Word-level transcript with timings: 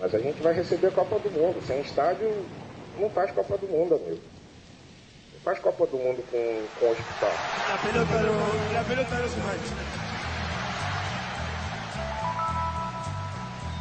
Mas 0.00 0.14
a 0.14 0.18
gente 0.18 0.40
vai 0.42 0.54
receber 0.54 0.88
a 0.88 0.90
Copa 0.92 1.18
do 1.18 1.30
Mundo. 1.30 1.60
Sem 1.66 1.80
estádio, 1.80 2.46
não 2.98 3.10
faz 3.10 3.30
Copa 3.32 3.58
do 3.58 3.66
Mundo, 3.66 3.96
amigo. 3.96 4.20
Não 5.34 5.40
faz 5.42 5.58
Copa 5.58 5.86
do 5.86 5.96
Mundo 5.96 6.24
com, 6.30 6.66
com 6.78 6.90
hospital. 6.90 7.32
La 7.68 7.78
pelota 7.78 8.22
no, 8.22 8.72
la 8.72 8.84
pelota. 8.84 9.18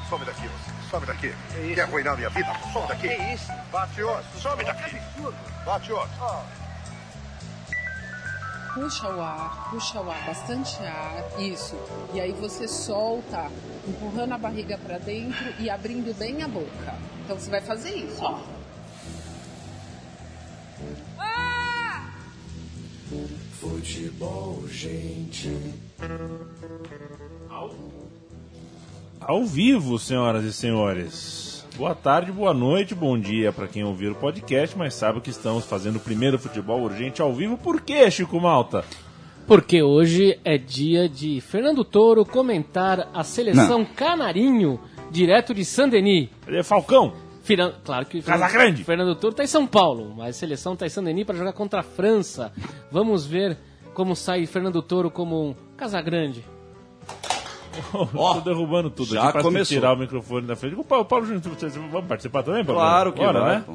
Some 0.10 0.26
daqui, 0.26 0.48
você. 0.48 0.90
Some 0.90 1.06
daqui. 1.06 1.36
Quer 1.76 1.82
arruinar 1.82 2.16
minha 2.18 2.30
vida? 2.30 2.48
Some 2.74 2.88
daqui. 2.88 3.10
Que 3.10 3.34
isso? 3.34 3.52
Bate 3.72 4.02
outro. 4.02 4.40
Some 4.40 4.64
daqui. 4.64 4.98
Bate 5.66 5.92
outro. 5.92 6.67
Puxa 8.80 9.10
o 9.10 9.20
ar, 9.20 9.72
puxa 9.72 10.00
o 10.00 10.12
ar, 10.12 10.24
bastante 10.24 10.78
ar, 10.84 11.42
isso. 11.42 11.76
E 12.14 12.22
aí 12.22 12.32
você 12.32 12.68
solta, 12.68 13.52
empurrando 13.88 14.34
a 14.34 14.38
barriga 14.38 14.78
para 14.78 15.00
dentro 15.00 15.52
e 15.60 15.68
abrindo 15.68 16.16
bem 16.16 16.44
a 16.44 16.48
boca. 16.48 16.96
Então 17.26 17.40
você 17.40 17.50
vai 17.50 17.60
fazer 17.60 17.96
isso, 17.96 18.24
ó. 18.24 18.40
Futebol, 23.60 24.68
gente. 24.68 25.58
Ao 29.20 29.44
vivo, 29.44 29.98
senhoras 29.98 30.44
e 30.44 30.54
senhores. 30.54 31.47
Boa 31.78 31.94
tarde, 31.94 32.32
boa 32.32 32.54
noite, 32.54 32.96
bom 32.96 33.20
dia 33.20 33.52
para 33.54 33.68
quem 33.68 33.84
ouvir 33.84 34.10
o 34.12 34.16
podcast, 34.16 34.76
mas 34.76 34.96
sabe 34.96 35.22
que 35.22 35.30
estamos 35.30 35.64
fazendo 35.66 35.98
o 35.98 36.00
primeiro 36.00 36.40
futebol 36.40 36.82
urgente 36.82 37.22
ao 37.22 37.32
vivo. 37.34 37.56
Por 37.58 37.82
quê, 37.82 38.10
Chico 38.10 38.40
Malta? 38.42 38.84
Porque 39.46 39.82
hoje 39.84 40.40
é 40.44 40.58
dia 40.58 41.08
de 41.08 41.40
Fernando 41.40 41.84
Toro 41.84 42.26
comentar 42.26 43.08
a 43.14 43.24
seleção 43.24 43.86
Canarinho, 43.86 44.80
direto 45.12 45.54
de 45.54 45.64
Saint-Denis. 45.64 46.30
Ele 46.48 46.58
é 46.60 46.64
Falcão. 46.64 47.14
Firan- 47.44 47.74
Claro 47.86 48.06
que 48.08 48.22
Casa 48.24 48.50
Grande. 48.50 48.84
Fernando 48.84 49.16
Toro 49.16 49.32
está 49.32 49.44
em 49.44 49.48
São 49.48 49.66
Paulo, 49.68 50.14
mas 50.18 50.30
a 50.36 50.40
seleção 50.40 50.74
está 50.74 50.86
em 50.86 50.90
Saint-Denis 50.90 51.26
para 51.26 51.38
jogar 51.38 51.54
contra 51.54 51.80
a 51.82 51.84
França. 51.84 52.52
Vamos 52.92 53.26
ver 53.26 53.56
como 53.94 54.16
sai 54.16 54.46
Fernando 54.48 54.82
Toro 54.82 55.12
como 55.12 55.50
um 55.50 55.56
Casagrande. 55.78 56.44
Tô 58.14 58.40
derrubando 58.42 58.90
tudo 58.90 59.14
já 59.14 59.30
aqui 59.30 59.42
começou. 59.42 59.76
tirar 59.76 59.94
o 59.94 59.98
microfone 59.98 60.46
da 60.48 60.56
frente. 60.56 60.76
O 60.76 60.84
Paulo, 60.84 61.06
Paulo 61.06 61.26
Júnior, 61.26 61.42
vocês 61.44 61.76
vamos 61.76 62.06
participar 62.08 62.44
também? 62.44 62.64
Paulo? 62.66 62.80
Claro 62.82 63.12
que 63.14 63.20
Bora, 63.20 63.40
vai, 63.42 63.56
né? 63.58 63.64
pô. 63.66 63.74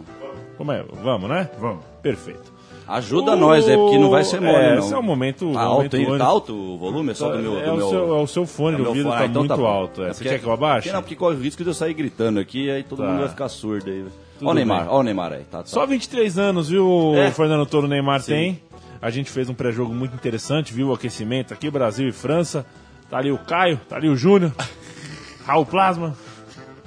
Como 0.56 0.72
é? 0.72 0.84
Vamos, 1.02 1.28
né? 1.30 1.50
Vamos. 1.58 1.84
Perfeito. 2.02 2.52
Ajuda 2.86 3.36
nós 3.36 3.66
aí, 3.68 3.76
porque 3.76 3.96
não 3.96 4.10
vai 4.10 4.24
ser 4.24 4.40
mole, 4.40 4.56
é, 4.56 4.70
não. 4.74 4.78
Esse 4.80 4.92
é 4.92 4.98
o 4.98 5.02
momento. 5.02 5.52
Tá 5.52 5.68
o 5.68 5.72
alto, 5.72 5.96
hein? 5.96 6.18
Tá 6.18 6.24
alto 6.26 6.52
o 6.54 6.76
volume? 6.78 7.12
É 7.12 7.14
só 7.14 7.30
do 7.30 7.38
meu... 7.38 7.58
é, 7.58 7.64
do 7.64 7.72
o 7.72 7.76
meu... 7.76 7.88
seu, 7.88 8.14
é 8.18 8.20
o 8.22 8.26
seu 8.26 8.46
fone 8.46 8.74
é 8.76 8.78
meu 8.80 8.88
ouvido, 8.88 9.04
fone. 9.04 9.16
tá 9.16 9.22
Ah, 9.22 9.26
então 9.26 9.42
muito 9.42 9.56
bom. 9.56 9.66
alto. 9.66 10.02
É. 10.02 10.08
É 10.10 10.12
Você 10.12 10.24
quer 10.24 10.38
que 10.40 10.46
eu 10.46 10.52
abaixe? 10.52 10.90
Não, 10.92 11.00
porque 11.00 11.14
corre 11.14 11.36
o 11.36 11.40
risco 11.40 11.62
de 11.62 11.70
eu 11.70 11.74
sair 11.74 11.94
gritando 11.94 12.40
aqui, 12.40 12.68
aí 12.70 12.82
todo 12.82 12.98
Tá. 13.02 13.08
mundo 13.08 13.20
vai 13.20 13.28
ficar 13.28 13.48
surdo 13.48 13.88
aí. 13.88 14.04
Tudo 14.38 14.48
Ó 14.48 14.50
o 14.50 14.54
Neymar, 14.54 14.80
bem. 14.80 14.88
ó 14.90 14.98
o 14.98 15.02
Neymar 15.04 15.32
aí. 15.32 15.44
Tá, 15.44 15.58
tá. 15.58 15.66
Só 15.66 15.86
23 15.86 16.38
anos, 16.38 16.68
viu, 16.68 17.14
É. 17.16 17.28
o 17.28 17.32
Fernando 17.32 17.64
Toro 17.66 17.86
Neymar 17.86 18.20
Sim. 18.20 18.32
tem. 18.32 18.62
A 19.00 19.10
gente 19.10 19.30
fez 19.30 19.48
um 19.48 19.54
pré-jogo 19.54 19.94
muito 19.94 20.14
interessante, 20.14 20.72
viu 20.74 20.88
o 20.88 20.92
aquecimento 20.92 21.54
aqui, 21.54 21.70
Brasil 21.70 22.08
e 22.08 22.12
França. 22.12 22.66
Tá 23.12 23.18
ali 23.18 23.30
o 23.30 23.36
Caio, 23.36 23.78
tá 23.90 23.96
ali 23.96 24.08
o 24.08 24.16
Júnior, 24.16 24.52
Raul 25.46 25.66
Plasma, 25.66 26.16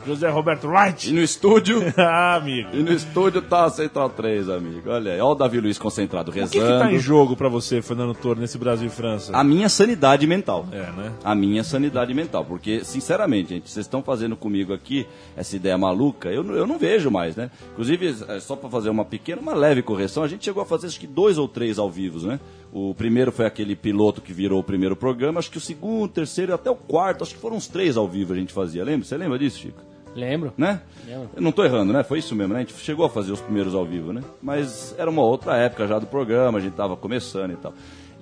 José 0.08 0.28
Roberto 0.30 0.66
E 0.66 0.68
Wright. 0.68 1.12
no 1.14 1.22
estúdio... 1.22 1.82
ah, 1.98 2.36
amigo. 2.36 2.70
E 2.74 2.78
no 2.84 2.92
estúdio 2.92 3.42
tá 3.44 3.66
a 3.66 3.70
Central 3.70 4.10
3, 4.10 4.50
amigo. 4.50 4.90
Olha 4.90 5.14
aí, 5.14 5.20
ó 5.20 5.32
o 5.32 5.36
Davi 5.36 5.60
Luiz 5.60 5.78
concentrado 5.80 6.30
O 6.32 6.34
rezando. 6.34 6.52
que, 6.52 6.60
que 6.60 6.80
tá 6.80 6.92
em 6.92 6.98
jogo 7.00 7.36
pra 7.36 7.48
você, 7.50 7.80
Fernando 7.82 8.14
Toro, 8.16 8.40
nesse 8.40 8.58
Brasil 8.58 8.88
e 8.88 8.90
França? 8.92 9.36
A 9.36 9.44
minha 9.44 9.68
sanidade 9.70 10.26
mental. 10.28 10.68
É, 10.72 10.78
né? 10.92 11.12
a 11.24 11.34
minha 11.36 11.64
sanidade 11.64 12.12
mental. 12.14 12.44
Porque, 12.46 12.84
sinceramente, 12.84 13.50
gente, 13.50 13.70
vocês 13.70 13.86
estão 13.86 14.02
fazendo 14.04 14.36
comigo 14.36 14.74
aqui 14.74 15.08
essa 15.36 15.56
ideia 15.56 15.78
maluca, 15.78 16.30
eu, 16.30 16.44
não- 16.44 16.54
eu 16.56 16.66
não 16.68 16.78
vejo 16.80 17.10
mais, 17.12 17.36
né? 17.36 17.50
Inclusive, 17.74 18.16
é, 18.30 18.40
só 18.40 18.56
para 18.56 18.70
fazer 18.70 18.90
uma 18.90 19.06
pequena, 19.06 19.42
uma 19.42 19.56
leve 19.56 19.82
correção, 19.82 20.24
a 20.24 20.28
gente 20.28 20.46
chegou 20.46 20.62
a 20.62 20.66
fazer 20.68 20.86
acho 20.88 21.00
que 21.00 21.08
dois 21.08 21.38
ou 21.40 21.48
três 21.48 21.80
ao 21.80 21.90
vivo, 21.90 22.26
né? 22.28 22.40
O 22.78 22.94
primeiro 22.94 23.32
foi 23.32 23.46
aquele 23.46 23.74
piloto 23.74 24.20
que 24.22 24.34
virou 24.34 24.60
o 24.60 24.64
primeiro 24.64 24.98
programa, 24.98 25.40
acho 25.40 25.50
que 25.50 25.58
o 25.58 25.62
segundo, 25.62 26.04
o 26.04 26.08
terceiro, 26.10 26.54
até 26.54 26.70
o 26.70 26.76
quarto, 26.76 27.24
acho 27.24 27.34
que 27.34 27.40
foram 27.40 27.56
uns 27.56 27.68
três 27.68 27.96
ao 27.96 28.06
vivo 28.06 28.34
a 28.34 28.36
gente 28.36 28.52
fazia. 28.52 28.84
Lembra? 28.84 29.06
Você 29.06 29.16
lembra 29.16 29.40
disso, 29.40 29.60
Chico? 29.60 29.82
Lembro? 30.14 30.54
né? 30.58 30.82
Lembro. 31.08 31.30
Eu 31.34 31.42
não 31.42 31.54
tô 31.54 31.64
errando, 31.64 31.94
né? 31.94 32.04
Foi 32.04 32.20
isso 32.20 32.36
mesmo, 32.36 32.54
né? 32.54 32.60
A 32.60 32.64
gente 32.64 32.74
chegou 32.74 33.06
a 33.06 33.10
fazer 33.10 33.32
os 33.32 33.40
primeiros 33.40 33.74
ao 33.74 33.86
vivo, 33.86 34.12
né? 34.12 34.22
Mas 34.42 34.94
era 34.98 35.10
uma 35.10 35.22
outra 35.22 35.56
época 35.56 35.88
já 35.88 35.98
do 36.00 36.06
programa, 36.06 36.58
a 36.58 36.62
gente 36.62 36.74
tava 36.74 36.98
começando 36.98 37.52
e 37.52 37.56
tal. 37.56 37.74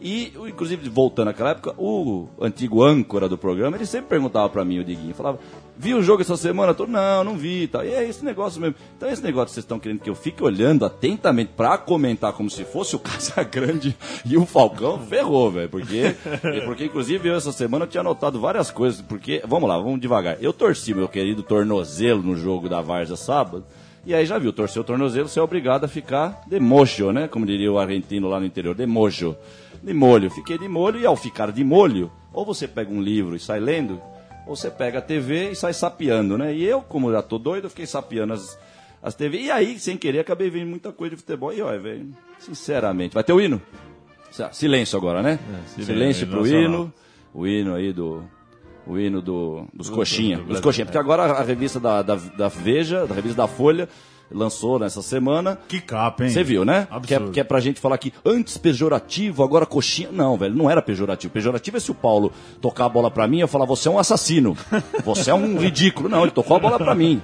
E, 0.06 0.34
inclusive, 0.50 0.90
voltando 0.90 1.30
àquela 1.30 1.52
época, 1.52 1.74
o 1.78 2.28
antigo 2.41 2.84
âncora 2.84 3.30
do 3.30 3.38
programa, 3.38 3.78
ele 3.78 3.86
sempre 3.86 4.09
perguntava 4.09 4.50
pra 4.50 4.66
mim, 4.66 4.80
o 4.80 4.84
Diguinho, 4.84 5.16
falava, 5.16 5.40
viu 5.78 6.00
o 6.00 6.03
jogo 6.03 6.22
essa 6.22 6.36
semana? 6.36 6.74
Tô, 6.74 6.86
não, 6.86 7.24
não 7.24 7.38
vi 7.38 7.68
tal. 7.68 7.86
E 7.86 7.94
é 7.94 8.06
esse 8.06 8.25
negócio 8.25 8.59
mesmo. 8.59 8.75
Então, 8.97 9.09
esse 9.09 9.24
negócio 9.24 9.47
que 9.47 9.53
vocês 9.53 9.64
estão 9.64 9.80
querendo 9.80 10.02
que 10.02 10.09
eu 10.09 10.16
fique 10.16 10.44
olhando 10.44 10.84
atentamente 10.84 11.52
pra 11.56 11.78
comentar 11.78 12.34
como 12.34 12.50
se 12.50 12.66
fosse 12.66 12.97
o 12.97 13.00
Casagrande 13.02 13.96
e 14.25 14.36
o 14.36 14.46
Falcão, 14.46 15.00
ferrou, 15.00 15.50
velho. 15.50 15.69
Porque, 15.69 16.18
porque, 16.66 16.84
inclusive, 16.84 17.30
eu 17.30 17.35
essa 17.35 17.53
semana 17.53 17.88
tinha 17.88 18.02
anotado 18.02 18.41
várias 18.41 18.70
coisas. 18.70 19.00
Porque, 19.00 19.41
vamos 19.47 19.70
lá, 19.70 19.78
vamos 19.78 20.02
devagar. 20.02 20.35
Eu 20.41 20.52
torci 20.52 20.94
meu 20.94 21.08
querido 21.08 21.41
tornozelo 21.44 22.22
no 22.22 22.35
jogo 22.35 22.68
da 22.68 22.81
Varsa 22.81 23.16
sábado. 23.16 23.64
E 24.06 24.14
aí 24.14 24.25
já 24.25 24.38
viu, 24.38 24.52
torcer 24.52 24.81
o 24.81 24.84
tornozelo, 24.84 25.30
você 25.30 25.40
é 25.40 25.41
obrigado 25.41 25.85
a 25.85 25.88
ficar 25.88 26.41
de 26.46 26.59
mocho, 26.59 27.14
né? 27.14 27.30
Como 27.30 27.46
diria 27.46 27.72
o 27.72 27.80
argentino 27.80 28.28
lá 28.28 28.38
no 28.38 28.46
interior, 28.46 28.75
de 28.75 28.85
mocho. 28.85 29.34
De 29.84 29.94
molho. 29.94 30.30
Fiquei 30.32 30.58
de 30.58 30.68
molho 30.68 31.00
e 31.00 31.06
ao 31.06 31.16
ficar 31.16 31.52
de 31.52 31.64
molho, 31.64 32.10
ou 32.32 32.46
você 32.46 32.68
pega 32.68 32.92
um 32.92 33.02
livro 33.02 33.36
e 33.36 33.40
sai 33.40 33.60
lendo, 33.60 34.02
ou 34.48 34.56
você 34.56 34.72
pega 34.72 35.00
a 35.00 35.02
TV 35.02 35.52
e 35.52 35.56
sai 35.56 35.74
sapeando, 35.74 36.38
né? 36.38 36.54
E 36.56 36.64
eu, 36.64 36.82
como 36.82 37.12
já 37.12 37.22
tô 37.22 37.38
doido, 37.38 37.70
fiquei 37.70 37.86
sapeando 37.86 38.34
as, 38.34 38.58
as 39.02 39.14
TV. 39.14 39.40
E 39.42 39.52
aí, 39.52 39.78
sem 39.80 39.98
querer, 39.98 40.20
acabei 40.20 40.50
vendo 40.50 40.70
muita 40.70 40.92
coisa 40.92 41.16
de 41.16 41.22
futebol. 41.22 41.52
E 41.54 41.62
olha, 41.62 41.80
velho, 41.80 42.08
sinceramente, 42.40 43.14
vai 43.14 43.24
ter 43.24 43.34
o 43.34 43.42
hino? 43.42 43.62
Silêncio 44.52 44.98
agora, 44.98 45.22
né? 45.22 45.38
silêncio, 45.68 45.86
silêncio 45.94 46.28
pro 46.28 46.40
nacional. 46.42 46.64
hino. 46.64 46.94
O 47.34 47.46
hino 47.48 47.76
aí 47.76 47.94
do. 47.94 48.24
O 48.86 48.98
hino 49.00 49.22
do, 49.22 49.66
dos 49.74 49.90
Do- 49.90 49.96
coxinha. 49.96 50.38
do- 50.38 50.44
do 50.44 50.50
dos 50.50 50.60
coxinha. 50.60 50.84
é. 50.84 50.86
Porque 50.86 50.98
agora 50.98 51.24
a 51.24 51.44
revista 51.44 51.80
da, 51.80 52.02
da, 52.02 52.16
da 52.16 52.48
Veja, 52.50 53.06
da 53.08 53.14
revista 53.16 53.38
da 53.44 53.48
Folha, 53.48 53.88
lançou 54.34 54.80
nessa 54.80 55.02
semana. 55.02 55.58
Que 55.68 55.80
capa, 55.80 56.24
hein? 56.24 56.30
Você 56.30 56.44
viu, 56.44 56.66
né? 56.66 56.88
Que 57.04 57.14
é, 57.14 57.18
Absurdo. 57.18 57.32
que 57.32 57.40
é 57.40 57.44
pra 57.44 57.60
gente 57.60 57.80
falar 57.80 57.98
que 57.98 58.14
antes 58.26 58.58
pejorativo, 58.58 59.44
agora 59.44 59.66
coxinha. 59.66 60.10
Não, 60.12 60.38
velho, 60.38 60.56
não 60.56 60.70
era 60.70 60.82
pejorativo. 60.82 61.34
Pejorativo 61.34 61.78
é 61.78 61.80
se 61.80 61.92
o 61.92 61.96
Paulo 61.96 62.32
tocar 62.62 62.86
a 62.86 62.90
bola 62.90 63.10
pra 63.12 63.28
mim 63.28 63.38
e 63.38 63.42
eu 63.42 63.48
falar, 63.48 63.66
você 63.66 63.88
é 63.88 63.92
um 63.92 64.00
assassino. 64.00 64.58
Você 65.06 65.30
é 65.32 65.34
um 65.34 65.58
ridículo. 65.60 66.10
Não, 66.10 66.24
ele 66.24 66.32
tocou 66.32 66.58
a 66.58 66.60
bola 66.60 66.78
pra 66.78 66.96
mim. 66.96 67.22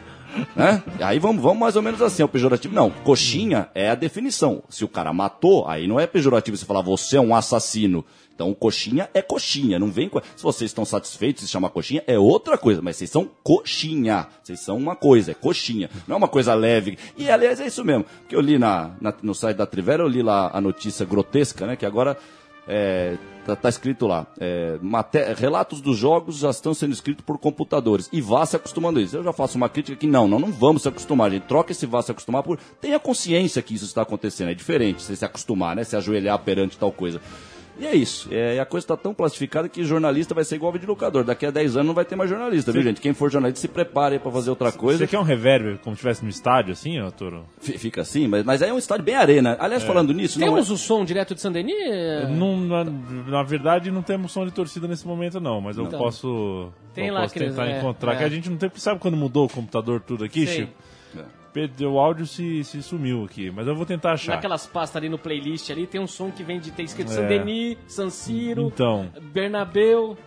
Né? 0.56 0.84
Aí 1.02 1.18
vamos, 1.20 1.42
vamos 1.42 1.60
mais 1.60 1.76
ou 1.76 1.82
menos 1.82 2.02
assim, 2.02 2.22
é 2.22 2.26
o 2.26 2.30
pejorativo. 2.30 2.74
Não, 2.74 2.90
coxinha 2.90 3.68
é 3.74 3.90
a 3.90 3.96
definição. 3.96 4.62
Se 4.70 4.86
o 4.86 4.88
cara 4.88 5.12
matou, 5.12 5.68
aí 5.68 5.88
não 5.88 6.00
é 6.00 6.06
pejorativo 6.06 6.56
você 6.56 6.66
falar, 6.66 6.82
você 6.82 7.18
é 7.18 7.22
um 7.22 7.36
assassino. 7.36 8.06
Então, 8.40 8.54
coxinha 8.54 9.10
é 9.14 9.22
coxinha, 9.22 9.78
não 9.78 9.92
vem 9.92 10.08
com... 10.08 10.22
Se 10.34 10.42
vocês 10.42 10.70
estão 10.72 10.86
satisfeitos 10.86 11.44
de 11.44 11.50
chamar 11.50 11.72
coxinha, 11.72 12.02
é 12.08 12.18
outra 12.18 12.58
coisa, 12.58 12.82
mas 12.82 12.96
vocês 12.96 13.10
são 13.10 13.30
coxinha. 13.44 14.28
Vocês 14.42 14.62
são 14.62 14.78
uma 14.78 14.96
coisa, 14.96 15.32
é 15.32 15.34
coxinha. 15.34 15.90
Não 16.08 16.14
é 16.14 16.18
uma 16.18 16.28
coisa 16.30 16.54
leve. 16.54 16.98
E, 17.18 17.30
aliás, 17.30 17.60
é 17.60 17.68
isso 17.68 17.84
mesmo. 17.84 18.06
Porque 18.06 18.34
eu 18.34 18.40
li 18.40 18.58
na, 18.58 18.92
na- 19.02 19.14
no 19.22 19.36
site 19.36 19.58
da 19.58 19.66
Trivela, 19.66 20.04
eu 20.04 20.08
li 20.08 20.24
lá 20.24 20.52
a 20.54 20.62
notícia 20.62 21.06
grotesca, 21.06 21.68
né? 21.68 21.76
Que 21.76 21.86
agora 21.86 22.16
é, 22.66 23.18
tá, 23.46 23.58
tá 23.58 23.68
escrito 23.68 24.08
lá. 24.08 24.26
é, 24.40 24.78
maté- 24.82 25.34
relatos 25.34 25.82
dos 25.82 25.98
jogos 25.98 26.38
já 26.38 26.50
estão 26.50 26.74
sendo 26.74 26.94
escritos 26.94 27.26
por 27.26 27.38
computadores. 27.38 28.08
E 28.14 28.22
vá 28.22 28.46
se 28.46 28.56
acostumando 28.56 29.00
a 29.00 29.02
isso. 29.02 29.18
Eu 29.18 29.24
já 29.26 29.34
faço 29.34 29.58
uma 29.58 29.68
crítica 29.68 29.98
que 29.98 30.08
não, 30.08 30.30
não, 30.30 30.40
não 30.40 30.50
vamos 30.54 30.84
se 30.84 30.88
acostumar, 30.88 31.30
gente. 31.30 31.44
Troca 31.44 31.74
esse 31.74 31.86
vá 31.86 32.02
se 32.02 32.12
acostumar 32.12 32.42
por. 32.42 32.58
Tenha 32.80 33.00
consciência 33.02 33.62
que 33.62 33.74
isso 33.74 33.84
está 33.84 34.04
acontecendo. 34.04 34.50
É 34.50 34.54
diferente 34.54 35.04
você 35.04 35.14
se 35.14 35.26
acostumar, 35.26 35.76
né? 35.76 35.84
Se 35.84 35.98
ajoelhar 35.98 36.40
perante 36.40 36.78
tal 36.78 36.92
coisa. 36.94 37.20
E 37.80 37.86
é 37.86 37.96
isso. 37.96 38.28
É, 38.32 38.56
e 38.56 38.60
a 38.60 38.66
coisa 38.66 38.84
está 38.84 38.98
tão 38.98 39.14
classificada 39.14 39.70
que 39.70 39.84
jornalista 39.86 40.34
vai 40.36 40.44
ser 40.44 40.56
igual 40.56 40.72
videolocador. 40.74 41.24
Daqui 41.24 41.46
a 41.46 41.52
10 41.52 41.78
anos 41.78 41.88
não 41.88 41.94
vai 41.94 42.04
ter 42.04 42.16
mais 42.16 42.30
jornalista, 42.30 42.72
viu, 42.74 42.82
gente? 42.84 43.00
Quem 43.00 43.14
for 43.14 43.32
jornalista, 43.32 43.62
se 43.62 43.68
prepare 43.70 44.20
para 44.20 44.30
fazer 44.32 44.50
outra 44.50 44.72
coisa. 44.72 45.00
Você 45.00 45.08
quer 45.08 45.18
um 45.20 45.24
reverb 45.24 45.78
como 45.84 45.96
se 45.96 46.00
estivesse 46.00 46.24
no 46.24 46.30
estádio, 46.30 46.74
assim, 46.74 47.00
ó, 47.00 47.10
Toro? 47.10 47.46
F- 47.62 47.78
Fica 47.78 48.02
assim, 48.02 48.28
mas, 48.28 48.44
mas 48.44 48.62
aí 48.62 48.70
é 48.70 48.74
um 48.74 48.78
estádio 48.78 49.06
bem 49.06 49.16
arena. 49.16 49.56
Aliás, 49.60 49.84
falando 49.84 50.14
nisso, 50.14 50.40
não 50.40 50.48
é... 50.48 50.50
Temos 50.50 50.70
o 50.70 50.78
som 50.78 51.06
direto 51.06 51.34
de 51.34 51.40
Saint-Denis? 51.42 52.30
Não, 52.38 52.58
na, 52.58 52.84
na 52.84 53.44
verdade, 53.44 53.90
não 53.92 54.02
temos 54.02 54.32
som 54.34 54.46
de 54.46 54.52
torcida 54.52 54.88
nesse 54.88 55.08
momento, 55.08 55.40
não, 55.40 55.62
mas 55.62 55.78
eu 55.78 55.86
Então. 55.86 56.00
posso, 56.00 56.70
Tem 56.94 57.08
eu 57.08 57.14
lá 57.14 57.22
posso 57.22 57.34
tentar 57.36 57.66
é, 57.68 57.78
encontrar. 57.80 58.14
é. 58.14 58.16
Que 58.18 58.24
a 58.26 58.30
gente 58.30 58.50
não 58.50 58.58
tem, 58.58 58.68
porque 58.70 58.82
sabe 58.82 59.00
quando 59.00 59.16
mudou 59.16 59.46
o 59.46 59.50
computador 59.50 60.02
tudo 60.02 60.24
aqui, 60.26 60.46
Sei. 60.46 60.56
Chico? 60.62 60.74
Perdeu 61.54 61.94
o 61.94 62.00
áudio 62.00 62.26
se, 62.28 62.64
se 62.64 62.82
sumiu 62.84 63.24
aqui, 63.24 63.50
mas 63.50 63.66
eu 63.68 63.76
vou 63.76 63.86
tentar 63.86 64.14
achar. 64.14 64.34
Naquelas 64.36 64.68
pastas 64.68 64.98
ali 64.98 65.10
no 65.10 65.18
playlist 65.18 65.70
ali, 65.72 65.88
tem 65.88 66.00
um 66.00 66.08
som 66.08 66.30
que 66.32 66.44
vem 66.44 66.60
de 66.60 66.72
ter 66.72 66.84
escrito 66.84 67.12
É. 67.12 67.76
San 67.88 68.10
Siro, 68.10 68.68
Então, 68.68 69.10
Bernabeu. 69.34 70.18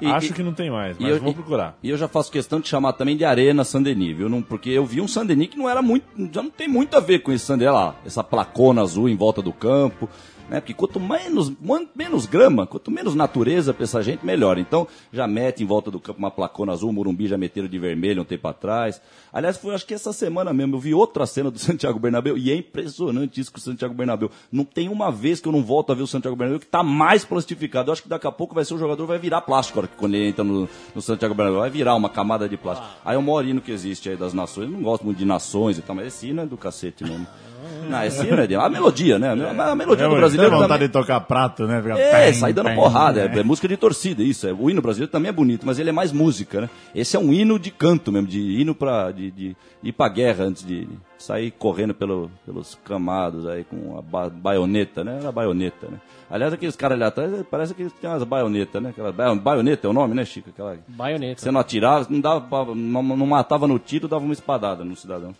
E- 0.00 0.06
acho 0.06 0.26
e- 0.26 0.32
que 0.34 0.42
não 0.42 0.52
tem 0.52 0.70
mais, 0.70 0.98
mas 0.98 1.10
eu- 1.10 1.20
vou 1.20 1.32
procurar. 1.32 1.76
E 1.82 1.88
eu 1.88 1.96
já 1.96 2.06
faço 2.06 2.30
questão 2.30 2.60
de 2.60 2.68
chamar 2.68 2.92
também 2.92 3.16
de 3.16 3.24
Arena 3.24 3.64
Saint-Denis, 3.64 4.16
viu? 4.16 4.28
Não, 4.28 4.42
porque 4.42 4.68
eu 4.68 4.84
vi 4.84 5.00
um 5.00 5.08
Saint-Denis 5.08 5.48
que 5.48 5.58
não 5.58 5.68
era 5.68 5.80
muito. 5.80 6.04
Já 6.32 6.42
não 6.42 6.50
tem 6.50 6.68
muito 6.68 6.96
a 6.96 7.00
ver 7.00 7.20
com 7.20 7.32
esse 7.32 7.46
Saint-Denis 7.46 7.72
lá. 7.74 7.94
Essa 8.04 8.22
placona 8.22 8.82
azul 8.82 9.08
em 9.08 9.16
volta 9.16 9.40
do 9.40 9.52
campo. 9.52 10.08
Né? 10.50 10.60
Porque 10.60 10.74
quanto 10.74 10.98
menos, 10.98 11.52
menos 11.94 12.26
grama, 12.26 12.66
quanto 12.66 12.90
menos 12.90 13.14
natureza 13.14 13.72
pra 13.72 13.84
essa 13.84 14.02
gente, 14.02 14.26
melhor. 14.26 14.58
Então, 14.58 14.86
já 15.12 15.26
mete 15.28 15.62
em 15.62 15.66
volta 15.66 15.92
do 15.92 16.00
campo 16.00 16.18
uma 16.18 16.30
placona 16.30 16.72
azul, 16.72 16.90
o 16.90 16.92
Morumbi 16.92 17.28
já 17.28 17.38
meteram 17.38 17.68
de 17.68 17.78
vermelho 17.78 18.22
um 18.22 18.24
tempo 18.24 18.48
atrás. 18.48 19.00
Aliás, 19.32 19.56
foi 19.56 19.72
acho 19.76 19.86
que 19.86 19.94
essa 19.94 20.12
semana 20.12 20.52
mesmo, 20.52 20.74
eu 20.74 20.80
vi 20.80 20.92
outra 20.92 21.24
cena 21.24 21.52
do 21.52 21.58
Santiago 21.60 22.00
Bernabéu, 22.00 22.36
e 22.36 22.50
é 22.50 22.56
impressionante 22.56 23.40
isso 23.40 23.52
com 23.52 23.58
o 23.58 23.60
Santiago 23.60 23.94
Bernabéu. 23.94 24.28
Não 24.50 24.64
tem 24.64 24.88
uma 24.88 25.12
vez 25.12 25.40
que 25.40 25.46
eu 25.46 25.52
não 25.52 25.62
volto 25.62 25.92
a 25.92 25.94
ver 25.94 26.02
o 26.02 26.06
Santiago 26.06 26.36
Bernabéu 26.36 26.58
que 26.58 26.66
tá 26.66 26.82
mais 26.82 27.24
plastificado. 27.24 27.88
Eu 27.88 27.92
acho 27.92 28.02
que 28.02 28.08
daqui 28.08 28.26
a 28.26 28.32
pouco 28.32 28.52
vai 28.52 28.64
ser 28.64 28.74
o 28.74 28.78
jogador, 28.78 29.06
vai 29.06 29.20
virar 29.20 29.42
plástico 29.42 29.80
que 29.82 29.96
quando 29.96 30.16
ele 30.16 30.28
entra 30.30 30.42
no, 30.42 30.68
no 30.92 31.00
Santiago 31.00 31.32
Bernabéu, 31.32 31.60
vai 31.60 31.70
virar 31.70 31.94
uma 31.94 32.08
camada 32.08 32.48
de 32.48 32.56
plástico. 32.56 32.88
Aí 33.04 33.14
é 33.14 33.18
o 33.18 33.22
maior 33.22 33.44
hino 33.46 33.60
que 33.60 33.70
existe 33.70 34.08
aí 34.08 34.16
das 34.16 34.34
nações. 34.34 34.64
Eu 34.64 34.72
não 34.72 34.82
gosto 34.82 35.04
muito 35.04 35.18
de 35.18 35.24
nações 35.24 35.78
e 35.78 35.82
tal, 35.82 35.94
mas 35.94 36.08
esse 36.08 36.28
hino 36.28 36.42
é 36.42 36.46
do 36.46 36.56
cacete 36.56 37.04
mesmo. 37.04 37.26
Não, 37.88 38.04
esse 38.04 38.24
hino 38.26 38.40
é 38.40 38.46
de... 38.46 38.54
A 38.54 38.68
melodia, 38.68 39.18
né? 39.18 39.30
A 39.30 39.74
melodia 39.74 40.06
do 40.06 40.10
Tem 40.10 40.18
brasileiro 40.20 40.52
vontade 40.52 40.72
também... 40.72 40.86
de 40.88 40.92
tocar 40.92 41.20
prato, 41.20 41.66
né? 41.66 41.80
Fica 41.82 41.98
É, 41.98 42.24
pem, 42.26 42.34
sair 42.34 42.52
dando 42.52 42.66
pem, 42.66 42.76
porrada, 42.76 43.28
né? 43.28 43.36
é, 43.36 43.40
é 43.40 43.42
música 43.42 43.66
de 43.68 43.76
torcida, 43.76 44.22
isso. 44.22 44.46
É, 44.46 44.52
o 44.52 44.70
hino 44.70 44.80
brasileiro 44.80 45.10
também 45.10 45.28
é 45.28 45.32
bonito, 45.32 45.66
mas 45.66 45.78
ele 45.78 45.90
é 45.90 45.92
mais 45.92 46.12
música, 46.12 46.60
né? 46.62 46.70
Esse 46.94 47.16
é 47.16 47.18
um 47.20 47.32
hino 47.32 47.58
de 47.58 47.70
canto 47.70 48.12
mesmo, 48.12 48.28
de 48.28 48.38
hino 48.60 48.74
pra 48.74 49.10
de, 49.10 49.30
de 49.30 49.56
ir 49.82 49.92
pra 49.92 50.08
guerra 50.08 50.44
antes 50.44 50.64
de 50.64 50.88
sair 51.18 51.50
correndo 51.50 51.92
pelo, 51.92 52.30
pelos 52.46 52.78
camados 52.84 53.46
aí 53.46 53.64
com 53.64 53.98
a 53.98 54.02
ba 54.02 54.30
baioneta, 54.30 55.04
né? 55.04 55.18
Era 55.20 55.28
a 55.28 55.32
baioneta, 55.32 55.86
né? 55.88 55.98
Aliás, 56.30 56.52
aqueles 56.52 56.76
caras 56.76 56.94
ali 56.96 57.04
atrás, 57.04 57.30
parece 57.50 57.74
que 57.74 57.84
tem 58.00 58.08
umas 58.08 58.22
baionetas, 58.24 58.80
né? 58.82 58.90
Aquela, 58.90 59.10
ba- 59.12 59.34
baioneta 59.34 59.86
é 59.86 59.90
o 59.90 59.92
nome, 59.92 60.14
né, 60.14 60.24
Chico? 60.24 60.48
Aquela, 60.50 60.76
Baioneta. 60.88 61.40
você 61.42 61.50
não 61.50 61.60
atirava, 61.60 62.06
não, 62.08 62.20
dava, 62.20 62.40
pra- 62.40 62.74
não, 62.74 63.02
não 63.02 63.26
matava 63.26 63.66
no 63.66 63.78
tiro, 63.78 64.06
dava 64.08 64.24
uma 64.24 64.32
espadada 64.32 64.84
no 64.84 64.94
cidadão. 64.96 65.34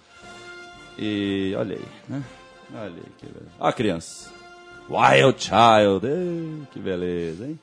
E 0.99 1.55
olha 1.57 1.77
aí, 1.77 1.85
né? 2.09 2.23
Olha 2.75 2.85
aí 2.95 3.03
que 3.19 3.27
beleza. 3.27 3.51
Olha 3.59 3.71
a 3.71 3.73
criança. 3.73 4.31
Wild 4.89 5.43
Child, 5.43 6.07
ei, 6.07 6.63
que 6.73 6.79
beleza, 6.79 7.47
hein? 7.47 7.59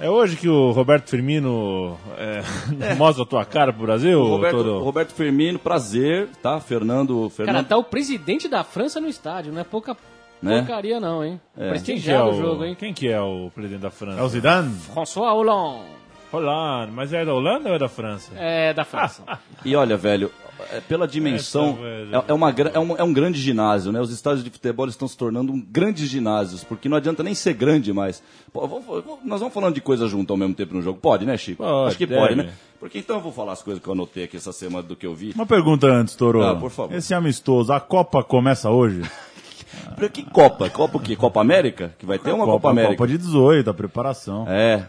É 0.00 0.10
hoje 0.10 0.36
que 0.36 0.48
o 0.48 0.70
Roberto 0.72 1.10
Firmino 1.10 1.96
é, 2.18 2.42
mostra 2.96 3.22
a 3.22 3.26
tua 3.26 3.44
cara 3.44 3.72
pro 3.72 3.82
Brasil? 3.82 4.20
O 4.20 4.28
Roberto, 4.28 4.56
todo? 4.56 4.70
o 4.76 4.82
Roberto 4.82 5.12
Firmino, 5.12 5.58
prazer, 5.58 6.28
tá? 6.42 6.58
Fernando. 6.60 7.30
Fernando 7.30 7.54
Cara, 7.54 7.66
tá 7.66 7.76
o 7.76 7.84
presidente 7.84 8.48
da 8.48 8.64
França 8.64 9.00
no 9.00 9.08
estádio, 9.08 9.52
não 9.52 9.60
é 9.60 9.64
pouca 9.64 9.96
Né? 10.42 10.58
porcaria 10.58 10.98
não, 10.98 11.24
hein? 11.24 11.40
É. 11.56 11.60
Que, 11.60 11.64
é 11.64 11.68
Prestigiado 11.70 12.30
o, 12.30 12.34
jogo, 12.40 12.64
hein? 12.64 12.74
quem 12.78 12.92
que 12.92 13.08
é 13.08 13.20
o 13.20 13.50
presidente 13.54 13.82
da 13.82 13.90
França? 13.90 14.18
É 14.20 14.22
o 14.22 14.28
Zidane? 14.28 14.74
François 14.92 15.32
Hollande. 15.32 16.02
Holanda, 16.32 16.90
mas 16.92 17.12
é 17.12 17.24
da 17.24 17.34
Holanda 17.34 17.68
ou 17.68 17.74
é 17.74 17.78
da 17.78 17.88
França? 17.88 18.32
É, 18.36 18.72
da 18.72 18.84
França. 18.84 19.22
E 19.64 19.76
olha, 19.76 19.96
velho, 19.96 20.32
é, 20.70 20.80
pela 20.80 21.06
dimensão, 21.08 21.70
Essa, 21.70 21.80
velho. 21.82 22.16
é, 22.16 22.24
é 22.28 22.32
uma, 22.34 22.50
é, 22.50 22.78
um, 22.78 22.96
é 22.98 23.02
um 23.02 23.12
grande 23.12 23.40
ginásio, 23.40 23.90
né? 23.92 24.00
Os 24.00 24.10
estádios 24.10 24.44
de 24.44 24.50
futebol 24.50 24.86
estão 24.86 25.08
se 25.08 25.16
tornando 25.16 25.52
um 25.52 25.60
grandes 25.60 26.08
ginásios, 26.08 26.62
porque 26.62 26.88
não 26.88 26.96
adianta 26.96 27.22
nem 27.22 27.34
ser 27.34 27.54
grande 27.54 27.92
mais. 27.92 28.22
Pô, 28.52 28.66
vamos- 28.66 29.04
nós 29.24 29.40
vamos 29.40 29.54
falando 29.54 29.74
de 29.74 29.80
coisa 29.80 30.06
junto 30.06 30.32
ao 30.32 30.36
mesmo 30.36 30.54
tempo 30.54 30.74
no 30.74 30.82
jogo. 30.82 30.98
Pode, 31.00 31.24
né, 31.26 31.36
Chico? 31.36 31.62
Pode, 31.62 31.88
Acho 31.88 31.98
que 31.98 32.06
deve. 32.06 32.20
pode, 32.20 32.34
né? 32.34 32.52
Porque 32.78 32.98
então 32.98 33.16
eu 33.16 33.22
vou 33.22 33.32
falar 33.32 33.52
as 33.52 33.62
coisas 33.62 33.82
que 33.82 33.88
eu 33.88 33.92
anotei 33.92 34.24
aqui 34.24 34.36
essa 34.36 34.52
semana 34.52 34.82
do 34.82 34.96
que 34.96 35.06
eu 35.06 35.14
vi. 35.14 35.32
Uma 35.34 35.46
pergunta 35.46 35.86
antes, 35.86 36.14
Toro. 36.16 36.42
Ah, 36.42 36.56
por 36.56 36.70
favor. 36.70 36.94
Esse 36.96 37.14
amistoso, 37.14 37.72
a 37.72 37.78
Copa 37.80 38.22
começa 38.24 38.70
hoje? 38.70 39.02
Pra 39.96 40.08
que 40.08 40.22
Copa? 40.22 40.68
Copa 40.68 40.98
o 40.98 41.00
quê? 41.00 41.16
Copa 41.16 41.40
América? 41.40 41.94
Que 41.98 42.04
vai 42.04 42.18
ter 42.18 42.32
uma 42.32 42.44
Copa, 42.44 42.70
América. 42.70 42.94
Copa 42.94 43.06
de 43.08 43.16
18, 43.18 43.70
a 43.70 43.74
preparação. 43.74 44.46
É. 44.48 44.86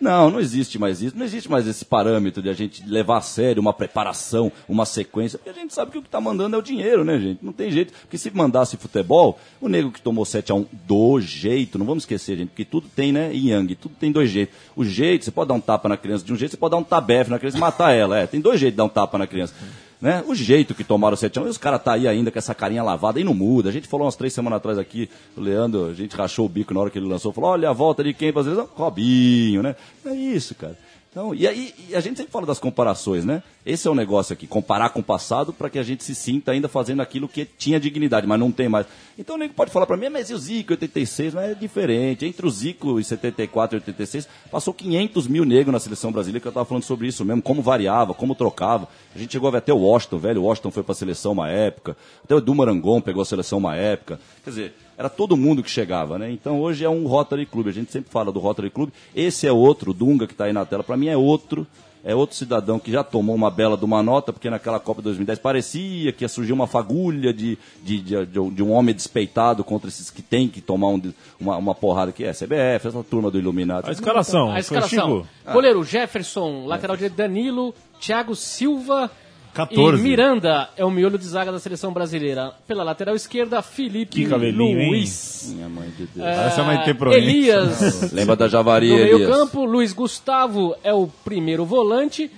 Não, 0.00 0.30
não 0.30 0.40
existe 0.40 0.78
mais 0.78 1.00
isso. 1.00 1.16
Não 1.16 1.24
existe 1.24 1.50
mais 1.50 1.66
esse 1.66 1.84
parâmetro 1.84 2.42
de 2.42 2.48
a 2.48 2.52
gente 2.52 2.86
levar 2.86 3.18
a 3.18 3.20
sério 3.20 3.60
uma 3.60 3.72
preparação, 3.72 4.52
uma 4.68 4.84
sequência. 4.84 5.38
Porque 5.38 5.50
a 5.50 5.60
gente 5.60 5.72
sabe 5.72 5.90
que 5.90 5.98
o 5.98 6.02
que 6.02 6.08
tá 6.08 6.20
mandando 6.20 6.56
é 6.56 6.58
o 6.58 6.62
dinheiro, 6.62 7.04
né, 7.04 7.18
gente? 7.18 7.44
Não 7.44 7.52
tem 7.52 7.70
jeito. 7.70 7.92
Porque 8.02 8.18
se 8.18 8.30
mandasse 8.30 8.76
futebol, 8.76 9.38
o 9.60 9.68
nego 9.68 9.90
que 9.90 10.00
tomou 10.00 10.24
7x1 10.24 10.66
do 10.86 11.20
jeito, 11.20 11.78
não 11.78 11.86
vamos 11.86 12.02
esquecer, 12.02 12.36
gente, 12.36 12.48
porque 12.48 12.64
tudo 12.64 12.88
tem, 12.94 13.12
né, 13.12 13.32
Yang, 13.32 13.76
tudo 13.76 13.94
tem 13.98 14.12
dois 14.12 14.30
jeitos. 14.30 14.54
O 14.74 14.84
jeito, 14.84 15.24
você 15.24 15.30
pode 15.30 15.48
dar 15.48 15.54
um 15.54 15.60
tapa 15.60 15.88
na 15.88 15.96
criança 15.96 16.24
de 16.24 16.32
um 16.32 16.36
jeito, 16.36 16.52
você 16.52 16.56
pode 16.56 16.72
dar 16.72 16.78
um 16.78 16.84
tabefe 16.84 17.30
na 17.30 17.38
criança 17.38 17.56
e 17.56 17.60
matar 17.60 17.92
ela. 17.92 18.18
É, 18.18 18.26
tem 18.26 18.40
dois 18.40 18.60
jeitos 18.60 18.74
de 18.74 18.78
dar 18.78 18.84
um 18.84 18.88
tapa 18.88 19.16
na 19.16 19.26
criança. 19.26 19.54
Né? 20.00 20.22
O 20.26 20.34
jeito 20.34 20.74
que 20.74 20.84
tomaram 20.84 21.14
o 21.14 21.16
7 21.16 21.38
x 21.38 21.42
1 21.42 21.46
e 21.46 21.50
os 21.50 21.58
caras 21.58 21.82
tá 21.82 21.92
aí 21.92 22.06
ainda 22.06 22.30
com 22.30 22.38
essa 22.38 22.54
carinha 22.54 22.82
lavada 22.82 23.18
e 23.18 23.24
não 23.24 23.32
muda. 23.32 23.70
A 23.70 23.72
gente 23.72 23.88
falou 23.88 24.04
umas 24.04 24.16
três 24.16 24.32
semanas 24.32 24.58
atrás 24.58 24.78
aqui, 24.78 25.08
o 25.36 25.40
Leandro, 25.40 25.86
a 25.86 25.94
gente 25.94 26.14
rachou 26.14 26.44
o 26.44 26.48
bico 26.48 26.74
na 26.74 26.80
hora 26.80 26.90
que 26.90 26.98
ele 26.98 27.08
lançou, 27.08 27.32
falou: 27.32 27.50
olha 27.50 27.70
a 27.70 27.72
volta 27.72 28.04
de 28.04 28.12
quem 28.12 28.32
fazer 28.32 28.54
Robinho, 28.74 29.62
né? 29.62 29.74
É 30.04 30.14
isso, 30.14 30.54
cara. 30.54 30.76
Então, 31.16 31.34
e 31.34 31.48
aí 31.48 31.72
e 31.88 31.96
a 31.96 32.00
gente 32.00 32.18
sempre 32.18 32.30
fala 32.30 32.44
das 32.44 32.58
comparações, 32.58 33.24
né? 33.24 33.42
Esse 33.64 33.88
é 33.88 33.90
o 33.90 33.94
negócio 33.94 34.34
aqui, 34.34 34.46
comparar 34.46 34.90
com 34.90 35.00
o 35.00 35.02
passado 35.02 35.50
para 35.50 35.70
que 35.70 35.78
a 35.78 35.82
gente 35.82 36.04
se 36.04 36.14
sinta 36.14 36.52
ainda 36.52 36.68
fazendo 36.68 37.00
aquilo 37.00 37.26
que 37.26 37.46
tinha 37.46 37.80
dignidade, 37.80 38.26
mas 38.26 38.38
não 38.38 38.52
tem 38.52 38.68
mais. 38.68 38.86
Então 39.18 39.36
o 39.36 39.38
nego 39.38 39.54
pode 39.54 39.70
falar 39.70 39.86
para 39.86 39.96
mim, 39.96 40.10
mas 40.10 40.28
e 40.28 40.34
o 40.34 40.38
Zico 40.38 40.74
86? 40.74 41.32
Mas 41.32 41.52
é 41.52 41.54
diferente. 41.54 42.26
Entre 42.26 42.46
o 42.46 42.50
Zico 42.50 43.00
e 43.00 43.04
74 43.04 43.78
e 43.78 43.80
86, 43.80 44.28
passou 44.50 44.74
500 44.74 45.26
mil 45.26 45.46
negros 45.46 45.72
na 45.72 45.80
seleção 45.80 46.12
brasileira, 46.12 46.38
que 46.38 46.48
eu 46.48 46.50
estava 46.50 46.66
falando 46.66 46.84
sobre 46.84 47.08
isso 47.08 47.24
mesmo, 47.24 47.40
como 47.40 47.62
variava, 47.62 48.12
como 48.12 48.34
trocava. 48.34 48.86
A 49.14 49.18
gente 49.18 49.32
chegou 49.32 49.48
a 49.48 49.52
ver 49.52 49.58
até 49.58 49.72
o 49.72 49.78
Washington, 49.78 50.18
velho. 50.18 50.42
O 50.42 50.44
Washington 50.44 50.70
foi 50.70 50.82
para 50.82 50.92
a 50.92 50.96
seleção 50.96 51.32
uma 51.32 51.48
época, 51.48 51.96
até 52.22 52.34
o 52.34 52.38
Edu 52.38 52.54
Marangon 52.54 53.00
pegou 53.00 53.22
a 53.22 53.24
seleção 53.24 53.56
uma 53.56 53.74
época. 53.74 54.20
Quer 54.44 54.50
dizer, 54.50 54.74
era 54.98 55.08
todo 55.08 55.36
mundo 55.36 55.62
que 55.62 55.70
chegava, 55.70 56.18
né? 56.18 56.30
Então 56.30 56.60
hoje 56.60 56.84
é 56.84 56.88
um 56.88 57.06
Rotary 57.06 57.46
Club. 57.46 57.68
A 57.68 57.72
gente 57.72 57.92
sempre 57.92 58.10
fala 58.10 58.32
do 58.32 58.38
Rotary 58.40 58.70
Club. 58.70 58.90
Esse 59.14 59.46
é 59.46 59.52
outro, 59.52 59.90
o 59.90 59.94
Dunga 59.94 60.26
que 60.26 60.32
está 60.32 60.44
aí 60.46 60.52
na 60.52 60.64
tela, 60.64 60.82
para 60.82 60.96
mim 60.96 61.08
é 61.08 61.16
outro. 61.16 61.66
É 62.08 62.14
outro 62.14 62.36
cidadão 62.36 62.78
que 62.78 62.92
já 62.92 63.02
tomou 63.02 63.34
uma 63.34 63.50
bela 63.50 63.76
de 63.76 63.84
uma 63.84 64.00
nota, 64.00 64.32
porque 64.32 64.48
naquela 64.48 64.78
Copa 64.78 65.00
de 65.00 65.06
2010 65.06 65.40
parecia 65.40 66.12
que 66.12 66.22
ia 66.22 66.28
surgir 66.28 66.52
uma 66.52 66.68
fagulha 66.68 67.32
de, 67.32 67.58
de, 67.82 68.00
de, 68.00 68.26
de 68.26 68.38
um- 68.38 68.48
de 68.54 68.62
um 68.62 68.70
homem 68.70 68.94
despeitado 68.94 69.64
contra 69.64 69.88
esses 69.88 70.08
que 70.08 70.22
tem 70.22 70.46
que 70.46 70.60
tomar 70.60 70.86
um- 70.86 71.02
uma, 71.40 71.56
uma 71.56 71.74
porrada 71.74 72.12
que 72.12 72.22
é 72.22 72.32
CBF, 72.32 72.86
essa 72.86 73.02
turma 73.02 73.28
do 73.28 73.40
Iluminado. 73.40 73.88
A 73.88 73.90
escalação. 73.92 74.52
A 74.52 74.60
escalação. 74.60 75.26
Goleiro 75.52 75.82
Jefferson, 75.82 76.64
lateral 76.66 76.94
direito 76.96 77.16
Danilo, 77.16 77.74
Thiago 78.00 78.36
Silva 78.36 79.10
14. 79.56 79.98
e 79.98 80.02
Miranda 80.02 80.68
é 80.76 80.84
o 80.84 80.90
miolo 80.90 81.18
de 81.18 81.24
zaga 81.26 81.50
da 81.50 81.58
seleção 81.58 81.92
brasileira. 81.92 82.52
Pela 82.66 82.82
lateral 82.84 83.16
esquerda, 83.16 83.62
Felipe 83.62 84.22
Que 84.22 84.28
cabelinho, 84.28 84.78
hein? 84.80 84.88
Luiz. 84.90 85.50
Minha 85.54 85.68
mãe 85.68 85.88
de 85.96 86.06
Deus. 86.06 86.26
Essa 86.26 86.60
é 86.60 86.62
uma 86.64 86.74
Iteproense. 86.74 87.18
Elias 87.18 88.12
Lembra 88.12 88.36
da 88.36 88.48
Javari, 88.48 88.90
no 88.90 88.96
meio 88.96 89.16
Elias? 89.16 89.30
campo, 89.30 89.64
Luiz 89.64 89.92
Gustavo 89.92 90.74
é 90.84 90.92
o 90.92 91.06
primeiro 91.24 91.64
volante 91.64 92.30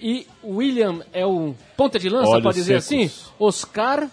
e 0.00 0.26
William 0.44 1.00
é 1.12 1.24
o 1.24 1.54
ponta 1.76 1.98
de 1.98 2.08
lança, 2.10 2.28
Olhos 2.28 2.42
pode 2.42 2.56
dizer 2.56 2.82
secos. 2.82 3.06
assim. 3.16 3.32
Oscar, 3.38 4.08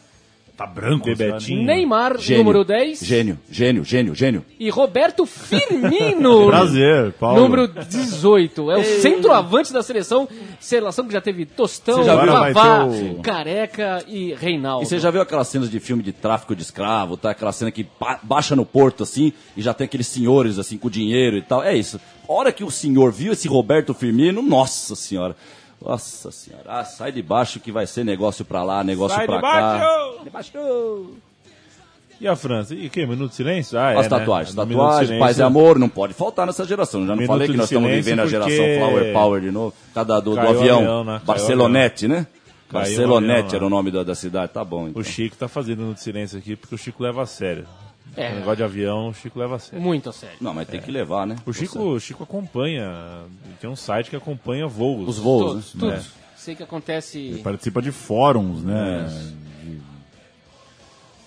Tá 0.55 0.67
branco, 0.67 1.05
Bebetinho. 1.05 1.39
sabe? 1.39 1.63
Neymar, 1.65 2.19
Gênio. 2.19 2.43
número 2.43 2.63
10 2.63 2.99
Gênio, 3.03 3.39
gênio, 3.49 3.83
gênio, 3.83 4.13
gênio. 4.13 4.45
e 4.59 4.69
Roberto 4.69 5.25
Firmino. 5.25 6.45
Prazer, 6.47 7.11
Paulo. 7.13 7.41
Número 7.41 7.67
18. 7.67 8.71
É 8.71 8.77
o 8.77 8.83
centroavante 8.83 9.73
da 9.73 9.81
seleção. 9.81 10.27
Seleção 10.59 11.07
que 11.07 11.13
já 11.13 11.21
teve 11.21 11.45
Tostão, 11.45 12.03
já? 12.03 12.15
Vavá, 12.15 12.85
o- 12.85 13.19
Careca 13.21 14.03
e 14.07 14.33
Reinaldo. 14.35 14.83
E 14.83 14.87
você 14.87 14.99
já 14.99 15.09
viu 15.09 15.21
aquelas 15.21 15.47
cenas 15.47 15.69
de 15.71 15.79
filme 15.79 16.03
de 16.03 16.11
tráfico 16.11 16.55
de 16.55 16.61
escravo, 16.61 17.17
tá? 17.17 17.31
Aquela 17.31 17.51
cena 17.51 17.71
que 17.71 17.85
ba- 17.99 18.19
baixa 18.21 18.55
no 18.55 18.65
porto, 18.65 19.01
assim, 19.03 19.33
e 19.57 19.61
já 19.61 19.73
tem 19.73 19.85
aqueles 19.85 20.07
senhores, 20.07 20.59
assim, 20.59 20.77
com 20.77 20.89
dinheiro 20.89 21.35
e 21.37 21.41
tal. 21.41 21.63
É 21.63 21.75
isso. 21.75 21.99
A 22.29 22.31
hora 22.31 22.51
que 22.51 22.63
o 22.63 22.69
senhor 22.71 23.11
viu 23.11 23.33
esse 23.33 23.47
Roberto 23.47 23.93
Firmino, 23.93 24.41
nossa 24.41 24.95
senhora. 24.95 25.35
Nossa 25.83 26.31
senhora. 26.31 26.63
Ah, 26.67 26.85
sai 26.85 27.11
de 27.11 27.21
baixo 27.21 27.59
que 27.59 27.71
vai 27.71 27.85
ser 27.85 28.03
negócio 28.05 28.45
pra 28.45 28.63
lá, 28.63 28.83
negócio 28.83 29.17
Sai 29.17 29.25
pra 29.25 29.35
de 29.37 29.41
cá. 29.41 29.49
baixo! 29.51 30.23
De 30.23 30.29
baixo! 30.29 31.07
E 32.21 32.27
a 32.27 32.35
França? 32.37 32.73
E 32.73 32.87
o 32.87 32.89
quê? 32.89 33.05
Minuto 33.05 33.31
de 33.31 33.35
silêncio? 33.35 33.77
Ah, 33.77 33.91
é, 33.91 33.97
As 33.97 34.03
né? 34.03 34.09
tatuagens, 34.09 34.55
tatuagem, 34.55 35.05
silêncio. 35.07 35.19
paz 35.19 35.37
e 35.37 35.41
amor, 35.43 35.77
não 35.77 35.89
pode 35.89 36.13
faltar 36.13 36.45
nessa 36.47 36.65
geração. 36.65 37.01
Já 37.01 37.07
não 37.07 37.15
Minuto 37.17 37.27
falei 37.27 37.47
que 37.49 37.57
nós 37.57 37.65
estamos 37.65 37.89
vivendo 37.91 38.21
a 38.21 38.27
geração 38.27 38.65
Flower 38.77 39.13
Power 39.13 39.41
de 39.41 39.51
novo. 39.51 39.73
Cada 39.93 40.19
do, 40.21 40.31
do 40.35 40.39
avião. 40.39 40.77
avião, 40.79 41.03
né? 41.03 41.21
Barcelonete, 41.25 42.07
né? 42.07 42.25
Barcelonete 42.71 43.47
avião, 43.47 43.55
era 43.57 43.65
o 43.65 43.69
nome 43.69 43.91
da, 43.91 44.03
da 44.03 44.15
cidade. 44.15 44.53
Tá 44.53 44.63
bom, 44.63 44.87
então. 44.87 45.01
O 45.01 45.03
Chico 45.05 45.35
tá 45.35 45.47
fazendo 45.49 45.79
minuto 45.79 45.95
de 45.97 46.03
silêncio 46.03 46.37
aqui 46.39 46.55
porque 46.55 46.75
o 46.75 46.77
Chico 46.77 47.03
leva 47.03 47.23
a 47.23 47.25
sério. 47.25 47.65
É. 48.15 48.31
O 48.31 48.35
negócio 48.35 48.57
de 48.57 48.63
avião, 48.63 49.09
o 49.09 49.13
Chico 49.13 49.39
leva 49.39 49.55
a 49.55 49.59
sério. 49.59 49.83
Muito 49.83 50.09
a 50.09 50.13
sério. 50.13 50.37
Não, 50.39 50.53
mas 50.53 50.67
tem 50.67 50.79
que 50.79 50.91
levar, 50.91 51.25
né? 51.25 51.35
O 51.45 51.53
Chico, 51.53 51.79
o 51.79 51.99
Chico 51.99 52.23
acompanha, 52.23 53.23
tem 53.59 53.69
um 53.69 53.75
site 53.75 54.09
que 54.09 54.15
acompanha 54.15 54.67
voos. 54.67 55.07
Os 55.09 55.17
voos, 55.17 55.43
Todos, 55.43 55.75
né? 55.75 55.79
tudo. 55.79 55.93
É. 55.93 56.23
Sei 56.35 56.55
que 56.55 56.63
acontece. 56.63 57.39
Participa 57.43 57.81
de 57.81 57.91
fóruns, 57.91 58.63
né? 58.63 59.07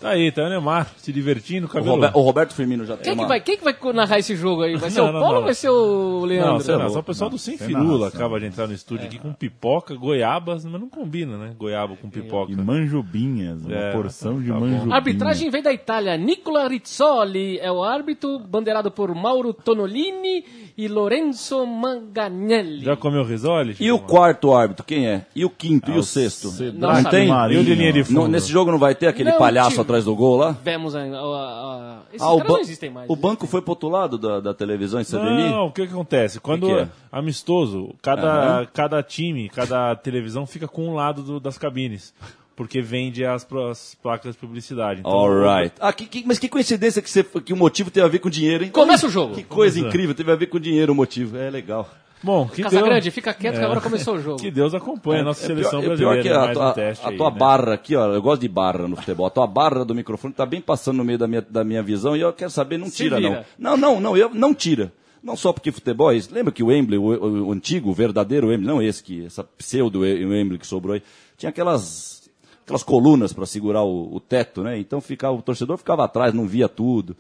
Tá 0.06 0.12
aí, 0.12 0.30
tá 0.30 0.44
o 0.44 0.48
Neymar 0.48 0.86
se 0.98 1.12
divertindo, 1.12 1.66
O, 1.66 1.68
cabelo. 1.68 1.96
Robe- 1.96 2.10
o 2.14 2.20
Roberto 2.20 2.54
Firmino 2.54 2.84
já 2.86 2.94
tem 2.96 3.04
Quem 3.06 3.14
que, 3.14 3.18
uma... 3.22 3.26
vai, 3.26 3.40
quem 3.40 3.56
que 3.56 3.64
vai 3.64 3.74
narrar 3.92 4.20
esse 4.20 4.36
jogo 4.36 4.62
aí? 4.62 4.76
Vai 4.76 4.88
ser 4.88 5.00
Não, 5.00 5.08
o 5.08 5.12
não, 5.12 5.20
Paulo 5.20 5.32
não. 5.34 5.38
ou 5.40 5.44
vai 5.46 5.54
ser 5.54 5.68
o 5.68 6.24
Leandro? 6.24 6.52
Não, 6.52 6.60
sei 6.60 6.76
lá, 6.76 6.84
Não, 6.84 6.90
só 6.90 6.98
o 7.00 7.02
pessoal 7.02 7.28
do 7.28 7.36
Sem 7.38 7.58
Firula 7.58 8.06
acaba 8.06 8.38
de 8.38 8.46
entrar 8.46 8.68
no 8.68 8.72
estúdio 8.72 9.06
aqui 9.06 9.18
com 9.18 9.32
pipoca, 9.32 9.96
goiabas, 9.96 10.64
mas 10.64 10.80
não 10.80 10.88
combina, 10.88 11.36
né? 11.36 11.54
Goiaba 11.58 11.96
com 11.96 12.08
pipoca. 12.08 12.52
E 12.52 12.56
manjubinhas, 12.56 13.60
uma 13.64 13.74
É, 13.74 13.90
porção 13.92 14.40
de 14.40 14.46
tá 14.48 14.54
manjubinhas. 14.54 14.92
A 14.92 14.94
arbitragem 14.94 15.50
vem 15.50 15.62
da 15.62 15.72
Itália. 15.72 16.16
Nicola 16.16 16.68
Rizzoli 16.68 17.58
é 17.58 17.72
o 17.72 17.82
árbitro, 17.82 18.38
bandeirado 18.38 18.92
por 18.92 19.12
Mauro 19.14 19.52
Tonolini 19.52 20.44
e 20.78 20.86
Lorenzo 20.86 21.66
Manganelli. 21.66 22.84
Já 22.84 22.96
comeu 22.96 23.24
risole? 23.24 23.74
E 23.80 23.90
o 23.90 23.98
quarto 23.98 24.54
árbitro, 24.54 24.84
quem 24.84 25.06
é? 25.08 25.26
E 25.34 25.44
o 25.44 25.50
quinto? 25.50 25.90
e 25.90 25.98
o 25.98 26.02
sexto? 26.02 26.52
Não 26.74 26.92
Não 26.92 27.10
tem? 27.10 27.28
E 27.28 27.56
o 27.56 27.64
de 27.64 27.74
linha 27.74 27.92
de 27.92 28.04
fundo? 28.04 28.20
Não, 28.20 28.28
nesse 28.28 28.50
jogo 28.50 28.70
não 28.70 28.78
vai 28.78 28.94
ter 28.94 29.06
aquele 29.08 29.30
Não 29.30 29.38
palhaço 29.38 29.70
tive- 29.70 29.82
atrás 29.96 30.04
do 30.04 30.14
gol 30.14 30.36
lá? 30.36 30.56
Vemos 30.62 30.94
a, 30.94 31.00
a, 31.00 31.04
a- 31.04 31.98
Esses 32.12 32.22
Ah, 32.22 32.32
o, 32.32 32.36
caras 32.38 32.48
não 32.48 32.56
ban- 32.56 32.60
existem 32.60 32.90
mais. 32.90 33.08
o 33.08 33.14
né? 33.14 33.18
banco 33.20 33.46
foi 33.46 33.60
pro 33.62 33.70
outro 33.72 33.88
lado 33.88 34.18
da, 34.18 34.40
da 34.40 34.54
televisão 34.54 35.00
em 35.00 35.04
Sadeni? 35.04 35.50
Não, 35.50 35.66
o 35.66 35.72
que, 35.72 35.86
que 35.86 35.92
acontece? 35.92 36.38
Quando 36.40 36.66
que 36.66 36.72
é? 36.72 36.88
amistoso, 37.10 37.94
cada, 38.02 38.66
cada 38.72 39.02
time, 39.02 39.48
cada 39.48 39.94
televisão 39.96 40.46
fica 40.46 40.68
com 40.68 40.88
um 40.88 40.94
lado 40.94 41.22
do- 41.22 41.40
das 41.40 41.56
cabines. 41.58 42.14
Porque 42.54 42.80
vende 42.80 43.22
as, 43.22 43.46
as 43.70 43.94
placas 44.02 44.32
de 44.34 44.38
publicidade. 44.40 45.00
Então, 45.00 45.12
Alright. 45.12 45.74
Ah, 45.78 45.92
que, 45.92 46.06
que- 46.06 46.24
mas 46.26 46.38
que 46.38 46.48
coincidência 46.48 47.02
que, 47.02 47.10
você, 47.10 47.22
que 47.22 47.52
o 47.52 47.56
motivo 47.56 47.90
tem 47.90 48.02
a 48.02 48.08
ver 48.08 48.18
com 48.18 48.30
dinheiro, 48.30 48.64
hein? 48.64 48.70
Começa 48.70 49.06
o 49.06 49.10
jogo. 49.10 49.34
Que 49.34 49.42
coisa 49.42 49.76
Começa. 49.78 49.88
incrível, 49.94 50.14
teve 50.14 50.32
a 50.32 50.36
ver 50.36 50.46
com 50.46 50.58
dinheiro 50.58 50.92
o 50.92 50.96
motivo. 50.96 51.36
É 51.36 51.50
legal. 51.50 51.86
Bom, 52.22 52.48
que 52.48 52.62
Casagrande, 52.62 53.02
Deus, 53.02 53.14
fica 53.14 53.32
quieto 53.34 53.58
que 53.58 53.64
agora 53.64 53.80
começou 53.80 54.14
o 54.14 54.20
jogo. 54.20 54.40
que 54.40 54.50
Deus 54.50 54.74
acompanhe 54.74 55.20
a 55.20 55.24
nossa 55.24 55.44
É 55.44 55.46
seleção 55.46 55.80
pior, 55.82 55.92
é 55.92 55.96
pior 55.96 56.12
brasileira. 56.14 56.22
que 56.22 56.28
a, 56.30 56.40
mais 56.40 56.52
tua, 56.56 56.70
um 56.70 56.72
teste 56.72 57.06
a 57.06 57.08
aí, 57.10 57.16
tua 57.16 57.30
né? 57.30 57.38
barra 57.38 57.74
aqui, 57.74 57.94
ó. 57.94 58.06
Eu 58.12 58.22
gosto 58.22 58.40
de 58.40 58.48
barra 58.48 58.88
no 58.88 58.96
futebol. 58.96 59.26
A 59.26 59.30
tua 59.30 59.46
barra 59.46 59.84
do 59.84 59.94
microfone 59.94 60.32
tá 60.34 60.46
bem 60.46 60.60
passando 60.60 60.96
no 60.96 61.04
meio 61.04 61.18
da 61.18 61.28
minha, 61.28 61.42
da 61.42 61.62
minha 61.62 61.82
visão 61.82 62.16
e 62.16 62.20
eu 62.22 62.32
quero 62.32 62.50
saber, 62.50 62.78
não 62.78 62.86
Se 62.88 62.96
tira, 62.96 63.20
não. 63.20 63.28
vira. 63.30 63.46
Não, 63.58 63.76
não, 63.76 64.00
não, 64.00 64.16
eu, 64.16 64.30
não 64.34 64.54
tira. 64.54 64.92
Não 65.22 65.36
só 65.36 65.52
porque 65.52 65.70
futebol, 65.70 66.10
é 66.10 66.16
isso. 66.16 66.32
lembra 66.32 66.52
que 66.52 66.62
o 66.62 66.66
Wembley, 66.68 66.98
o, 66.98 67.02
o- 67.04 67.48
o 67.48 67.52
antigo, 67.52 67.90
o 67.90 67.94
verdadeiro 67.94 68.48
Wembley, 68.48 68.66
não 68.66 68.80
esse 68.80 69.02
que, 69.02 69.26
essa 69.26 69.44
pseudo 69.44 70.00
Wembley 70.00 70.58
que 70.58 70.66
sobrou 70.66 70.94
aí, 70.94 71.02
tinha 71.36 71.50
aquelas, 71.50 72.28
aquelas 72.64 72.82
colunas 72.82 73.32
para 73.32 73.44
segurar 73.44 73.82
o, 73.82 74.14
o 74.14 74.20
teto, 74.20 74.62
né? 74.62 74.78
Então 74.78 75.00
ficava, 75.00 75.36
o 75.36 75.42
torcedor 75.42 75.76
ficava 75.78 76.04
atrás, 76.04 76.32
não 76.32 76.46
via 76.46 76.68
tudo. 76.68 77.16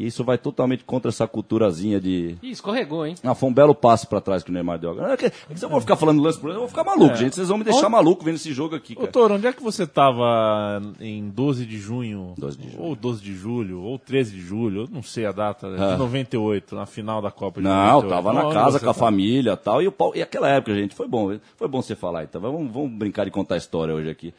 E 0.00 0.06
isso 0.06 0.24
vai 0.24 0.38
totalmente 0.38 0.82
contra 0.82 1.10
essa 1.10 1.28
culturazinha 1.28 2.00
de, 2.00 2.34
Ih, 2.42 2.50
escorregou, 2.50 3.04
hein? 3.04 3.14
ah, 3.22 3.34
foi 3.34 3.50
um 3.50 3.52
belo 3.52 3.74
passo 3.74 4.08
pra 4.08 4.18
trás 4.20 4.42
que 4.42 4.50
o 4.50 4.52
Neymar 4.54 4.78
deu. 4.78 4.98
É 5.04 5.16
que- 5.16 5.26
é 5.26 5.30
que 5.30 5.58
se 5.58 5.64
eu 5.64 5.68
vou 5.68 5.78
ficar 5.80 5.94
falando 5.96 6.22
lance 6.22 6.38
por 6.38 6.50
eu 6.50 6.60
vou 6.60 6.68
ficar 6.68 6.84
maluco, 6.84 7.14
gente. 7.16 7.34
Vocês 7.34 7.48
vão 7.48 7.58
me 7.58 7.64
deixar 7.64 7.88
maluco 7.90 8.24
vendo 8.24 8.36
esse 8.36 8.50
jogo 8.52 8.74
aqui, 8.74 8.96
Ô. 8.98 9.06
Toro, 9.06 9.34
onde 9.34 9.46
é 9.46 9.52
que 9.52 9.62
você 9.62 9.86
tava 9.86 10.80
em 11.00 11.28
12 11.28 11.66
de 11.66 11.78
junho? 11.78 12.34
12 12.38 12.56
de 12.56 12.70
junho. 12.70 12.82
Ou 12.82 12.96
12 12.96 13.20
de 13.22 13.34
julho, 13.34 13.82
ou 13.82 13.98
13 13.98 14.32
de 14.32 14.40
julho, 14.40 14.82
eu 14.84 14.88
não 14.90 15.02
sei 15.02 15.26
a 15.26 15.32
data, 15.32 15.66
Ah. 15.66 15.92
de 15.92 15.98
98, 15.98 16.74
na 16.74 16.86
final 16.86 17.20
da 17.20 17.30
Copa 17.30 17.60
de 17.60 17.66
Não, 17.68 17.74
98. 18.02 18.08
tava 18.08 18.32
na 18.32 18.44
Onde 18.46 18.54
casa 18.54 18.78
com 18.80 18.86
a 18.86 18.94
tava? 18.94 18.98
família 18.98 19.52
e 19.52 19.56
tal. 19.56 19.82
E, 19.82 19.90
pau- 19.90 20.12
e 20.16 20.22
aquela 20.22 20.48
época, 20.48 20.74
gente, 20.74 20.94
foi 20.94 21.06
bom. 21.06 21.36
Foi 21.56 21.68
bom 21.68 21.82
você 21.82 21.94
falar. 21.94 22.24
Então, 22.24 22.40
vamos, 22.40 22.72
vamos 22.72 22.90
brincar 22.92 23.24
de 23.24 23.30
contar 23.30 23.56
a 23.56 23.58
história 23.58 23.94
hoje 23.94 24.08
aqui. 24.08 24.32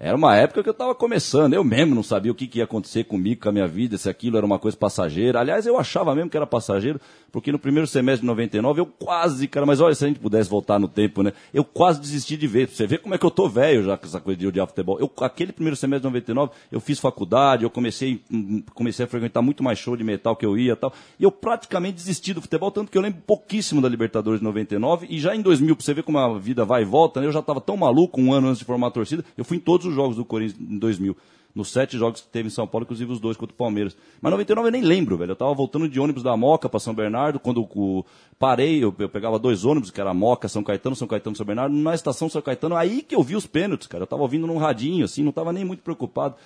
Era 0.00 0.16
uma 0.16 0.36
época 0.36 0.62
que 0.62 0.68
eu 0.68 0.74
tava 0.74 0.94
começando. 0.94 1.54
Eu 1.54 1.64
mesmo 1.64 1.92
não 1.92 2.04
sabia 2.04 2.30
o 2.30 2.34
que, 2.34 2.46
que 2.46 2.58
ia 2.58 2.64
acontecer 2.64 3.02
comigo, 3.02 3.42
com 3.42 3.48
a 3.48 3.52
minha 3.52 3.66
vida, 3.66 3.98
se 3.98 4.08
aquilo 4.08 4.36
era 4.36 4.46
uma 4.46 4.56
coisa 4.56 4.76
passageira. 4.76 5.40
Aliás, 5.40 5.66
eu 5.66 5.76
achava 5.76 6.14
mesmo 6.14 6.30
que 6.30 6.36
era 6.36 6.46
passageiro, 6.46 7.00
porque 7.32 7.50
no 7.50 7.58
primeiro 7.58 7.84
semestre 7.84 8.20
de 8.20 8.26
99 8.28 8.80
eu 8.80 8.86
quase, 8.86 9.48
cara, 9.48 9.66
mas 9.66 9.80
olha, 9.80 9.96
se 9.96 10.04
a 10.04 10.08
gente 10.08 10.20
pudesse 10.20 10.48
voltar 10.48 10.78
no 10.78 10.86
tempo, 10.86 11.24
né? 11.24 11.32
Eu 11.52 11.64
quase 11.64 12.00
desisti 12.00 12.36
de 12.36 12.46
ver. 12.46 12.68
Você 12.68 12.86
vê 12.86 12.96
como 12.96 13.12
é 13.12 13.18
que 13.18 13.26
eu 13.26 13.30
tô 13.30 13.48
velho 13.48 13.82
já 13.82 13.98
com 13.98 14.06
essa 14.06 14.20
coisa 14.20 14.38
de 14.38 14.46
odiar 14.46 14.68
futebol. 14.68 15.00
Eu, 15.00 15.10
aquele 15.20 15.50
primeiro 15.50 15.74
semestre 15.74 16.02
de 16.02 16.06
99, 16.06 16.52
eu 16.70 16.78
fiz 16.78 17.00
faculdade, 17.00 17.64
eu 17.64 17.70
comecei, 17.70 18.22
hum, 18.30 18.62
comecei 18.72 19.04
a 19.04 19.08
frequentar 19.08 19.42
muito 19.42 19.64
mais 19.64 19.80
show 19.80 19.96
de 19.96 20.04
metal 20.04 20.36
que 20.36 20.46
eu 20.46 20.56
ia 20.56 20.74
e 20.74 20.76
tal. 20.76 20.92
E 21.18 21.24
eu 21.24 21.32
praticamente 21.32 21.96
desisti 21.96 22.32
do 22.32 22.40
futebol, 22.40 22.70
tanto 22.70 22.92
que 22.92 22.96
eu 22.96 23.02
lembro 23.02 23.20
pouquíssimo 23.26 23.82
da 23.82 23.88
Libertadores 23.88 24.38
de 24.38 24.44
99. 24.44 25.08
E 25.10 25.18
já 25.18 25.34
em 25.34 25.42
2000, 25.42 25.74
pra 25.74 25.84
você 25.84 25.92
ver 25.92 26.04
como 26.04 26.18
a 26.18 26.38
vida 26.38 26.64
vai 26.64 26.82
e 26.82 26.84
volta, 26.84 27.20
né? 27.20 27.26
Eu 27.26 27.32
já 27.32 27.42
tava 27.42 27.60
tão 27.60 27.76
maluco 27.76 28.20
um 28.20 28.32
ano 28.32 28.46
antes 28.46 28.60
de 28.60 28.64
formar 28.64 28.86
a 28.86 28.92
torcida. 28.92 29.24
Eu 29.36 29.44
fui 29.44 29.56
em 29.56 29.60
todos 29.60 29.87
os 29.88 29.94
jogos 29.94 30.16
do 30.16 30.24
Corinthians 30.24 30.60
em 30.60 30.78
2000. 30.78 31.16
Nos 31.54 31.72
sete 31.72 31.98
jogos 31.98 32.20
que 32.20 32.28
teve 32.28 32.46
em 32.46 32.50
São 32.50 32.66
Paulo, 32.66 32.84
inclusive 32.84 33.10
os 33.10 33.18
dois 33.18 33.36
contra 33.36 33.52
o 33.52 33.56
Palmeiras. 33.56 33.96
Mas 34.20 34.30
99 34.30 34.68
eu 34.68 34.72
nem 34.72 34.82
lembro, 34.82 35.16
velho. 35.16 35.32
Eu 35.32 35.36
tava 35.36 35.52
voltando 35.54 35.88
de 35.88 35.98
ônibus 35.98 36.22
da 36.22 36.36
Moca 36.36 36.68
para 36.68 36.78
São 36.78 36.94
Bernardo. 36.94 37.40
Quando 37.40 37.62
o, 37.62 38.04
parei, 38.38 38.84
eu, 38.84 38.94
eu 38.98 39.08
pegava 39.08 39.38
dois 39.38 39.64
ônibus, 39.64 39.90
que 39.90 40.00
era 40.00 40.14
Moca, 40.14 40.46
São 40.46 40.62
Caetano, 40.62 40.94
São 40.94 41.08
Caetano, 41.08 41.34
São 41.34 41.46
Bernardo. 41.46 41.74
Na 41.74 41.94
estação 41.94 42.28
São 42.28 42.40
Caetano, 42.40 42.76
aí 42.76 43.02
que 43.02 43.14
eu 43.14 43.22
vi 43.22 43.34
os 43.34 43.46
pênaltis, 43.46 43.88
cara. 43.88 44.04
Eu 44.04 44.06
tava 44.06 44.22
ouvindo 44.22 44.46
num 44.46 44.58
radinho, 44.58 45.04
assim, 45.04 45.22
não 45.22 45.32
tava 45.32 45.52
nem 45.52 45.64
muito 45.64 45.82
preocupado. 45.82 46.36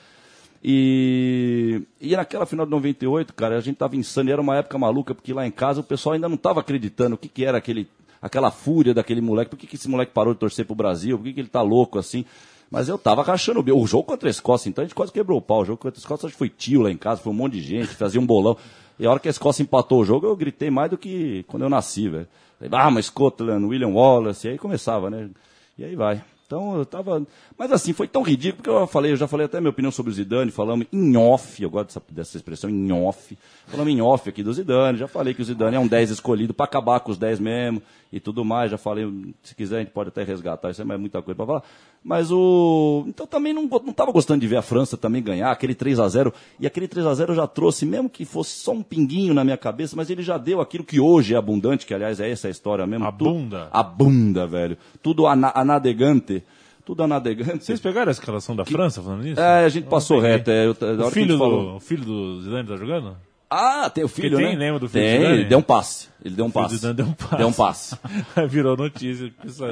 E, 0.65 1.83
e 2.01 2.15
naquela 2.15 2.47
final 2.47 2.65
de 2.65 2.71
98, 2.71 3.35
cara, 3.35 3.59
a 3.59 3.61
gente 3.61 3.77
tava 3.77 3.97
insano. 3.97 4.31
E 4.31 4.33
era 4.33 4.41
uma 4.41 4.57
época 4.57 4.79
maluca, 4.79 5.15
porque 5.15 5.35
lá 5.35 5.47
em 5.47 5.51
casa 5.51 5.81
o 5.81 5.85
pessoal 5.85 6.15
ainda 6.15 6.29
não 6.29 6.37
tava 6.37 6.61
acreditando 6.61 7.17
o 7.17 7.19
que, 7.19 7.29
que 7.29 7.45
era 7.45 7.59
aquele, 7.59 7.89
aquela 8.21 8.51
fúria 8.51 8.95
daquele 8.95 9.21
moleque. 9.21 9.51
Por 9.51 9.59
que, 9.59 9.67
que 9.67 9.75
esse 9.75 9.89
moleque 9.89 10.13
parou 10.13 10.33
de 10.33 10.41
torcer 10.41 10.65
pro 10.65 10.77
Brasil? 10.77 11.19
Por 11.19 11.25
que, 11.25 11.33
que 11.33 11.41
ele 11.41 11.49
tá 11.49 11.61
louco 11.61 11.99
assim? 11.99 12.25
Mas 12.73 12.89
eu 12.89 12.97
tava 12.97 13.23
rachando 13.23 13.61
o. 13.61 13.83
O 13.83 13.87
jogo 13.87 14.05
contra 14.05 14.29
a 14.29 14.31
Escócia, 14.31 14.71
então, 14.71 14.83
a 14.83 14.87
gente 14.87 14.95
quase 14.95 15.13
quebrou 15.13 15.37
o 15.37 15.43
pau. 15.43 15.61
O 15.61 15.65
jogo 15.67 15.77
contra 15.77 15.99
a 15.99 16.01
Escócia 16.01 16.27
acho 16.27 16.35
que 16.35 16.39
foi 16.39 16.49
tio 16.49 16.81
lá 16.81 16.91
em 16.91 16.97
casa, 16.97 17.21
foi 17.21 17.31
um 17.31 17.37
monte 17.37 17.53
de 17.53 17.61
gente, 17.61 17.89
fazia 17.89 18.19
um 18.19 18.25
bolão. 18.25 18.57
E 18.99 19.05
a 19.05 19.11
hora 19.11 19.21
que 19.21 19.29
a 19.29 19.31
Escócia 19.31 19.63
empatou 19.63 20.01
o 20.01 20.05
jogo, 20.07 20.27
eu 20.27 20.35
gritei 20.35 20.71
mais 20.71 20.91
do 20.91 20.97
que 20.97 21.45
quando 21.49 21.65
eu 21.65 21.69
nasci, 21.69 22.09
velho. 22.09 22.27
Ah, 22.71 22.91
mas 22.91 23.07
Scotland, 23.07 23.67
William 23.67 23.89
Wallace, 23.89 24.47
e 24.47 24.53
aí 24.53 24.59
começava, 24.59 25.11
né? 25.11 25.29
E 25.77 25.85
aí 25.85 25.95
vai. 25.95 26.25
Então 26.47 26.79
eu 26.79 26.87
tava. 26.87 27.27
Mas 27.59 27.71
assim, 27.73 27.93
foi 27.93 28.09
tão 28.09 28.23
ridículo, 28.23 28.63
porque 28.63 28.71
eu 28.71 28.87
falei, 28.87 29.13
eu 29.13 29.17
já 29.17 29.29
falei 29.29 29.45
até 29.45 29.61
minha 29.61 29.71
opinião 29.71 29.93
sobre 29.93 30.11
o 30.11 30.15
Zidane, 30.15 30.51
falamos 30.51 30.87
em 30.91 31.15
off, 31.17 31.63
eu 31.63 31.69
gosto 31.69 31.89
dessa, 31.89 32.03
dessa 32.11 32.37
expressão, 32.39 32.71
em 32.71 32.91
off. 32.91 33.37
Falamos 33.67 33.93
em 33.93 34.01
off 34.01 34.31
aqui 34.31 34.43
do 34.43 34.53
Zidane, 34.53 34.97
já 34.97 35.09
falei 35.09 35.35
que 35.35 35.43
o 35.43 35.45
Zidane 35.45 35.77
é 35.77 35.81
um 35.81 35.87
10 35.87 36.11
escolhido 36.11 36.55
pra 36.55 36.65
acabar 36.65 37.01
com 37.01 37.11
os 37.11 37.19
10 37.19 37.39
mesmo 37.39 37.83
e 38.13 38.21
tudo 38.21 38.45
mais. 38.45 38.71
Já 38.71 38.77
falei, 38.79 39.11
se 39.43 39.55
quiser, 39.55 39.77
a 39.77 39.79
gente 39.81 39.91
pode 39.93 40.09
até 40.09 40.23
resgatar, 40.23 40.71
isso 40.71 40.83
é 40.83 40.85
mais 40.85 41.01
muita 41.01 41.23
coisa 41.23 41.35
pra 41.37 41.47
falar. 41.47 41.63
Mas 42.05 42.31
o. 42.31 43.05
Então 43.07 43.27
também 43.27 43.53
não, 43.53 43.63
não 43.63 43.93
tava 43.93 44.11
gostando 44.13 44.41
de 44.41 44.47
ver 44.47 44.57
a 44.57 44.63
França 44.63 44.97
também 44.97 45.23
ganhar, 45.23 45.51
aquele 45.51 45.75
3 45.75 46.01
a 46.01 46.09
0 46.09 46.33
E 46.59 46.67
aquele 46.67 46.89
3 46.89 47.07
a 47.07 47.15
0 47.15 47.35
já 47.35 47.47
trouxe, 47.47 47.87
mesmo 47.87 48.11
que 48.11 48.25
fosse 48.25 48.51
só 48.59 48.73
um 48.73 48.83
pinguinho 48.83 49.33
na 49.33 49.45
minha 49.45 49.57
cabeça, 49.57 49.95
mas 49.97 50.11
ele 50.11 50.23
já 50.23 50.37
deu 50.37 50.61
aquilo 50.61 50.85
que 50.85 50.99
hoje 51.01 51.35
é 51.35 51.37
abundante, 51.37 51.87
que 51.87 51.95
aliás 51.95 52.19
é 52.21 52.29
essa 52.31 52.49
a 52.49 52.51
história 52.51 52.87
mesmo. 52.87 53.07
A 53.07 53.13
tudo- 53.13 53.31
bunda. 53.33 53.69
A 53.73 53.83
bunda, 53.83 54.47
velho. 54.47 54.77
Tudo 55.03 55.27
ana, 55.27 55.53
anadegante. 55.55 56.43
Tudo 56.85 57.05
anadegante. 57.05 57.65
Vocês 57.65 57.79
pegaram 57.79 58.09
a 58.09 58.11
escalação 58.11 58.57
da 58.57 58.65
França 58.65 59.01
falando 59.01 59.23
nisso? 59.23 59.41
É, 59.41 59.65
a 59.65 59.69
gente 59.69 59.87
passou 59.87 60.19
reto. 60.19 60.51
É, 60.51 60.67
eu, 60.67 60.73
O 60.73 60.75
que 60.75 61.11
filho, 61.13 61.39
do, 61.39 61.77
o 61.77 61.81
filho 61.81 62.05
do 62.05 62.41
Zidane 62.43 62.67
tá 62.69 62.77
jogando? 62.77 63.17
Ah, 63.49 63.89
tem 63.89 64.03
o 64.03 64.09
filho, 64.09 64.37
tem, 64.39 64.49
né? 64.49 64.57
lembra 64.57 64.81
do 64.81 64.89
filho 64.89 65.05
do 65.05 65.09
Tem, 65.09 65.19
Zidane? 65.21 65.39
ele 65.41 65.45
deu 65.49 65.59
um 65.59 65.63
passe. 65.63 66.09
Ele 66.25 66.35
deu 66.35 66.45
um 66.45 66.51
passe. 66.51 66.77
Zidane 66.77 66.95
deu 66.95 67.07
um 67.07 67.13
passe. 67.13 67.37
Deu 67.37 67.49
um 67.49 67.53
passe. 67.53 67.97
Virou 68.49 68.77
notícia. 68.77 69.27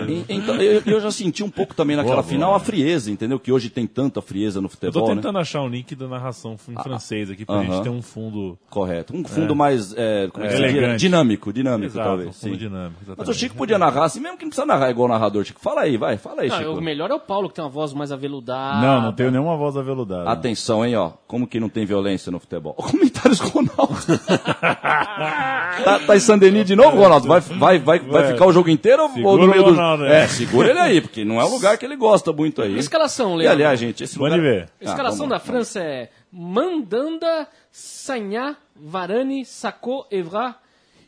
E- 0.09 0.25
Então, 0.29 0.57
eu, 0.57 0.83
eu 0.85 1.01
já 1.01 1.11
senti 1.11 1.43
um 1.43 1.51
pouco 1.51 1.75
também 1.75 1.97
naquela 1.97 2.17
Boa, 2.17 2.23
boa. 2.23 2.33
final 2.33 2.55
a 2.55 2.61
frieza, 2.61 3.11
entendeu? 3.11 3.39
Que 3.39 3.53
hoje 3.53 3.71
tem 3.71 3.87
tanta 3.87 4.21
frieza 4.21 4.61
no 4.61 4.67
Eu 4.67 4.71
tô 4.71 4.77
futebol, 4.77 5.09
né? 5.09 5.15
tentando 5.17 5.39
achar 5.39 5.63
um 5.63 5.69
link 5.69 5.95
da 5.95 6.09
narração 6.09 6.57
em 6.69 6.83
francês 6.83 7.31
aqui 7.31 7.45
pra 7.45 7.57
aham. 7.57 7.65
gente 7.67 7.83
ter 7.83 7.89
um 7.89 8.03
fundo. 8.03 8.59
Correto. 8.69 9.15
Um 9.17 9.25
fundo 9.25 9.55
mais, 9.55 9.95
é, 9.97 10.29
como 10.33 10.45
é 10.45 10.49
que 10.49 10.55
É, 10.55 10.59
elegante. 10.59 11.01
Dinâmico, 11.01 11.53
dinâmico, 11.53 11.93
Exato, 11.93 12.09
talvez. 12.09 12.29
um 12.29 12.33
fundo 12.33 12.53
sim. 12.53 12.59
dinâmico. 12.59 12.97
Mas 13.01 13.09
o 13.09 13.13
exatamente. 13.13 13.39
Chico 13.39 13.57
podia 13.57 13.79
narrar 13.79 14.05
assim, 14.05 14.21
mesmo 14.21 14.37
que 14.37 14.45
não 14.45 14.51
precisa 14.51 14.67
narrar 14.67 14.91
igual 14.91 15.07
o 15.07 15.13
narrador, 15.13 15.45
Chico. 15.45 15.61
Fala 15.61 15.83
aí, 15.83 15.97
vai, 15.97 16.17
fala 16.17 16.43
aí, 16.43 16.49
Não, 16.49 16.59
Chico. 16.59 16.71
o 16.73 16.81
melhor 16.81 17.11
é 17.11 17.15
o 17.15 17.21
Paulo, 17.21 17.49
que 17.49 17.55
tem 17.55 17.65
uma 17.65 17.71
voz 17.71 17.93
mais 17.93 18.11
aveludada. 18.13 18.81
Não, 18.87 19.01
não 19.03 19.13
tenho 19.13 19.31
nenhuma 19.31 19.57
voz 19.57 19.77
aveludada. 19.77 20.29
Atenção, 20.31 20.85
hein, 20.85 20.97
ó. 20.97 21.11
Como 21.27 21.47
que 21.47 21.61
não 21.61 21.69
tem 21.69 21.85
violência 21.87 22.31
no 22.33 22.39
futebol? 22.41 22.75
Comentários 22.91 23.41
com 23.41 23.61
o 23.61 23.65
Ronaldo. 23.65 23.97
tá, 25.85 25.99
tá 26.07 26.17
em 26.17 26.21
Sandeni 26.41 26.65
de 26.65 26.75
novo, 26.77 26.97
Ronaldo? 26.97 27.29
Vai, 27.29 27.41
vai, 27.41 27.79
vai, 27.79 27.99
vai 27.99 28.23
Vai. 28.23 28.33
ficar 28.33 28.47
o 28.47 28.53
jogo 28.53 28.69
inteiro 28.71 29.03
ou- 29.23 29.39
no 29.39 29.47
meio 29.47 29.63
o 29.63 29.65
do... 29.67 29.71
Ronaldo, 29.73 30.05
é. 30.07 30.23
É, 30.25 30.29
segura 30.29 30.71
ele 30.71 30.79
aí, 30.79 31.01
porque 31.01 31.25
não 31.25 31.41
é 31.41 31.45
um 31.45 31.49
lugar 31.55 31.77
que 31.79 31.85
ele 31.85 31.97
gosta 31.97 32.33
muito 32.33 32.63
aí. 32.63 32.79
Escalação, 32.79 33.35
E 33.35 33.39
Leandro. 33.39 33.53
aliás, 33.53 33.79
gente, 33.79 34.03
esse 34.03 34.17
Pode 34.19 34.35
lugar... 34.37 34.51
ver. 34.51 34.69
Escalação 34.81 35.27
Ah, 35.27 35.31
da. 35.31 35.39
França 35.41 35.81
é 35.81 36.11
Mandanda, 36.33 37.47
Sagna, 37.71 38.57
Varane, 38.75 39.45
Sacco, 39.45 40.07
Evra, 40.11 40.55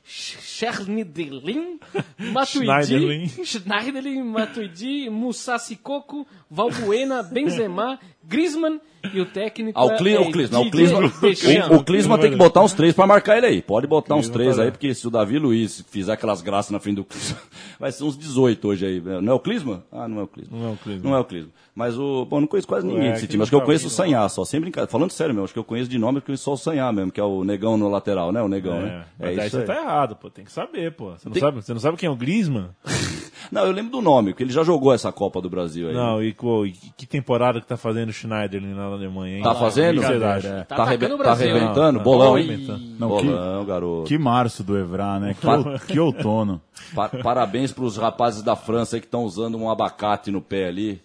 Chernidelin, 0.05 1.79
Matuidi, 2.19 3.45
Schneiderlin. 3.45 4.23
Matuidi, 4.25 5.09
Moussa 5.11 5.59
Sissoko, 5.59 6.27
Valbuena, 6.51 7.23
Benzema, 7.23 7.99
Griezmann 8.25 8.81
e 9.13 9.21
o 9.21 9.27
técnico 9.27 9.79
Ah, 9.79 9.85
o, 9.87 9.91
é 9.93 9.97
Cli, 9.97 10.17
o 10.17 10.31
Clisma, 10.31 10.61
o 10.61 10.65
Didier 10.65 10.89
Clisma, 10.91 11.21
Deschamps. 11.21 11.69
o, 11.71 11.75
o 11.81 11.85
Clisma 11.85 12.19
tem 12.19 12.31
que 12.31 12.37
botar 12.37 12.61
uns 12.63 12.73
três 12.73 12.95
pra 12.95 13.07
marcar 13.07 13.37
ele 13.39 13.47
aí. 13.47 13.63
Pode 13.63 13.87
botar 13.87 14.15
uns 14.15 14.29
três 14.29 14.57
tá 14.57 14.63
aí, 14.63 14.71
porque 14.71 14.95
se 14.95 15.07
o 15.07 15.11
Davi 15.11 15.39
Luiz 15.39 15.85
fizer 15.91 16.13
aquelas 16.13 16.43
graças 16.43 16.71
na 16.71 16.79
frente 16.81 16.97
do 16.97 17.05
Clisma, 17.05 17.39
vai 17.81 17.91
ser 17.93 18.05
uns 18.05 18.17
18 18.17 18.69
hoje 18.69 18.87
aí. 18.87 19.01
Não 19.01 19.33
é 19.33 19.35
o 19.37 19.41
Clisma? 19.41 19.85
Ah, 19.91 20.07
não 20.09 20.21
é 20.21 20.23
o 20.25 20.27
Clisma. 20.27 20.57
Não 20.59 20.69
é 20.69 20.73
o 20.73 20.77
Clisma. 20.77 21.11
Não 21.11 21.17
é 21.17 21.21
o 21.21 21.25
Clisma. 21.25 21.51
Mas 21.75 21.99
o. 21.99 22.27
Bom, 22.27 22.41
não 22.41 22.47
conheço 22.47 22.69
quase 22.69 22.87
ninguém 22.87 23.05
Ué, 23.09 23.13
desse 23.13 23.27
time. 23.27 23.43
Acho 23.43 23.51
que 23.51 23.57
eu 23.57 23.63
conheço 23.63 23.87
o 23.87 23.91
Sanhá 23.91 24.29
só. 24.29 24.45
Sem 24.45 24.61
brincadeira. 24.61 24.91
Falando 24.91 25.11
sério 25.11 25.33
mesmo, 25.35 25.45
acho 25.45 25.53
que 25.55 25.59
eu 25.59 25.65
conheço 25.65 25.89
de 25.91 25.99
nome, 25.99 26.19
eu 26.19 26.23
conheço 26.23 26.45
só 26.45 26.53
o 26.53 26.57
Sanhá 26.59 26.93
mesmo, 26.93 27.11
que 27.11 27.19
é 27.21 27.25
o 27.25 27.45
negão 27.45 27.77
no 27.79 27.89
lateral, 27.89 28.31
né? 28.31 28.43
O 28.43 28.49
negão, 28.49 28.77
É, 28.77 28.83
né? 28.83 29.05
mas 29.19 29.39
É 29.39 29.41
aí 29.41 29.47
isso 29.47 29.57
você 29.57 29.63
aí. 29.63 29.67
tá 29.67 29.77
errado, 29.83 30.17
pô. 30.17 30.29
Tem 30.29 30.45
que 30.45 30.53
saber, 30.53 30.93
pô. 30.93 31.11
Você 31.13 31.29
não, 31.29 31.33
Tem- 31.33 31.41
sabe, 31.41 31.63
você 31.63 31.73
não 31.73 31.81
sabe 31.81 31.97
quem 31.97 32.07
é 32.07 32.11
o 32.11 32.17
Griezmann? 32.17 32.69
Não, 33.51 33.67
eu 33.67 33.73
lembro 33.73 33.91
do 33.91 34.01
nome, 34.01 34.31
porque 34.31 34.45
ele 34.45 34.53
já 34.53 34.63
jogou 34.63 34.95
essa 34.95 35.11
Copa 35.11 35.41
do 35.41 35.51
Brasil 35.51 35.89
aí. 35.89 35.95
Não, 35.95 36.23
e, 36.23 36.33
pô, 36.33 36.65
e 36.65 36.73
que 36.97 37.05
temporada 37.05 37.61
que 37.61 37.67
tá 37.67 37.77
fazendo 37.77 38.09
o 38.09 38.13
Schneiderlin 38.13 38.73
lá 38.73 38.92
na 38.93 38.99
Alemanha, 38.99 39.37
hein? 39.39 39.43
Tá 39.43 39.55
fazendo? 39.55 39.99
O 39.99 40.01
que 40.01 40.07
vocês 40.07 40.23
acham? 40.23 40.65
Tá 40.65 40.77
Tá, 40.77 40.83
arrebe- 40.83 41.09
tá 41.09 41.33
arrebentando? 41.33 41.93
Não, 41.99 42.03
Bolão, 42.05 42.33
tá 42.35 42.41
hein? 42.41 42.47
arrebentando. 42.49 42.83
Não, 42.99 43.17
que- 43.17 43.25
Bolão, 43.27 43.65
garoto. 43.65 44.05
Que 44.09 44.19
março 44.19 44.63
do 44.63 44.77
Evra, 44.79 45.19
né? 45.19 45.35
Que, 45.35 45.87
que 45.95 45.99
outono. 46.01 46.61
Pa- 46.95 47.09
parabéns 47.23 47.73
pros 47.73 47.97
rapazes 47.97 48.43
da 48.43 48.55
França 48.57 48.97
aí 48.97 49.01
que 49.01 49.07
estão 49.07 49.25
usando 49.25 49.57
um 49.59 49.71
abacate 49.71 50.31
no 50.31 50.41
pé 50.41 50.69
ali. 50.69 51.01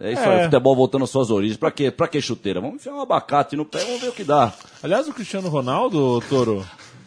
É 0.00 0.12
isso 0.12 0.22
É. 0.22 0.38
aí, 0.38 0.44
futebol 0.44 0.76
voltando 0.76 1.02
às 1.04 1.10
suas 1.10 1.28
origens. 1.30 1.56
Pra 1.56 1.70
quê? 1.72 1.90
Pra 1.90 2.06
que 2.06 2.20
chuteira? 2.20 2.60
Vamos 2.60 2.76
enfiar 2.76 2.94
um 2.94 3.00
abacate 3.00 3.56
no 3.56 3.64
pé, 3.64 3.78
vamos 3.84 4.00
ver 4.00 4.08
o 4.08 4.12
que 4.12 4.22
dá. 4.22 4.52
Aliás, 4.82 5.08
o 5.08 5.12
Cristiano 5.12 5.48
Ronaldo, 5.48 6.20
Toro. 6.28 6.64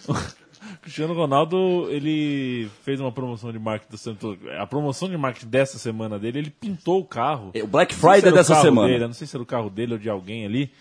o 0.82 0.84
Cristiano 0.84 1.14
Ronaldo, 1.14 1.88
ele 1.90 2.68
fez 2.84 3.00
uma 3.00 3.12
promoção 3.12 3.52
de 3.52 3.60
marketing 3.60 3.92
do 3.92 3.98
Santos. 3.98 4.38
A 4.60 4.66
promoção 4.66 5.08
de 5.08 5.16
marketing 5.16 5.48
dessa 5.48 5.78
semana 5.78 6.18
dele, 6.18 6.40
ele 6.40 6.50
pintou 6.50 7.00
o 7.00 7.06
carro. 7.06 7.52
É, 7.54 7.62
O 7.64 7.68
Black 7.68 7.94
se 7.94 8.00
Friday 8.02 8.32
o 8.32 8.34
dessa 8.36 8.56
semana. 8.56 8.88
dele, 8.88 9.06
não 9.06 9.14
sei 9.14 9.28
se 9.28 9.36
era 9.36 9.44
o 9.44 9.46
carro 9.46 9.70
dele 9.70 9.94
ou 9.94 10.00
de 10.00 10.10
alguém 10.10 10.46
ali. 10.46 10.72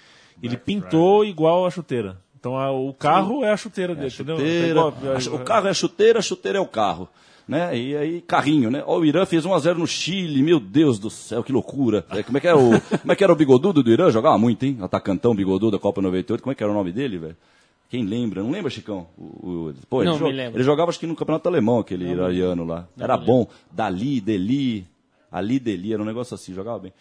ele 0.43 0.57
pintou 0.57 1.23
igual 1.25 1.67
a 1.67 1.71
chuteira. 1.71 2.17
Então 2.39 2.57
a- 2.57 2.71
o 2.73 2.95
carro 2.95 3.45
é 3.45 3.53
a 3.53 3.57
chuteira 3.59 3.95
dele, 3.95 4.09
entendeu? 4.09 4.37
Tá 4.37 4.41
Chuteira, 4.43 4.69
igual- 4.71 4.89
a- 4.89 5.35
o 5.35 5.45
carro 5.45 5.67
é 5.67 5.71
a 5.71 5.75
chuteira, 5.75 6.19
a 6.19 6.23
chuteira 6.23 6.57
é 6.57 6.61
o 6.63 6.67
carro. 6.67 7.07
Né? 7.47 7.77
E 7.77 7.97
aí, 7.97 8.21
carrinho, 8.23 8.71
né? 8.71 8.83
Ó, 8.87 9.01
o 9.01 9.05
Irã 9.05 9.27
fez 9.27 9.45
1x0 9.45 9.75
no 9.77 9.87
Chile, 9.87 10.41
meu 10.43 10.59
Deus 10.61 10.99
do 10.99 11.11
céu, 11.11 11.43
que 11.43 11.53
loucura. 11.53 12.07
É, 12.11 12.23
como, 12.23 12.39
é 12.39 12.41
que 12.41 12.47
era 12.49 12.57
o, 12.57 12.81
como 12.81 13.13
é 13.13 13.17
que 13.17 13.23
era 13.25 13.33
o 13.33 13.37
bigodudo 13.37 13.83
do 13.83 13.91
Irã? 13.91 14.09
Jogava 14.11 14.39
muito, 14.39 14.65
hein? 14.65 14.79
Atacantão 14.81 15.35
bigodudo 15.35 15.73
da 15.73 15.79
Copa 15.79 16.01
98. 16.01 16.43
Como 16.43 16.53
é 16.53 16.55
que 16.55 16.63
era 16.63 16.71
o 16.73 16.75
nome 16.75 16.91
dele, 16.93 17.19
velho? 17.19 17.37
Quem 17.91 18.05
lembra? 18.07 18.43
Não 18.43 18.51
lembra, 18.53 18.71
Chicão? 18.71 19.09
O, 19.19 19.69
o- 19.69 19.75
pô, 19.89 20.01
ele, 20.03 20.11
Não 20.11 20.17
jo- 20.19 20.25
me 20.27 20.33
lembro. 20.33 20.57
ele 20.57 20.65
jogava 20.65 20.89
acho 20.91 20.99
que 21.01 21.07
no 21.07 21.15
Campeonato 21.17 21.49
Alemão, 21.49 21.81
aquele 21.81 22.09
iraniano 22.09 22.65
lá. 22.65 22.87
Era 22.99 23.17
bom. 23.19 23.47
Dali, 23.71 24.21
Deli, 24.21 24.87
Ali, 25.31 25.59
Deli, 25.61 25.93
era 25.93 26.01
um 26.03 26.07
negócio 26.07 26.35
assim, 26.35 26.55
jogava 26.55 26.79
bem. 26.79 26.93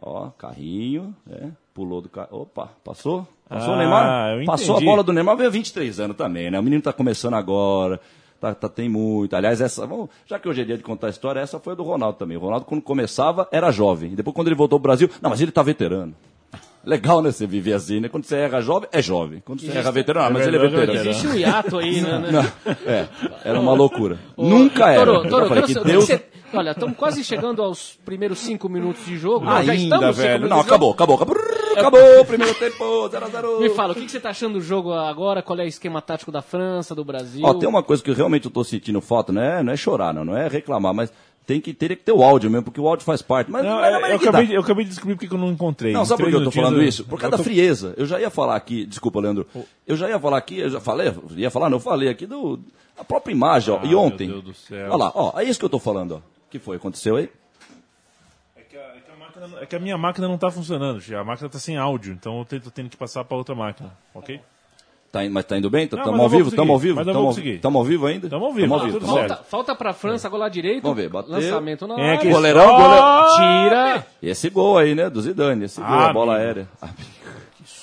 Ó, 0.00 0.28
carrinho, 0.30 1.14
é, 1.30 1.48
pulou 1.72 2.00
do 2.00 2.08
carro. 2.08 2.28
Opa, 2.42 2.68
passou? 2.84 3.26
Passou 3.48 3.72
Ah, 3.72 3.76
o 3.76 3.78
Neymar? 3.78 4.44
Passou 4.44 4.76
a 4.76 4.80
bola 4.80 5.02
do 5.04 5.12
Neymar, 5.12 5.36
veio 5.36 5.50
23 5.50 6.00
anos 6.00 6.16
também, 6.16 6.50
né? 6.50 6.58
O 6.58 6.62
menino 6.62 6.82
tá 6.82 6.92
começando 6.92 7.34
agora. 7.34 8.00
Tá, 8.40 8.54
tá- 8.54 8.68
tem 8.68 8.88
muito. 8.88 9.34
Aliás, 9.36 9.60
essa. 9.60 9.86
Vamos, 9.86 10.08
já 10.26 10.38
que 10.38 10.48
hoje 10.48 10.62
é 10.62 10.64
dia 10.64 10.76
de 10.76 10.82
contar 10.82 11.06
a 11.06 11.10
história, 11.10 11.40
essa 11.40 11.58
foi 11.60 11.72
a 11.72 11.76
do 11.76 11.82
Ronaldo 11.84 12.18
também. 12.18 12.36
O 12.36 12.40
Ronaldo, 12.40 12.66
quando 12.66 12.82
começava, 12.82 13.48
era 13.52 13.70
jovem. 13.70 14.14
Depois, 14.14 14.34
quando 14.34 14.48
ele 14.48 14.54
voltou 14.56 14.76
ao 14.76 14.80
Brasil, 14.80 15.08
não, 15.22 15.30
mas 15.30 15.40
ele 15.40 15.52
tá 15.52 15.62
veterano. 15.62 16.14
Legal, 16.86 17.22
né? 17.22 17.30
Você 17.32 17.46
viver 17.46 17.72
assim, 17.72 18.00
né? 18.00 18.08
Quando 18.08 18.24
você 18.24 18.36
erra 18.36 18.60
jovem, 18.60 18.88
é 18.92 19.02
jovem. 19.02 19.42
Quando 19.44 19.60
você 19.60 19.70
erra 19.76 19.90
veterano, 19.90 20.26
ah, 20.26 20.30
mas 20.30 20.46
ele 20.46 20.56
é 20.56 20.60
é 20.60 20.68
veterano. 20.68 20.92
Existe 21.10 21.26
um 21.26 21.34
hiato 21.34 21.78
aí, 21.78 22.00
né? 22.00 22.18
né? 22.30 22.52
É, 22.86 23.06
era 23.44 23.58
uma 23.60 23.72
loucura. 23.72 24.18
Nunca 24.36 24.90
era. 24.90 25.04
Toro, 25.06 25.24
Eu 25.24 25.30
Toro, 25.30 25.46
falei 25.48 25.64
quero 25.64 25.80
que 25.80 25.86
Deus. 25.86 26.04
você- 26.06 26.24
Olha, 26.56 26.70
estamos 26.70 26.96
quase 26.96 27.24
chegando 27.24 27.60
aos 27.62 27.98
primeiros 28.04 28.38
cinco 28.38 28.68
minutos 28.68 29.04
de 29.04 29.16
jogo. 29.18 29.44
Não, 29.44 29.60
já 29.64 29.72
Ainda, 29.72 29.96
estamos 29.96 30.16
velho. 30.16 30.48
Não, 30.48 30.60
acabou, 30.60 30.92
acabou, 30.92 31.16
acabou. 31.16 31.36
Acabou 31.76 32.20
o 32.20 32.24
primeiro 32.24 32.54
tempo, 32.54 33.08
0 33.08 33.24
a 33.24 33.28
0 33.28 33.60
Me 33.60 33.68
fala, 33.70 33.92
o 33.92 33.96
que, 33.96 34.04
que 34.04 34.10
você 34.12 34.18
está 34.18 34.30
achando 34.30 34.54
do 34.54 34.60
jogo 34.60 34.92
agora? 34.92 35.42
Qual 35.42 35.58
é 35.58 35.64
o 35.64 35.66
esquema 35.66 36.00
tático 36.00 36.30
da 36.30 36.40
França, 36.40 36.94
do 36.94 37.04
Brasil? 37.04 37.44
Ó, 37.44 37.54
tem 37.54 37.68
uma 37.68 37.82
coisa 37.82 38.00
que 38.00 38.08
eu 38.10 38.14
realmente 38.14 38.44
eu 38.44 38.50
tô 38.52 38.62
sentindo 38.62 39.00
falta, 39.00 39.32
não 39.32 39.42
é, 39.42 39.62
não 39.64 39.72
é 39.72 39.76
chorar, 39.76 40.14
não, 40.14 40.24
não 40.24 40.36
é 40.36 40.46
reclamar, 40.46 40.94
mas 40.94 41.12
tem 41.46 41.60
que, 41.60 41.74
teria 41.74 41.96
que 41.96 42.02
ter 42.02 42.12
o 42.12 42.22
áudio 42.22 42.50
mesmo, 42.50 42.64
porque 42.64 42.80
o 42.80 42.88
áudio 42.88 43.04
faz 43.04 43.20
parte. 43.22 43.50
Mas, 43.50 43.64
Não, 43.64 43.84
é, 43.84 44.14
eu, 44.14 44.18
que 44.18 44.28
acabei, 44.28 44.46
de- 44.46 44.54
eu 44.54 44.60
acabei 44.62 44.84
de 44.84 44.90
descobrir 44.90 45.14
porque 45.14 45.28
que 45.28 45.34
eu 45.34 45.38
não 45.38 45.50
encontrei. 45.50 45.92
Não, 45.92 46.04
sabe 46.04 46.22
por 46.22 46.30
que 46.30 46.34
eu 46.36 46.38
tô 46.38 46.40
minutinhos 46.40 46.64
falando 46.66 46.82
eu- 46.82 46.88
isso? 46.88 47.04
Por 47.04 47.14
eu 47.14 47.18
causa 47.18 47.30
da 47.32 47.36
tô- 47.36 47.44
frieza. 47.44 47.94
Eu 47.96 48.06
já 48.06 48.18
ia 48.20 48.30
falar 48.30 48.56
aqui, 48.56 48.86
desculpa, 48.86 49.20
Leandro. 49.20 49.46
Eu 49.86 49.96
já 49.96 50.08
ia 50.08 50.18
falar 50.18 50.38
aqui, 50.38 50.58
eu 50.58 50.70
já 50.70 50.80
falei, 50.80 51.12
ia 51.36 51.50
falar, 51.50 51.68
não, 51.68 51.76
eu 51.76 51.80
falei 51.80 52.08
aqui 52.08 52.26
do 52.26 52.58
a 52.98 53.04
própria 53.04 53.32
imagem, 53.32 53.74
ó. 53.74 53.78
Ah, 53.82 53.86
e 53.86 53.94
ontem. 53.94 54.28
meu 54.28 54.40
Deus 54.42 54.56
do 54.56 54.60
céu. 54.68 54.86
Olha 54.88 54.96
lá, 54.96 55.12
ó, 55.14 55.38
é 55.38 55.44
isso 55.44 55.58
que 55.58 55.64
eu 55.64 55.70
tô 55.70 55.78
falando, 55.78 56.12
ó. 56.12 56.18
O 56.18 56.22
que 56.50 56.58
foi? 56.58 56.76
Aconteceu 56.76 57.16
aí? 57.16 57.28
É 58.56 58.60
que, 58.62 58.76
a, 58.76 58.80
é 58.80 59.00
que 59.00 59.10
a 59.10 59.16
máquina 59.16 59.60
é 59.62 59.66
que 59.66 59.76
a 59.76 59.80
minha 59.80 59.98
máquina 59.98 60.28
não 60.28 60.38
tá 60.38 60.50
funcionando, 60.50 61.00
a 61.14 61.24
máquina 61.24 61.48
tá 61.48 61.58
sem 61.58 61.76
áudio, 61.76 62.12
então 62.12 62.46
eu 62.50 62.60
tô 62.60 62.70
tendo 62.70 62.88
que 62.88 62.96
passar 62.96 63.24
pra 63.24 63.36
outra 63.36 63.54
máquina, 63.54 63.92
ok? 64.14 64.40
Tá, 65.14 65.20
mas 65.30 65.44
tá 65.44 65.56
indo 65.56 65.70
bem? 65.70 65.88
Não, 65.92 65.96
Estamos 65.98 66.10
mas 66.10 66.20
ao 66.22 66.28
vivo? 66.28 66.48
Estamos 66.48 66.70
ao 66.72 66.78
vivo? 66.80 67.04
Tamo 67.04 67.18
ao-. 67.28 67.34
Tamo 67.62 67.78
ao 67.78 67.84
vivo 67.84 68.06
ainda? 68.06 68.28
Tamo 68.28 68.44
ao 68.46 68.52
vivo, 68.52 68.66
Tamo 68.68 68.80
tá 68.80 68.86
tudo 68.88 68.98
tamo 69.06 69.12
ao 69.12 69.18
Falta, 69.28 69.44
falta 69.44 69.74
pra 69.76 69.92
França, 69.92 70.28
golar 70.28 70.48
direito. 70.48 70.82
Vamos 70.82 70.96
ver, 70.96 71.08
bateu. 71.08 71.32
Lançamento 71.34 71.86
na 71.86 71.94
é 72.00 72.06
área. 72.08 72.18
que- 72.18 72.28
Goleirão, 72.30 72.66
goleirão. 72.66 73.26
Tira. 73.36 74.06
Esse 74.20 74.50
gol 74.50 74.76
aí, 74.76 74.92
né? 74.96 75.08
Do 75.08 75.22
Zidane, 75.22 75.66
esse 75.66 75.80
gol, 75.80 75.88
Ah, 75.88 76.10
a 76.10 76.12
bola 76.12 76.34
amigo. 76.34 76.46
aérea. 76.48 76.68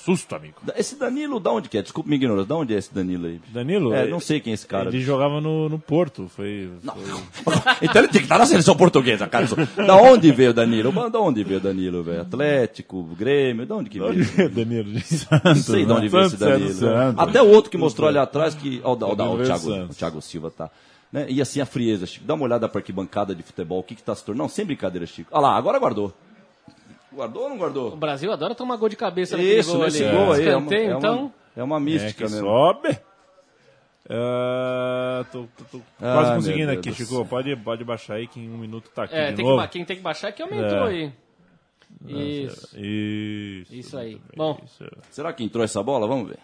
Susto, 0.04 0.34
amigo. 0.34 0.54
Esse 0.76 0.96
Danilo, 0.96 1.38
da 1.38 1.52
onde 1.52 1.68
que 1.68 1.78
é? 1.78 1.82
Desculpa 1.82 2.08
minha 2.08 2.16
ignorância, 2.16 2.48
da 2.48 2.56
onde 2.56 2.74
é 2.74 2.78
esse 2.78 2.92
Danilo 2.92 3.26
aí? 3.26 3.40
Danilo? 3.52 3.94
É, 3.94 4.06
não 4.08 4.18
sei 4.18 4.40
quem 4.40 4.50
é 4.50 4.54
esse 4.54 4.66
cara. 4.66 4.88
Ele 4.88 5.00
jogava 5.00 5.40
no, 5.40 5.68
no 5.68 5.78
Porto, 5.78 6.28
foi... 6.28 6.70
foi- 6.82 7.54
então 7.80 8.02
ele 8.02 8.08
tem 8.08 8.20
que 8.20 8.24
estar 8.26 8.38
na 8.38 8.46
seleção 8.46 8.74
portuguesa, 8.76 9.28
cara. 9.28 9.46
Da 9.86 9.96
onde 9.96 10.32
veio 10.32 10.50
o 10.50 10.54
Danilo? 10.54 10.90
Da 11.08 11.20
onde 11.20 11.44
veio 11.44 11.60
o 11.60 11.62
Danilo, 11.62 12.02
velho? 12.02 12.22
Atlético, 12.22 13.02
Grêmio, 13.16 13.64
da 13.64 13.76
onde 13.76 13.90
que 13.90 14.00
veio? 14.00 14.24
Danilo 14.50 14.92
de 14.92 15.04
Não 15.44 15.54
sei 15.54 15.86
de 15.86 15.92
onde 15.92 16.08
veio 16.08 16.24
esse 16.24 16.36
Santos, 16.36 16.48
é 16.48 16.52
Danilo. 16.58 16.72
Santos. 16.74 17.22
Até 17.28 17.42
o 17.42 17.46
outro 17.46 17.70
que 17.70 17.78
mostrou 17.78 18.08
ali 18.08 18.18
atrás 18.18 18.54
que. 18.54 18.80
Ó, 18.82 18.94
o, 18.94 18.96
Danilo 18.96 19.44
Thiago, 19.44 19.70
Santos. 19.70 19.96
o 19.96 19.98
Thiago 19.98 20.20
Silva 20.20 20.50
tá. 20.50 20.68
Né? 21.12 21.26
E 21.28 21.40
assim 21.40 21.60
a 21.60 21.66
frieza, 21.66 22.06
Chico. 22.06 22.24
Dá 22.24 22.34
uma 22.34 22.44
olhada 22.44 22.68
pra 22.68 22.80
arquibancada 22.80 23.34
de 23.34 23.42
futebol, 23.42 23.78
o 23.78 23.82
que 23.82 23.94
que 23.94 24.02
tá 24.02 24.14
se 24.14 24.24
tornando. 24.24 24.42
Não, 24.42 24.48
sem 24.48 24.64
brincadeira, 24.64 25.06
Chico. 25.06 25.28
Olha 25.30 25.42
lá, 25.42 25.56
agora 25.56 25.78
guardou. 25.78 26.12
Guardou 27.14 27.42
ou 27.44 27.48
não 27.50 27.56
O 27.56 27.58
guardou? 27.58 27.96
Brasil 27.96 28.32
adora 28.32 28.54
tomar 28.54 28.76
gol 28.76 28.88
de 28.88 28.96
cabeça 28.96 29.36
naquele 29.36 29.58
Isso, 29.60 29.72
gol 29.72 29.84
nesse 29.84 30.04
ali. 30.04 30.16
gol 30.16 30.32
aí. 30.32 30.48
É 30.48 30.56
uma, 30.56 30.74
é 30.74 30.88
uma- 30.88 30.98
então. 30.98 31.32
é 31.56 31.62
uma 31.62 31.76
É 31.76 31.80
mística 31.80 32.24
que 32.26 32.30
mesmo. 32.32 32.46
sobe. 32.46 32.98
Ah, 34.08 35.24
tô, 35.30 35.46
tô- 35.56 35.64
tô 35.64 35.78
Ah, 36.00 36.14
quase 36.14 36.34
conseguindo 36.34 36.66
Deus 36.72 36.78
aqui, 36.78 36.92
Chico. 36.94 37.24
Pode, 37.26 37.54
pode 37.56 37.84
baixar 37.84 38.14
aí 38.14 38.26
que 38.26 38.40
em 38.40 38.50
um 38.52 38.58
minuto 38.58 38.90
tá 38.90 39.04
aqui 39.04 39.14
É, 39.14 39.30
de 39.30 39.36
tem 39.36 39.44
novo. 39.46 39.62
que, 39.62 39.68
quem 39.68 39.84
tem 39.84 39.96
que 39.96 40.02
baixar 40.02 40.28
é 40.28 40.32
que 40.32 40.42
aumentou 40.42 40.88
É. 40.88 40.88
aí. 40.88 41.12
Isso. 42.08 42.76
Isso. 42.78 43.74
Isso 43.74 43.98
aí. 43.98 44.20
Bom. 44.36 44.58
isso. 44.64 44.84
Será 45.10 45.32
que 45.32 45.44
entrou 45.44 45.62
essa 45.64 45.82
bola? 45.82 46.06
Vamos 46.08 46.28
ver. 46.28 46.38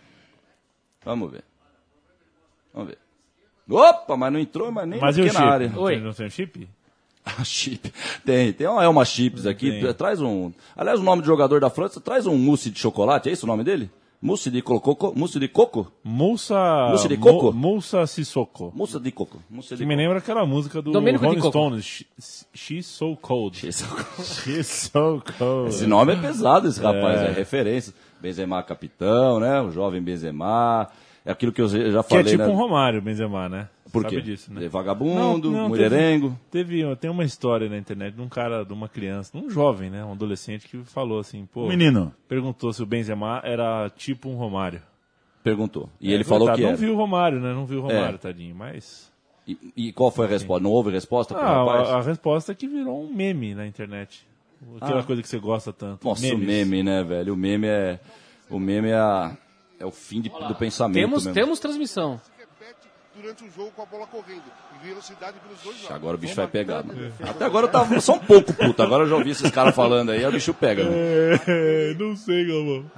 Vamos 1.05 1.31
ver. 1.33 1.43
Vamos 2.73 2.91
ver. 2.91 2.99
Opa, 3.71 4.17
mas 4.17 4.33
não 4.33 4.39
entrou, 4.41 4.71
mas 4.71 4.89
nem 4.89 5.01
Mas 5.01 5.17
na 5.17 5.25
o 5.45 5.49
área. 5.49 5.69
Não 5.69 5.83
Oi. 5.83 6.01
Não 6.01 6.13
tem 6.13 6.31
chip? 6.31 6.69
A 7.39 7.45
chip. 7.45 7.93
Tem, 8.25 8.53
tem 8.53 8.67
uma 8.67 8.83
Elma 8.85 9.05
Chips 9.05 9.45
aqui. 9.47 9.81
Tem. 9.81 9.93
Traz 9.95 10.21
um. 10.21 10.53
Aliás, 10.77 10.99
o 11.01 11.03
nome 11.03 11.23
do 11.23 11.27
jogador 11.27 11.61
da 11.61 11.69
França, 11.71 12.01
traz 12.01 12.27
um 12.27 12.37
mousse 12.37 12.71
de 12.71 12.79
chocolate, 12.79 13.29
é 13.29 13.33
esse 13.33 13.45
o 13.45 13.47
nome 13.47 13.63
dele? 13.65 13.91
Mousse 14.21 14.51
de 14.51 14.61
coco? 14.63 15.13
Mousse 15.15 15.39
de 15.39 15.47
coco? 15.47 15.93
Moussa... 16.03 16.89
Mousse 16.89 17.07
de 17.07 17.17
coco? 17.17 17.53
Mo- 17.53 17.71
Moussa 17.75 18.05
Sissoko. 18.05 18.73
Mousse 18.75 18.99
de 18.99 19.13
coco. 19.13 19.41
Mousse 19.49 19.77
de 19.77 19.77
Que 19.77 19.87
me 19.87 19.95
lembra 19.95 20.19
aquela 20.19 20.45
música 20.45 20.83
do 20.83 20.91
Domênico 20.91 21.25
Rolling. 21.25 21.41
Stones, 21.41 21.85
She- 21.85 22.07
She's 22.53 22.87
So 22.87 23.17
Cold. 23.17 23.61
coco. 23.61 24.23
She's 24.25 24.67
So 24.67 25.23
Cold. 25.39 25.69
Esse 25.69 25.87
nome 25.87 26.15
é 26.15 26.17
pesado, 26.17 26.67
esse 26.67 26.81
rapaz, 26.81 27.21
é, 27.21 27.31
referência. 27.31 27.95
Benzema 28.21 28.61
capitão, 28.65 29.39
né? 29.39 29.61
O 29.63 29.71
jovem 29.71 30.03
Benzema. 30.03 30.89
É 31.29 31.33
aquilo 31.33 31.53
que 31.53 31.61
eu 31.61 31.69
já 31.69 31.79
Que 31.79 31.87
é 31.89 32.03
falei, 32.03 32.25
tipo 32.25 32.43
né? 32.45 32.49
um 32.49 32.55
Romário, 32.57 33.03
Benzema, 33.03 33.49
né? 33.51 33.69
Por 33.93 34.03
Sabe 34.03 34.17
quê? 34.17 34.23
disso, 34.23 34.53
né? 34.53 34.65
É 34.65 34.69
Vagabundo, 34.69 35.51
Não, 35.51 35.61
não, 35.63 35.69
mulherengo. 35.69 36.39
Teve, 36.51 36.81
teve- 36.83 36.97
tem 36.97 37.11
uma 37.11 37.23
história 37.25 37.69
na 37.69 37.77
internet 37.77 38.15
de 38.15 38.21
um 38.23 38.29
cara, 38.29 38.65
de 38.65 38.73
uma 38.73 38.89
criança, 38.89 39.37
um 39.37 39.51
jovem, 39.51 39.91
né? 39.91 40.03
Um 40.05 40.13
adolescente 40.13 40.67
que 40.67 40.79
falou 40.85 41.19
assim, 41.19 41.45
pô... 41.53 41.69
Menino. 41.69 42.15
Perguntou 42.27 42.73
se 42.73 42.83
o 42.83 42.87
Benzema 42.87 43.41
era 43.45 43.91
tipo 43.91 44.29
um 44.31 44.37
Romário. 44.37 44.81
Perguntou. 45.43 45.89
E 46.01 46.11
É, 46.11 46.15
ele 46.15 46.25
falou 46.25 46.49
coitado, 46.49 46.57
que 46.59 46.63
Não 46.63 46.69
era. 46.71 46.77
viu 46.79 46.95
o 46.95 46.97
Romário, 46.97 47.41
né? 47.41 47.53
Não 47.53 47.67
viu 47.67 47.79
o 47.79 47.83
Romário, 47.83 48.15
É. 48.17 48.19
tadinho, 48.19 48.55
mas... 48.55 49.11
E, 49.47 49.59
e 49.77 49.93
qual 49.93 50.11
foi 50.11 50.27
a 50.27 50.29
resposta? 50.29 50.63
Não 50.63 50.71
houve 50.71 50.91
resposta 50.91 51.35
pro 51.35 51.43
Ah, 51.43 51.65
rapaz? 51.65 51.89
a, 51.89 51.97
a 51.99 52.03
resposta 52.03 52.53
é 52.53 52.55
que 52.55 52.67
virou 52.69 53.03
um 53.03 53.13
meme 53.15 53.55
na 53.55 53.67
internet. 53.67 54.27
Aquela 54.81 55.01
Ah. 55.01 55.05
coisa 55.05 55.23
que 55.23 55.29
você 55.29 55.39
gosta 55.39 55.73
tanto. 55.73 56.07
Nossa, 56.07 56.21
Memes. 56.23 56.43
o 56.43 56.47
meme, 56.47 56.83
né, 56.83 57.03
velho? 57.05 57.33
O 57.33 57.37
meme 57.37 57.67
é. 57.67 57.99
O 58.51 58.59
meme 58.59 58.89
é, 58.89 58.95
a- 58.99 59.37
é 59.79 59.87
o 59.87 59.91
fim 59.91 60.21
de- 60.21 60.29
do 60.29 60.55
pensamento. 60.55 60.95
Temos, 60.95 61.25
mesmo. 61.27 61.35
temos 61.35 61.61
transmissão. 61.61 62.21
durante 63.21 63.43
o 63.45 63.51
jogo 63.51 63.73
com 63.73 63.83
a 63.83 63.87
bola 63.87 64.07
correndo. 64.07 64.45
Velocidade 64.81 65.37
pelos 65.41 65.61
dois 65.61 65.75
lados. 65.83 65.91
Agora 65.97 66.17
o 66.17 66.19
bicho 66.21 66.37
vai 66.37 66.47
pegar, 66.47 66.85
mano. 66.85 67.13
Até 67.29 67.45
agora 67.45 67.67
eu 67.67 67.71
tava 67.71 68.01
só 68.01 68.15
um 68.15 68.19
pouco 68.21 68.53
puto. 68.55 68.81
Agora 68.81 69.03
eu 69.03 69.09
já 69.09 69.17
ouvi 69.17 69.31
esses 69.31 69.51
caras 69.51 69.75
falando 69.75 70.11
aí, 70.13 70.25
o 70.25 70.31
bicho 70.31 70.55
pega, 70.55 70.85
mano. 70.85 70.95
É, 70.97 71.95
não 71.99 72.17
sei, 72.17 72.47
Galvão. 72.47 72.89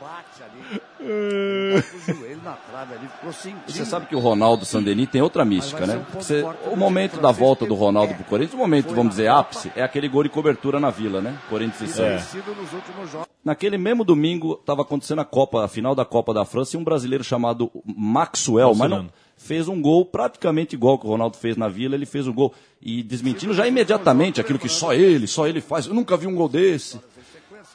bate 0.00 0.42
ali, 0.42 0.80
o 1.00 2.14
joelho 2.14 2.29
na 2.44 2.52
trave 2.52 2.94
ali, 2.94 3.08
ficou 3.08 3.32
sem 3.32 3.54
Você 3.66 3.84
sabe 3.84 4.06
que 4.06 4.16
o 4.16 4.18
Ronaldo 4.18 4.64
Sandeni 4.64 5.06
tem 5.06 5.20
outra 5.20 5.44
mística, 5.44 5.86
né? 5.86 6.04
Você- 6.14 6.44
o 6.70 6.76
momento 6.76 7.20
da 7.20 7.30
volta 7.30 7.66
do 7.66 7.74
Ronaldo 7.74 8.14
pro 8.14 8.24
Corinthians, 8.24 8.54
o 8.54 8.58
momento, 8.58 8.94
vamos 8.94 9.10
dizer, 9.10 9.28
ápice, 9.28 9.70
é 9.76 9.82
aquele 9.82 10.08
gol 10.08 10.22
de 10.22 10.28
cobertura 10.28 10.80
na 10.80 10.90
Vila, 10.90 11.20
né? 11.20 11.38
Corinthians 11.48 11.90
e 11.90 11.92
Santos. 11.92 12.34
últimos 12.34 13.10
jogos. 13.10 13.26
Naquele 13.44 13.78
mesmo 13.78 14.04
domingo, 14.04 14.58
estava 14.60 14.82
acontecendo 14.82 15.20
a 15.20 15.24
Copa, 15.24 15.64
a 15.64 15.68
final 15.68 15.94
da 15.94 16.04
Copa 16.04 16.34
da 16.34 16.44
França, 16.44 16.76
e 16.76 16.78
um 16.80 16.84
brasileiro 16.84 17.24
chamado 17.24 17.70
Maxwell, 17.84 18.74
mas 18.74 18.90
não, 18.90 19.08
fez 19.36 19.66
um 19.68 19.80
gol 19.80 20.04
praticamente 20.04 20.74
igual 20.74 20.98
que 20.98 21.06
o 21.06 21.08
Ronaldo 21.08 21.38
fez 21.38 21.56
na 21.56 21.66
Vila, 21.66 21.94
ele 21.94 22.04
fez 22.04 22.26
o 22.28 22.32
gol. 22.34 22.52
E 22.82 23.02
desmentindo 23.02 23.54
já 23.54 23.66
imediatamente 23.66 24.40
aquilo 24.40 24.58
que 24.58 24.68
só 24.68 24.92
ele, 24.92 25.26
só 25.26 25.46
ele 25.46 25.60
faz. 25.62 25.86
Eu 25.86 25.94
nunca 25.94 26.16
vi 26.16 26.26
um 26.26 26.34
gol 26.34 26.48
desse. 26.48 27.00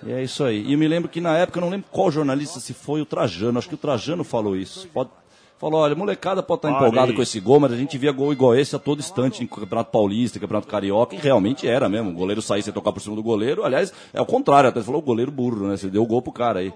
E 0.03 0.11
é 0.11 0.23
isso 0.23 0.43
aí. 0.43 0.61
E 0.63 0.73
eu 0.73 0.79
me 0.79 0.87
lembro 0.87 1.09
que 1.09 1.21
na 1.21 1.37
época, 1.37 1.59
eu 1.59 1.61
não 1.61 1.69
lembro 1.69 1.87
qual 1.91 2.11
jornalista, 2.11 2.59
se 2.59 2.73
foi 2.73 3.01
o 3.01 3.05
Trajano, 3.05 3.57
acho 3.57 3.69
que 3.69 3.75
o 3.75 3.77
Trajano 3.77 4.23
falou 4.23 4.55
isso. 4.55 4.87
Pode, 4.89 5.09
falou, 5.57 5.81
olha, 5.81 5.95
molecada 5.95 6.43
pode 6.43 6.59
estar 6.59 6.69
Olha 6.69 6.77
empolgada 6.77 7.13
com 7.13 7.21
esse 7.21 7.39
gol, 7.39 7.59
mas 7.59 7.71
a 7.71 7.77
gente 7.77 7.97
via 7.97 8.11
gol 8.11 8.33
igual 8.33 8.55
esse 8.55 8.75
a 8.75 8.79
todo 8.79 8.99
instante 8.99 9.43
em 9.43 9.47
Campeonato 9.47 9.91
Paulista, 9.91 10.39
Campeonato 10.39 10.67
Carioca, 10.67 11.15
e 11.15 11.17
realmente 11.17 11.67
era 11.67 11.87
mesmo. 11.87 12.09
O 12.09 12.13
goleiro 12.13 12.41
sair 12.41 12.61
sem 12.61 12.73
tocar 12.73 12.91
por 12.91 12.99
cima 12.99 13.15
do 13.15 13.23
goleiro, 13.23 13.63
aliás, 13.63 13.93
é 14.13 14.21
o 14.21 14.25
contrário, 14.25 14.69
até 14.69 14.79
você 14.79 14.85
falou 14.85 15.01
o 15.01 15.05
goleiro 15.05 15.31
burro, 15.31 15.67
né? 15.67 15.77
Você 15.77 15.89
deu 15.89 16.03
o 16.03 16.07
gol 16.07 16.21
pro 16.21 16.31
cara 16.31 16.59
aí. 16.59 16.73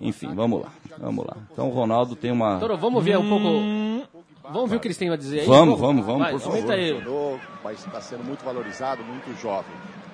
Enfim, 0.00 0.32
vamos 0.34 0.62
lá, 0.62 0.72
vamos 0.96 1.26
lá. 1.26 1.36
Então 1.52 1.68
o 1.68 1.72
Ronaldo 1.72 2.16
tem 2.16 2.30
uma... 2.30 2.58
Toro, 2.58 2.76
vamos 2.78 3.04
ver 3.04 3.18
um 3.18 3.28
pouco. 3.28 4.10
Vamos 4.52 4.70
ver 4.70 4.76
o 4.76 4.80
que 4.80 4.88
eles 4.88 4.96
têm 4.96 5.10
a 5.10 5.16
dizer 5.16 5.40
aí? 5.40 5.46
Vamos, 5.46 5.78
vamos, 5.78 6.04
vamos, 6.04 6.22
Vai, 6.22 6.32
por 6.32 6.40
favor. 6.40 6.72
aí. 6.72 6.92
Funcionou, 6.94 7.38
mas 7.62 7.84
está 7.84 8.00
sendo 8.00 8.24
muito 8.24 8.44
valorizado, 8.44 9.02
muito 9.04 9.38
jovem. 9.40 9.70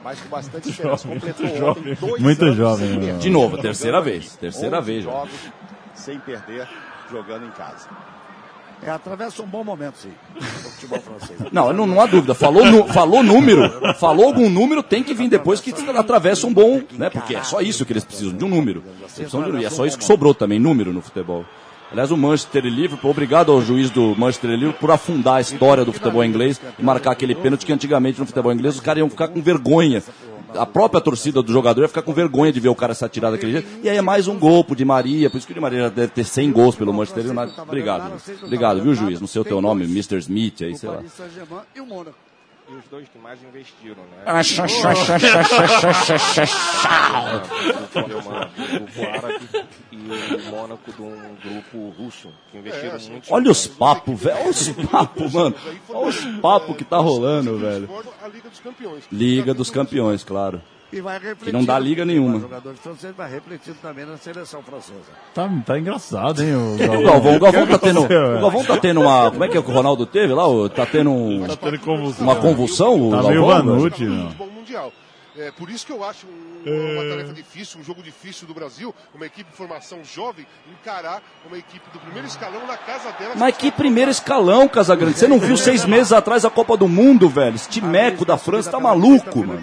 Mas 0.06 0.20
com 0.20 0.28
bastante 0.28 0.70
esperança. 0.70 1.08
Completou 1.08 1.46
muito 1.46 1.50
ontem 1.50 1.58
jovem. 1.58 1.94
dois 1.96 2.22
Muito 2.22 2.44
anos 2.44 2.56
jovem, 2.56 2.88
sem 2.90 3.00
perder. 3.00 3.18
De 3.18 3.30
novo, 3.30 3.58
terceira 3.58 4.00
vez, 4.00 4.36
terceira 4.36 4.78
11 4.78 4.86
vez 4.86 5.04
já. 5.04 5.10
jogos 5.10 5.30
sem 5.94 6.18
perder, 6.20 6.68
jogando 7.10 7.44
em 7.46 7.50
casa. 7.50 7.88
É, 8.82 8.90
atravessa 8.90 9.42
um 9.42 9.46
bom 9.46 9.64
momento, 9.64 9.96
sim, 9.96 10.12
o 10.38 10.42
futebol 10.70 11.00
francês. 11.00 11.40
Não, 11.50 11.72
não, 11.72 11.86
não 11.86 11.98
há 12.00 12.04
dúvida. 12.06 12.34
Falou, 12.34 12.64
nu- 12.66 12.86
falou 12.86 13.22
número, 13.22 13.94
falou 13.94 14.26
algum 14.26 14.48
número, 14.50 14.82
tem 14.82 15.02
que 15.02 15.14
vir 15.14 15.28
depois 15.30 15.60
que 15.62 15.72
atravessa 15.96 16.46
um 16.46 16.52
bom, 16.52 16.82
né? 16.92 17.08
Porque 17.10 17.34
é 17.34 17.42
só 17.42 17.60
isso 17.62 17.84
que 17.86 17.92
eles 17.94 18.04
precisam, 18.04 18.34
de 18.36 18.44
um 18.44 18.48
número. 18.48 18.84
Eles 18.86 19.12
precisam 19.12 19.40
de 19.40 19.46
um 19.46 19.48
número. 19.48 19.62
E 19.62 19.66
é 19.66 19.70
só 19.70 19.86
isso 19.86 19.96
que 19.98 20.04
sobrou 20.04 20.34
também, 20.34 20.60
número 20.60 20.92
no 20.92 21.00
futebol. 21.00 21.44
Aliás, 21.90 22.10
o 22.10 22.16
Manchester 22.16 22.66
e 22.66 22.70
Liverpool, 22.70 23.10
obrigado 23.10 23.52
ao 23.52 23.62
juiz 23.62 23.90
do 23.90 24.14
Manchester 24.16 24.50
e 24.50 24.56
Liverpool 24.56 24.80
por 24.80 24.90
afundar 24.90 25.36
a 25.36 25.40
história 25.40 25.84
do 25.84 25.92
futebol 25.92 26.24
inglês 26.24 26.60
e 26.78 26.82
marcar 26.82 27.12
aquele 27.12 27.34
pênalti 27.34 27.64
que 27.64 27.72
antigamente 27.72 28.18
no 28.18 28.26
futebol 28.26 28.52
inglês 28.52 28.74
os 28.74 28.80
caras 28.80 28.98
iam 28.98 29.08
ficar 29.08 29.28
com 29.28 29.40
vergonha. 29.40 30.02
A 30.54 30.66
própria 30.66 31.00
torcida 31.00 31.42
do 31.42 31.52
jogador 31.52 31.82
ia 31.82 31.88
ficar 31.88 32.02
com 32.02 32.12
vergonha 32.12 32.52
de 32.52 32.58
ver 32.60 32.68
o 32.68 32.74
cara 32.74 32.94
se 32.94 33.04
atirar 33.04 33.30
daquele 33.30 33.52
jeito. 33.52 33.68
E 33.82 33.88
aí 33.88 33.96
é 33.96 34.02
mais 34.02 34.26
um 34.26 34.38
gol 34.38 34.64
pro 34.64 34.74
Di 34.74 34.84
Maria, 34.84 35.28
por 35.28 35.36
isso 35.38 35.46
que 35.46 35.52
o 35.52 35.54
Di 35.54 35.60
Maria 35.60 35.90
deve 35.90 36.08
ter 36.08 36.24
100 36.24 36.52
gols 36.52 36.74
pelo 36.74 36.92
Manchester 36.92 37.24
United. 37.26 37.60
Obrigado. 37.60 38.12
Obrigado, 38.42 38.82
viu, 38.82 38.94
juiz? 38.94 39.20
Não 39.20 39.28
sei 39.28 39.42
o 39.42 39.44
teu 39.44 39.60
nome, 39.60 39.84
Mr. 39.84 40.18
Smith 40.18 40.62
aí, 40.62 40.76
sei 40.76 40.88
lá 40.88 41.02
e 42.68 42.74
os 42.74 42.84
dois 42.90 43.08
que 43.08 43.18
mais 43.18 43.40
investiram, 43.42 44.02
né? 44.04 44.22
e 49.92 49.96
o 50.34 50.50
Mônaco 50.50 50.92
de 50.92 51.02
um 51.02 51.36
grupo 51.36 51.90
russo, 51.90 52.32
que 52.50 52.58
investiram 52.58 52.98
muito. 53.10 53.32
Olha 53.32 53.50
os 53.50 53.66
papos, 53.66 54.20
velho. 54.20 54.36
Olha 54.38 54.50
os 54.50 54.68
papos, 54.90 55.32
mano. 55.32 55.56
Olha 55.88 56.08
os 56.08 56.24
papos 56.40 56.76
que 56.76 56.84
tá 56.84 56.98
rolando, 56.98 57.58
velho. 57.58 57.88
Liga 59.12 59.54
dos 59.54 59.70
Campeões, 59.70 60.24
claro. 60.24 60.60
E 60.92 61.00
vai 61.00 61.14
refletir. 61.18 61.46
Que 61.46 61.52
não 61.52 61.64
dá 61.64 61.78
liga 61.78 62.04
nenhuma. 62.04 62.36
O 62.36 62.40
jogador 62.40 62.74
francês 62.76 63.14
vai 63.16 63.30
refletir 63.30 63.74
também 63.82 64.06
na 64.06 64.16
seleção 64.16 64.62
francesa. 64.62 65.00
Tá, 65.34 65.50
tá 65.66 65.78
engraçado, 65.78 66.42
hein, 66.42 66.54
o 66.54 66.74
O 66.78 66.78
Galvão. 66.78 67.02
Galvão, 67.02 67.36
o 67.36 67.40
Galvão 67.40 67.66
tá 67.66 67.78
tendo. 67.78 68.04
O 68.04 68.08
Galvão 68.40 68.64
tá 68.64 68.76
tendo 68.76 69.00
uma. 69.00 69.30
Como 69.30 69.44
é 69.44 69.48
que 69.48 69.58
é 69.58 69.62
que 69.62 69.70
o 69.70 69.74
Ronaldo 69.74 70.06
teve 70.06 70.32
lá? 70.32 70.46
O- 70.46 70.68
Tá 70.68 70.86
tendo 70.86 71.10
um- 71.10 71.46
Tá 71.46 71.56
tendo 71.56 71.78
convulsão. 71.80 72.24
uma 72.24 72.36
convulsão? 72.36 72.94
O 73.08 73.10
Tá 73.10 73.16
Galvão, 73.16 73.30
meio 73.30 73.46
velho? 73.46 73.64
Vanucci, 73.64 74.04
mundial. 74.54 74.92
É, 75.38 75.50
por 75.50 75.68
isso 75.68 75.84
que 75.84 75.92
eu 75.92 76.02
acho 76.02 76.26
um- 76.26 76.94
uma 76.94 77.02
tarefa 77.10 77.32
difícil, 77.34 77.78
um 77.78 77.84
jogo 77.84 78.02
difícil 78.02 78.46
do 78.46 78.54
Brasil, 78.54 78.94
uma 79.14 79.26
equipe 79.26 79.50
de 79.50 79.56
formação 79.56 79.98
jovem, 80.02 80.46
encarar 80.72 81.22
uma 81.46 81.58
equipe 81.58 81.84
do 81.92 81.98
primeiro 81.98 82.26
escalão 82.26 82.66
na 82.66 82.76
casa 82.76 83.12
dela. 83.12 83.34
Mas 83.36 83.54
que 83.56 83.70
primeiro 83.70 84.10
escalão, 84.10 84.66
Casagrande. 84.66 85.18
Você 85.18 85.28
não 85.28 85.38
viu 85.38 85.56
seis 85.56 85.84
meses 85.84 86.10
atrás 86.12 86.44
a 86.44 86.50
Copa 86.50 86.74
do 86.76 86.88
Mundo, 86.88 87.28
velho? 87.28 87.54
Esse 87.54 87.68
timeco 87.68 88.24
da 88.24 88.38
França 88.38 88.70
tá 88.70 88.80
maluco, 88.80 89.44
mano. 89.44 89.60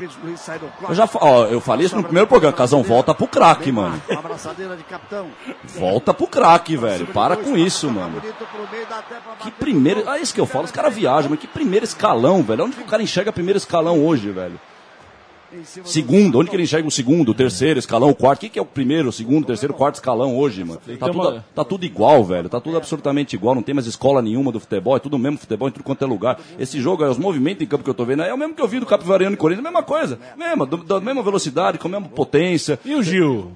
Eu 0.88 0.94
já 0.96 1.10
ó, 1.16 1.46
eu 1.46 1.60
falei 1.60 1.88
isso 1.88 1.96
no 1.96 2.04
primeiro 2.04 2.28
programa. 2.28 2.56
Casão, 2.56 2.84
volta 2.84 3.14
pro 3.16 3.28
craque, 3.28 3.72
mano. 3.72 4.00
Uma 4.10 4.20
abraçadeira 4.20 4.78
de 4.78 4.84
capitão. 4.84 5.28
Volta 5.66 6.14
pro 6.14 6.28
craque, 6.28 6.78
velho. 6.78 7.08
Para 7.08 7.36
com 7.36 7.58
isso, 7.58 7.90
mano. 7.90 8.22
Que 9.40 9.50
primeiro. 9.50 10.08
Ah, 10.08 10.20
isso 10.20 10.34
que 10.34 10.40
eu 10.40 10.46
falo. 10.46 10.66
Os 10.66 10.72
caras 10.72 10.94
viajam, 10.94 11.32
mas 11.32 11.40
que 11.40 11.48
primeiro 11.48 11.84
escalão, 11.84 12.44
velho. 12.44 12.66
Onde 12.66 12.76
que 12.76 12.84
o 12.84 12.86
cara 12.86 13.02
enxerga 13.02 13.32
primeiro 13.34 13.58
escalão 13.58 14.06
hoje, 14.06 14.30
velho? 14.30 14.60
Segundo, 15.86 16.40
onde 16.40 16.50
que 16.50 16.56
ele 16.56 16.64
enxerga 16.64 16.88
o 16.88 16.92
segundo, 16.92 17.30
o 17.30 17.34
terceiro 17.34 17.80
escalão, 17.80 18.10
o 18.10 18.16
quarto? 18.16 18.40
O 18.40 18.42
que, 18.42 18.50
que 18.50 18.60
é 18.60 18.62
o 18.62 18.66
primeiro, 18.66 19.10
o 19.10 19.12
segundo, 19.12 19.44
o 19.44 19.48
terceiro, 19.48 19.74
o 19.74 19.78
quarto 19.78 19.96
escalão 19.96 20.38
hoje, 20.38 20.64
mano? 20.64 20.80
Tá 20.86 20.92
Então, 20.94 21.08
tudo, 21.10 21.24
mano- 21.24 21.44
tá 21.56 21.64
tudo 21.64 21.86
igual, 21.86 22.24
velho. 22.24 22.50
Tá 22.50 22.60
tudo 22.60 22.78
absolutamente 22.78 23.36
igual. 23.36 23.56
Não 23.56 23.62
tem 23.62 23.74
mais 23.76 23.88
escola 23.88 24.22
nenhuma 24.22 24.52
do 24.52 24.60
futebol. 24.60 24.96
É 24.96 25.00
tudo 25.00 25.16
o 25.16 25.20
mesmo 25.20 25.38
futebol 25.38 25.68
em 25.68 25.72
tudo 25.72 25.84
quanto 25.84 26.04
é 26.04 26.08
lugar. 26.08 26.40
Esse 26.58 26.80
jogo, 26.82 27.06
os 27.06 27.18
movimentos 27.18 27.62
em 27.64 27.68
campo 27.68 27.84
que 27.84 27.90
eu 27.90 27.94
tô 27.94 28.06
vendo, 28.06 28.24
é 28.24 28.34
o 28.34 28.38
mesmo 28.38 28.54
que 28.56 28.62
eu 28.62 28.68
vi 28.68 28.80
do 28.80 28.86
Capivariano 28.86 29.34
e 29.36 29.38
Corinthians. 29.38 29.64
Mesma 29.64 29.84
coisa. 29.84 30.20
Mesma, 30.38 30.66
do- 30.66 30.78
da 30.84 31.00
mesma 31.00 31.22
velocidade, 31.24 31.78
com 31.78 31.88
a 31.88 31.92
mesma 31.92 32.08
potência. 32.10 32.80
E 32.84 32.96
o 32.96 33.04
Gil? 33.04 33.52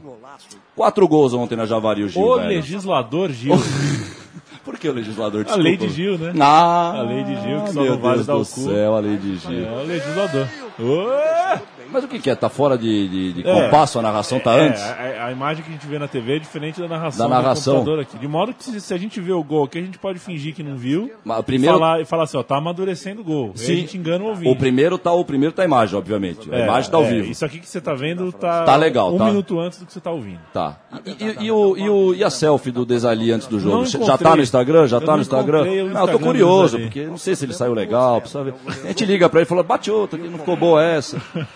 Quatro 0.76 1.08
gols 1.08 1.34
ontem 1.34 1.56
na 1.56 1.66
Javari, 1.66 2.04
o 2.04 2.10
Gil, 2.10 2.22
O 2.22 2.36
velho. 2.36 2.48
legislador 2.50 3.32
Gil. 3.32 3.54
Por 4.64 4.78
que 4.78 4.90
o 4.90 4.94
legislador? 4.94 5.46
A 5.50 5.56
lei 5.56 5.78
Desculpa. 5.78 5.94
de 5.94 6.04
Gil, 6.04 6.18
né? 6.18 6.34
Ah, 6.42 7.00
A 7.00 7.02
lei 7.04 7.24
de 7.24 7.36
Gil, 7.42 7.62
que 7.62 7.72
só 7.74 7.82
meu 7.82 7.94
não 7.94 8.02
vale 8.02 8.16
Deus 8.16 8.28
dar 8.28 8.36
o 8.36 8.40
do 8.44 8.46
cu. 8.50 8.60
céu, 8.66 8.96
a 8.96 9.00
lei 9.00 9.16
de 9.16 9.36
Gil. 9.38 9.66
É 9.66 9.72
o 9.82 9.86
legislador. 9.88 10.48
Ué! 10.80 11.62
Mas 11.92 12.04
o 12.04 12.08
que, 12.08 12.20
que 12.20 12.30
é? 12.30 12.36
Tá 12.36 12.50
fora 12.50 12.78
de, 12.78 13.08
de, 13.08 13.34
de 13.34 13.48
É. 13.48 13.64
compasso 13.66 14.00
a 14.00 14.02
narração? 14.02 14.40
Tá 14.40 14.54
É, 14.56 14.68
antes? 14.68 14.82
a, 14.82 15.26
a 15.28 15.32
imagem 15.32 15.64
que 15.64 15.70
a 15.70 15.74
gente 15.74 15.88
vê 15.88 15.98
na 16.00 16.08
TV 16.08 16.36
é 16.36 16.40
diferente 16.40 16.80
da 16.80 16.88
narração 16.88 17.28
Da 17.30 17.36
narração. 17.36 17.74
do 17.74 17.78
computador 17.80 18.02
aqui. 18.04 18.18
De 18.18 18.28
modo 18.28 18.54
que 18.54 18.64
se, 18.64 18.82
se 18.82 18.94
a 18.94 18.98
gente 18.98 19.20
vê 19.20 19.32
o 19.32 19.44
gol 19.44 19.64
aqui, 19.66 19.80
a 19.80 19.82
gente 19.82 19.98
pode 19.98 20.20
fingir 20.20 20.54
que 20.54 20.64
não 20.64 20.76
viu 20.78 21.12
Mas 21.24 21.40
o 21.40 21.44
primeiro- 21.44 21.76
e, 21.76 21.80
falar, 21.80 22.02
e 22.02 22.06
falar 22.06 22.24
assim, 22.24 22.38
ó, 22.38 22.44
tá 22.44 22.58
amadurecendo 22.58 23.22
o 23.22 23.24
gol. 23.24 23.54
Aí 23.58 23.64
a 23.72 23.76
gente 23.76 23.98
engana 23.98 24.24
o 24.24 24.28
ouvinte. 24.28 24.52
O 24.52 24.56
primeiro 24.56 24.98
tá, 24.98 25.12
o 25.12 25.24
primeiro 25.26 25.54
tá 25.54 25.62
a 25.62 25.66
imagem, 25.66 25.98
obviamente. 25.98 26.52
A 26.52 26.56
É, 26.58 26.64
imagem 26.64 26.92
tá 26.92 26.98
ao 26.98 27.04
é, 27.04 27.10
vivo. 27.10 27.32
Isso 27.32 27.46
aqui 27.46 27.60
que 27.60 27.68
você 27.68 27.80
tá 27.82 27.94
vendo 27.94 28.32
tá, 28.32 28.64
Tá 28.64 28.76
legal, 28.76 29.14
um 29.14 29.18
tá. 29.18 29.26
minuto 29.26 29.60
antes 29.60 29.80
do 29.80 29.86
que 29.86 29.94
você 29.94 30.00
tá 30.02 30.12
ouvindo. 30.12 30.40
Tá. 30.54 30.78
E, 31.06 31.12
e- 31.24 31.46
e 31.46 31.52
o, 31.52 31.78
e, 31.78 31.90
o, 31.90 32.14
e 32.14 32.24
a 32.24 32.30
selfie 32.30 32.72
do 32.72 32.86
Desali 32.86 33.32
antes 33.32 33.48
do 33.48 33.60
jogo? 33.60 33.86
Já 33.86 34.18
tá 34.18 34.36
no 34.36 34.42
Instagram? 34.42 34.88
Já 34.88 35.00
tá 35.00 35.16
no 35.16 35.22
Instagram? 35.22 35.62
o 35.64 35.66
Não, 35.66 35.74
eu 35.74 35.86
tô 35.86 35.92
Instagram 36.00 36.20
curioso, 36.20 36.80
porque 36.80 37.06
não 37.06 37.18
sei 37.18 37.36
se 37.36 37.46
ele 37.46 37.54
saiu 37.54 37.74
legal. 37.74 38.20
Precisa 38.22 38.44
ver. 38.44 38.54
A 38.84 38.88
gente 38.88 39.06
liga 39.06 39.30
pra 39.30 39.40
ele 39.40 39.46
e 39.46 39.50
fala, 39.50 39.64
bate 39.64 39.90
outra, 39.92 40.20
que 40.20 40.28
não 40.28 40.40
ficou 40.40 40.56
boa 40.56 40.84
essa. 40.84 41.18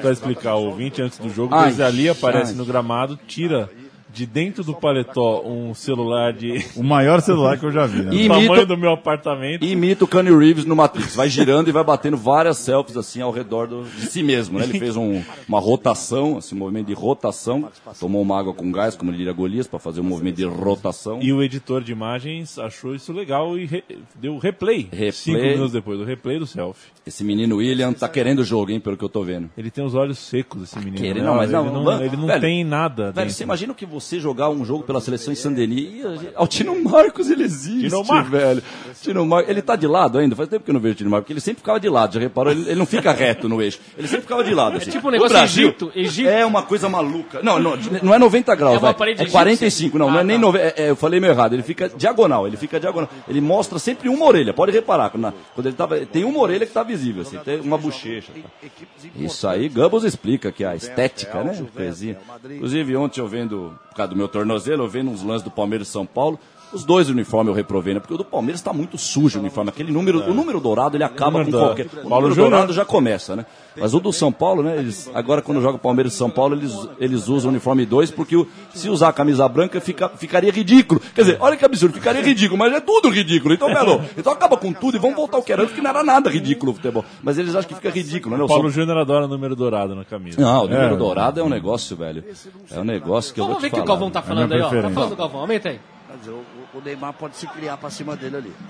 Pra 0.00 0.12
explicar 0.12 0.50
ao 0.50 0.64
ouvinte, 0.64 1.02
antes 1.02 1.18
do 1.18 1.28
jogo, 1.28 1.54
Ai, 1.54 1.68
o 1.68 1.70
Desali 1.70 2.08
aparece 2.08 2.54
no 2.54 2.64
gramado, 2.64 3.18
tira 3.26 3.70
de 4.12 4.26
dentro 4.26 4.62
do 4.64 4.74
paletó 4.74 5.42
um 5.44 5.74
celular 5.74 6.32
de 6.32 6.64
O 6.76 6.82
maior 6.82 7.20
celular 7.20 7.58
que 7.58 7.64
eu 7.64 7.72
já 7.72 7.86
vi, 7.86 8.02
né? 8.02 8.10
E- 8.20 8.28
tamanho 8.28 8.66
do 8.66 8.76
meu 8.76 8.90
apartamento. 8.92 9.64
E 9.64 9.72
imita 9.72 10.04
o 10.04 10.08
Kanye 10.08 10.34
Reeves 10.36 10.64
no 10.64 10.74
Matrix. 10.76 11.14
Vai 11.14 11.28
girando 11.28 11.68
e 11.68 11.72
vai 11.72 11.84
batendo 11.84 12.16
várias 12.16 12.58
selfies 12.58 12.96
assim 12.96 13.20
ao 13.20 13.30
redor 13.30 13.66
do- 13.66 13.84
de 13.84 14.06
si 14.06 14.22
mesmo. 14.22 14.58
Né? 14.58 14.64
Ele 14.64 14.78
fez 14.78 14.96
um- 14.96 15.22
uma 15.48 15.60
rotação, 15.60 16.38
assim, 16.38 16.54
um 16.54 16.58
movimento 16.58 16.86
de 16.88 16.94
rotação. 16.94 17.68
Tomou 17.98 18.20
uma 18.22 18.38
água 18.38 18.52
com 18.54 18.70
gás, 18.72 18.94
como 18.96 19.12
diria 19.12 19.32
Golias, 19.32 19.66
para 19.66 19.78
fazer 19.78 20.00
um 20.00 20.04
movimento 20.04 20.36
de 20.36 20.44
rotação. 20.44 21.18
E 21.22 21.32
o 21.32 21.42
editor 21.42 21.82
de 21.82 21.92
imagens 21.92 22.58
achou 22.58 22.94
isso 22.94 23.12
legal 23.12 23.56
e 23.58 23.66
re- 23.66 23.84
deu 24.20 24.38
replay. 24.38 24.88
Replay. 24.90 25.12
Cinco 25.12 25.38
minutos 25.40 25.72
depois, 25.72 26.00
o 26.00 26.04
replay 26.04 26.38
do 26.38 26.46
selfie. 26.46 26.90
Esse 27.06 27.24
menino 27.24 27.56
William 27.56 27.92
tá 27.92 28.08
querendo 28.08 28.40
o 28.40 28.44
jogo, 28.44 28.70
hein, 28.70 28.80
pelo 28.80 28.96
que 28.96 29.04
eu 29.04 29.08
tô 29.08 29.22
vendo. 29.22 29.50
Ele 29.56 29.70
tem 29.70 29.84
os 29.84 29.94
olhos 29.94 30.18
secos, 30.18 30.62
esse 30.64 30.78
menino. 30.78 30.96
Querer- 30.98 31.20
né? 31.20 31.26
não, 31.26 31.34
mas 31.36 31.50
ele 31.50 31.58
não, 31.58 31.64
não, 31.72 31.84
vamos- 31.84 32.00
ele 32.02 32.16
não 32.16 32.26
velho, 32.26 32.40
tem 32.40 32.64
nada. 32.64 33.04
Velho, 33.04 33.14
dentro. 33.14 33.30
você 33.32 33.42
imagina 33.44 33.74
que 33.74 33.86
você 33.86 33.99
jogar 34.18 34.48
um 34.50 34.64
jogo 34.64 34.82
pela 34.84 35.00
seleção 35.00 35.32
em 35.32 35.36
Saint-Denis. 35.36 36.04
a- 36.34 36.42
O 36.42 36.46
Tino 36.46 36.82
Marcos, 36.82 37.30
ele 37.30 37.44
existe, 37.44 37.88
Tino 37.88 38.04
Marcos. 38.04 38.30
velho. 38.30 38.62
Tino 39.02 39.26
Marcos, 39.26 39.50
ele 39.50 39.62
tá 39.62 39.76
de 39.76 39.86
lado 39.86 40.18
ainda. 40.18 40.34
Faz 40.34 40.48
tempo 40.48 40.64
que 40.64 40.70
eu 40.70 40.74
não 40.74 40.80
vejo 40.80 40.94
o 40.94 40.96
Tino 40.98 41.10
Marcos, 41.10 41.24
porque 41.24 41.32
ele 41.34 41.40
sempre 41.40 41.60
ficava 41.60 41.78
de 41.78 41.88
lado. 41.88 42.14
Já 42.14 42.20
reparou? 42.20 42.52
Ele, 42.52 42.62
ele 42.62 42.74
não 42.76 42.86
fica 42.86 43.12
reto 43.12 43.48
no 43.48 43.60
eixo. 43.62 43.78
Ele 43.96 44.06
sempre 44.08 44.22
ficava 44.22 44.42
de 44.44 44.54
lado. 44.54 44.76
Assim. 44.78 44.90
tipo 44.90 45.06
um 45.06 45.08
O 45.08 45.12
negócio 45.12 45.32
Brasil 45.36 45.68
Egito, 45.68 45.92
Egito. 45.94 46.28
É 46.28 46.44
uma 46.44 46.62
coisa 46.62 46.88
maluca. 46.88 47.40
Não, 47.42 47.58
não, 47.58 47.76
não 48.02 48.14
é 48.14 48.18
90 48.18 48.54
graus, 48.54 48.74
É 48.74 48.78
uma 48.78 48.82
vai. 48.82 48.94
parede 48.94 49.20
É 49.20 49.22
egípcia. 49.24 49.38
45, 49.38 49.98
não, 49.98 50.10
não 50.10 50.18
é 50.18 50.20
Ah, 50.20 50.24
nem 50.24 50.36
tá. 50.36 50.42
90. 50.42 50.64
é- 50.64 50.74
é, 50.86 50.90
eu 50.90 50.96
falei 50.96 51.20
meio 51.20 51.32
errado. 51.32 51.52
Ele 51.54 51.62
fica 51.62 51.88
diagonal, 51.88 52.46
ele 52.46 52.56
fica 52.56 52.78
diagonal. 52.80 53.08
Ele 53.28 53.40
mostra 53.40 53.78
sempre 53.78 54.08
uma 54.08 54.24
orelha. 54.26 54.52
Pode 54.54 54.72
reparar. 54.72 55.10
Quando, 55.10 55.32
ele 55.66 55.72
tava, 55.76 55.98
tem 56.06 56.24
uma 56.24 56.38
orelha 56.40 56.64
que 56.66 56.72
tá 56.72 56.82
visível, 56.82 57.22
assim, 57.22 57.36
tem 57.38 57.60
uma 57.60 57.76
bochecha. 57.78 58.32
tá? 58.32 58.68
Isso 59.16 59.46
aí, 59.48 59.68
Gambos 59.68 60.04
explica 60.04 60.52
que 60.52 60.64
a 60.64 60.74
estética, 60.74 61.42
né? 61.42 61.62
Coisinha. 61.74 62.18
Inclusive, 62.44 62.96
ontem 62.96 63.20
eu 63.20 63.28
vendo, 63.28 63.78
por 63.90 63.96
causa 63.96 64.10
do 64.10 64.16
meu 64.16 64.28
tornozelo, 64.28 64.84
eu 64.84 64.88
vendo 64.88 65.10
uns 65.10 65.22
lances 65.22 65.42
do 65.42 65.50
Palmeiras 65.50 65.88
São 65.88 66.06
Paulo. 66.06 66.38
Os 66.72 66.84
dois 66.84 67.08
uniformes 67.10 67.48
eu 67.48 67.54
reprovei, 67.54 67.94
né? 67.94 68.00
Porque 68.00 68.14
o 68.14 68.16
do 68.16 68.24
Palmeiras 68.24 68.60
está 68.60 68.72
muito 68.72 68.96
sujo 68.96 69.38
o 69.38 69.42
uniforme. 69.42 69.70
Aquele 69.70 69.90
número, 69.92 70.20
o 70.30 70.32
número 70.34 70.60
dourado, 70.60 70.96
ele 70.96 71.02
acaba 71.04 71.44
com 71.44 71.50
qualquer. 71.50 71.86
O 72.04 72.08
Paulo 72.08 72.28
número 72.28 72.34
dourado 72.48 72.72
já 72.72 72.84
começa, 72.84 73.34
né? 73.34 73.44
Mas 73.76 73.92
o 73.94 73.98
do 74.00 74.12
São 74.12 74.30
Paulo, 74.30 74.62
né? 74.62 74.76
Eles, 74.78 75.10
agora, 75.14 75.42
quando 75.42 75.60
joga 75.60 75.78
Palmeiras 75.78 76.12
e 76.12 76.16
São 76.16 76.30
Paulo, 76.30 76.54
eles, 76.54 76.72
eles 76.98 77.28
usam 77.28 77.48
o 77.50 77.52
uniforme 77.52 77.84
2, 77.86 78.10
porque 78.10 78.36
o- 78.36 78.46
se 78.74 78.88
usar 78.88 79.08
a 79.08 79.12
camisa 79.12 79.48
branca 79.48 79.80
fica, 79.80 80.08
ficaria 80.10 80.50
ridículo. 80.52 81.00
Quer 81.14 81.22
dizer, 81.22 81.36
olha 81.40 81.56
que 81.56 81.64
absurdo, 81.64 81.94
ficaria 81.94 82.22
ridículo, 82.22 82.58
mas 82.58 82.72
é 82.72 82.80
tudo 82.80 83.08
ridículo. 83.08 83.52
Então, 83.54 83.72
Belo, 83.72 84.02
então 84.16 84.32
acaba 84.32 84.56
com 84.56 84.72
tudo 84.72 84.96
e 84.96 85.00
vamos 85.00 85.16
voltar 85.16 85.38
ao 85.38 85.42
que 85.42 85.52
era 85.52 85.62
antes, 85.62 85.74
que 85.74 85.80
não 85.80 85.90
era 85.90 86.04
nada 86.04 86.30
ridículo 86.30 86.72
o 86.72 86.74
futebol. 86.74 87.04
Mas 87.22 87.38
eles 87.38 87.54
acham 87.54 87.68
que 87.68 87.74
fica 87.74 87.90
ridículo, 87.90 88.36
né? 88.36 88.44
O 88.44 88.46
Paulo 88.46 88.64
São- 88.70 88.82
Júnior 88.82 88.98
adora 88.98 89.26
número 89.26 89.56
dourado 89.56 89.94
na 89.94 90.04
camisa. 90.04 90.40
Não, 90.40 90.64
o 90.64 90.68
número 90.68 90.94
É. 90.94 90.96
dourado 90.96 91.40
é 91.40 91.42
um 91.42 91.48
negócio, 91.48 91.96
velho. 91.96 92.22
É 92.70 92.78
um 92.78 92.84
negócio 92.84 93.32
que 93.34 93.40
eu 93.40 93.44
Vamos 93.44 93.60
vou 93.60 93.62
ver 93.62 93.68
te 93.70 93.72
o 93.72 93.74
que 93.74 93.80
o 93.80 93.86
falar. 93.86 93.98
Galvão 93.98 94.10
tá 94.10 94.20
É 94.20 94.22
falando 94.22 94.52
aí, 94.52 94.60
ó. 94.60 94.68
Tá 94.70 94.90
falando 94.90 95.10
do 95.10 95.16
Galvão, 95.16 95.40
aumenta 95.40 95.68
aí. 95.70 95.80
Quer 96.10 96.16
dizer, 96.16 96.30
o, 96.32 96.44
o 96.74 96.80
Neymar 96.84 97.12
pode 97.12 97.36
se 97.36 97.46
criar 97.46 97.76
pra 97.76 97.88
cima 97.88 98.16
dele 98.16 98.36
ali. 98.36 98.52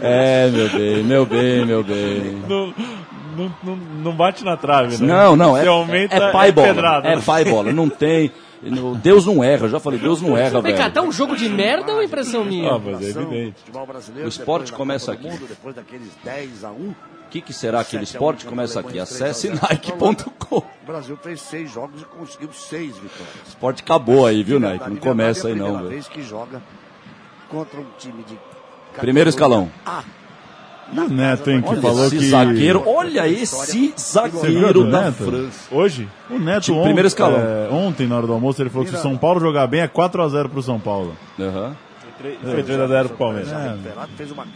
É, 0.00 0.48
meu 0.50 0.68
bem, 0.70 1.04
meu 1.04 1.26
bem, 1.26 1.66
meu 1.66 1.84
bem. 1.84 2.42
Não, 2.48 2.74
não, 3.36 3.76
não, 3.76 4.12
bate 4.12 4.44
na 4.44 4.56
trave, 4.56 4.98
né? 4.98 5.06
Não, 5.06 5.36
não, 5.36 5.56
é, 5.56 5.66
aumenta, 5.66 6.14
é 6.14 6.32
pai 6.32 6.52
bola. 6.52 6.68
pedrada. 6.68 7.08
É 7.08 7.20
pai 7.20 7.44
bola, 7.44 7.72
não 7.72 7.88
tem. 7.88 8.32
Deus 9.02 9.26
não 9.26 9.42
erra, 9.42 9.66
eu 9.66 9.70
já 9.70 9.80
falei, 9.80 9.98
Deus 9.98 10.20
não 10.20 10.36
erra, 10.36 10.60
Vem 10.60 10.76
cá, 10.76 10.90
tá 10.90 11.02
um 11.02 11.12
jogo 11.12 11.36
de 11.36 11.48
merda 11.48 11.92
ou 11.92 12.02
impressão 12.02 12.44
minha? 12.44 12.72
Ah, 12.72 12.78
mas 12.78 13.02
é 13.02 13.10
evidente. 13.10 13.56
O 14.24 14.28
esporte 14.28 14.72
começa 14.72 15.12
aqui. 15.12 15.28
Mundo, 15.28 15.46
depois 15.48 15.74
daqueles 15.74 16.10
10 16.24 16.64
a 16.64 16.70
1 16.70 16.94
O 17.28 17.30
que, 17.30 17.42
que 17.42 17.52
será 17.52 17.80
aquele 17.80 18.04
esporte? 18.04 18.46
Começa 18.46 18.80
aqui, 18.80 18.98
acesse 18.98 19.50
nike.com. 19.50 20.56
O 20.56 20.86
Brasil 20.86 21.14
fez 21.22 21.42
seis 21.42 21.70
jogos 21.70 22.00
e 22.00 22.04
conseguiu 22.06 22.50
seis 22.54 22.94
vitórias. 22.94 23.48
Esporte 23.48 23.82
acabou 23.82 24.24
aí, 24.24 24.42
viu, 24.42 24.58
Nike? 24.58 24.88
Não 24.88 24.96
começa 24.96 25.46
é 25.46 25.50
a 25.50 25.54
aí 25.54 25.58
não, 25.58 25.66
primeira 25.66 25.88
velho. 25.88 25.90
vez 25.90 26.08
que 26.08 26.22
joga 26.22 26.62
contra 27.50 27.78
um 27.78 27.86
time 27.98 28.24
de 28.24 28.34
Primeiro 28.98 29.28
escalão. 29.28 29.70
A. 29.84 30.02
E 30.90 30.98
o 30.98 31.08
Neto, 31.10 31.50
hein, 31.50 31.60
que 31.60 31.68
Olha 31.68 31.82
falou 31.82 32.06
esse 32.06 32.16
que... 32.16 32.30
zagueiro, 32.30 32.82
olha 32.86 33.28
esse 33.28 33.92
zagueiro 33.98 34.90
da 34.90 35.02
Neto? 35.02 35.24
França. 35.26 35.68
Hoje? 35.70 36.08
O 36.30 36.38
Neto 36.38 36.62
Time, 36.62 36.78
ontem, 36.78 36.86
primeiro 36.86 37.08
escalão. 37.08 37.40
é, 37.40 37.68
ontem, 37.70 38.06
na 38.06 38.16
hora 38.16 38.26
do 38.26 38.32
almoço, 38.32 38.62
ele 38.62 38.70
falou 38.70 38.86
que 38.86 38.90
se 38.92 38.96
o 38.96 39.02
São 39.02 39.18
Paulo 39.18 39.38
jogar 39.38 39.66
bem 39.66 39.82
é 39.82 39.86
4x0 39.86 40.48
pro 40.48 40.62
São 40.62 40.80
Paulo. 40.80 41.14
Aham. 41.38 41.76
Foi 42.18 42.62
3x0 42.64 43.08
pro 43.08 43.16
Palmeiras. 43.16 43.52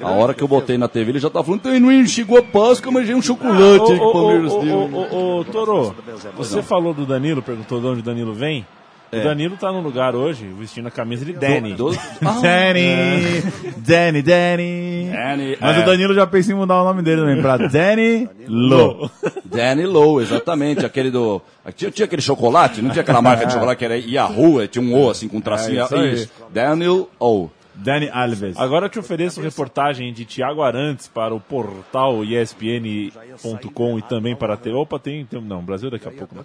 A 0.01 0.11
hora 0.11 0.35
que 0.35 0.43
eu 0.43 0.49
botei 0.49 0.77
na 0.77 0.89
TV, 0.89 1.13
ele 1.13 1.19
já 1.21 1.31
tava 1.31 1.45
falando, 1.45 1.61
tem, 1.61 1.79
não 1.79 2.07
chegou 2.07 2.39
a 2.39 2.43
Páscoa, 2.43 2.91
mas 2.91 3.07
já 3.07 3.13
é 3.13 3.17
um 3.17 3.23
chocolate 3.23 3.93
aí 3.93 3.99
que 3.99 4.05
o 4.05 4.13
Palmeiras 4.13 4.53
ô, 4.53 4.61
deu. 4.61 4.77
ô, 4.77 4.87
ô, 4.87 5.41
ô, 5.41 5.45
Toro, 5.45 5.95
você 6.37 6.63
falou 6.63 6.93
do 6.93 7.07
Danilo, 7.07 7.41
perguntou 7.41 7.81
de 7.81 7.87
onde 7.87 8.01
o 8.01 8.03
Danilo 8.03 8.35
vem. 8.35 8.67
É. 9.15 9.21
O 9.21 9.25
Danilo 9.25 9.59
tá 9.59 9.71
no 9.71 9.81
lugar 9.83 10.15
hoje, 10.17 10.47
vestindo 10.59 10.89
a 10.89 10.91
camisa 10.91 11.23
de 11.23 11.35
Danny. 11.35 11.75
Do- 11.75 11.91
do- 11.91 11.99
Ah, 12.25 12.41
Danny, 12.41 13.43
Danny, 13.77 14.23
Danny. 14.23 15.11
Danny, 15.13 15.57
Mas 15.61 15.77
é. 15.77 15.81
o 15.81 15.85
Danilo 15.85 16.15
já 16.15 16.27
pensa 16.27 16.51
em 16.51 16.55
mudar 16.55 16.81
o 16.81 16.85
nome 16.85 17.03
dele 17.03 17.21
também 17.21 17.43
pra 17.43 17.59
Danny 17.69 18.27
Low. 18.49 19.11
Danny 19.45 19.85
Low, 19.85 20.19
exatamente. 20.23 20.87
Aquele 20.87 21.11
do. 21.11 21.43
Tinha, 21.77 21.91
tinha 21.91 22.07
aquele 22.07 22.23
chocolate, 22.23 22.81
não 22.81 22.89
tinha 22.91 23.03
aquela 23.03 23.21
marca 23.23 23.45
de 23.45 23.53
chocolate 23.53 23.79
que 23.79 23.85
era 23.85 23.99
Yahoo, 23.99 24.67
tinha 24.67 24.83
um 24.83 24.99
O 24.99 25.11
assim 25.11 25.29
com 25.29 25.37
um 25.37 25.41
tracinho. 25.43 25.81
É, 25.81 25.85
isso 25.85 25.95
aí. 25.95 26.15
isso. 26.15 26.31
Daniel 26.51 27.09
O. 27.21 27.51
Danny 27.75 28.09
Alves. 28.13 28.57
Agora 28.59 28.85
eu 28.87 28.91
te 28.91 28.99
ofereço 28.99 29.41
reportagem 29.41 30.13
de 30.13 30.27
Tiago 30.27 30.63
Arantes 30.63 31.09
para 31.09 31.35
o 31.35 31.41
portal 31.41 32.23
ESPN.com 32.23 33.99
e 33.99 34.03
também 34.03 34.37
para 34.37 34.55
a 34.55 34.57
TV. 34.59 34.77
Opa, 34.77 34.99
tem, 34.99 35.25
tem. 35.25 35.41
Não, 35.41 35.63
Brasil 35.63 35.91
daqui 35.91 36.07
a 36.07 36.11
pouco. 36.11 36.35
Né? 36.35 36.43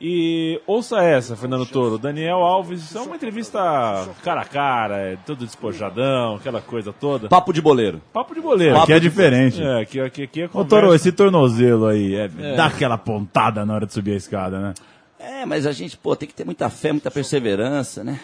E 0.00 0.60
ouça 0.64 1.02
essa, 1.02 1.34
Fernando 1.34 1.66
Toro. 1.66 1.98
Daniel 1.98 2.38
Alves, 2.38 2.94
é 2.94 3.00
uma 3.00 3.16
entrevista 3.16 3.58
cara 4.22 4.42
a 4.42 4.44
cara, 4.44 4.96
é 4.98 5.16
todo 5.26 5.44
despojadão, 5.44 6.36
aquela 6.36 6.60
coisa 6.60 6.92
toda. 6.92 7.28
Papo 7.28 7.52
de 7.52 7.60
boleiro. 7.60 8.00
Papo 8.12 8.32
de 8.32 8.40
boleiro. 8.40 8.78
Aqui 8.78 8.92
é 8.92 9.00
diferente. 9.00 9.60
É, 9.60 9.80
aqui, 9.80 10.00
aqui, 10.00 10.22
aqui 10.22 10.42
é 10.42 10.44
Ô, 10.44 10.48
conversa. 10.50 10.68
Toro, 10.68 10.94
esse 10.94 11.10
tornozelo 11.10 11.86
aí, 11.86 12.14
é, 12.14 12.28
dá 12.28 12.66
aquela 12.66 12.96
pontada 12.96 13.66
na 13.66 13.74
hora 13.74 13.86
de 13.86 13.92
subir 13.92 14.12
a 14.12 14.16
escada, 14.16 14.60
né? 14.60 14.74
É, 15.18 15.44
mas 15.44 15.66
a 15.66 15.72
gente, 15.72 15.96
pô, 15.96 16.14
tem 16.14 16.28
que 16.28 16.34
ter 16.34 16.44
muita 16.44 16.70
fé, 16.70 16.92
muita 16.92 17.10
perseverança, 17.10 18.04
né? 18.04 18.20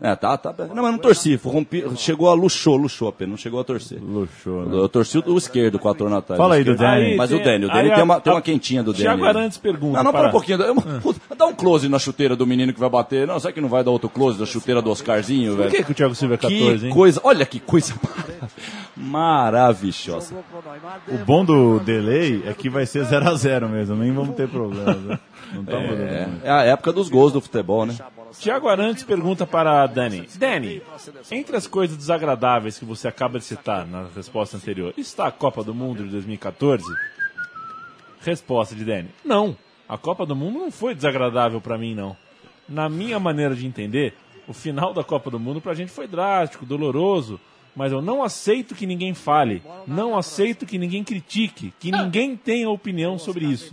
É, 0.00 0.14
tá, 0.14 0.36
tá. 0.36 0.54
Não, 0.72 0.82
mas 0.84 0.92
não 0.92 0.98
torci. 0.98 1.34
rompi- 1.44 1.84
chegou 1.96 2.30
a 2.30 2.32
luxou, 2.34 2.76
luxou 2.76 3.08
apenas, 3.08 3.30
não 3.30 3.36
chegou 3.36 3.58
a 3.58 3.64
torcer. 3.64 3.98
Luxou, 4.00 4.64
né? 4.64 4.76
Eu 4.76 4.88
torci 4.88 5.18
o 5.18 5.22
do 5.22 5.36
esquerdo, 5.36 5.76
quatro 5.76 6.06
anos 6.06 6.18
atrás. 6.18 6.38
Fala 6.38 6.50
o 6.50 6.56
aí 6.56 6.62
do. 6.62 6.76
Danny. 6.76 7.16
Mas 7.16 7.32
o 7.32 7.38
Dani, 7.42 7.64
o 7.64 7.68
Dani 7.68 7.90
tem 7.90 8.00
a- 8.00 8.04
uma, 8.04 8.20
tem 8.20 8.32
a- 8.32 8.36
uma 8.36 8.42
quentinha 8.42 8.80
do 8.80 8.92
Dani. 8.92 9.02
Tiago 9.02 9.24
Arantes 9.24 9.58
pergunta. 9.58 9.96
Não, 9.96 10.04
não, 10.04 10.12
para 10.12 10.28
um 10.28 10.30
pouquinho. 10.30 10.62
Eu- 10.62 10.76
puta, 11.02 11.20
Dá 11.36 11.46
um 11.46 11.52
close 11.54 11.88
na 11.88 11.98
chuteira 11.98 12.36
do 12.36 12.46
menino 12.46 12.72
que 12.72 12.78
vai 12.78 12.88
bater. 12.88 13.26
Não, 13.26 13.40
será 13.40 13.52
que 13.52 13.60
não 13.60 13.68
vai 13.68 13.82
dar 13.82 13.90
outro 13.90 14.08
close 14.08 14.38
da 14.38 14.46
chuteira 14.46 14.80
do 14.80 14.88
Oscarzinho, 14.90 15.52
Por 15.56 15.58
velho? 15.62 15.70
que, 15.72 15.82
que 15.84 15.90
o 15.90 15.94
Thiago 15.94 16.14
Silva 16.14 16.34
é 16.34 16.38
14, 16.38 16.78
Que 16.78 16.86
hein? 16.86 16.92
coisa, 16.92 17.20
olha 17.24 17.44
que 17.44 17.58
coisa 17.58 17.92
maravilhosa. 18.96 20.34
O 21.08 21.18
bom 21.24 21.44
do 21.44 21.80
delay 21.80 22.42
é 22.46 22.52
que 22.54 22.68
vai 22.68 22.86
ser 22.86 23.04
0x0 23.04 23.68
mesmo, 23.68 23.96
nem 23.96 24.12
vamos 24.12 24.34
ter 24.36 24.48
problema. 24.48 24.94
né? 24.94 25.18
Não 25.52 25.64
tá 25.64 25.78
mudando 25.78 26.00
É, 26.00 26.28
é 26.44 26.50
a 26.50 26.62
época 26.64 26.92
dos 26.92 27.08
gols 27.08 27.32
do 27.32 27.40
futebol, 27.40 27.86
né? 27.86 27.96
Tiago 28.38 28.68
Arantes 28.68 29.04
pergunta 29.04 29.46
para 29.46 29.86
Dani. 29.86 30.28
Dani, 30.36 30.82
entre 31.30 31.56
as 31.56 31.66
coisas 31.66 31.96
desagradáveis 31.96 32.78
que 32.78 32.84
você 32.84 33.08
acaba 33.08 33.38
de 33.38 33.44
citar 33.44 33.86
na 33.86 34.06
resposta 34.14 34.56
anterior, 34.56 34.92
está 34.96 35.26
a 35.26 35.32
Copa 35.32 35.64
do 35.64 35.74
Mundo 35.74 36.04
de 36.04 36.10
2014? 36.10 36.84
Resposta 38.20 38.74
de 38.74 38.84
Dani. 38.84 39.08
Não, 39.24 39.56
a 39.88 39.96
Copa 39.96 40.26
do 40.26 40.36
Mundo 40.36 40.58
não 40.58 40.70
foi 40.70 40.94
desagradável 40.94 41.60
para 41.60 41.78
mim, 41.78 41.94
não. 41.94 42.16
Na 42.68 42.88
minha 42.88 43.18
maneira 43.18 43.54
de 43.54 43.66
entender, 43.66 44.14
o 44.46 44.52
final 44.52 44.92
da 44.92 45.02
Copa 45.02 45.30
do 45.30 45.40
Mundo 45.40 45.60
pra 45.60 45.74
gente 45.74 45.90
foi 45.90 46.06
drástico, 46.06 46.66
doloroso, 46.66 47.40
mas 47.78 47.92
eu 47.92 48.02
não 48.02 48.24
aceito 48.24 48.74
que 48.74 48.84
ninguém 48.84 49.14
fale, 49.14 49.62
não 49.86 50.18
aceito 50.18 50.66
que 50.66 50.76
ninguém 50.76 51.04
critique, 51.04 51.72
que 51.78 51.92
ninguém 51.92 52.34
tenha 52.34 52.68
opinião 52.68 53.16
sobre 53.16 53.46
isso. 53.46 53.72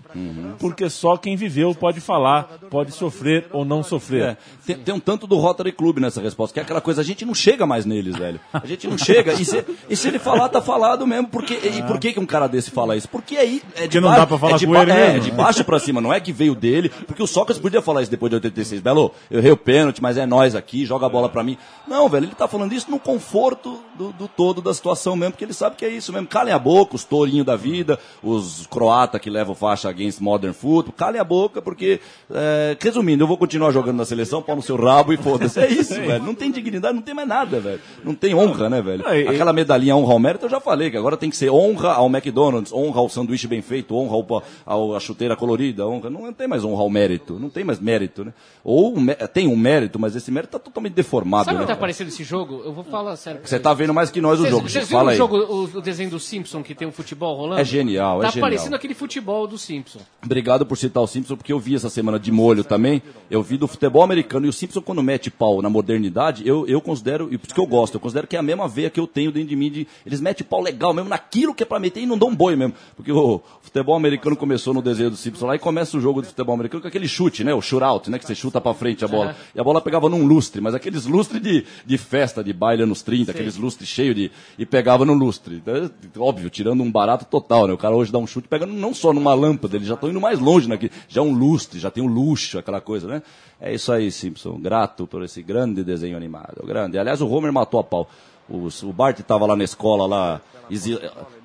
Porque 0.60 0.88
só 0.92 1.18
quem 1.18 1.36
viveu 1.36 1.74
pode 1.74 2.00
falar, 2.00 2.44
pode 2.70 2.92
sofrer 2.92 3.48
ou 3.52 3.66
não 3.66 3.82
sofrer. 3.82 4.22
É, 4.22 4.38
tem, 4.64 4.76
tem 4.78 4.94
um 4.94 5.00
tanto 5.00 5.26
do 5.26 5.38
Rotary 5.38 5.72
Club 5.72 5.98
nessa 5.98 6.22
resposta, 6.22 6.54
que 6.54 6.60
é 6.60 6.64
aquela 6.64 6.82
coisa, 6.82 7.02
a 7.02 7.04
gente 7.04 7.26
não 7.26 7.34
chega 7.34 7.66
mais 7.66 7.84
neles, 7.84 8.16
velho. 8.16 8.40
A 8.54 8.68
gente 8.68 8.88
não 8.88 8.96
chega. 8.96 9.34
E 9.34 9.44
se, 9.44 9.66
e 9.90 9.96
se 9.96 10.08
ele 10.08 10.20
falar, 10.20 10.50
tá 10.50 10.62
falado 10.62 11.08
mesmo. 11.08 11.28
Porque, 11.28 11.56
e 11.56 11.82
por 11.82 12.00
que, 12.00 12.14
que 12.14 12.20
um 12.20 12.28
cara 12.28 12.46
desse 12.46 12.70
fala 12.70 12.96
isso? 12.96 13.10
Porque 13.10 13.36
aí. 13.38 13.64
É 13.76 13.82
de 13.82 13.88
Porque 13.88 14.00
não 14.02 14.12
dá 14.12 14.28
pra 14.28 14.38
falar 14.38 14.54
é 14.54 14.58
de 14.58 14.68
com 14.68 14.76
ele 14.76 14.92
é, 14.92 14.96
mesmo, 14.96 15.18
É 15.18 15.20
de 15.20 15.32
baixo 15.32 15.64
pra 15.64 15.80
cima, 15.80 16.00
não 16.00 16.14
é 16.14 16.20
que 16.20 16.32
veio 16.32 16.54
dele. 16.54 16.90
Porque 17.08 17.24
o 17.24 17.28
Sócrates 17.28 17.60
podia 17.60 17.82
falar 17.82 18.04
isso 18.04 18.12
depois 18.12 18.30
de 18.30 18.36
86. 18.36 18.82
Belo, 18.82 19.12
eu 19.32 19.40
errei 19.40 19.52
o 19.52 19.58
pênalti, 19.58 20.00
mas 20.00 20.16
é 20.16 20.28
nós 20.28 20.54
aqui, 20.54 20.86
joga 20.86 21.08
a 21.08 21.10
bola 21.10 21.28
pra 21.28 21.44
mim. 21.44 21.58
Não, 21.88 22.08
velho, 22.08 22.26
ele 22.26 22.36
tá 22.36 22.48
falando 22.48 22.74
isso 22.74 22.92
no 22.92 23.00
conforto 23.00 23.82
do, 23.98 24.12
do 24.12 24.28
todo 24.28 24.62
da 24.62 24.74
situação 24.74 25.16
mesmo, 25.16 25.32
porque 25.32 25.46
ele 25.46 25.54
sabe 25.54 25.76
que 25.76 25.86
é 25.86 25.90
isso 25.90 26.12
mesmo. 26.12 26.28
Calem 26.28 26.54
a 26.54 26.60
boca, 26.60 26.96
os 26.96 27.04
tourinhos 27.04 27.46
da 27.46 27.56
vida, 27.56 28.00
os 28.22 28.68
croata 28.68 29.20
que 29.20 29.30
levam 29.30 29.56
faixa 29.56 29.90
against 29.90 30.20
modern 30.22 30.54
football, 30.54 30.94
calem 30.96 31.20
a 31.20 31.24
boca, 31.24 31.62
porque, 31.62 32.00
é, 32.30 32.78
resumindo, 32.80 33.24
eu 33.24 33.28
vou 33.28 33.38
continuar 33.38 33.72
jogando 33.72 33.98
na 33.98 34.06
seleção, 34.06 34.42
pau 34.42 34.56
no 34.56 34.62
seu 34.62 34.76
rabo 34.76 35.14
e 35.14 35.18
foda-se. 35.18 35.60
É 35.60 35.70
isso, 35.70 35.94
velho. 36.00 36.24
Não 36.24 36.36
tem 36.36 36.52
dignidade, 36.52 36.94
não 36.94 37.02
tem 37.02 37.14
mais 37.14 37.28
nada, 37.28 37.60
velho. 37.60 37.80
Não 38.04 38.14
tem 38.14 38.36
honra, 38.36 38.70
né, 38.70 38.82
velho? 38.82 39.08
Aí, 39.08 39.28
Aquela 39.28 39.54
medalhinha 39.54 39.96
honra 39.96 40.14
ao 40.14 40.20
mérito, 40.20 40.46
eu 40.46 40.50
já 40.50 40.60
falei, 40.60 40.92
que 40.92 40.98
agora 40.98 41.18
tem 41.18 41.30
que 41.30 41.38
ser 41.38 41.50
honra 41.50 41.94
ao 41.94 42.08
McDonald's, 42.08 42.74
honra 42.74 43.00
ao 43.00 43.10
sanduíche 43.10 43.48
bem 43.48 43.62
feito, 43.62 43.96
honra 43.96 44.16
ao, 44.16 44.44
ao, 44.66 44.96
à 44.96 45.00
chuteira 45.00 45.36
colorida, 45.36 45.88
honra. 45.88 46.10
Não 46.10 46.32
tem 46.34 46.48
mais 46.48 46.64
honra 46.64 46.82
ao 46.82 46.90
mérito, 46.90 47.40
não 47.40 47.50
tem 47.50 47.64
mais 47.64 47.80
mérito, 47.80 48.26
né? 48.26 48.34
Ou 48.64 48.96
tem 49.34 49.48
um 49.48 49.56
mérito, 49.56 50.00
mas 50.00 50.16
esse 50.16 50.32
mérito 50.32 50.52
tá 50.52 50.60
totalmente 50.60 50.94
deformado, 50.94 51.46
Sabe 51.46 51.58
o 51.58 51.60
né? 51.60 51.66
que 51.66 51.74
tá 51.74 51.80
parecendo 51.80 52.10
esse 52.10 52.24
jogo? 52.24 52.62
Eu 52.66 52.74
vou 52.74 52.84
falar 52.84 53.16
sério. 53.16 53.42
Você 53.44 53.60
tá 53.60 53.74
vendo 53.74 53.85
mais 53.94 54.10
que 54.10 54.22
nós 54.22 54.40
o 54.40 54.48
jogo, 54.48 54.70
Vocês 54.70 54.88
viram 54.88 55.06
o 55.06 55.10
aí. 55.10 55.18
jogo, 55.18 55.38
o, 55.76 55.82
desenho 55.82 56.10
do 56.10 56.20
Simpson 56.20 56.64
que 56.64 56.74
tem 56.74 56.88
um 56.88 56.92
futebol 56.92 57.36
rolando? 57.36 57.62
É 57.62 57.66
genial, 57.66 58.22
é 58.22 58.26
Tá 58.26 58.32
genial. 58.32 58.50
parecendo 58.50 58.76
aquele 58.76 58.94
futebol 58.94 59.48
do 59.48 59.58
Simpson. 59.58 60.00
Obrigado 60.24 60.66
por 60.66 60.78
citar 60.78 61.04
o 61.04 61.08
Simpson, 61.08 61.36
porque 61.36 61.52
eu 61.54 61.60
vi 61.60 61.76
essa 61.76 61.90
semana 61.90 62.20
de 62.20 62.32
molho 62.32 62.64
também. 62.64 63.02
Eu 63.30 63.42
vi 63.44 63.58
do 63.58 63.68
futebol 63.68 64.04
americano. 64.04 64.46
E 64.46 64.50
o 64.50 64.54
Simpson, 64.54 64.82
quando 64.82 65.02
mete 65.04 65.30
pau 65.30 65.62
na 65.62 65.70
modernidade, 65.70 66.48
eu, 66.48 66.66
eu 66.68 66.82
considero, 66.82 67.28
e 67.32 67.38
por 67.38 67.46
isso 67.48 67.54
que 67.56 67.60
eu 67.62 67.68
gosto, 67.68 67.96
eu 67.96 68.00
considero 68.00 68.28
que 68.28 68.36
é 68.36 68.40
a 68.40 68.44
mesma 68.44 68.68
veia 68.68 68.90
que 68.90 69.00
eu 69.00 69.08
tenho 69.08 69.32
dentro 69.32 69.50
de 69.50 69.56
mim. 69.56 69.72
De, 69.72 69.88
eles 70.06 70.22
metem 70.22 70.46
pau 70.46 70.62
legal 70.62 70.94
mesmo 70.94 71.10
naquilo 71.10 71.54
que 71.54 71.64
é 71.64 71.66
pra 71.66 71.80
meter 71.80 72.02
e 72.02 72.06
não 72.06 72.18
dão 72.18 72.30
um 72.30 72.36
boi 72.36 72.56
mesmo. 72.56 72.74
Porque 72.96 73.12
o 73.12 73.42
futebol 73.62 73.96
americano 73.96 74.36
começou 74.36 74.74
no 74.74 74.82
desenho 74.82 75.10
do 75.10 75.18
Simpson 75.18 75.46
lá 75.48 75.56
e 75.56 75.60
começa 75.60 75.98
o 75.98 76.02
jogo 76.02 76.22
do 76.22 76.28
futebol 76.28 76.54
americano 76.56 76.82
com 76.82 76.88
aquele 76.88 77.08
chute, 77.08 77.44
né? 77.44 77.54
O 77.54 77.62
shootout, 77.62 78.10
né? 78.10 78.20
Que 78.20 78.26
você 78.26 78.36
chuta 78.36 78.62
pra 78.62 78.74
frente 78.74 79.04
a 79.04 79.08
bola. 79.08 79.36
E 79.54 79.60
a 79.60 79.64
bola 79.64 79.82
pegava 79.82 80.10
num 80.10 80.26
lustre, 80.26 80.62
mas 80.62 80.74
aqueles 80.76 81.06
lustres 81.06 81.42
de, 81.42 81.66
de 81.86 81.98
festa, 81.98 82.44
de 82.44 82.54
baile 82.54 82.84
anos 82.84 83.02
30, 83.02 83.32
aqueles 83.32 83.58
lustres 83.58 83.75
cheios 83.84 84.16
de. 84.16 84.32
e 84.60 84.66
pegava 84.66 85.04
no 85.04 85.14
lustre. 85.14 85.56
Então, 85.56 85.90
óbvio, 86.20 86.50
tirando 86.52 86.84
um 86.84 86.92
barato 86.92 87.26
total, 87.26 87.66
né? 87.66 87.74
O 87.74 87.78
cara 87.78 87.96
hoje 87.96 88.12
dá 88.12 88.20
um 88.20 88.28
chute 88.28 88.48
pegando 88.48 88.74
não 88.74 88.94
só 88.94 89.12
numa 89.12 89.34
lâmpada, 89.34 89.76
eles 89.76 89.88
já 89.88 89.96
estão 89.96 90.10
indo 90.10 90.22
mais 90.22 90.40
longe 90.40 90.70
naquele. 90.70 90.92
Já 91.08 91.22
é 91.22 91.24
um 91.24 91.34
lustre, 91.34 91.80
já 91.80 91.90
tem 91.90 92.04
um 92.04 92.08
luxo, 92.08 92.60
aquela 92.60 92.80
coisa, 92.80 93.08
né? 93.08 93.24
É 93.60 93.74
isso 93.74 93.92
aí, 93.92 94.12
Simpson. 94.12 94.60
Grato 94.60 95.08
por 95.08 95.24
esse 95.24 95.42
grande 95.42 95.84
desenho 95.84 96.16
animado. 96.16 96.66
Grande. 96.66 97.00
Aliás, 97.00 97.22
o 97.22 97.28
Homer 97.28 97.52
matou 97.52 97.80
a 97.80 97.84
pau. 97.84 98.08
O, 98.48 98.68
o 98.68 98.94
Bart 98.94 99.20
estava 99.20 99.46
lá 99.46 99.56
na 99.56 99.64
escola, 99.64 100.06
lá. 100.06 100.42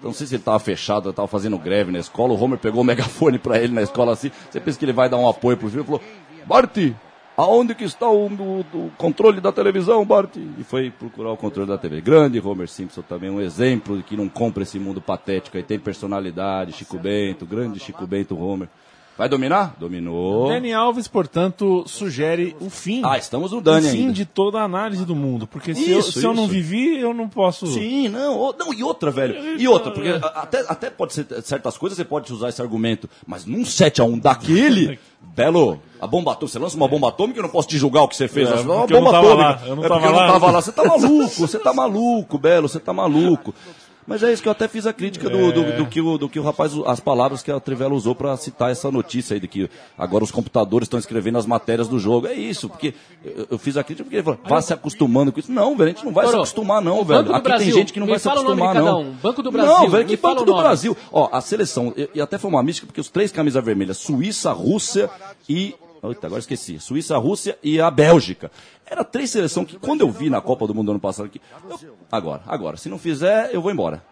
Não 0.02 0.12
sei 0.12 0.26
se 0.26 0.34
ele 0.34 0.42
estava 0.42 0.58
fechado, 0.58 1.10
estava 1.10 1.28
fazendo 1.28 1.58
greve 1.58 1.90
na 1.90 1.98
escola. 1.98 2.34
O 2.34 2.42
Homer 2.42 2.58
pegou 2.58 2.82
o 2.82 2.84
megafone 2.84 3.38
para 3.38 3.58
ele 3.58 3.72
na 3.72 3.82
escola 3.82 4.12
assim. 4.12 4.30
Você 4.50 4.60
pensa 4.60 4.78
que 4.78 4.84
ele 4.84 4.92
vai 4.92 5.08
dar 5.08 5.16
um 5.16 5.28
apoio 5.28 5.56
pro 5.56 5.68
filho? 5.68 5.80
Ele 5.80 5.86
falou: 5.86 6.02
Bart, 6.46 6.76
aonde 7.40 7.74
que 7.74 7.85
está 7.85 8.09
o, 8.09 8.26
o- 8.26 8.61
o 8.74 8.90
controle 8.96 9.40
da 9.40 9.50
televisão, 9.53 10.05
Bart? 10.05 10.37
E 10.37 10.62
foi 10.64 10.90
procurar 10.90 11.33
o 11.33 11.37
controle 11.37 11.68
da 11.68 11.79
TV. 11.79 12.00
Grande 12.00 12.40
Homer 12.40 12.68
Simpson 12.68 13.03
também, 13.03 13.31
um 13.31 13.40
exemplo 13.40 13.96
de 13.96 14.03
que 14.03 14.16
não 14.16 14.29
compra 14.29 14.62
esse 14.62 14.79
mundo 14.79 15.00
patético 15.00 15.57
aí. 15.57 15.62
Tem 15.62 15.79
personalidade, 15.79 16.72
Chico 16.72 16.98
Bento, 16.98 17.46
grande 17.46 17.79
Chico 17.81 18.07
Bento 18.07 18.38
Homer. 18.38 18.68
Vai 19.20 19.28
dominar? 19.28 19.76
Dominou. 19.78 20.48
Dani 20.48 20.72
Alves, 20.72 21.06
portanto, 21.06 21.85
sugere 21.87 22.56
o 22.59 22.70
fim. 22.70 23.02
Ah, 23.04 23.18
estamos 23.18 23.52
no 23.52 23.61
Dani 23.61 23.87
o 23.87 23.90
fim 23.90 23.98
ainda. 23.98 24.12
de 24.14 24.24
toda 24.24 24.59
a 24.61 24.64
análise 24.64 25.04
do 25.04 25.14
mundo. 25.14 25.46
Porque 25.46 25.74
se, 25.74 25.90
eu, 25.90 25.98
Isso, 25.98 26.12
se 26.12 26.24
eu 26.24 26.33
não 26.33 26.48
vivi, 26.48 26.98
eu 26.98 27.12
não 27.12 27.28
posso. 27.28 27.66
Sim, 27.66 28.09
não, 28.09 28.54
não, 28.59 28.72
e 28.72 28.83
outra, 28.83 29.11
velho. 29.11 29.61
E 29.61 29.68
outra, 29.68 29.92
porque 29.92 30.09
a- 30.09 30.26
até, 30.40 30.64
até 30.66 30.88
pode 30.88 31.12
ser 31.12 31.26
certas 31.42 31.76
coisas, 31.76 31.98
você 31.98 32.04
pode 32.06 32.33
usar 32.33 32.48
esse 32.48 32.62
argumento, 32.62 33.11
mas 33.26 33.44
num 33.44 33.61
7x1 33.62 34.18
daquele, 34.18 34.98
Belo, 35.37 35.78
a 36.00 36.06
bomba 36.06 36.33
atômica, 36.33 36.52
você 36.54 36.59
lança 36.59 36.76
uma 36.78 36.88
bomba 36.88 37.09
atômica, 37.09 37.38
eu 37.38 37.42
não 37.42 37.50
posso 37.50 37.68
te 37.68 37.76
julgar 37.76 38.02
o 38.04 38.09
que 38.09 38.16
você 38.16 38.26
fez. 38.26 38.48
É, 38.48 38.54
uma 38.54 38.61
eu 38.61 38.64
não 38.64 38.87
bomba 38.87 39.11
tava 39.11 39.18
atômica. 39.18 39.42
lá, 39.42 39.61
eu 39.66 39.76
não 39.76 39.85
é 39.85 39.88
porque 39.88 40.00
tava 40.02 40.06
eu 40.06 40.12
não 40.12 40.18
lá. 40.18 40.33
tava 40.33 40.50
lá. 40.50 40.61
Você 40.62 40.72
tá 40.72 40.85
maluco, 40.85 41.28
você 41.37 41.59
tá 41.59 41.72
maluco, 41.74 42.38
Belo, 42.38 42.68
você 42.70 42.80
tá 42.80 42.92
maluco. 42.94 43.54
Mas 44.10 44.24
é 44.24 44.32
isso 44.32 44.42
que 44.42 44.48
eu 44.48 44.52
até 44.52 44.66
fiz 44.66 44.88
a 44.88 44.92
crítica 44.92 45.30
do, 45.30 45.52
do, 45.52 45.76
do 45.76 45.86
que, 45.86 46.00
o, 46.00 46.18
do 46.18 46.28
que 46.28 46.40
o 46.40 46.42
rapaz, 46.42 46.72
as 46.84 46.98
palavras 46.98 47.44
que 47.44 47.52
a 47.52 47.60
Trivela 47.60 47.94
usou 47.94 48.12
para 48.12 48.36
citar 48.36 48.68
essa 48.68 48.90
notícia 48.90 49.34
aí 49.34 49.40
de 49.40 49.46
que 49.46 49.70
agora 49.96 50.24
os 50.24 50.32
computadores 50.32 50.86
estão 50.86 50.98
escrevendo 50.98 51.38
as 51.38 51.46
matérias 51.46 51.86
do 51.86 51.96
jogo. 51.96 52.26
É 52.26 52.34
isso, 52.34 52.68
porque 52.68 52.92
eu, 53.24 53.46
eu 53.52 53.56
fiz 53.56 53.76
a 53.76 53.84
crítica 53.84 54.02
porque 54.02 54.16
ele 54.16 54.24
falou, 54.24 54.40
vá 54.44 54.60
se 54.60 54.74
acostumando 54.74 55.30
com 55.30 55.38
isso. 55.38 55.52
Não, 55.52 55.76
velho, 55.76 55.90
a 55.90 55.94
gente 55.94 56.04
não 56.04 56.12
vai 56.12 56.26
se 56.26 56.34
acostumar, 56.34 56.82
não, 56.82 57.04
velho. 57.04 57.32
Aqui 57.32 57.40
Brasil, 57.40 57.66
tem 57.66 57.72
gente 57.72 57.92
que 57.92 58.00
não 58.00 58.08
vai 58.08 58.18
se 58.18 58.28
acostumar, 58.28 58.74
não. 58.74 59.00
um. 59.02 59.12
Banco 59.12 59.44
do 59.44 59.52
Brasil, 59.52 59.72
Não, 59.72 59.88
velho, 59.88 60.04
que 60.04 60.16
Banco 60.16 60.44
do. 60.44 60.56
Brasil. 60.56 60.96
Ó, 61.12 61.28
a 61.30 61.40
seleção, 61.40 61.94
e, 61.96 62.10
e 62.16 62.20
até 62.20 62.36
foi 62.36 62.50
uma 62.50 62.64
mística, 62.64 62.88
porque 62.88 63.00
os 63.00 63.08
três 63.08 63.30
camisas 63.30 63.64
vermelhas, 63.64 63.96
Suíça, 63.98 64.50
Rússia 64.50 65.08
e. 65.48 65.72
Eita, 66.02 66.26
agora 66.26 66.40
esqueci. 66.40 66.78
Suíça, 66.80 67.16
Rússia 67.18 67.58
e 67.62 67.80
a 67.80 67.90
Bélgica. 67.90 68.50
Era 68.86 69.04
três 69.04 69.30
seleções 69.30 69.66
que, 69.68 69.78
quando 69.78 70.00
eu 70.00 70.10
vi 70.10 70.30
na 70.30 70.40
Copa 70.40 70.66
do 70.66 70.74
Mundo 70.74 70.90
ano 70.92 71.00
passado, 71.00 71.26
aqui, 71.26 71.40
eu- 71.82 71.96
agora, 72.10 72.42
agora, 72.46 72.76
se 72.76 72.88
não 72.88 72.98
fizer, 72.98 73.50
eu 73.52 73.60
vou 73.60 73.70
embora. 73.70 74.02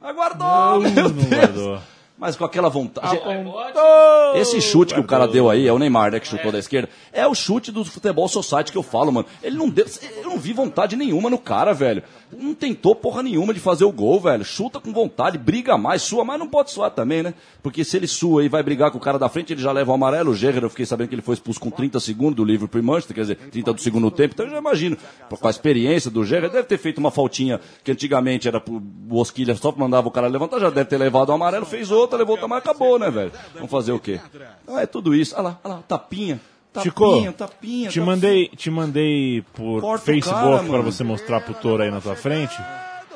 Aguardou, 0.00 0.80
meu 0.80 0.90
não 0.90 1.10
Deus. 1.10 1.28
guardou. 1.28 1.78
Mas 2.16 2.36
com 2.36 2.44
aquela 2.44 2.68
vontade. 2.68 3.16
Apontou. 3.16 4.36
Esse 4.36 4.60
chute 4.60 4.92
que 4.92 5.00
o 5.00 5.04
cara 5.06 5.26
deu 5.26 5.48
aí, 5.48 5.66
é 5.66 5.72
o 5.72 5.78
Neymar, 5.78 6.12
né, 6.12 6.20
que 6.20 6.28
chutou 6.28 6.52
da 6.52 6.58
esquerda, 6.58 6.90
é 7.12 7.26
o 7.26 7.34
chute 7.34 7.72
do 7.72 7.82
futebol 7.82 8.28
society 8.28 8.70
que 8.70 8.76
eu 8.76 8.82
falo, 8.82 9.10
mano. 9.10 9.26
Ele 9.42 9.56
não 9.56 9.70
deu, 9.70 9.86
eu 10.16 10.24
não 10.24 10.38
vi 10.38 10.52
vontade 10.52 10.96
nenhuma 10.96 11.30
no 11.30 11.38
cara, 11.38 11.72
velho. 11.72 12.02
Não 12.32 12.54
tentou 12.54 12.94
porra 12.94 13.22
nenhuma 13.22 13.52
de 13.52 13.60
fazer 13.60 13.84
o 13.84 13.92
gol, 13.92 14.20
velho. 14.20 14.44
Chuta 14.44 14.80
com 14.80 14.92
vontade, 14.92 15.36
briga 15.36 15.76
mais, 15.76 16.02
sua, 16.02 16.24
mas 16.24 16.38
não 16.38 16.48
pode 16.48 16.70
suar 16.70 16.90
também, 16.90 17.22
né? 17.22 17.34
Porque 17.62 17.84
se 17.84 17.96
ele 17.96 18.06
sua 18.06 18.44
e 18.44 18.48
vai 18.48 18.62
brigar 18.62 18.90
com 18.90 18.98
o 18.98 19.00
cara 19.00 19.18
da 19.18 19.28
frente, 19.28 19.52
ele 19.52 19.60
já 19.60 19.72
leva 19.72 19.90
o 19.90 19.94
amarelo. 19.94 20.30
O 20.30 20.34
Gerrard, 20.34 20.62
eu 20.62 20.70
fiquei 20.70 20.86
sabendo 20.86 21.08
que 21.08 21.14
ele 21.14 21.22
foi 21.22 21.34
expulso 21.34 21.60
com 21.60 21.70
30 21.70 21.98
segundos 22.00 22.36
do 22.36 22.44
Liverpool 22.44 22.80
e 22.80 22.84
Manchester, 22.84 23.14
quer 23.14 23.20
dizer, 23.22 23.36
30 23.36 23.72
do 23.72 23.80
segundo 23.80 24.10
tempo. 24.10 24.34
Então 24.34 24.46
eu 24.46 24.52
já 24.52 24.58
imagino, 24.58 24.96
com 25.28 25.46
a 25.46 25.50
experiência 25.50 26.10
do 26.10 26.24
Gerrard, 26.24 26.54
deve 26.54 26.68
ter 26.68 26.78
feito 26.78 26.98
uma 26.98 27.10
faltinha 27.10 27.60
que 27.82 27.90
antigamente 27.90 28.46
era 28.46 28.60
pro 28.60 28.78
Bosquilha, 28.80 29.54
só 29.56 29.72
mandava 29.76 30.08
o 30.08 30.10
cara 30.10 30.28
levantar, 30.28 30.60
já 30.60 30.70
deve 30.70 30.88
ter 30.88 30.98
levado 30.98 31.30
o 31.30 31.32
amarelo, 31.32 31.66
fez 31.66 31.90
outra, 31.90 32.18
levou 32.18 32.34
outra, 32.34 32.46
mas 32.46 32.58
acabou, 32.58 32.98
né, 32.98 33.10
velho? 33.10 33.32
Vamos 33.54 33.70
fazer 33.70 33.92
o 33.92 33.98
quê? 33.98 34.20
Então 34.62 34.78
é 34.78 34.86
tudo 34.86 35.14
isso. 35.14 35.34
Olha 35.34 35.42
lá, 35.42 35.60
olha 35.64 35.74
lá, 35.74 35.82
tapinha. 35.82 36.40
Tapinha, 36.72 36.84
Chico, 36.84 37.32
tapinha. 37.32 37.32
te 37.32 37.98
tapinha. 37.98 38.06
mandei, 38.06 38.48
te 38.48 38.70
mandei 38.70 39.42
por 39.54 39.80
Corta 39.80 40.04
Facebook 40.04 40.68
mano. 40.68 40.82
você 40.84 41.02
mostrar 41.02 41.40
pro 41.40 41.54
touro 41.54 41.82
aí 41.82 41.90
na 41.90 42.00
tua 42.00 42.14
frente. 42.14 42.54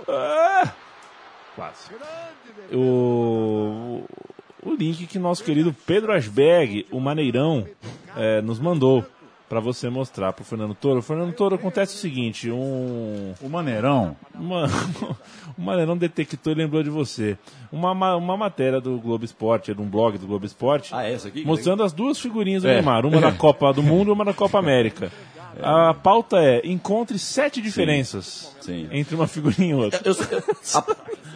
É. 0.08 0.68
Quase. 1.54 1.90
O, 2.72 4.02
o 4.62 4.74
link 4.74 5.06
que 5.06 5.18
nosso 5.18 5.44
querido 5.44 5.74
Pedro 5.86 6.12
Asberg, 6.12 6.86
o 6.90 6.98
Maneirão, 6.98 7.66
é, 8.16 8.40
nos 8.42 8.58
mandou 8.58 9.04
pra 9.48 9.60
você 9.60 9.88
mostrar 9.88 10.32
pro 10.32 10.44
Fernando 10.44 10.74
Toro. 10.74 10.98
O 10.98 11.02
Fernando 11.02 11.32
Toro 11.34 11.54
acontece 11.54 11.94
o 11.94 11.98
seguinte, 11.98 12.50
um... 12.50 13.34
O 13.40 13.48
Maneirão. 13.48 14.16
Uma, 14.34 14.66
o 15.56 15.62
Maneirão 15.62 15.96
detectou 15.96 16.52
e 16.52 16.56
lembrou 16.56 16.82
de 16.82 16.90
você. 16.90 17.36
Uma, 17.70 17.94
ma- 17.94 18.16
uma 18.16 18.36
matéria 18.36 18.80
do 18.80 18.98
Globo 18.98 19.24
Esporte, 19.24 19.74
de 19.74 19.80
um 19.80 19.86
blog 19.88 20.16
do 20.18 20.26
Globo 20.26 20.46
Esporte, 20.46 20.94
Ah, 20.94 21.04
é 21.06 21.12
essa 21.12 21.28
aqui? 21.28 21.44
mostrando 21.44 21.82
as 21.82 21.92
duas 21.92 22.18
figurinhas 22.18 22.62
do 22.62 22.68
É. 22.68 22.74
Neymar, 22.74 23.04
uma 23.06 23.20
da 23.20 23.32
Copa 23.32 23.72
do 23.72 23.82
Mundo 23.82 24.08
e 24.08 24.12
uma 24.12 24.24
da 24.24 24.32
Copa 24.34 24.58
América. 24.58 25.10
A 25.62 25.94
pauta 25.94 26.38
é: 26.38 26.60
encontre 26.64 27.18
sete 27.18 27.60
diferenças 27.60 28.52
Sim. 28.60 28.88
entre 28.92 29.14
uma 29.14 29.26
figurinha 29.26 29.70
e 29.70 29.74
outra. 29.74 30.00
Eu- 30.04 30.14
eu- 30.30 30.42
a- 30.74 30.84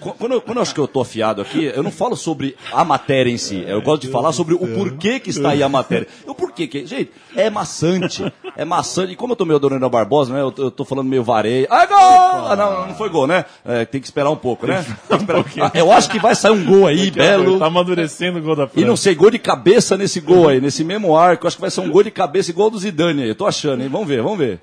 quando, 0.00 0.32
eu, 0.32 0.40
quando 0.40 0.58
eu 0.58 0.62
acho 0.62 0.72
que 0.74 0.80
eu 0.80 0.86
tô 0.86 1.00
afiado 1.00 1.42
aqui, 1.42 1.64
eu 1.64 1.82
não 1.82 1.90
falo 1.90 2.16
sobre 2.16 2.56
a 2.72 2.84
matéria 2.84 3.30
em 3.30 3.36
si. 3.36 3.64
Eu 3.66 3.82
gosto 3.82 4.02
de 4.02 4.08
falar 4.08 4.32
sobre 4.32 4.54
o 4.54 4.58
porquê 4.58 5.18
que 5.18 5.30
está 5.30 5.50
aí 5.50 5.62
a 5.62 5.68
matéria. 5.68 6.06
O 6.26 6.34
porquê 6.34 6.66
que. 6.68 6.86
Gente, 6.86 7.10
é 7.34 7.50
maçante. 7.50 8.32
É 8.56 8.64
maçante. 8.64 9.12
E 9.12 9.16
como 9.16 9.32
eu 9.32 9.36
tô 9.36 9.44
meio 9.44 9.58
Dorival 9.58 9.90
Barbosa, 9.90 10.32
né? 10.32 10.40
Eu 10.40 10.52
tô, 10.52 10.62
eu 10.64 10.70
tô 10.70 10.84
falando 10.84 11.08
meio 11.08 11.22
vareio. 11.24 11.66
Ah, 11.70 11.84
gol! 11.86 11.98
Ah, 11.98 12.56
não, 12.56 12.86
não 12.88 12.94
foi 12.94 13.08
gol, 13.08 13.26
né? 13.26 13.44
É, 13.64 13.84
tem 13.84 14.00
que 14.00 14.06
esperar 14.06 14.30
um 14.30 14.36
pouco, 14.36 14.66
né? 14.66 14.84
Esperar- 15.10 15.44
Ah, 15.60 15.70
eu 15.74 15.90
acho 15.92 16.08
que 16.10 16.18
vai 16.18 16.34
sair 16.34 16.52
um 16.52 16.64
gol 16.64 16.86
aí, 16.86 17.10
belo. 17.10 17.58
Tá 17.58 17.66
amadurecendo 17.66 18.38
o 18.38 18.42
gol 18.42 18.54
da 18.56 18.64
E 18.74 18.80
não 18.80 18.86
França. 18.88 19.02
sei, 19.02 19.14
gol 19.14 19.30
de 19.30 19.38
cabeça 19.38 19.96
nesse 19.96 20.20
gol 20.20 20.48
aí, 20.48 20.60
nesse 20.60 20.82
mesmo 20.84 21.16
arco. 21.16 21.46
Acho 21.46 21.56
que 21.56 21.60
vai 21.60 21.70
ser 21.70 21.80
um 21.80 21.90
gol 21.90 22.02
de 22.04 22.10
cabeça 22.10 22.50
igual 22.50 22.70
do 22.70 22.78
Zidane 22.78 23.22
aí. 23.24 23.28
Eu 23.28 23.34
tô 23.34 23.46
achando, 23.46 23.82
hein? 23.82 23.88
Vamos 23.88 24.07
ver, 24.08 24.22
vamos 24.22 24.38
ver. 24.38 24.60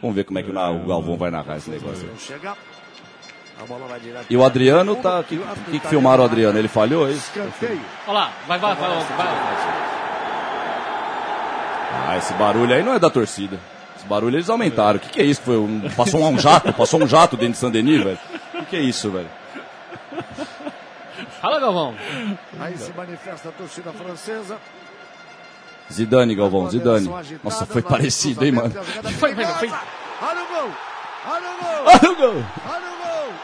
Vamos 0.00 0.16
ver 0.16 0.24
como 0.24 0.38
é 0.38 0.42
que 0.42 0.50
o 0.50 0.54
Galvão 0.54 1.16
vai 1.16 1.30
narrar 1.30 1.56
esse 1.56 1.70
negócio. 1.70 2.08
E 4.30 4.36
o 4.36 4.44
Adriano 4.44 4.96
tá. 4.96 5.20
O 5.20 5.24
que, 5.24 5.38
que, 5.70 5.80
que 5.80 5.88
filmaram 5.88 6.22
o 6.22 6.26
Adriano? 6.26 6.58
Ele 6.58 6.68
falhou 6.68 7.06
aí? 7.06 7.14
Escanteio. 7.14 7.80
Olha 8.06 8.18
lá, 8.18 8.32
vai, 8.46 8.58
vai, 8.58 8.74
vai, 8.74 8.88
vai. 8.88 9.98
Ah, 12.06 12.16
esse 12.16 12.32
barulho 12.34 12.74
aí 12.74 12.82
não 12.82 12.94
é 12.94 12.98
da 12.98 13.10
torcida. 13.10 13.58
Esse 13.96 14.06
barulho 14.06 14.36
eles 14.36 14.48
aumentaram. 14.48 14.98
O 14.98 15.00
que, 15.00 15.08
que 15.08 15.20
é 15.20 15.24
isso? 15.24 15.42
Foi 15.42 15.56
um, 15.56 15.90
passou 15.90 16.24
um 16.24 16.38
jato? 16.38 16.72
Passou 16.72 17.02
um 17.02 17.06
jato 17.08 17.36
dentro 17.36 17.54
de 17.54 17.58
Saint-Denis, 17.58 18.02
velho? 18.02 18.18
O 18.54 18.58
que, 18.58 18.66
que 18.66 18.76
é 18.76 18.80
isso, 18.80 19.10
velho? 19.10 19.28
Fala, 21.40 21.60
Galvão. 21.60 21.94
Aí 22.60 22.76
se 22.78 22.92
manifesta 22.92 23.48
a 23.48 23.52
torcida 23.52 23.92
francesa. 23.92 24.56
Zidane, 25.92 26.34
Galvão, 26.34 26.70
Zidane. 26.70 27.10
Nossa, 27.42 27.66
foi 27.66 27.82
parecido, 27.82 28.44
hein, 28.44 28.52
mano? 28.52 28.70
Foi, 29.18 29.34
foi, 29.34 29.44
foi. 29.44 29.70
Olha 30.20 30.42
o 30.42 30.46
gol! 30.46 30.70
Olha 31.26 32.10
o 32.12 32.16
gol! 32.16 32.42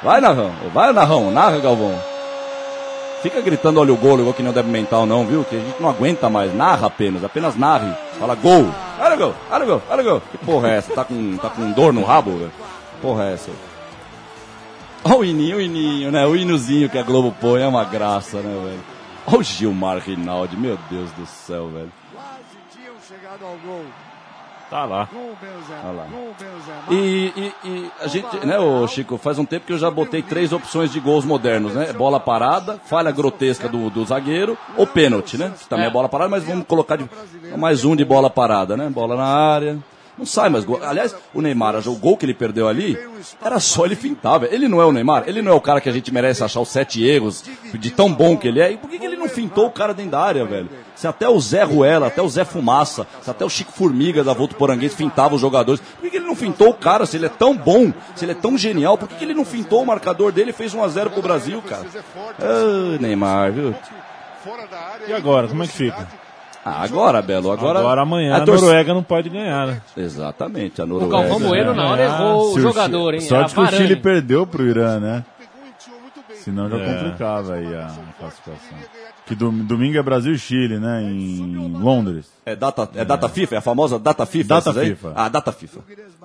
Vai, 0.02 0.20
Narrão. 0.20 0.52
Vai, 0.72 0.92
Narrão. 0.92 1.30
Narra, 1.30 1.58
Galvão. 1.60 1.98
Fica 3.22 3.40
gritando 3.40 3.80
olha 3.80 3.90
o 3.90 3.96
gol, 3.96 4.18
igual 4.18 4.34
que 4.34 4.42
não 4.42 4.52
deve 4.52 4.70
mental, 4.70 5.06
não, 5.06 5.24
viu? 5.24 5.44
Que 5.44 5.56
a 5.56 5.58
gente 5.58 5.80
não 5.80 5.88
aguenta 5.88 6.28
mais. 6.28 6.54
Narra 6.54 6.88
apenas, 6.88 7.24
apenas 7.24 7.56
narre. 7.56 7.90
Fala 8.18 8.34
gol. 8.34 8.66
Olha 9.00 9.14
o 9.14 9.18
gol, 9.18 9.34
olha 9.50 9.64
o 9.64 9.66
gol, 9.66 9.82
olha 9.88 10.02
o 10.02 10.04
gol. 10.04 10.22
Que 10.30 10.36
porra 10.36 10.68
é 10.68 10.76
essa? 10.76 10.92
Tá 10.92 11.04
com, 11.04 11.36
tá 11.38 11.48
com 11.48 11.72
dor 11.72 11.94
no 11.94 12.04
rabo, 12.04 12.32
velho? 12.32 12.50
Que 12.50 13.00
porra 13.00 13.24
é 13.24 13.32
essa? 13.32 13.50
Olha 15.02 15.16
o 15.16 15.24
hininho, 15.24 15.56
o 15.56 15.60
hininho, 15.60 16.10
né? 16.10 16.26
O 16.26 16.36
hinozinho 16.36 16.90
que 16.90 16.98
a 16.98 17.02
Globo 17.02 17.34
põe 17.40 17.62
é 17.62 17.66
uma 17.66 17.84
graça, 17.84 18.38
né, 18.38 18.62
velho? 18.62 18.93
Olha 19.26 19.38
o 19.38 19.42
Gilmar 19.42 19.98
Rinaldi, 19.98 20.56
meu 20.56 20.78
Deus 20.90 21.10
do 21.12 21.26
céu, 21.26 21.68
velho. 21.68 21.92
Quase 22.12 22.58
tinham 22.76 22.94
chegado 23.08 23.44
ao 23.44 23.56
gol. 23.58 23.84
Tá 24.70 24.84
lá. 24.84 25.08
Olha 25.84 25.92
lá. 25.92 26.06
E, 26.90 27.32
e, 27.36 27.52
e 27.64 27.90
a 28.00 28.06
gente, 28.06 28.46
né, 28.46 28.58
ô 28.58 28.86
Chico, 28.88 29.16
faz 29.18 29.38
um 29.38 29.44
tempo 29.44 29.66
que 29.66 29.72
eu 29.72 29.78
já 29.78 29.90
botei 29.90 30.22
três 30.22 30.52
opções 30.52 30.90
de 30.90 30.98
gols 31.00 31.24
modernos, 31.24 31.74
né? 31.74 31.92
Bola 31.92 32.18
parada, 32.18 32.80
falha 32.84 33.10
grotesca 33.10 33.68
do, 33.68 33.90
do 33.90 34.04
zagueiro 34.04 34.58
ou 34.76 34.86
pênalti, 34.86 35.38
né? 35.38 35.52
Que 35.58 35.68
também 35.68 35.86
é 35.86 35.90
bola 35.90 36.08
parada, 36.08 36.30
mas 36.30 36.44
vamos 36.44 36.66
colocar 36.66 36.96
de, 36.96 37.08
mais 37.56 37.84
um 37.84 37.94
de 37.94 38.04
bola 38.04 38.30
parada, 38.30 38.76
né? 38.76 38.88
Bola 38.88 39.16
na 39.16 39.26
área. 39.26 39.78
Não 40.16 40.24
sai 40.24 40.48
mais 40.48 40.64
gol. 40.64 40.80
Aliás, 40.82 41.14
o 41.32 41.42
Neymar, 41.42 41.76
o 41.88 41.96
gol 41.96 42.16
que 42.16 42.24
ele 42.24 42.34
perdeu 42.34 42.68
ali, 42.68 42.96
era 43.42 43.58
só 43.58 43.84
ele 43.84 43.96
fintar, 43.96 44.38
velho. 44.38 44.54
Ele 44.54 44.68
não 44.68 44.80
é 44.80 44.84
o 44.84 44.92
Neymar, 44.92 45.24
ele 45.26 45.42
não 45.42 45.52
é 45.52 45.54
o 45.54 45.60
cara 45.60 45.80
que 45.80 45.88
a 45.88 45.92
gente 45.92 46.12
merece 46.12 46.44
achar 46.44 46.60
os 46.60 46.68
sete 46.68 47.04
erros 47.04 47.44
de 47.74 47.90
tão 47.90 48.12
bom 48.12 48.36
que 48.36 48.46
ele 48.46 48.60
é. 48.60 48.72
E 48.72 48.76
por 48.76 48.88
que, 48.88 48.98
que 48.98 49.04
ele 49.04 49.16
não 49.16 49.28
fintou 49.28 49.66
o 49.66 49.70
cara 49.72 49.92
dentro 49.92 50.12
da 50.12 50.20
área, 50.20 50.44
velho? 50.44 50.68
Se 50.94 51.08
até 51.08 51.28
o 51.28 51.38
Zé 51.40 51.64
Ruela, 51.64 52.06
até 52.06 52.22
o 52.22 52.28
Zé 52.28 52.44
Fumaça, 52.44 53.06
se 53.20 53.28
até 53.28 53.44
o 53.44 53.50
Chico 53.50 53.72
Formiga 53.72 54.22
da 54.22 54.32
Volta 54.32 54.54
Poranguense 54.54 54.94
fintava 54.94 55.34
os 55.34 55.40
jogadores, 55.40 55.82
por 56.00 56.08
que, 56.08 56.16
ele 56.16 56.26
não 56.26 56.36
fintou 56.36 56.68
o 56.70 56.74
cara? 56.74 57.06
Se 57.06 57.16
ele 57.16 57.26
é 57.26 57.30
tão 57.30 57.56
bom, 57.56 57.92
se 58.14 58.24
ele 58.24 58.32
é 58.32 58.36
tão 58.36 58.56
genial, 58.56 58.96
por 58.96 59.08
que, 59.08 59.16
que 59.16 59.24
ele 59.24 59.34
não 59.34 59.44
fintou 59.44 59.82
o 59.82 59.86
marcador 59.86 60.30
dele 60.30 60.50
e 60.50 60.52
fez 60.52 60.72
1x0 60.72 61.10
pro 61.10 61.22
Brasil, 61.22 61.60
cara? 61.62 61.86
Ah, 62.38 62.98
Neymar, 63.00 63.52
viu? 63.52 63.74
E 65.08 65.12
agora, 65.12 65.48
como 65.48 65.64
é 65.64 65.66
que 65.66 65.72
fica? 65.72 66.06
Ah, 66.64 66.82
agora, 66.82 67.20
Belo, 67.20 67.50
agora. 67.52 67.78
Agora 67.80 68.00
amanhã 68.02 68.36
a, 68.36 68.40
torcida- 68.40 68.66
Noruega 68.68 68.94
não 68.94 69.02
pode 69.02 69.28
ganhar, 69.28 69.66
né? 69.66 69.82
Exatamente, 69.96 70.80
a 70.80 70.84
O 70.84 70.86
Noruega. 70.86 71.12
Galvão 71.28 71.40
Bueno 71.48 71.74
na 71.74 71.88
hora 71.90 72.02
errou 72.04 72.50
o 72.50 72.54
o 72.54 72.60
jogador, 72.60 73.12
hein? 73.14 73.20
Sorte 73.20 73.54
Era 73.58 73.68
que 73.68 73.74
o. 73.74 73.76
Chile 73.78 73.96
perdeu 73.96 74.46
pro 74.46 74.64
Irã, 74.66 74.98
né? 74.98 75.24
Pegou, 75.38 75.66
iniciou 75.68 76.00
muito 76.00 76.20
bem. 76.26 76.33
Senão 76.44 76.68
já 76.68 76.76
É. 76.76 76.94
complicava 76.94 77.54
aí 77.54 77.66
a 77.74 77.90
classificação. 78.18 78.78
Que 79.26 79.34
dom- 79.34 79.64
domingo 79.64 79.96
é 79.96 80.02
Brasil 80.02 80.34
e 80.34 80.38
Chile, 80.38 80.78
né? 80.78 81.02
Em 81.02 81.56
Londres. 81.78 82.26
É 82.44 82.54
data, 82.54 82.88
é 82.94 83.04
data 83.04 83.28
FIFA? 83.28 83.54
É 83.54 83.58
a 83.58 83.62
famosa 83.62 83.98
data 83.98 84.26
FIFA? 84.26 84.48
Data? 84.48 84.74
FIFA. 84.74 85.12
Ah, 85.16 85.28
data 85.30 85.52
FIFA. 85.52 85.80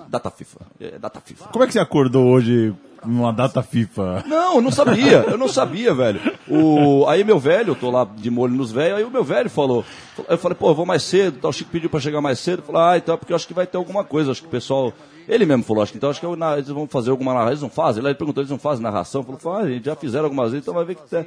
Data 0.09 0.29
FIFA. 0.29 0.59
É 0.81 0.99
data 0.99 1.21
FIFA. 1.23 1.45
Como 1.45 1.63
é 1.63 1.67
que 1.67 1.73
você 1.73 1.79
acordou 1.79 2.25
hoje 2.27 2.73
numa 3.05 3.31
data 3.31 3.63
FIFA? 3.63 4.25
Não, 4.27 4.55
eu 4.55 4.61
não 4.61 4.71
sabia, 4.71 5.23
eu 5.29 5.37
não 5.37 5.47
sabia, 5.47 5.93
velho. 5.93 6.19
O, 6.49 7.05
aí 7.07 7.23
meu 7.23 7.39
velho, 7.39 7.71
eu 7.71 7.75
tô 7.75 7.89
lá 7.89 8.05
de 8.17 8.29
molho 8.29 8.53
nos 8.53 8.71
velhos, 8.73 8.97
aí 8.97 9.03
o 9.05 9.09
meu 9.11 9.23
velho 9.23 9.49
falou. 9.49 9.85
Eu 10.27 10.37
falei, 10.37 10.57
pô, 10.57 10.69
eu 10.71 10.75
vou 10.75 10.85
mais 10.85 11.03
cedo, 11.03 11.47
o 11.47 11.53
Chico 11.53 11.71
pediu 11.71 11.89
pra 11.89 12.01
chegar 12.01 12.19
mais 12.19 12.39
cedo. 12.39 12.61
Falei, 12.63 12.81
ah, 12.81 12.97
então 12.97 13.15
é 13.15 13.17
porque 13.17 13.31
eu 13.31 13.35
acho 13.37 13.47
que 13.47 13.53
vai 13.53 13.65
ter 13.65 13.77
alguma 13.77 14.03
coisa, 14.03 14.31
acho 14.31 14.41
que 14.41 14.47
o 14.47 14.51
pessoal. 14.51 14.91
Ele 15.29 15.45
mesmo 15.45 15.63
falou, 15.63 15.83
acho 15.83 15.91
que 15.91 15.97
então 15.97 16.09
acho 16.09 16.19
que 16.19 16.25
eu, 16.25 16.35
na- 16.35 16.55
eles 16.55 16.67
vão 16.67 16.87
fazer 16.87 17.11
alguma 17.11 17.31
narração. 17.33 17.51
Eles 17.51 17.61
não 17.61 17.69
fazem? 17.69 18.03
Ele 18.03 18.15
perguntou, 18.15 18.41
eles 18.41 18.51
não 18.51 18.57
fazem 18.59 18.81
narração? 18.83 19.23
Falei, 19.23 19.61
ah, 19.63 19.69
gente, 19.73 19.85
já 19.85 19.95
fizeram 19.95 20.25
algumas 20.25 20.51
vezes, 20.51 20.63
então 20.65 20.73
vai 20.73 20.83
ver 20.83 20.95
que. 20.95 21.07
tem. 21.07 21.25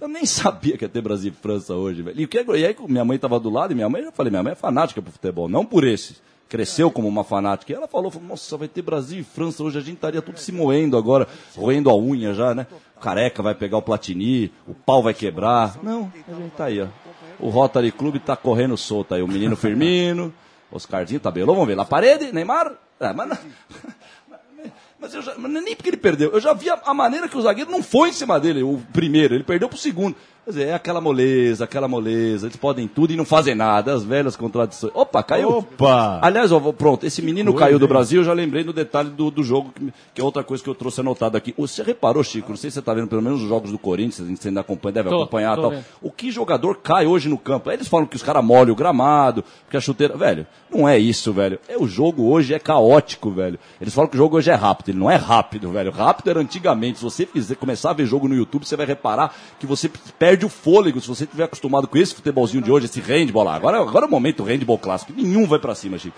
Eu 0.00 0.08
nem 0.08 0.26
sabia 0.26 0.76
que 0.76 0.84
ia 0.84 0.88
ter 0.88 1.00
Brasil 1.00 1.32
e 1.32 1.40
França 1.40 1.72
hoje, 1.74 2.02
velho. 2.02 2.20
E, 2.20 2.26
que 2.26 2.36
é- 2.38 2.44
e 2.56 2.66
aí 2.66 2.76
minha 2.88 3.04
mãe 3.04 3.16
tava 3.16 3.38
do 3.38 3.48
lado, 3.48 3.70
e 3.72 3.74
minha 3.76 3.88
mãe, 3.88 4.02
eu 4.02 4.10
falei, 4.12 4.30
minha 4.30 4.42
mãe 4.42 4.52
é 4.52 4.56
fanática 4.56 5.00
pro 5.00 5.12
futebol, 5.12 5.48
não 5.48 5.64
por 5.64 5.84
esse. 5.84 6.16
Cresceu 6.48 6.90
como 6.90 7.08
uma 7.08 7.24
fanática. 7.24 7.72
E 7.72 7.74
ela 7.74 7.88
falou, 7.88 8.10
falou, 8.10 8.28
nossa, 8.28 8.56
vai 8.56 8.68
ter 8.68 8.82
Brasil 8.82 9.20
e 9.20 9.24
França 9.24 9.62
hoje, 9.62 9.78
a 9.78 9.80
gente 9.80 9.94
estaria 9.94 10.20
tudo 10.20 10.38
se 10.38 10.52
moendo 10.52 10.96
agora, 10.96 11.26
roendo 11.56 11.88
a 11.90 11.96
unha 11.96 12.34
já, 12.34 12.54
né? 12.54 12.66
O 12.96 13.00
careca 13.00 13.42
vai 13.42 13.54
pegar 13.54 13.78
o 13.78 13.82
Platini, 13.82 14.52
o 14.68 14.74
pau 14.74 15.02
vai 15.02 15.14
quebrar. 15.14 15.78
Não, 15.82 16.12
a 16.28 16.34
gente 16.34 16.52
tá 16.56 16.66
aí, 16.66 16.80
ó. 16.82 16.86
O 17.40 17.48
Rotary 17.48 17.90
Clube 17.90 18.18
tá 18.18 18.36
correndo 18.36 18.76
solto 18.76 19.14
aí. 19.14 19.22
O 19.22 19.26
menino 19.28 19.56
Firmino, 19.56 20.32
Oscarzinho, 20.74 21.20
tabelou, 21.20 21.54
vamos 21.54 21.68
ver. 21.68 21.76
Na 21.76 21.84
parede, 21.84 22.32
Neymar. 22.32 22.72
É, 22.98 23.12
mas, 23.12 23.38
mas 24.98 25.12
já, 25.12 25.34
mas 25.38 25.52
nem 25.52 25.76
porque 25.76 25.90
ele 25.90 25.96
perdeu. 25.96 26.32
Eu 26.32 26.40
já 26.40 26.52
vi 26.52 26.68
a, 26.68 26.80
a 26.84 26.92
maneira 26.92 27.28
que 27.28 27.38
o 27.38 27.42
zagueiro 27.42 27.70
não 27.70 27.82
foi 27.82 28.08
em 28.08 28.12
cima 28.12 28.40
dele, 28.40 28.62
o 28.62 28.82
primeiro. 28.92 29.34
Ele 29.34 29.44
perdeu 29.44 29.68
pro 29.68 29.78
segundo. 29.78 30.16
Quer 30.44 30.50
dizer, 30.50 30.68
é 30.68 30.74
aquela 30.74 31.00
moleza, 31.00 31.64
aquela 31.64 31.88
moleza. 31.88 32.46
Eles 32.46 32.56
podem 32.56 32.86
tudo 32.86 33.14
e 33.14 33.16
não 33.16 33.24
fazem 33.24 33.54
nada. 33.54 33.94
As 33.94 34.04
velhas 34.04 34.36
contradições. 34.36 34.92
Opa, 34.94 35.22
caiu. 35.22 35.48
Opa! 35.48 36.18
Aliás, 36.20 36.52
ó, 36.52 36.60
pronto, 36.70 37.06
esse 37.06 37.22
menino 37.22 37.50
coisa, 37.52 37.64
caiu 37.64 37.78
do 37.78 37.86
hein? 37.86 37.88
Brasil, 37.88 38.20
eu 38.20 38.24
já 38.24 38.34
lembrei 38.34 38.62
do 38.62 38.70
detalhe 38.72 39.08
do, 39.08 39.30
do 39.30 39.42
jogo, 39.42 39.72
que, 39.74 39.90
que 40.14 40.20
é 40.20 40.24
outra 40.24 40.44
coisa 40.44 40.62
que 40.62 40.68
eu 40.68 40.74
trouxe 40.74 41.00
anotado 41.00 41.38
aqui. 41.38 41.54
Você 41.56 41.82
reparou, 41.82 42.22
Chico, 42.22 42.50
não 42.50 42.58
sei 42.58 42.68
se 42.68 42.74
você 42.74 42.80
está 42.80 42.92
vendo 42.92 43.08
pelo 43.08 43.22
menos 43.22 43.42
os 43.42 43.48
jogos 43.48 43.70
do 43.70 43.78
Corinthians, 43.78 44.28
você 44.38 44.48
ainda 44.48 44.60
acompanha, 44.60 44.92
deve 44.92 45.08
Tô, 45.08 45.22
acompanhar 45.22 45.56
tô 45.56 45.62
tal. 45.62 45.70
vendo. 45.70 45.84
O 46.02 46.10
que 46.10 46.30
jogador 46.30 46.76
cai 46.76 47.06
hoje 47.06 47.26
no 47.26 47.38
campo? 47.38 47.70
Aí 47.70 47.76
eles 47.76 47.88
falam 47.88 48.06
que 48.06 48.16
os 48.16 48.22
caras 48.22 48.44
molham 48.44 48.74
o 48.74 48.76
gramado, 48.76 49.42
porque 49.62 49.78
a 49.78 49.80
chuteira. 49.80 50.14
Velho, 50.14 50.46
não 50.70 50.86
é 50.86 50.98
isso, 50.98 51.32
velho. 51.32 51.58
É, 51.66 51.78
o 51.78 51.86
jogo 51.86 52.30
hoje 52.30 52.52
é 52.52 52.58
caótico, 52.58 53.30
velho. 53.30 53.58
Eles 53.80 53.94
falam 53.94 54.10
que 54.10 54.16
o 54.16 54.18
jogo 54.18 54.36
hoje 54.36 54.50
é 54.50 54.54
rápido. 54.54 54.90
Ele 54.90 54.98
não 54.98 55.10
é 55.10 55.16
rápido, 55.16 55.70
velho. 55.70 55.90
Rápido 55.90 56.28
era 56.28 56.40
antigamente. 56.40 56.98
Se 56.98 57.04
você 57.04 57.24
fizer, 57.24 57.54
começar 57.54 57.90
a 57.90 57.94
ver 57.94 58.04
jogo 58.04 58.28
no 58.28 58.34
YouTube, 58.34 58.66
você 58.66 58.76
vai 58.76 58.84
reparar 58.84 59.34
que 59.58 59.66
você 59.66 59.90
perde 60.18 60.33
o 60.44 60.48
fôlego. 60.48 61.00
Se 61.00 61.06
você 61.08 61.24
estiver 61.24 61.44
acostumado 61.44 61.86
com 61.86 61.98
esse 61.98 62.14
futebolzinho 62.14 62.62
de 62.62 62.72
hoje, 62.72 62.86
esse 62.86 63.00
handball 63.00 63.44
lá. 63.44 63.54
Agora, 63.54 63.78
agora 63.80 64.06
é 64.06 64.08
o 64.08 64.10
momento 64.10 64.38
do 64.38 64.44
handball 64.44 64.78
clássico. 64.78 65.12
Nenhum 65.14 65.46
vai 65.46 65.58
pra 65.58 65.74
cima, 65.74 65.98
Chico. 65.98 66.16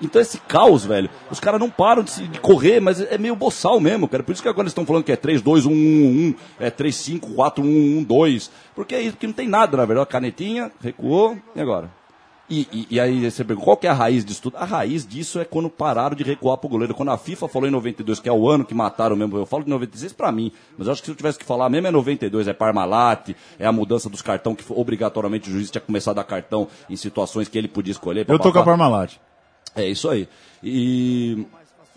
Então 0.00 0.22
esse 0.22 0.38
caos, 0.38 0.86
velho, 0.86 1.10
os 1.30 1.38
caras 1.38 1.60
não 1.60 1.68
param 1.68 2.02
de, 2.02 2.10
se- 2.10 2.26
de 2.26 2.40
correr, 2.40 2.80
mas 2.80 2.98
é 2.98 3.18
meio 3.18 3.36
boçal 3.36 3.78
mesmo, 3.78 4.08
cara. 4.08 4.22
Por 4.22 4.32
isso 4.32 4.40
que 4.40 4.48
agora 4.48 4.62
eles 4.62 4.70
estão 4.70 4.86
falando 4.86 5.04
que 5.04 5.12
é 5.12 5.16
3, 5.16 5.42
2, 5.42 5.66
1, 5.66 5.70
1, 5.70 5.74
1, 5.74 6.34
é 6.58 6.70
3, 6.70 6.96
5, 6.96 7.34
4, 7.34 7.62
1, 7.62 7.98
1, 7.98 8.02
2. 8.04 8.50
Porque 8.74 8.94
é 8.94 9.02
isso, 9.02 9.12
porque 9.12 9.26
não 9.26 9.34
tem 9.34 9.46
nada, 9.48 9.76
na 9.76 9.84
verdade. 9.84 10.04
A 10.04 10.10
canetinha, 10.10 10.72
recuou, 10.82 11.36
e 11.54 11.60
agora? 11.60 11.90
E, 12.50 12.66
e- 12.72 12.86
e 12.90 13.00
aí 13.00 13.30
você 13.30 13.44
pergunta, 13.44 13.64
qual 13.64 13.76
que 13.76 13.86
é 13.86 13.90
a 13.90 13.92
raiz 13.94 14.24
disso 14.24 14.42
tudo? 14.42 14.56
A 14.56 14.64
raiz 14.64 15.06
disso 15.06 15.38
é 15.38 15.44
quando 15.44 15.70
pararam 15.70 16.16
de 16.16 16.24
recuar 16.24 16.56
pro 16.58 16.68
goleiro. 16.68 16.92
Quando 16.94 17.10
a 17.12 17.16
FIFA 17.16 17.46
falou 17.46 17.68
em 17.68 17.70
92, 17.70 18.18
que 18.18 18.28
é 18.28 18.32
o 18.32 18.48
ano 18.48 18.64
que 18.64 18.74
mataram 18.74 19.14
mesmo, 19.14 19.36
eu 19.36 19.46
falo 19.46 19.62
de 19.62 19.70
96 19.70 20.12
pra 20.12 20.32
mim, 20.32 20.50
mas 20.76 20.88
eu 20.88 20.92
acho 20.92 21.00
que 21.00 21.06
se 21.06 21.12
eu 21.12 21.16
tivesse 21.16 21.38
que 21.38 21.44
falar 21.44 21.68
mesmo 21.70 21.86
é 21.86 21.90
92, 21.92 22.48
é 22.48 22.52
Parmalat, 22.52 23.30
é 23.58 23.66
a 23.66 23.70
mudança 23.72 24.10
dos 24.10 24.20
cartão, 24.20 24.54
que 24.56 24.64
obrigatoriamente 24.68 25.48
o 25.48 25.52
juiz 25.52 25.70
tinha 25.70 25.80
que 25.80 25.86
começar 25.86 26.10
a 26.10 26.14
dar 26.14 26.24
cartão 26.24 26.66
em 26.88 26.96
situações 26.96 27.46
que 27.46 27.56
ele 27.56 27.68
podia 27.68 27.92
escolher. 27.92 28.22
Eu 28.28 28.36
tô 28.38 28.50
com 28.52 28.58
a 28.58 28.62
papapá. 28.64 28.64
Parmalat. 28.72 29.14
É 29.76 29.86
isso 29.88 30.08
aí. 30.08 30.28
E, 30.64 31.46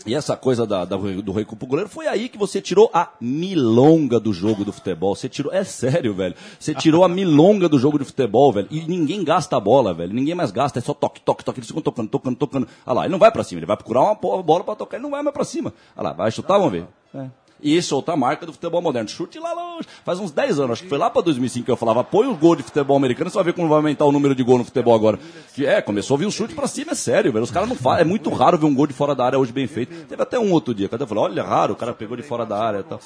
e 0.05 0.13
essa 0.13 0.35
coisa 0.35 0.65
da, 0.65 0.85
da- 0.85 0.97
do 0.97 1.31
recuo 1.31 1.55
pro 1.57 1.67
goleiro, 1.67 1.89
foi 1.89 2.07
aí 2.07 2.27
que 2.29 2.37
você 2.37 2.59
tirou 2.61 2.89
a 2.93 3.09
milonga 3.21 4.19
do 4.19 4.33
jogo 4.33 4.63
do 4.65 4.71
futebol. 4.73 5.15
Você 5.15 5.29
tirou, 5.29 5.53
é 5.53 5.63
sério, 5.63 6.13
velho. 6.13 6.35
Você 6.59 6.73
tirou 6.73 7.03
a 7.03 7.09
milonga 7.09 7.67
do 7.69 7.77
jogo 7.79 7.97
de 7.99 8.05
futebol, 8.05 8.51
velho. 8.51 8.67
E 8.71 8.81
ninguém 8.81 9.23
gasta 9.23 9.55
a 9.57 9.59
bola, 9.59 9.93
velho. 9.93 10.13
Ninguém 10.13 10.35
mais 10.35 10.51
gasta, 10.51 10.79
é 10.79 10.81
só 10.81 10.93
toque, 10.93 11.21
toque, 11.21 11.43
toque. 11.43 11.59
Eles 11.59 11.67
ficam 11.67 11.81
tocando, 11.81 12.09
tocando, 12.09 12.35
tocando. 12.35 12.67
Olha 12.85 12.95
lá, 12.95 13.03
ele 13.05 13.11
não 13.11 13.19
vai 13.19 13.31
pra 13.31 13.43
cima, 13.43 13.59
ele 13.59 13.65
vai 13.65 13.77
procurar 13.77 14.01
uma 14.01 14.15
bola 14.15 14.63
pra 14.63 14.75
tocar, 14.75 14.97
ele 14.97 15.03
não 15.03 15.11
vai 15.11 15.21
mais 15.23 15.33
pra 15.33 15.43
cima. 15.43 15.73
Olha 15.95 16.09
lá, 16.09 16.13
vai 16.13 16.31
chutar, 16.31 16.57
vamos 16.57 16.71
ver. 16.73 16.85
É. 17.15 17.27
E 17.63 17.77
é 17.77 17.95
outra 17.95 18.15
marca 18.15 18.45
do 18.45 18.51
futebol 18.51 18.81
moderno. 18.81 19.09
Chute 19.09 19.39
lá 19.39 19.53
longe. 19.53 19.87
Faz 20.03 20.19
uns 20.19 20.31
10 20.31 20.59
anos, 20.59 20.71
acho 20.73 20.83
que 20.83 20.89
foi 20.89 20.97
lá 20.97 21.09
pra 21.09 21.21
2005 21.21 21.65
que 21.65 21.71
eu 21.71 21.77
falava, 21.77 22.03
põe 22.03 22.27
o 22.27 22.35
gol 22.35 22.55
de 22.55 22.63
futebol 22.63 22.97
americano, 22.97 23.29
você 23.29 23.35
vai 23.35 23.45
ver 23.45 23.53
como 23.53 23.67
vai 23.67 23.77
aumentar 23.77 24.05
o 24.05 24.11
número 24.11 24.35
de 24.35 24.43
gol 24.43 24.57
no 24.57 24.65
futebol 24.65 24.93
agora. 24.93 25.17
Que 25.55 25.65
é, 25.65 25.81
começou 25.81 26.15
a 26.15 26.17
vir 26.17 26.25
um 26.25 26.31
chute 26.31 26.53
pra 26.53 26.67
cima, 26.67 26.91
é 26.91 26.95
sério, 26.95 27.31
velho. 27.31 27.43
Os 27.43 27.51
caras 27.51 27.69
não 27.69 27.75
fazem. 27.75 28.01
É 28.01 28.05
muito 28.05 28.29
raro 28.29 28.57
ver 28.57 28.65
um 28.65 28.75
gol 28.75 28.87
de 28.87 28.93
fora 28.93 29.15
da 29.15 29.25
área 29.25 29.39
hoje 29.39 29.51
bem 29.51 29.67
feito. 29.67 30.05
Teve 30.07 30.21
até 30.21 30.37
um 30.37 30.51
outro 30.51 30.73
dia, 30.73 30.89
que 30.89 30.95
eu 30.95 31.07
falei, 31.07 31.23
olha, 31.23 31.43
raro, 31.43 31.73
o 31.73 31.75
cara 31.75 31.93
pegou 31.93 32.17
de 32.17 32.23
fora 32.23 32.45
da 32.45 32.57
área 32.57 32.79
e 32.79 32.83
tal. 32.83 32.99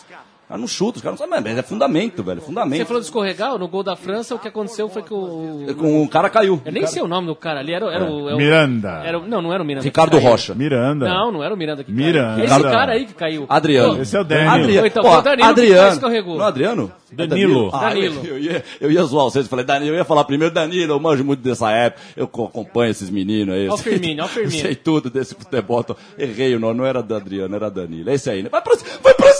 O 0.47 0.49
cara 0.49 0.61
não 0.61 0.67
chuta, 0.67 0.95
os 0.97 1.03
caras 1.03 1.19
não 1.19 1.27
sabem, 1.27 1.43
mas 1.43 1.57
é 1.59 1.61
fundamento, 1.61 2.23
velho. 2.23 2.39
Você 2.39 2.45
Fundamento. 2.45 2.85
falou 2.87 3.01
de 3.01 3.05
escorregar, 3.07 3.57
no 3.57 3.67
gol 3.67 3.83
da 3.83 3.97
França, 3.97 4.33
o 4.33 4.39
que 4.39 4.47
aconteceu 4.47 4.87
foi 4.87 5.01
que 5.03 5.13
o. 5.13 5.65
Com 5.77 6.01
o 6.03 6.07
cara 6.07 6.29
caiu. 6.29 6.61
Eu 6.65 6.71
nem 6.71 6.87
sei 6.87 7.01
o 7.01 7.07
nome 7.07 7.27
do 7.27 7.35
cara 7.35 7.59
ali, 7.59 7.73
era, 7.73 7.85
era, 7.93 8.05
o, 8.05 8.29
é 8.29 8.33
o- 8.33 8.37
Miranda. 8.37 9.01
Era, 9.03 9.19
não, 9.19 9.41
não 9.41 9.53
era 9.53 9.61
o 9.61 9.65
Miranda. 9.65 9.83
Ricardo. 9.83 10.17
Rocha. 10.17 10.55
Miranda. 10.55 11.05
Não, 11.05 11.33
não 11.33 11.43
era 11.43 11.53
o 11.53 11.57
Miranda 11.57 11.83
que 11.83 11.91
Miranda. 11.91 12.35
caiu. 12.35 12.45
Esse 12.45 12.55
Ricardo- 12.55 12.73
cara 12.77 12.91
aí 12.93 13.05
que 13.05 13.13
caiu. 13.13 13.45
Adriano. 13.49 13.95
Pô, 13.97 14.01
Esse 14.01 14.15
é 14.15 14.21
o 14.21 14.23
Danilo. 14.23 14.51
Adriano. 14.51 14.87
Então, 14.87 15.03
foi 15.03 15.11
o 15.17 15.21
Danilo 15.21 15.43
que 15.43 15.51
Adriano. 15.61 15.91
escorregou. 15.93 16.37
Não, 16.37 16.45
Adriano? 16.45 16.91
É 17.11 17.27
Danilo. 17.27 17.69
Ah, 17.73 17.79
Danilo. 17.89 18.21
Eu, 18.25 18.31
eu 18.35 18.39
ia, 18.39 18.63
eu 18.79 18.91
ia 18.91 19.03
zoar 19.03 19.25
vocês, 19.25 19.47
falei, 19.47 19.65
Danilo, 19.65 19.95
eu 19.95 19.97
ia 19.97 20.05
falar 20.05 20.23
primeiro 20.23 20.53
Danilo, 20.53 20.93
eu 20.93 20.99
manjo 20.99 21.25
muito 21.25 21.41
dessa 21.41 21.69
época, 21.71 22.01
eu 22.15 22.25
co- 22.27 22.45
acompanho 22.45 22.91
esses 22.91 23.09
meninos 23.09 23.53
aí. 23.53 23.65
eu 23.65 23.71
Ó 23.73 23.75
o 23.75 23.77
Firmino, 23.77 24.23
ó 24.23 24.25
o 24.25 24.29
Firmino. 24.31 24.55
eu 24.55 24.61
Sei 24.61 24.75
tudo 24.75 25.09
desse 25.09 25.35
futebol. 25.35 25.85
Errei 26.17 26.55
o 26.55 26.59
nome, 26.59 26.77
não 26.77 26.85
era 26.85 27.03
da 27.03 27.17
Adriano, 27.17 27.53
era 27.53 27.69
Danilo. 27.69 28.09
É 28.09 28.13
esse 28.13 28.29
aí, 28.29 28.43
né? 28.43 28.49
Vai 28.49 28.61
pra, 28.61 28.77
cima, 28.77 28.89
vai 29.03 29.13
pra! 29.13 29.27
É, 29.27 29.36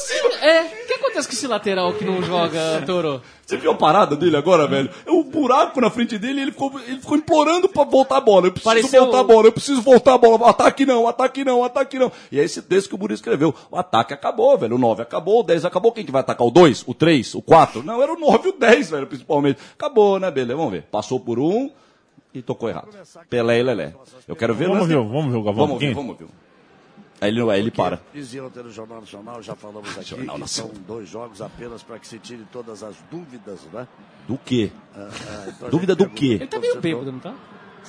o 1.26 1.30
que 1.30 1.34
esse 1.36 1.48
lateral 1.48 1.94
que 1.94 2.06
não 2.06 2.22
joga, 2.22 2.82
Toro? 2.86 3.22
Você 3.46 3.58
viu 3.58 3.72
a 3.72 3.76
parada 3.76 4.16
dele 4.16 4.36
agora, 4.36 4.68
velho? 4.68 4.90
É 5.06 5.12
um 5.12 5.24
buraco 5.24 5.80
na 5.82 5.90
frente 5.90 6.18
dele 6.18 6.40
e 6.40 6.42
ele 6.44 6.52
ficou, 6.52 6.72
ele 6.88 7.00
ficou 7.00 7.18
implorando 7.18 7.68
pra 7.70 7.84
voltar 7.84 8.18
a 8.18 8.22
bola. 8.22 8.48
Eu 8.48 8.52
preciso 8.52 8.70
Pareceu- 8.70 9.04
voltar 9.04 9.20
a 9.20 9.24
bola, 9.24 9.48
eu 9.48 9.52
preciso 9.52 9.82
voltar 9.82 10.14
a 10.14 10.18
bola. 10.18 10.50
Ataque 10.50 10.86
não, 10.86 11.08
ataque 11.08 11.44
não, 11.46 11.64
ataque 11.64 11.98
não. 11.98 12.12
E 12.32 12.40
é 12.40 12.44
esse 12.44 12.62
texto 12.62 12.90
que 12.90 12.96
o 12.96 12.98
Buri 12.98 13.14
escreveu. 13.14 13.54
O 13.72 13.78
ataque 13.78 14.14
acabou, 14.14 14.58
velho. 14.58 14.76
O 14.76 14.80
9 14.80 15.02
acabou, 15.02 15.40
o 15.40 15.44
10 15.44 15.66
acabou. 15.66 15.92
Quem 15.92 16.06
que 16.06 16.12
vai 16.12 16.22
atacar? 16.22 16.46
O 16.46 16.52
2, 16.52 16.84
o 16.86 16.94
3, 16.94 17.36
o 17.36 17.42
4? 17.42 17.84
Não, 17.84 18.02
era 18.02 18.14
o 18.14 18.20
9 18.20 18.50
e 18.50 18.52
o 18.52 18.58
10, 18.58 18.90
velho, 18.92 19.08
principalmente. 19.08 19.60
Acabou, 19.74 20.20
né, 20.20 20.30
beleza? 20.30 20.56
Vamos 20.58 20.72
ver. 20.74 20.84
Passou 20.92 21.20
por 21.20 21.40
um 21.40 21.70
e 22.34 22.42
tocou 22.42 22.70
errado. 22.70 22.90
Pelé 23.30 23.60
e 23.60 23.64
Lelé. 23.64 23.94
Eu 24.28 24.36
quero 24.36 24.54
ver... 24.54 24.68
Vamos 24.68 24.88
ver, 24.88 24.96
vamos 24.98 25.32
ver 25.32 25.38
o 25.38 25.44
Galvão 25.44 25.64
um 25.64 25.68
Vamos 25.68 25.82
ver, 25.82 25.94
vamos 25.94 26.18
ver. 26.18 26.28
Aí 27.20 27.30
ele, 27.30 27.42
aí 27.50 27.60
ele 27.60 27.72
para. 27.72 28.00
Dizia 28.14 28.44
ontem 28.44 28.62
no 28.62 28.72
Jornal 28.72 29.00
Nacional, 29.02 29.42
já 29.42 29.56
falamos 29.56 29.90
aqui, 29.98 30.10
Jornal 30.10 30.36
que 30.36 30.42
Nacional. 30.42 30.74
são 30.74 30.84
dois 30.84 31.10
jogos 31.10 31.42
apenas 31.42 31.82
para 31.82 31.98
que 31.98 32.08
se 32.08 32.20
tire 32.20 32.46
todas 32.52 32.84
as 32.84 32.96
dúvidas, 33.10 33.62
né? 33.74 33.88
Do 34.28 34.38
quê? 34.38 34.72
Ah, 34.96 35.10
ah, 35.10 35.46
então 35.48 35.70
Dúvida 35.70 35.96
do 35.96 36.10
quê? 36.10 36.34
Ele 36.34 36.48
tá 36.48 36.60
meio 36.60 36.80
bêbado, 36.80 37.12
não 37.12 37.20
tá? 37.20 37.34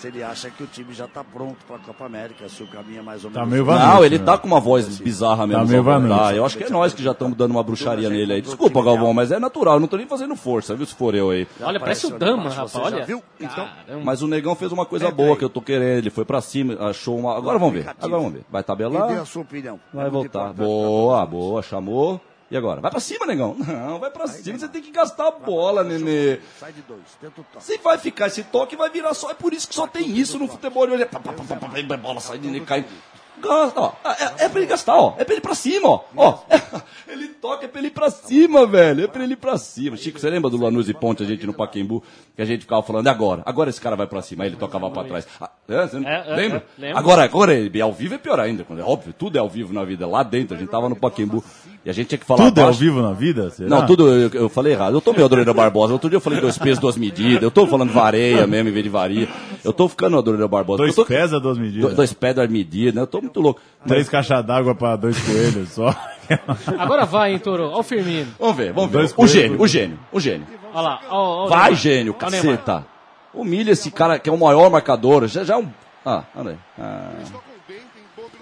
Se 0.00 0.06
ele 0.06 0.22
acha 0.22 0.48
que 0.48 0.62
o 0.62 0.66
time 0.68 0.94
já 0.94 1.06
está 1.06 1.24
pronto 1.24 1.56
para 1.66 1.74
a 1.74 1.78
Copa 1.80 2.04
América, 2.06 2.48
se 2.48 2.62
o 2.62 2.68
caminho 2.68 3.00
é 3.00 3.02
mais 3.02 3.24
ou 3.24 3.30
Tá 3.32 3.40
menos... 3.40 3.52
meio 3.52 3.62
assim. 3.64 3.78
Vanucci, 3.80 3.96
Não, 3.96 4.04
ele 4.04 4.18
né? 4.18 4.24
tá 4.24 4.38
com 4.38 4.46
uma 4.46 4.60
voz 4.60 5.00
bizarra 5.00 5.44
mesmo. 5.44 5.62
Tá 5.66 5.98
meio. 5.98 6.08
Tá, 6.08 6.34
eu 6.36 6.46
acho 6.46 6.56
que 6.56 6.62
é 6.64 6.70
nós 6.70 6.94
que 6.94 7.02
já 7.02 7.10
estamos 7.10 7.36
dando 7.36 7.50
uma 7.50 7.64
bruxaria 7.64 8.08
nele 8.08 8.34
aí. 8.34 8.40
Desculpa, 8.40 8.80
Galvão, 8.80 9.12
mas 9.12 9.32
é 9.32 9.40
natural. 9.40 9.74
Eu 9.74 9.80
não 9.80 9.88
tô 9.88 9.96
nem 9.96 10.06
fazendo 10.06 10.36
força, 10.36 10.76
viu? 10.76 10.86
Se 10.86 10.94
for 10.94 11.16
eu 11.16 11.30
aí. 11.30 11.48
Olha, 11.60 11.80
parece 11.80 12.06
o 12.06 12.16
Dama, 12.16 12.48
rapaz, 12.48 12.76
olha. 12.76 13.04
viu? 13.04 13.20
Então. 13.40 13.68
Mas 14.04 14.22
o 14.22 14.28
Negão 14.28 14.54
fez 14.54 14.70
uma 14.70 14.86
coisa 14.86 15.10
boa 15.10 15.36
que 15.36 15.44
eu 15.44 15.50
tô 15.50 15.60
querendo. 15.60 15.98
Ele 15.98 16.10
foi 16.10 16.24
pra 16.24 16.40
cima, 16.40 16.76
achou 16.88 17.18
uma. 17.18 17.36
Agora 17.36 17.58
vamos 17.58 17.74
ver. 17.74 17.88
Agora 18.00 18.22
vamos 18.22 18.32
ver. 18.34 18.44
Vai 18.50 18.60
e 18.60 18.62
dê 18.62 18.64
a 18.64 18.64
tabelar, 18.64 19.26
sua 19.26 19.42
opinião. 19.42 19.80
vai 19.92 20.08
voltar. 20.08 20.52
Boa, 20.52 21.26
boa, 21.26 21.60
chamou. 21.60 22.20
E 22.50 22.56
agora? 22.56 22.80
Vai 22.80 22.90
pra 22.90 23.00
cima, 23.00 23.26
Negão. 23.26 23.54
Não, 23.60 23.98
vai 23.98 24.10
pra 24.10 24.26
cima. 24.26 24.58
Você 24.58 24.68
tem 24.68 24.80
que 24.82 24.90
gastar 24.90 25.28
a 25.28 25.30
bola, 25.32 25.84
nenê. 25.84 26.38
Sai 26.58 26.72
de 26.72 26.80
dois, 26.82 27.00
tenta 27.20 27.40
o 27.40 27.44
toque. 27.44 27.64
Se 27.64 27.78
vai 27.78 27.98
ficar 27.98 28.26
esse 28.28 28.42
toque, 28.44 28.74
vai 28.76 28.88
virar 28.90 29.12
só. 29.14 29.30
É 29.30 29.34
por 29.34 29.52
isso 29.52 29.68
que 29.68 29.74
só 29.74 29.86
tem 29.86 30.16
isso 30.16 30.38
no 30.38 30.48
futebol. 30.48 30.84
Ele 30.84 30.94
olha, 30.94 31.06
pá, 31.06 31.20
pá, 31.20 31.32
pá, 31.32 31.44
pá, 31.44 31.56
pá, 31.56 31.68
pá, 31.68 31.96
bola 31.96 32.20
sai 32.20 32.38
de 32.38 32.60
cai. 32.60 32.84
Gasta, 33.40 33.80
ó. 33.80 33.92
É, 34.04 34.46
é 34.46 34.48
pra 34.48 34.58
ele 34.60 34.66
gastar, 34.66 34.96
ó. 34.96 35.14
É 35.16 35.24
pra 35.24 35.32
ele 35.32 35.38
ir 35.38 35.42
pra 35.42 35.54
cima, 35.54 35.88
ó. 35.88 36.00
ó. 36.16 36.38
ele 37.06 37.28
toca, 37.28 37.66
é 37.66 37.68
pra 37.68 37.78
ele 37.78 37.86
ir 37.86 37.92
pra 37.92 38.10
cima, 38.10 38.66
velho. 38.66 39.04
É 39.04 39.06
pra 39.06 39.22
ele 39.22 39.34
ir 39.34 39.36
pra 39.36 39.56
cima. 39.56 39.96
Chico, 39.96 40.18
você 40.18 40.28
lembra 40.28 40.50
do 40.50 40.56
Lanús 40.56 40.88
e 40.88 40.94
Ponte, 40.94 41.22
a 41.22 41.26
gente 41.26 41.46
no 41.46 41.54
Paquembu, 41.54 42.02
que 42.34 42.42
a 42.42 42.44
gente 42.44 42.62
ficava 42.62 42.82
falando, 42.82 43.06
e 43.06 43.08
agora? 43.10 43.42
Agora 43.46 43.70
esse 43.70 43.80
cara 43.80 43.94
vai 43.94 44.08
pra 44.08 44.22
cima. 44.22 44.42
Aí 44.42 44.50
ele 44.50 44.56
tocava 44.56 44.90
pra 44.90 45.04
trás. 45.04 45.24
Ah, 45.40 45.50
é, 45.68 45.86
você 45.86 46.00
não- 46.00 46.08
É, 46.08 46.24
é, 46.26 46.34
lembra? 46.34 46.66
é. 46.82 46.90
Agora, 46.90 47.22
agora, 47.22 47.54
ele- 47.54 47.80
ao 47.80 47.92
vivo 47.92 48.14
é 48.14 48.18
pior 48.18 48.40
ainda. 48.40 48.66
É 48.76 48.82
óbvio, 48.82 49.12
tudo 49.16 49.36
é 49.36 49.38
ao 49.40 49.48
vivo 49.48 49.72
na 49.72 49.84
vida. 49.84 50.04
Lá 50.04 50.24
dentro, 50.24 50.56
a 50.56 50.58
gente 50.58 50.70
tava 50.70 50.88
no 50.88 50.96
Paquembu. 50.96 51.44
E 51.88 51.90
a 51.90 51.94
gente 51.94 52.08
tinha 52.08 52.18
que 52.18 52.26
falar 52.26 52.44
Tudo 52.44 52.60
é 52.60 52.64
ao 52.64 52.72
vivo 52.74 53.00
na 53.00 53.14
vida? 53.14 53.48
Será? 53.48 53.70
Não, 53.70 53.86
tudo 53.86 54.08
eu, 54.12 54.28
eu 54.34 54.48
falei 54.50 54.74
errado. 54.74 54.92
Eu 54.94 55.00
tô 55.00 55.10
meio 55.14 55.24
Adoreira 55.24 55.54
Barbosa. 55.54 55.94
Outro 55.94 56.10
dia 56.10 56.18
eu 56.18 56.20
falei 56.20 56.38
dois 56.38 56.58
pesos, 56.58 56.78
duas 56.78 56.98
medidas. 56.98 57.42
Eu 57.42 57.50
tô 57.50 57.66
falando 57.66 57.90
vareia 57.90 58.44
mesmo 58.46 58.68
em 58.68 58.72
vez 58.72 58.84
de 58.84 58.90
varia. 58.90 59.26
Eu 59.64 59.72
tô 59.72 59.88
ficando 59.88 60.18
Adoreira 60.18 60.46
Barbosa. 60.46 60.82
Dois 60.82 60.94
tô, 60.94 61.06
pés 61.06 61.32
a 61.32 61.38
duas 61.38 61.56
medidas. 61.56 61.88
do- 61.88 61.96
dois 61.96 62.12
pés, 62.12 62.34
duas 62.34 62.50
medidas. 62.50 62.92
né? 62.94 63.00
Eu 63.00 63.06
tô 63.06 63.22
muito 63.22 63.40
louco. 63.40 63.58
Mas- 63.80 63.88
Três 63.88 64.06
caixas 64.10 64.44
d'água 64.44 64.74
pra 64.74 64.96
dois 64.96 65.18
coelhos 65.18 65.70
só. 65.70 65.94
Agora 66.78 67.06
vai, 67.06 67.32
hein, 67.32 67.38
Toro. 67.38 67.70
Ó 67.72 67.80
o 67.80 67.82
Firmino. 67.82 68.32
Vamos 68.38 68.56
ver, 68.58 68.70
vamos 68.74 68.90
ver. 68.90 68.98
Dois 68.98 69.14
O 69.16 69.26
gênio, 69.26 69.58
o 69.58 69.66
gênio, 69.66 69.98
o 70.12 70.20
gênio. 70.20 70.46
Olha 70.74 70.82
lá. 70.82 71.00
Ó, 71.08 71.44
ó 71.44 71.48
Vai, 71.48 71.58
Neymar. 71.70 71.74
gênio, 71.80 72.14
Ó 72.14 72.20
caceta. 72.20 72.86
Humilha 73.32 73.70
esse 73.72 73.90
cara 73.90 74.18
que 74.18 74.28
é 74.28 74.32
o 74.32 74.36
maior 74.38 74.68
marcador. 74.70 75.26
Já, 75.26 75.42
já 75.42 75.54
é 75.54 75.56
um. 75.56 75.68
Ah, 76.04 76.24
olha 76.36 76.50
aí. 76.50 76.56
Ah. 76.78 77.12
Eles 77.16 77.30
tocam 77.30 77.42
bem, 77.66 77.78
tem 77.78 78.02
boa 78.14 78.28
velocidade. 78.28 78.28
também. 78.28 78.37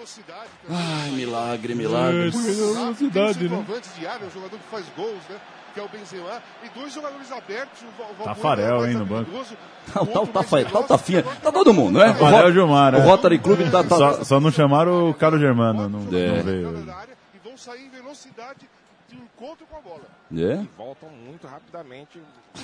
Ai, 0.71 1.11
milagre, 1.11 1.75
milagre. 1.75 2.31
Velocidade, 2.31 3.47
um 3.47 3.51
né? 3.51 3.57
centroavante 3.57 3.89
de 3.99 4.07
área, 4.07 4.27
um 4.27 4.31
jogador 4.31 4.59
que 4.59 4.67
faz 4.71 4.85
gols, 4.97 5.23
né? 5.29 5.37
Que 5.75 5.81
é 5.81 5.83
o 5.83 5.89
Benzema. 5.89 6.43
E 6.65 6.69
dois 6.71 6.93
jogadores 6.93 7.31
abertos. 7.33 7.83
O 7.83 8.23
o 8.23 8.25
Tafarel, 8.25 8.77
é 8.77 8.79
mais 8.79 8.91
hein, 8.93 8.97
no 8.99 9.05
banco. 9.05 9.21
habilidoso, 9.31 9.57
Tá, 9.93 10.03
o 10.03 10.07
tá, 10.07 10.21
outro 10.21 10.33
tá, 10.33 10.43
tá, 10.43 10.49
tá, 10.83 10.97
veloz. 10.97 11.25
tá. 11.25 11.41
Tá 11.43 11.53
todo 11.53 11.75
mundo, 11.75 11.99
né? 11.99 12.07
Tafarel 12.13 12.43
Ro- 12.45 12.49
e 12.49 12.53
Gilmar, 12.53 12.95
O 12.95 12.99
é. 12.99 13.01
Rotary 13.03 13.39
Club 13.39 13.71
tá. 13.71 13.85
tá- 13.85 13.97
Só, 13.97 14.25
só 14.25 14.41
não 14.41 14.51
chamaram 14.51 15.11
o 15.11 15.15
Carlos 15.15 15.41
Germano, 15.41 15.89
não, 15.89 15.99
É. 16.19 16.37
não 16.37 16.43
veio. 16.45 16.87
E 17.35 17.39
vão 17.49 17.57
sair 17.59 17.85
em 17.87 17.91
velocidade 17.91 18.69
de 19.09 19.17
encontro 19.17 19.67
com 19.67 19.77
a 19.77 19.81
bola. 19.81 20.03
É? 20.35 20.65
Voltam 20.79 21.09
muito 21.11 21.47
rapidamente. 21.47 22.19
É 22.55 22.59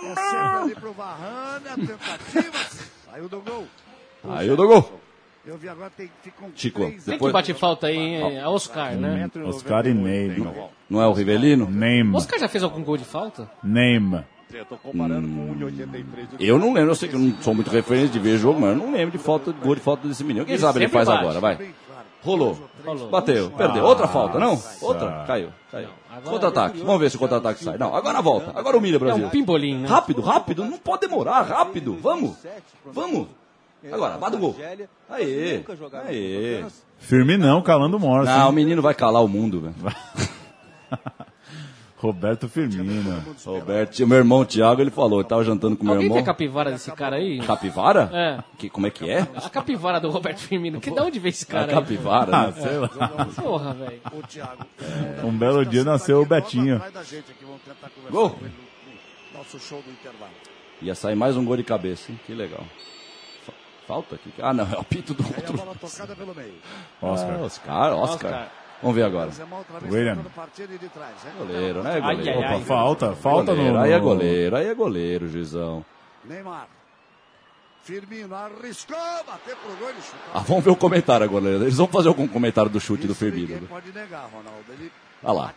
sempre 0.00 0.62
ali 0.62 0.74
pro 0.76 0.92
Varane, 0.92 1.68
a 1.68 1.74
tentativa. 1.74 2.58
Saiu 3.10 3.28
do 3.28 3.40
gol. 3.40 3.66
Aí 4.30 4.46
eu 4.48 4.56
dou 4.56 4.66
gol. 4.68 5.00
Eu 5.46 5.56
vi 5.56 5.68
agora, 5.68 5.90
tem, 5.96 6.10
ficam 6.22 6.50
Chico, 6.54 6.80
três... 6.80 6.94
Quem 6.96 7.02
que 7.04 7.10
Depois- 7.12 7.32
bate 7.32 7.54
falta 7.54 7.86
aí, 7.86 7.96
hein? 7.96 8.36
É 8.38 8.46
Oscar, 8.46 8.92
né? 8.94 9.30
Oscar 9.46 9.86
e 9.86 9.94
Neymar. 9.94 10.52
Não 10.90 11.00
é 11.00 11.06
o 11.06 11.12
Rivelino? 11.12 11.68
Neymar. 11.70 12.16
Oscar 12.16 12.38
já 12.38 12.48
fez 12.48 12.62
algum 12.62 12.82
gol 12.82 12.96
de 12.98 13.04
falta? 13.04 13.50
Neymar. 13.62 14.24
Eu 14.52 14.64
tô 14.64 14.76
comparando 14.78 15.28
com 15.28 15.54
1,83 15.54 16.28
do 16.28 16.36
Eu 16.42 16.58
não 16.58 16.72
lembro, 16.72 16.90
eu 16.90 16.94
sei 16.94 17.08
que 17.08 17.14
eu 17.14 17.20
não 17.20 17.34
sou 17.42 17.54
muito 17.54 17.70
referente 17.70 18.12
de 18.12 18.18
ver 18.18 18.38
jogo, 18.38 18.60
mas 18.60 18.70
eu 18.70 18.76
não 18.76 18.92
lembro 18.92 19.10
de 19.10 19.18
falta, 19.22 19.52
gol 19.52 19.74
de 19.74 19.80
falta 19.80 20.08
desse 20.08 20.24
menino. 20.24 20.44
Quem 20.46 20.54
Ele 20.54 20.60
sabe 20.62 20.78
ele 20.80 20.88
faz 20.88 21.06
bate. 21.06 21.20
agora, 21.20 21.40
vai. 21.40 21.70
Rolou. 22.22 22.58
Bateu, 23.10 23.50
perdeu. 23.50 23.84
Ah, 23.84 23.88
Outra 23.88 24.08
falta, 24.08 24.38
não? 24.38 24.60
Outra? 24.80 25.24
Caiu, 25.26 25.50
caiu. 25.70 25.88
Contra-ataque. 26.24 26.78
Vamos 26.80 27.00
ver 27.00 27.10
se 27.10 27.16
o 27.16 27.18
contra-ataque 27.18 27.62
sai. 27.62 27.78
Não, 27.78 27.94
agora 27.94 28.20
volta. 28.20 28.52
Agora 28.58 28.76
humilha 28.76 28.94
o 28.94 28.96
É 28.96 28.98
Brasil. 29.00 29.26
um 29.26 29.30
pimbolim, 29.30 29.78
né? 29.78 29.88
Rápido, 29.88 30.20
rápido. 30.22 30.64
Não 30.64 30.78
pode 30.78 31.02
demorar. 31.02 31.42
Rápido. 31.42 31.96
Vamos. 32.02 32.36
Vamos. 32.86 33.28
Agora, 33.92 34.18
bate 34.18 34.36
o 34.36 34.38
gol. 34.40 34.56
Aê. 35.08 35.62
Aê. 36.06 36.64
Firminão 36.98 37.62
calando 37.62 37.96
o 37.96 38.00
Morse. 38.00 38.30
Não, 38.30 38.48
o 38.48 38.52
menino 38.52 38.82
vai 38.82 38.94
calar 38.94 39.22
o 39.24 39.28
mundo, 39.28 39.60
velho. 39.60 39.74
Roberto 41.96 42.48
Firmino. 42.48 43.24
Roberto, 43.44 44.06
meu 44.06 44.18
irmão 44.18 44.44
Thiago, 44.44 44.80
ele 44.80 44.90
falou, 44.90 45.18
ele 45.18 45.28
tava 45.28 45.42
jantando 45.42 45.76
com 45.76 45.82
meu 45.82 45.94
Alguém 45.94 46.08
tem 46.08 46.16
irmão. 46.18 46.22
a 46.22 46.26
capivara 46.32 46.70
desse 46.70 46.92
cara 46.92 47.16
aí? 47.16 47.40
Capivara? 47.40 48.08
É. 48.12 48.38
Que, 48.56 48.70
como 48.70 48.86
é 48.86 48.90
que 48.90 49.10
é? 49.10 49.22
A 49.34 49.50
capivara 49.50 49.98
do 50.00 50.08
Roberto 50.08 50.38
Firmino. 50.38 50.80
Que, 50.80 50.92
da 50.92 51.02
onde 51.02 51.18
veio 51.18 51.30
esse 51.30 51.44
A 51.44 51.48
cara 51.48 51.66
aí? 51.66 51.74
capivara, 51.74 52.36
Ah, 52.36 52.46
né? 52.46 52.52
sei 52.52 52.78
lá. 52.78 52.88
Porra, 53.34 53.74
velho. 53.74 54.00
Um 55.24 55.36
belo 55.36 55.66
dia 55.66 55.82
nasceu 55.82 56.22
o 56.22 56.24
Betinho. 56.26 56.78
Tentar 56.78 57.00
conversar 57.02 58.10
Gol. 58.10 58.30
com 58.30 58.44
ele 58.44 58.54
no 59.32 59.38
nosso 59.38 59.58
show 59.58 59.82
do 59.82 59.90
intervalo. 59.90 60.30
Ia 60.80 60.94
sair 60.94 61.16
mais 61.16 61.36
um 61.36 61.44
gol 61.44 61.56
de 61.56 61.64
cabeça, 61.64 62.12
hein? 62.12 62.20
Que 62.24 62.32
legal. 62.32 62.62
Fa- 63.88 63.94
Falta 63.94 64.14
aqui? 64.16 64.30
Ah, 64.40 64.52
não, 64.52 64.64
é 64.70 64.76
o 64.76 64.80
apito 64.80 65.14
do 65.14 65.22
a 65.22 65.26
outro. 65.26 65.56
bola 65.56 65.74
tocada 65.80 66.14
pelo 66.14 66.34
meio. 66.34 66.54
Oscar. 67.00 67.30
Ah, 67.32 67.40
Oscar, 67.40 67.92
Oscar. 67.94 68.14
Oscar. 68.32 68.48
Vamos 68.82 68.94
ver 68.96 69.02
agora. 69.04 69.30
Vez 69.30 69.92
William. 69.92 70.18
Goleiro, 71.38 71.82
né? 71.82 72.00
Goleiro. 72.00 72.06
ai, 72.06 72.28
ai. 72.44 72.56
Opa, 72.56 72.64
falta, 72.66 73.14
falta 73.16 73.52
goleiro. 73.54 73.74
no... 73.74 73.80
Aí 73.80 73.92
é 73.92 73.98
goleiro, 73.98 74.56
aí 74.56 74.66
é 74.68 74.74
goleiro, 74.74 75.28
juizão. 75.28 75.84
Neymar. 76.24 76.68
Firmino 77.82 78.34
arriscou, 78.34 78.96
bater 79.26 79.56
pro 79.56 79.74
gol 79.76 79.88
e 79.90 80.02
chutou. 80.02 80.18
Ah, 80.34 80.40
vamos 80.40 80.62
ver 80.62 80.70
o 80.70 80.76
comentário 80.76 81.24
agora. 81.24 81.46
Eles 81.48 81.76
vão 81.78 81.86
fazer 81.88 82.08
algum 82.08 82.28
comentário 82.28 82.70
do 82.70 82.78
chute 82.78 83.06
do 83.06 83.14
Isso 83.14 83.24
ninguém 83.24 83.46
Firmino. 83.46 83.62
né? 83.62 83.68
pode 83.70 83.90
negar, 83.92 84.28
Ronaldo. 84.30 84.64
Ele 84.70 84.92
Olha 85.24 85.32
lá. 85.32 85.54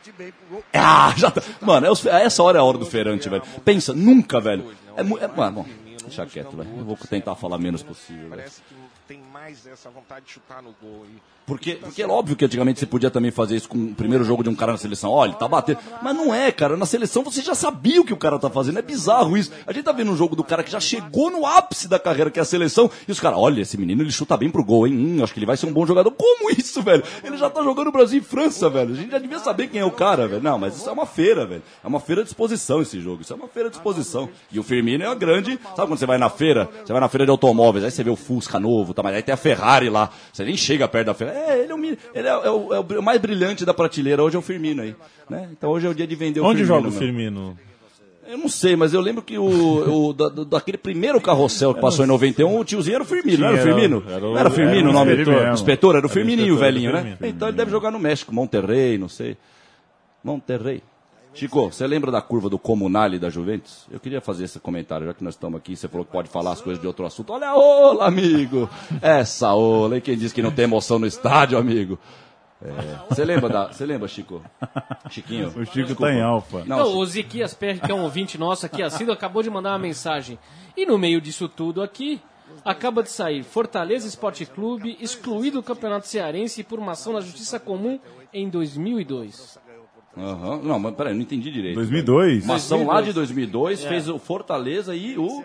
Ah, 0.73 1.13
já 1.17 1.29
tá. 1.29 1.41
Mano, 1.61 1.85
é 1.87 1.91
os- 1.91 2.05
essa 2.05 2.41
hora 2.41 2.57
é 2.57 2.61
a 2.61 2.63
hora 2.63 2.77
do 2.77 2.85
feirante, 2.85 3.27
velho. 3.29 3.43
Pensa, 3.65 3.93
nunca, 3.93 4.39
velho. 4.39 4.73
É, 4.95 5.03
mu- 5.03 5.17
é, 5.19 5.27
mano, 5.27 5.57
bom, 5.63 5.65
deixa 6.03 6.25
quieto, 6.25 6.55
velho. 6.55 6.69
Eu 6.77 6.85
vou 6.85 6.97
tentar 6.97 7.35
falar 7.35 7.57
menos 7.57 7.83
possível. 7.83 8.29
Parece 8.29 8.61
que 8.61 8.75
tem 9.11 9.21
mais 9.33 9.67
essa 9.67 9.89
vontade 9.89 10.25
de 10.25 10.31
chutar 10.31 10.63
no 10.63 10.73
gol. 10.81 11.05
E 11.05 11.21
Porque, 11.45 11.73
porque 11.73 12.01
é 12.01 12.07
óbvio 12.07 12.33
que 12.33 12.45
antigamente 12.45 12.79
você 12.79 12.85
podia 12.85 13.11
também 13.11 13.29
fazer 13.29 13.57
isso 13.57 13.67
com 13.67 13.77
o 13.77 13.93
primeiro 13.93 14.23
jogo 14.23 14.41
de 14.41 14.47
um 14.47 14.55
cara 14.55 14.71
na 14.71 14.77
seleção. 14.77 15.11
Olha, 15.11 15.31
ele 15.31 15.37
tá 15.37 15.49
batendo. 15.49 15.79
Mas 16.01 16.15
não 16.15 16.33
é, 16.33 16.49
cara. 16.49 16.77
Na 16.77 16.85
seleção 16.85 17.21
você 17.21 17.41
já 17.41 17.53
sabia 17.53 17.99
o 17.99 18.05
que 18.05 18.13
o 18.13 18.17
cara 18.17 18.39
tá 18.39 18.49
fazendo. 18.49 18.79
É 18.79 18.81
bizarro 18.81 19.35
isso. 19.35 19.51
A 19.67 19.73
gente 19.73 19.83
tá 19.83 19.91
vendo 19.91 20.11
um 20.11 20.15
jogo 20.15 20.33
do 20.33 20.45
cara 20.45 20.63
que 20.63 20.71
já 20.71 20.79
chegou 20.79 21.29
no 21.29 21.45
ápice 21.45 21.89
da 21.89 21.99
carreira, 21.99 22.31
que 22.31 22.39
é 22.39 22.41
a 22.41 22.45
seleção. 22.45 22.89
E 23.05 23.11
os 23.11 23.19
caras, 23.19 23.37
olha, 23.37 23.59
esse 23.59 23.77
menino 23.77 24.01
ele 24.01 24.13
chuta 24.13 24.37
bem 24.37 24.49
pro 24.49 24.63
gol, 24.63 24.87
hein? 24.87 24.93
Hum, 24.95 25.21
acho 25.21 25.33
que 25.33 25.39
ele 25.39 25.45
vai 25.45 25.57
ser 25.57 25.65
um 25.65 25.73
bom 25.73 25.85
jogador. 25.85 26.11
Como 26.11 26.49
isso, 26.57 26.81
velho? 26.81 27.03
Ele 27.21 27.35
já 27.35 27.49
tá 27.49 27.61
jogando 27.61 27.91
Brasil 27.91 28.21
e 28.21 28.23
França, 28.23 28.69
velho. 28.69 28.93
A 28.93 28.95
gente 28.95 29.11
já 29.11 29.19
devia 29.19 29.39
saber 29.39 29.67
quem 29.67 29.81
é 29.81 29.85
o 29.85 29.91
cara, 29.91 30.25
velho. 30.29 30.41
Não, 30.41 30.57
mas 30.57 30.77
isso 30.77 30.87
é 30.87 30.93
uma 30.93 31.05
feira, 31.05 31.45
velho. 31.45 31.63
É 31.83 31.87
uma 31.87 31.99
feira 31.99 32.23
de 32.23 32.29
exposição 32.29 32.81
esse 32.81 33.01
jogo. 33.01 33.23
Isso 33.23 33.33
é 33.33 33.35
uma 33.35 33.49
feira 33.49 33.69
de 33.69 33.75
exposição. 33.75 34.29
E 34.49 34.57
o 34.57 34.63
Firmino 34.63 35.03
é 35.03 35.07
uma 35.07 35.15
grande. 35.15 35.59
Sabe 35.75 35.89
quando 35.89 35.99
você 35.99 36.05
vai 36.05 36.17
na 36.17 36.29
feira? 36.29 36.69
Você 36.85 36.93
vai 36.93 37.01
na 37.01 37.09
feira 37.09 37.25
de 37.25 37.31
automóveis, 37.31 37.83
aí 37.83 37.91
você 37.91 38.05
vê 38.05 38.09
o 38.09 38.15
Fusca 38.15 38.57
novo, 38.57 38.93
tá? 38.93 39.00
Mas 39.03 39.15
aí 39.15 39.21
tem 39.23 39.33
a 39.33 39.37
Ferrari 39.37 39.89
lá. 39.89 40.09
Você 40.31 40.43
nem 40.43 40.55
chega 40.57 40.87
perto 40.87 41.07
da 41.07 41.13
feira. 41.13 41.33
É, 41.33 41.63
ele 41.63 41.71
é 41.71 41.75
o, 41.75 41.83
ele 41.85 42.27
é, 42.27 42.29
é 42.29 42.49
o, 42.49 42.73
é 42.73 42.79
o 42.99 43.03
mais 43.03 43.19
brilhante 43.21 43.65
da 43.65 43.73
prateleira. 43.73 44.23
Hoje 44.23 44.35
é 44.35 44.39
o 44.39 44.41
Firmino 44.41 44.81
aí. 44.81 44.95
Né? 45.29 45.49
Então 45.51 45.69
hoje 45.71 45.87
é 45.87 45.89
o 45.89 45.93
dia 45.95 46.05
de 46.07 46.15
vender 46.15 46.39
o 46.39 46.45
Onde 46.45 46.59
Firmino. 46.63 46.75
joga 46.83 46.87
o. 46.89 46.91
Firmino? 46.91 47.57
Eu 48.27 48.37
não 48.37 48.47
sei, 48.47 48.77
mas 48.77 48.93
eu 48.93 49.01
lembro 49.01 49.21
que 49.21 49.37
o, 49.37 50.09
o 50.09 50.13
da- 50.13 50.29
daquele 50.29 50.77
primeiro 50.77 51.19
carrossel 51.19 51.73
que 51.73 51.81
passou 51.81 52.05
em 52.05 52.07
91, 52.07 52.57
o 52.59 52.63
tiozinho 52.63 52.95
era 52.95 53.03
o 53.03 53.05
Firmino, 53.05 53.39
não 53.39 53.47
era 53.47 53.55
o 53.55 53.59
Era- 53.59 53.65
Firmino? 53.73 54.03
era 54.07 54.17
o- 54.25 54.29
não 54.31 54.37
era 54.37 54.47
o 54.47 54.51
Firmino 54.51 54.77
era 54.79 54.89
o 54.89 54.93
nome? 54.93 55.11
inspetor 55.11 55.43
do 55.47 55.53
inspetor, 55.53 55.89
era 55.89 55.97
o 55.97 55.99
Era 55.99 56.05
o 56.05 56.09
Firmininho, 56.09 56.53
o 56.55 56.57
velhinho, 56.57 56.93
né? 56.93 57.01
Firmino. 57.01 57.17
Então 57.35 57.47
ele 57.49 57.57
deve 57.57 57.71
jogar 57.71 57.91
no 57.91 57.99
México, 57.99 58.33
Monterrey, 58.33 58.97
não 58.97 59.09
sei. 59.09 59.35
Monterrey. 60.23 60.81
Chico, 61.33 61.71
você 61.71 61.87
lembra 61.87 62.11
da 62.11 62.21
curva 62.21 62.49
do 62.49 62.59
Comunale 62.59 63.17
da 63.17 63.29
Juventus? 63.29 63.85
Eu 63.89 63.99
queria 63.99 64.19
fazer 64.19 64.43
esse 64.43 64.59
comentário, 64.59 65.07
já 65.07 65.13
que 65.13 65.23
nós 65.23 65.33
estamos 65.33 65.57
aqui, 65.57 65.75
você 65.75 65.87
falou 65.87 66.05
que 66.05 66.11
pode 66.11 66.29
falar 66.29 66.51
as 66.51 66.61
coisas 66.61 66.81
de 66.81 66.85
outro 66.85 67.05
assunto. 67.05 67.31
Olha 67.31 67.49
a 67.49 67.55
ola, 67.55 68.05
amigo! 68.05 68.69
Essa 69.01 69.53
ola, 69.53 69.97
e 69.97 70.01
quem 70.01 70.17
diz 70.17 70.33
que 70.33 70.41
não 70.41 70.51
tem 70.51 70.63
emoção 70.63 70.99
no 70.99 71.07
estádio, 71.07 71.57
amigo? 71.57 71.97
É. 72.63 72.99
Você 73.09 73.25
lembra 73.25 73.49
da. 73.49 73.67
Você 73.71 73.85
lembra, 73.85 74.07
Chico? 74.07 74.41
Chiquinho? 75.09 75.47
O 75.55 75.65
Chico 75.65 75.95
tá 75.95 76.13
em 76.13 76.21
alfa. 76.21 76.63
Não, 76.65 76.79
Então, 76.79 76.97
o 76.97 77.05
Ziquias 77.05 77.53
Perry, 77.53 77.79
que 77.79 77.91
é 77.91 77.95
um 77.95 78.03
ouvinte 78.03 78.37
nosso 78.37 78.65
aqui, 78.65 78.83
assíduo, 78.83 79.13
acabou 79.13 79.41
de 79.41 79.49
mandar 79.49 79.71
uma 79.71 79.79
mensagem. 79.79 80.37
E 80.77 80.85
no 80.85 80.97
meio 80.97 81.19
disso 81.19 81.49
tudo 81.49 81.81
aqui, 81.81 82.21
acaba 82.63 83.01
de 83.01 83.09
sair 83.09 83.43
Fortaleza 83.43 84.07
Esporte 84.07 84.45
Clube, 84.45 84.95
excluído 84.99 85.59
do 85.59 85.63
Campeonato 85.63 86.07
Cearense 86.07 86.63
por 86.63 86.77
uma 86.77 86.91
ação 86.91 87.13
na 87.13 87.21
Justiça 87.21 87.59
Comum 87.59 87.99
em 88.31 88.47
2002. 88.47 89.57
Aham. 90.17 90.61
Não, 90.63 90.77
mas 90.79 90.93
peraí, 90.95 91.13
não 91.13 91.21
entendi 91.21 91.49
direito. 91.51 91.75
2002? 91.75 92.43
Uma 92.43 92.55
ação 92.55 92.85
lá 92.85 93.01
de 93.01 93.13
2002 93.13 93.83
É. 93.85 93.87
fez 93.87 94.09
o 94.09 94.19
Fortaleza 94.19 94.93
e 94.95 95.17
o. 95.17 95.43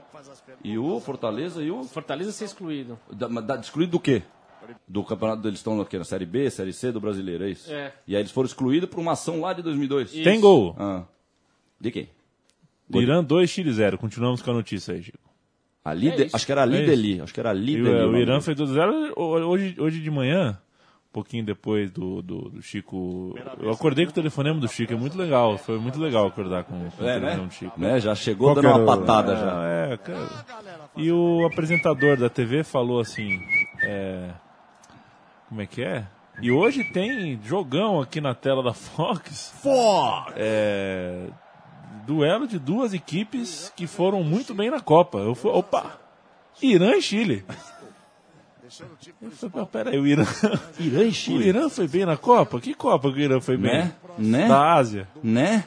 E 0.64 0.76
o 0.78 0.98
Fortaleza 1.00 1.62
e 1.62 1.70
o. 1.70 1.84
Fortaleza 1.84 2.32
ser 2.32 2.46
excluído. 2.46 2.98
Da, 3.12 3.28
mas 3.28 3.44
da- 3.44 3.56
excluído 3.56 3.92
do 3.92 4.00
quê? 4.00 4.22
Do 4.88 5.04
campeonato, 5.04 5.46
eles 5.46 5.60
estão 5.60 5.80
aqui 5.80 5.96
na 5.96 6.04
Série 6.04 6.26
B, 6.26 6.50
Série 6.50 6.72
C 6.72 6.90
do 6.90 7.00
brasileiro, 7.00 7.44
é 7.44 7.50
isso? 7.50 7.72
É. 7.72 7.92
E 8.08 8.16
aí 8.16 8.22
eles 8.22 8.32
foram 8.32 8.46
excluídos 8.46 8.88
por 8.90 8.98
uma 8.98 9.12
ação 9.12 9.40
lá 9.40 9.52
de 9.52 9.62
2002. 9.62 10.10
Tem 10.10 10.40
gol. 10.40 10.74
Ah. 10.76 11.04
De 11.80 11.90
quem? 11.92 12.08
Irã 12.92 13.22
2, 13.22 13.48
Chile 13.48 13.72
0. 13.72 13.96
Continuamos 13.98 14.42
com 14.42 14.50
a 14.50 14.54
notícia 14.54 14.94
aí, 14.94 15.02
Chico. 15.02 15.18
Ali 15.84 16.08
É 16.08 16.16
de- 16.16 16.24
isso. 16.26 16.34
acho 16.36 16.44
que 16.46 16.50
era 16.52 16.62
ali 16.62 16.78
É 16.78 16.84
deli. 16.86 17.20
Acho 17.20 17.32
que 17.32 17.38
era 17.38 17.50
ali 17.50 17.80
o, 17.80 17.84
deli. 17.84 17.96
o 17.96 18.06
nome 18.06 18.20
Irã 18.20 18.40
fez 18.40 18.56
2x0 18.58 19.12
hoje, 19.16 19.76
hoje 19.78 20.00
de 20.00 20.10
manhã, 20.10 20.58
pouquinho 21.16 21.44
depois 21.44 21.90
do, 21.90 22.20
do, 22.20 22.50
do 22.50 22.62
Chico. 22.62 23.34
Eu 23.58 23.70
acordei 23.70 24.04
com 24.04 24.10
o 24.10 24.14
telefonema 24.14 24.60
do 24.60 24.68
Chico, 24.68 24.92
é 24.92 24.96
muito 24.96 25.16
legal. 25.16 25.56
Foi 25.56 25.78
muito 25.78 25.98
legal 25.98 26.26
acordar 26.26 26.64
com, 26.64 26.78
com 26.90 27.02
o 27.02 27.08
É, 27.08 27.14
telefonema 27.14 27.36
né? 27.42 27.46
do 27.46 27.50
Chico. 27.50 27.80
né? 27.80 27.98
Já 28.00 28.14
chegou 28.14 28.48
Qual 28.52 28.56
dando 28.62 28.68
uma 28.68 28.82
o- 28.82 28.86
patada 28.86 29.32
Ah, 29.32 29.36
já. 29.36 29.64
é, 29.92 29.96
cara. 29.96 30.28
E 30.94 31.10
o 31.10 31.46
apresentador 31.46 32.18
da 32.18 32.28
TV 32.28 32.62
falou 32.62 33.00
assim: 33.00 33.40
é, 33.82 34.30
Como 35.48 35.62
é 35.62 35.66
que 35.66 35.82
é? 35.82 36.06
E 36.42 36.50
hoje 36.50 36.84
tem 36.84 37.40
jogão 37.42 37.98
aqui 38.00 38.20
na 38.20 38.34
tela 38.34 38.62
da 38.62 38.74
Fox. 38.74 39.54
Fox! 39.62 40.34
É, 40.36 41.28
duelo 42.06 42.46
de 42.46 42.58
duas 42.58 42.92
equipes 42.92 43.72
que 43.74 43.86
foram 43.86 44.22
muito 44.22 44.52
bem 44.54 44.70
na 44.70 44.80
Copa. 44.80 45.16
Eu 45.18 45.34
fui, 45.34 45.50
opa! 45.50 45.98
Irã 46.62 46.94
e 46.96 47.00
Chile. 47.02 47.44
Eu 49.22 49.30
falei, 49.30 49.52
"Mas 49.54 49.68
peraí, 49.68 49.98
o 49.98 50.06
Irã. 50.06 50.24
Irã 50.80 51.02
e 51.02 51.08
O 51.08 51.12
Chile. 51.12 51.48
Irã 51.48 51.68
foi 51.68 51.86
bem 51.88 52.04
na 52.04 52.16
Copa? 52.16 52.60
Que 52.60 52.74
Copa 52.74 53.10
que 53.12 53.18
o 53.18 53.22
Irã 53.22 53.40
foi 53.40 53.56
bem? 53.56 53.72
Né? 53.72 53.92
Né? 54.18 54.48
Da 54.48 54.74
Ásia. 54.74 55.08
Né? 55.22 55.64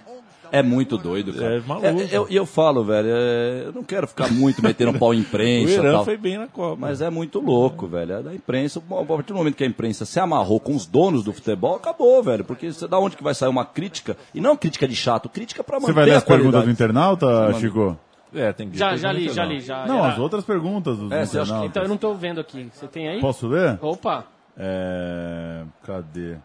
É 0.51 0.63
muito 0.63 0.97
doido, 0.97 1.31
cara. 1.31 1.57
É 1.57 1.59
maluco. 1.61 1.85
É, 1.85 2.07
eu, 2.11 2.27
eu 2.27 2.43
falo, 2.43 2.83
velho, 2.83 3.07
é, 3.07 3.63
eu 3.67 3.71
não 3.71 3.83
quero 3.83 4.07
ficar 4.07 4.31
muito 4.31 4.63
metendo 4.63 4.97
pau 4.97 5.13
em 5.13 5.17
O 5.19 5.21
imprensa 5.21 5.71
e 5.71 5.75
Irã 5.75 5.91
tal. 5.93 6.05
foi 6.05 6.17
bem 6.17 6.39
na 6.39 6.47
Copa. 6.47 6.75
Mas 6.79 7.01
é 7.01 7.09
muito 7.11 7.39
louco, 7.39 7.85
velho. 7.87 8.13
É 8.13 8.23
da 8.23 8.33
imprensa. 8.33 8.79
A 8.89 9.05
partir 9.05 9.27
do 9.31 9.35
momento 9.35 9.53
que 9.55 9.63
a 9.63 9.67
imprensa 9.67 10.05
se 10.05 10.19
amarrou 10.19 10.59
com 10.59 10.75
os 10.75 10.87
donos 10.87 11.23
do 11.23 11.31
futebol, 11.31 11.75
acabou, 11.75 12.23
velho. 12.23 12.43
Porque 12.43 12.73
você- 12.73 12.87
da 12.87 12.97
onde 12.97 13.15
que 13.15 13.23
vai 13.23 13.35
sair 13.35 13.49
uma 13.49 13.63
crítica? 13.63 14.17
E 14.33 14.41
não 14.41 14.57
crítica 14.57 14.87
de 14.87 14.95
chato, 14.95 15.29
crítica 15.29 15.63
pra 15.63 15.75
manter 15.79 15.85
Você 15.85 15.93
vai 15.93 16.05
ler 16.05 16.13
a 16.15 16.17
as 16.17 16.23
perguntas 16.23 16.63
do 16.65 16.71
internauta, 16.71 17.53
Chico? 17.59 17.95
É, 18.33 18.53
tem 18.53 18.69
que 18.69 18.77
Já, 18.77 18.95
já 18.95 19.11
li, 19.11 19.29
já 19.29 19.43
li, 19.43 19.59
já. 19.59 19.85
Não, 19.87 19.99
era- 19.99 20.09
as 20.13 20.19
outras 20.19 20.43
perguntas 20.45 20.97
dos 20.97 21.11
É, 21.11 21.25
você 21.25 21.39
acha 21.39 21.45
que- 21.59 21.65
internautas. 21.65 21.69
Então, 21.69 21.83
eu 21.83 21.89
não 21.89 21.97
tô 21.97 22.13
vendo 22.13 22.39
aqui. 22.39 22.69
Você 22.73 22.87
tem 22.87 23.07
aí? 23.09 23.19
Posso 23.19 23.47
ler? 23.47 23.77
Opa! 23.81 24.25
É... 24.57 25.63
Cadê? 25.85 26.35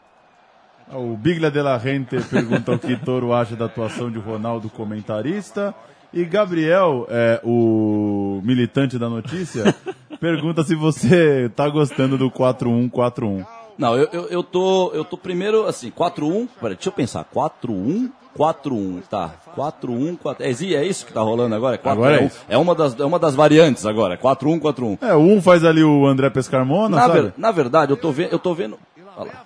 Ah, 0.91 0.99
O 0.99 1.16
Biglia 1.16 1.51
de 1.51 1.61
la 1.61 1.76
Rente 1.76 2.20
pergunta 2.30 2.72
o 2.72 2.78
que 2.78 2.97
Toro 3.05 3.32
acha 3.32 3.55
da 3.57 3.64
atuação 3.66 4.11
de 4.11 4.18
Ronaldo 4.18 4.70
comentarista. 4.70 5.74
E 6.12 6.24
Gabriel, 6.24 7.07
é, 7.11 7.41
o 7.43 8.41
militante 8.45 8.99
da 8.99 9.09
notícia, 9.11 9.74
pergunta 10.20 10.62
se 10.62 10.74
você 10.76 11.51
tá 11.57 11.68
gostando 11.68 12.16
do 12.16 12.30
4-1-4-1. 12.30 13.45
Não, 13.77 13.97
eu, 13.97 14.09
eu, 14.12 14.27
eu 14.29 14.43
tô. 14.43 14.91
Eu 14.93 15.05
tô 15.05 15.16
primeiro 15.18 15.66
assim, 15.66 15.91
4-1. 15.91 16.49
Peraí, 16.61 16.75
deixa 16.77 16.89
eu 16.89 16.93
pensar. 16.93 17.25
4-1, 17.35 18.11
4-1. 18.39 19.03
Tá. 19.09 19.33
4-1, 19.57 20.16
4 20.18 20.45
É, 20.45 20.51
é 20.51 20.85
isso 20.85 21.07
que 21.07 21.12
tá 21.12 21.20
rolando 21.20 21.55
agora? 21.55 21.75
É 21.75 21.79
4 21.79 22.01
Agora 22.01 22.20
é 22.20 22.25
1. 22.25 22.27
isso. 22.27 22.41
É 22.49 22.59
uma 22.59 22.75
das, 22.75 22.99
é 22.99 23.05
uma 23.05 23.18
das 23.18 23.35
variantes 23.35 23.85
agora. 23.87 24.16
4-1, 24.18 24.61
4-1. 24.61 24.99
É, 25.03 25.14
um 25.16 25.41
faz 25.43 25.64
ali 25.64 25.83
o 25.83 26.07
André 26.07 26.31
Pescarmona, 26.31 26.97
Na, 26.97 27.03
sabe? 27.07 27.20
ver- 27.22 27.35
na 27.37 27.51
verdade, 27.51 27.93
eu 27.93 27.97
tô 27.97 28.11
vendo. 28.12 28.33
Eu 28.33 28.39
tô 28.39 28.55
vendo. 28.55 28.79
Olha 29.16 29.33
lá. 29.33 29.45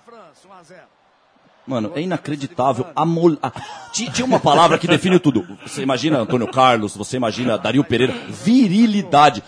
Mano, 1.67 1.91
é 1.95 2.01
inacreditável 2.01 2.85
a 2.95 3.05
mol... 3.05 3.37
a- 3.43 3.51
Ti- 3.91 4.09
Tinha 4.11 4.25
uma 4.25 4.39
palavra 4.39 4.77
que 4.77 4.87
define 4.87 5.19
tudo. 5.19 5.45
Você 5.65 5.81
imagina 5.83 6.19
Antônio 6.19 6.47
Carlos, 6.47 6.95
você 6.95 7.17
imagina 7.17 7.57
Dario 7.57 7.83
Pereira, 7.83 8.13
virilidade. 8.27 9.43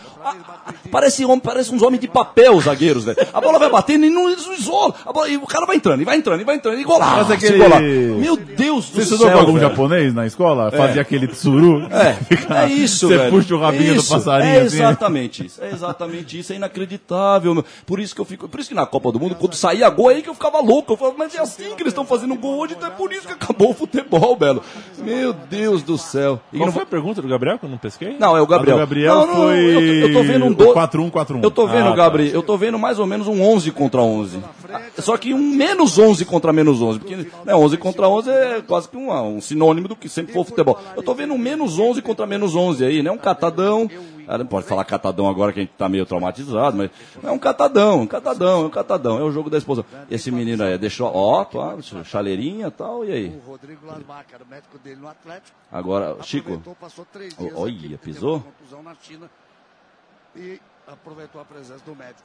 Parece, 0.91 1.25
homem, 1.25 1.39
parece 1.39 1.73
uns 1.73 1.81
homens 1.81 1.99
de 1.99 2.07
papel, 2.07 2.55
os 2.55 2.65
zagueiros, 2.65 3.05
velho. 3.05 3.17
A 3.33 3.41
bola 3.41 3.57
vai 3.57 3.69
batendo 3.69 4.05
e 4.05 4.09
não, 4.09 4.29
eles 4.29 4.45
não 4.45 4.53
isolam. 4.53 4.93
A 5.05 5.11
bola- 5.11 5.27
e 5.29 5.37
o 5.37 5.47
cara 5.47 5.65
vai 5.65 5.75
entrando, 5.77 6.01
e 6.01 6.05
vai 6.05 6.15
entrando, 6.17 6.41
e 6.41 6.43
vai 6.43 6.55
entrando, 6.55 6.79
e 6.79 6.83
golaço, 6.83 7.25
Faz 7.25 7.31
aquele- 7.31 7.57
golaço. 7.57 7.81
Meu 7.83 8.35
Deus 8.37 8.85
do 8.89 8.91
Você 8.95 9.05
céu, 9.05 9.13
estudou 9.15 9.31
com 9.31 9.39
algum 9.39 9.53
velho. 9.53 9.69
japonês 9.69 10.13
na 10.13 10.25
escola? 10.27 10.69
É. 10.71 10.77
Fazia 10.77 11.01
aquele 11.01 11.27
tsuru? 11.27 11.87
É, 11.91 12.13
Fica- 12.25 12.63
é 12.63 12.67
isso, 12.69 13.07
Você 13.07 13.17
velho. 13.17 13.31
puxa 13.31 13.55
o 13.55 13.59
rabinho 13.59 13.95
Isso, 13.95 14.07
do 14.07 14.09
passarinho 14.15 14.55
É 14.55 14.61
assim. 14.61 14.75
exatamente 14.77 15.45
isso. 15.45 15.63
É 15.63 15.69
exatamente 15.71 16.39
isso. 16.39 16.53
É 16.53 16.55
inacreditável. 16.55 17.53
meu. 17.55 17.65
Por 17.85 17.99
isso 17.99 18.13
que 18.13 18.21
eu 18.21 18.25
fico. 18.25 18.47
Por 18.47 18.59
isso 18.59 18.69
que 18.69 18.75
na 18.75 18.85
Copa 18.85 19.11
do 19.11 19.19
Mundo, 19.19 19.35
quando 19.35 19.55
saía 19.55 19.89
gol, 19.89 20.11
é 20.11 20.15
aí 20.15 20.21
que 20.21 20.29
eu 20.29 20.33
ficava 20.35 20.59
louco. 20.61 20.93
Eu 20.93 20.97
falava, 20.97 21.15
mas 21.17 21.33
é 21.35 21.39
assim 21.39 21.75
que 21.75 21.81
eles 21.81 21.91
estão 21.91 22.05
fazendo 22.11 22.35
gol 22.35 22.59
hoje, 22.59 22.75
então 22.77 22.87
é 22.89 22.91
por 22.91 23.11
isso 23.11 23.25
que 23.27 23.33
acabou 23.33 23.71
o 23.71 23.73
futebol, 23.73 24.35
Belo. 24.35 24.61
Meu 24.99 25.33
Deus 25.33 25.81
do 25.81 25.97
céu. 25.97 26.39
E 26.53 26.57
Qual 26.57 26.67
não 26.67 26.73
foi 26.73 26.83
a 26.83 26.85
pergunta 26.85 27.21
do 27.21 27.27
Gabriel 27.27 27.57
que 27.57 27.65
eu 27.65 27.69
não 27.69 27.77
pesquei? 27.77 28.15
Não, 28.19 28.35
é 28.37 28.41
o 28.41 28.45
Gabriel. 28.47 28.77
Do 28.77 28.79
Gabriel 28.81 29.15
Não, 29.15 29.27
não, 29.27 29.35
foi 29.35 29.59
eu, 29.59 29.73
tô- 29.79 30.07
eu 30.07 30.13
tô 30.13 30.23
vendo 30.23 30.45
um 30.45 30.53
do... 30.53 30.65
4-1-4-1. 30.73 31.43
Eu 31.43 31.51
tô 31.51 31.65
vendo, 31.67 31.87
Ah, 31.87 31.89
tá. 31.91 31.95
Gabriel, 31.95 32.33
eu 32.33 32.43
tô 32.43 32.57
vendo 32.57 32.77
mais 32.77 32.99
ou 32.99 33.05
menos 33.07 33.27
um 33.27 33.41
11 33.41 33.71
contra 33.71 34.01
11. 34.01 34.39
Só 34.99 35.17
que 35.17 35.33
um 35.33 35.39
menos 35.55 35.97
11 35.97 36.25
contra 36.25 36.53
menos 36.53 36.81
11. 36.81 36.99
Porque 36.99 37.15
né, 37.15 37.55
11 37.55 37.77
contra 37.77 38.07
11 38.07 38.29
é 38.29 38.61
quase 38.67 38.87
que 38.89 38.97
um, 38.97 39.11
um 39.37 39.41
sinônimo 39.41 39.87
do 39.87 39.95
que 39.95 40.07
sempre 40.09 40.33
for 40.33 40.45
futebol. 40.45 40.77
Eu 40.95 41.01
tô 41.03 41.13
vendo 41.13 41.33
um 41.33 41.37
menos 41.37 41.79
11 41.79 42.01
contra 42.01 42.25
menos 42.27 42.55
11 42.55 42.85
aí, 42.85 43.01
né? 43.01 43.09
Um 43.11 43.17
catadão. 43.17 43.89
Ah, 44.27 44.37
não 44.37 44.45
pode 44.45 44.65
falar 44.67 44.83
catadão 44.85 45.27
agora 45.29 45.51
que 45.53 45.59
a 45.59 45.63
gente 45.63 45.73
tá 45.77 45.87
meio 45.89 46.05
traumatizado, 46.05 46.77
mas 46.77 46.89
é 47.23 47.31
um 47.31 47.37
catadão, 47.39 48.01
um 48.01 48.07
catadão, 48.07 48.63
é 48.63 48.65
um 48.65 48.69
catadão. 48.69 49.19
É 49.19 49.23
o 49.23 49.31
jogo 49.31 49.49
da 49.49 49.57
esposa. 49.57 49.85
Esse 50.09 50.31
menino 50.31 50.63
aí 50.63 50.77
deixou, 50.77 51.11
ó, 51.13 51.43
pá, 51.45 51.75
chaleirinha 52.03 52.67
e 52.67 52.71
tal, 52.71 53.03
e 53.05 53.11
aí? 53.11 53.41
O 53.45 53.49
Rodrigo 53.51 53.85
Lasmar, 53.85 54.25
que 54.27 54.33
era 54.35 54.43
o 54.43 54.47
médico 54.47 54.77
dele 54.79 54.99
no 55.01 55.07
Atlético. 55.07 55.55
Agora, 55.71 56.17
Chico, 56.23 56.47
Aproveitou, 56.49 56.75
passou 56.75 57.05
três 57.11 57.33
o- 57.33 57.37
dias 57.41 57.53
olha, 57.55 57.97
pisou? 57.97 58.43
na 58.83 58.95
China 59.01 59.29
e 60.35 60.59
aproveitou 60.87 61.41
a 61.41 61.45
presença 61.45 61.83
do 61.85 61.95
médico. 61.95 62.23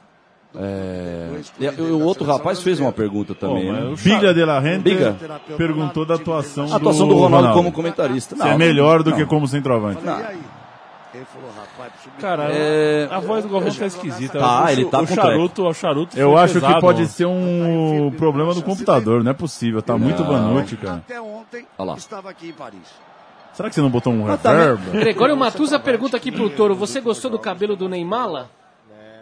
É, 0.55 1.41
e, 1.59 1.65
e 1.65 1.81
o 1.91 2.01
outro 2.05 2.23
rapaz 2.23 2.61
fez 2.63 2.79
uma 2.79 2.93
pergunta 2.93 3.35
também. 3.35 3.65
Pô, 3.67 3.73
né? 3.73 3.95
Biga 4.01 4.33
de 4.33 4.45
la 4.45 4.59
Rente 4.61 4.83
Biga. 4.83 5.15
perguntou 5.57 6.05
da 6.05 6.15
atuação, 6.15 6.71
A 6.71 6.77
atuação 6.77 7.05
do 7.05 7.15
Ronaldo 7.15 7.51
como 7.53 7.69
comentarista. 7.71 8.33
Se 8.33 8.39
Não, 8.39 8.47
é 8.47 8.57
melhor 8.57 9.03
do 9.03 9.09
não. 9.11 9.17
que 9.17 9.25
como 9.25 9.45
centroavante. 9.45 10.01
E 10.05 10.09
aí? 10.09 10.39
Ele 11.17 11.25
falou, 11.25 11.49
rapaz, 11.55 11.91
subir- 12.03 12.21
Cara, 12.21 12.43
É, 12.51 13.07
a 13.11 13.19
voz 13.19 13.43
do 13.43 13.49
Galvão 13.49 13.73
tá 13.73 13.85
esquisita. 13.85 14.39
Tá, 14.39 14.65
O 14.65 14.69
ele 14.69 14.85
tá 14.85 15.01
o 15.01 15.07
com 15.07 15.15
charuto, 15.15 15.65
o 15.67 15.73
charuto 15.73 16.17
Eu 16.19 16.37
acho 16.37 16.53
que 16.55 16.59
pesado 16.59 16.79
pode 16.81 17.01
ontem. 17.01 17.11
ser 17.11 17.25
um 17.25 18.11
problema 18.17 18.53
do 18.53 18.61
computador, 18.61 19.23
não 19.23 19.31
é 19.31 19.33
possível. 19.33 19.81
Tá 19.81 19.97
muito 19.97 20.23
Vanucci, 20.23 20.77
cara. 20.77 20.97
Até 20.97 21.19
ontem 21.19 21.65
Olha 21.77 21.91
lá. 21.91 21.97
estava 21.97 22.29
aqui 22.29 22.49
em 22.49 22.53
Paris. 22.53 22.81
Será 23.53 23.69
que 23.69 23.75
você 23.75 23.81
não 23.81 23.89
botou 23.89 24.13
um 24.13 24.23
reverb? 24.23 24.91
Gregório 24.91 25.35
Matusa 25.35 25.79
pergunta 25.79 26.15
aqui 26.17 26.31
pro 26.31 26.49
Toro: 26.51 26.75
Você 26.75 27.01
gostou 27.01 27.31
do 27.31 27.39
cabelo 27.39 27.75
do 27.75 27.89
Neymar? 27.89 28.45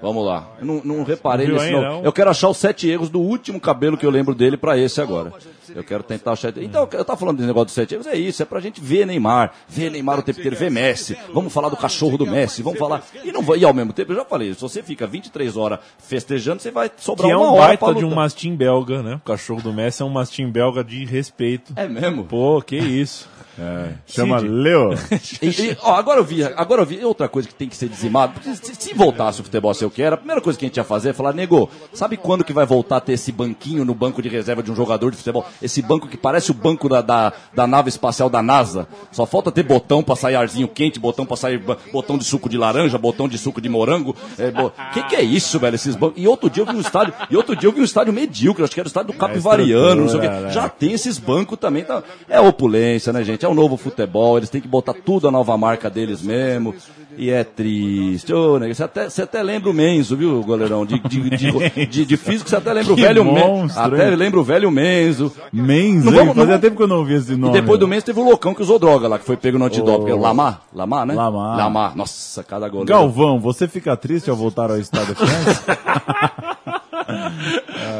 Vamos 0.02 0.26
lá. 0.26 0.50
Eu 0.60 0.66
não, 0.66 0.82
não 0.84 1.04
reparei 1.04 1.48
Não 1.48 1.56
nesse 1.56 1.66
ainda, 1.68 1.82
não. 1.82 1.96
não? 1.98 2.04
Eu 2.04 2.12
quero 2.12 2.30
achar 2.30 2.50
os 2.50 2.58
sete 2.58 2.90
erros 2.90 3.10
do 3.10 3.20
último 3.20 3.60
cabelo 3.60 3.98
que 3.98 4.06
eu 4.06 4.10
lembro 4.10 4.36
dele 4.36 4.58
pra 4.58 4.78
esse 4.78 5.02
agora. 5.02 5.34
Eu 5.74 5.84
quero 5.84 6.04
tentar 6.04 6.34
achar. 6.34 6.56
Então, 6.58 6.88
eu 6.92 7.04
tava 7.06 7.18
falando 7.20 7.38
desse 7.38 7.48
negócio 7.48 7.66
dos 7.66 7.74
sete 7.74 7.96
erros, 7.96 8.06
é 8.08 8.16
isso, 8.16 8.42
é 8.42 8.46
pra 8.46 8.60
gente 8.60 8.80
ver 8.80 9.06
Neymar, 9.08 9.52
ver 9.68 9.90
Neymar 9.90 10.20
o 10.20 10.22
tempo 10.22 10.40
inteiro, 10.40 10.56
ver 10.56 10.70
Messi. 10.70 11.18
Vamos 11.34 11.52
falar 11.52 11.70
do 11.70 11.78
cachorro 11.78 12.18
do 12.18 12.28
Messi, 12.28 12.62
vamos 12.62 12.78
falar. 12.78 13.04
E 13.24 13.32
não 13.32 13.42
vai, 13.42 13.58
e 13.60 13.66
ao 13.66 13.74
mesmo 13.74 13.94
tempo, 13.94 14.12
eu 14.12 14.18
já 14.18 14.26
falei, 14.26 14.54
se 14.54 14.62
você 14.62 14.84
fica 14.84 15.08
23 15.08 15.58
horas 15.58 15.80
festejando, 15.98 16.62
você 16.62 16.72
vai 16.72 16.92
sobrar 16.98 17.28
Que 17.28 17.34
é 17.34 17.38
uma 17.38 17.52
um 17.52 17.56
hora 17.56 17.78
baita 17.78 17.96
de 17.96 18.06
um 18.06 18.14
mastim 18.14 18.56
belga, 18.56 19.02
né? 19.02 19.16
O 19.16 19.20
cachorro 19.20 19.62
do 19.62 19.74
Messi 19.74 20.02
é 20.02 20.06
um 20.06 20.10
mastim 20.10 20.50
belga 20.50 20.84
de 20.84 21.04
respeito. 21.06 21.74
É 21.76 21.88
mesmo? 21.88 22.26
Pô, 22.26 22.62
que 22.62 22.76
isso. 22.78 23.28
É, 23.58 23.90
chama 24.08 24.40
Cid. 24.40 24.50
Leo. 24.52 24.90
E- 25.42 25.78
ó, 25.82 25.96
agora 25.96 26.20
eu 26.20 26.24
vi, 26.24 26.44
agora 26.44 26.82
eu 26.82 26.86
vi 26.86 27.04
outra 27.04 27.28
coisa 27.28 27.48
que 27.48 27.56
tem 27.56 27.70
que 27.70 27.76
ser 27.76 27.88
dizimado. 27.88 28.34
Porque 28.34 28.54
se, 28.56 28.76
se 28.76 28.94
voltasse 28.94 29.42
o 29.42 29.44
futebol 29.44 29.72
a 29.72 29.74
ser 29.74 29.86
o 29.86 29.90
que 29.90 30.02
era, 30.02 30.16
a 30.16 30.18
primeira 30.18 30.42
coisa 30.42 30.58
que 30.58 30.66
a 30.66 30.68
gente 30.68 30.78
ia 30.78 30.84
fazer 30.84 31.10
é 31.10 31.14
falar, 31.14 31.34
nego, 31.34 31.70
sabe 31.94 32.18
quando 32.18 32.44
que 32.44 32.54
vai 32.54 32.66
voltar 32.66 32.98
a 32.98 33.02
ter 33.02 33.14
esse 33.14 33.32
banquinho 33.32 33.86
no 33.86 33.94
banco 33.94 34.22
de 34.22 34.30
reserva 34.30 34.62
de 34.62 34.72
um 34.72 34.76
jogador 34.76 35.12
de 35.12 35.18
futebol? 35.18 35.46
Esse 35.62 35.82
banco 35.82 36.08
que 36.08 36.18
parece 36.18 36.52
o 36.52 36.54
banco 36.54 36.90
da, 36.90 37.02
da, 37.02 37.34
da 37.54 37.68
nave 37.68 37.90
espacial 37.90 38.30
da 38.30 38.42
NASA. 38.42 38.88
Só 39.12 39.26
falta 39.26 39.52
ter 39.52 39.64
botão 39.64 40.04
pra 40.04 40.16
sair 40.16 40.36
arzinho 40.36 40.68
quente, 40.68 41.00
botão 41.00 41.26
pra 41.26 41.38
sair 41.38 41.62
botão 41.92 42.18
de 42.18 42.24
suco 42.24 42.50
de 42.50 42.58
laranja, 42.58 42.98
botão 42.98 43.28
de 43.28 43.38
suco 43.38 43.62
de 43.62 43.70
morango. 43.70 44.16
É, 44.38 44.52
bo... 44.52 44.72
Que 44.94 45.04
que 45.04 45.16
é 45.16 45.22
isso, 45.22 45.60
velho, 45.60 45.76
esses 45.76 45.96
bancos? 45.96 46.22
E 46.22 46.28
outro 46.28 46.50
dia 46.50 46.64
eu 46.64 46.68
vi 46.68 46.76
um 46.76 46.82
estádio, 46.82 47.14
e 47.30 47.38
outro 47.38 47.56
dia 47.56 47.68
eu 47.70 47.74
vi 47.74 47.82
um 47.82 47.86
estádio 47.86 48.12
medíocre, 48.12 48.64
acho 48.64 48.74
que 48.74 48.80
era 48.80 48.88
o 48.88 48.90
estádio 48.90 49.14
do 49.14 49.18
Capivariano, 49.18 50.02
não 50.02 50.10
sei 50.10 50.20
o 50.20 50.22
quê. 50.22 50.28
Já 50.52 50.68
tem 50.68 50.94
esses 50.94 51.18
bancos 51.18 51.58
também. 51.58 51.84
Tá... 51.84 52.04
É 52.28 52.40
opulência, 52.40 53.14
né, 53.14 53.24
gente? 53.24 53.45
É 53.46 53.48
o 53.48 53.54
novo 53.54 53.78
futebol. 53.78 54.38
Eles 54.38 54.50
têm 54.50 54.60
que 54.60 54.68
botar 54.68 54.94
tudo 54.94 55.28
a 55.28 55.32
nova 55.32 55.58
marca 55.58 55.90
deles 55.90 56.22
mesmo. 56.22 56.74
E 57.18 57.30
é 57.30 57.46
triste. 57.46 58.34
Ô, 58.34 58.60
você, 58.60 58.84
até, 58.84 59.10
você 59.10 59.22
até 59.22 59.42
lembra 59.42 59.70
o 59.70 59.74
Menzo, 59.74 60.18
viu, 60.18 60.44
goleirão? 60.44 60.86
De, 60.86 61.00
de, 61.00 61.30
de, 61.30 61.86
de- 61.88 62.06
de 62.06 62.18
físico, 62.18 62.50
você 62.50 62.58
até 62.58 62.74
lembra 62.74 62.92
o 62.92 62.96
velho 62.96 63.24
Menzo. 63.24 63.80
Até 63.80 64.10
lembra 64.16 64.40
o 64.40 64.44
velho 64.44 64.70
Menzo. 64.70 65.32
Menzo, 65.54 66.06
Não 66.08 66.12
vamos- 66.12 66.36
não 66.36 66.44
Fazia 66.44 66.60
tempo 66.60 66.76
que 66.76 66.84
eu 66.84 66.88
não 66.88 66.98
ouvi 66.98 67.14
esse 67.14 67.32
E 67.32 67.38
nome. 67.38 67.54
depois 67.54 67.80
do 67.80 67.88
Menzo 67.88 68.06
teve 68.08 68.20
o 68.20 68.24
loucão 68.26 68.54
que 68.54 68.62
usou 68.62 68.78
droga 68.78 69.08
lá, 69.08 69.18
que 69.18 69.26
foi 69.26 69.38
pego 69.38 69.58
no 69.58 69.64
antidoping. 69.66 70.12
Ô. 70.12 70.18
Lamar? 70.20 70.62
Lamar, 70.74 71.06
né? 71.06 71.14
Lamar. 71.16 71.58
Lamar. 71.58 71.96
Nossa, 71.96 72.44
cada 72.44 72.68
goleiro. 72.68 72.90
Galvão, 72.90 73.40
você 73.40 73.66
fica 73.68 73.96
triste 73.96 74.30
ao 74.30 74.36
voltar 74.36 74.70
ao 74.70 74.78
Estado 74.78 75.08
de 75.08 75.16
France? 75.16 75.62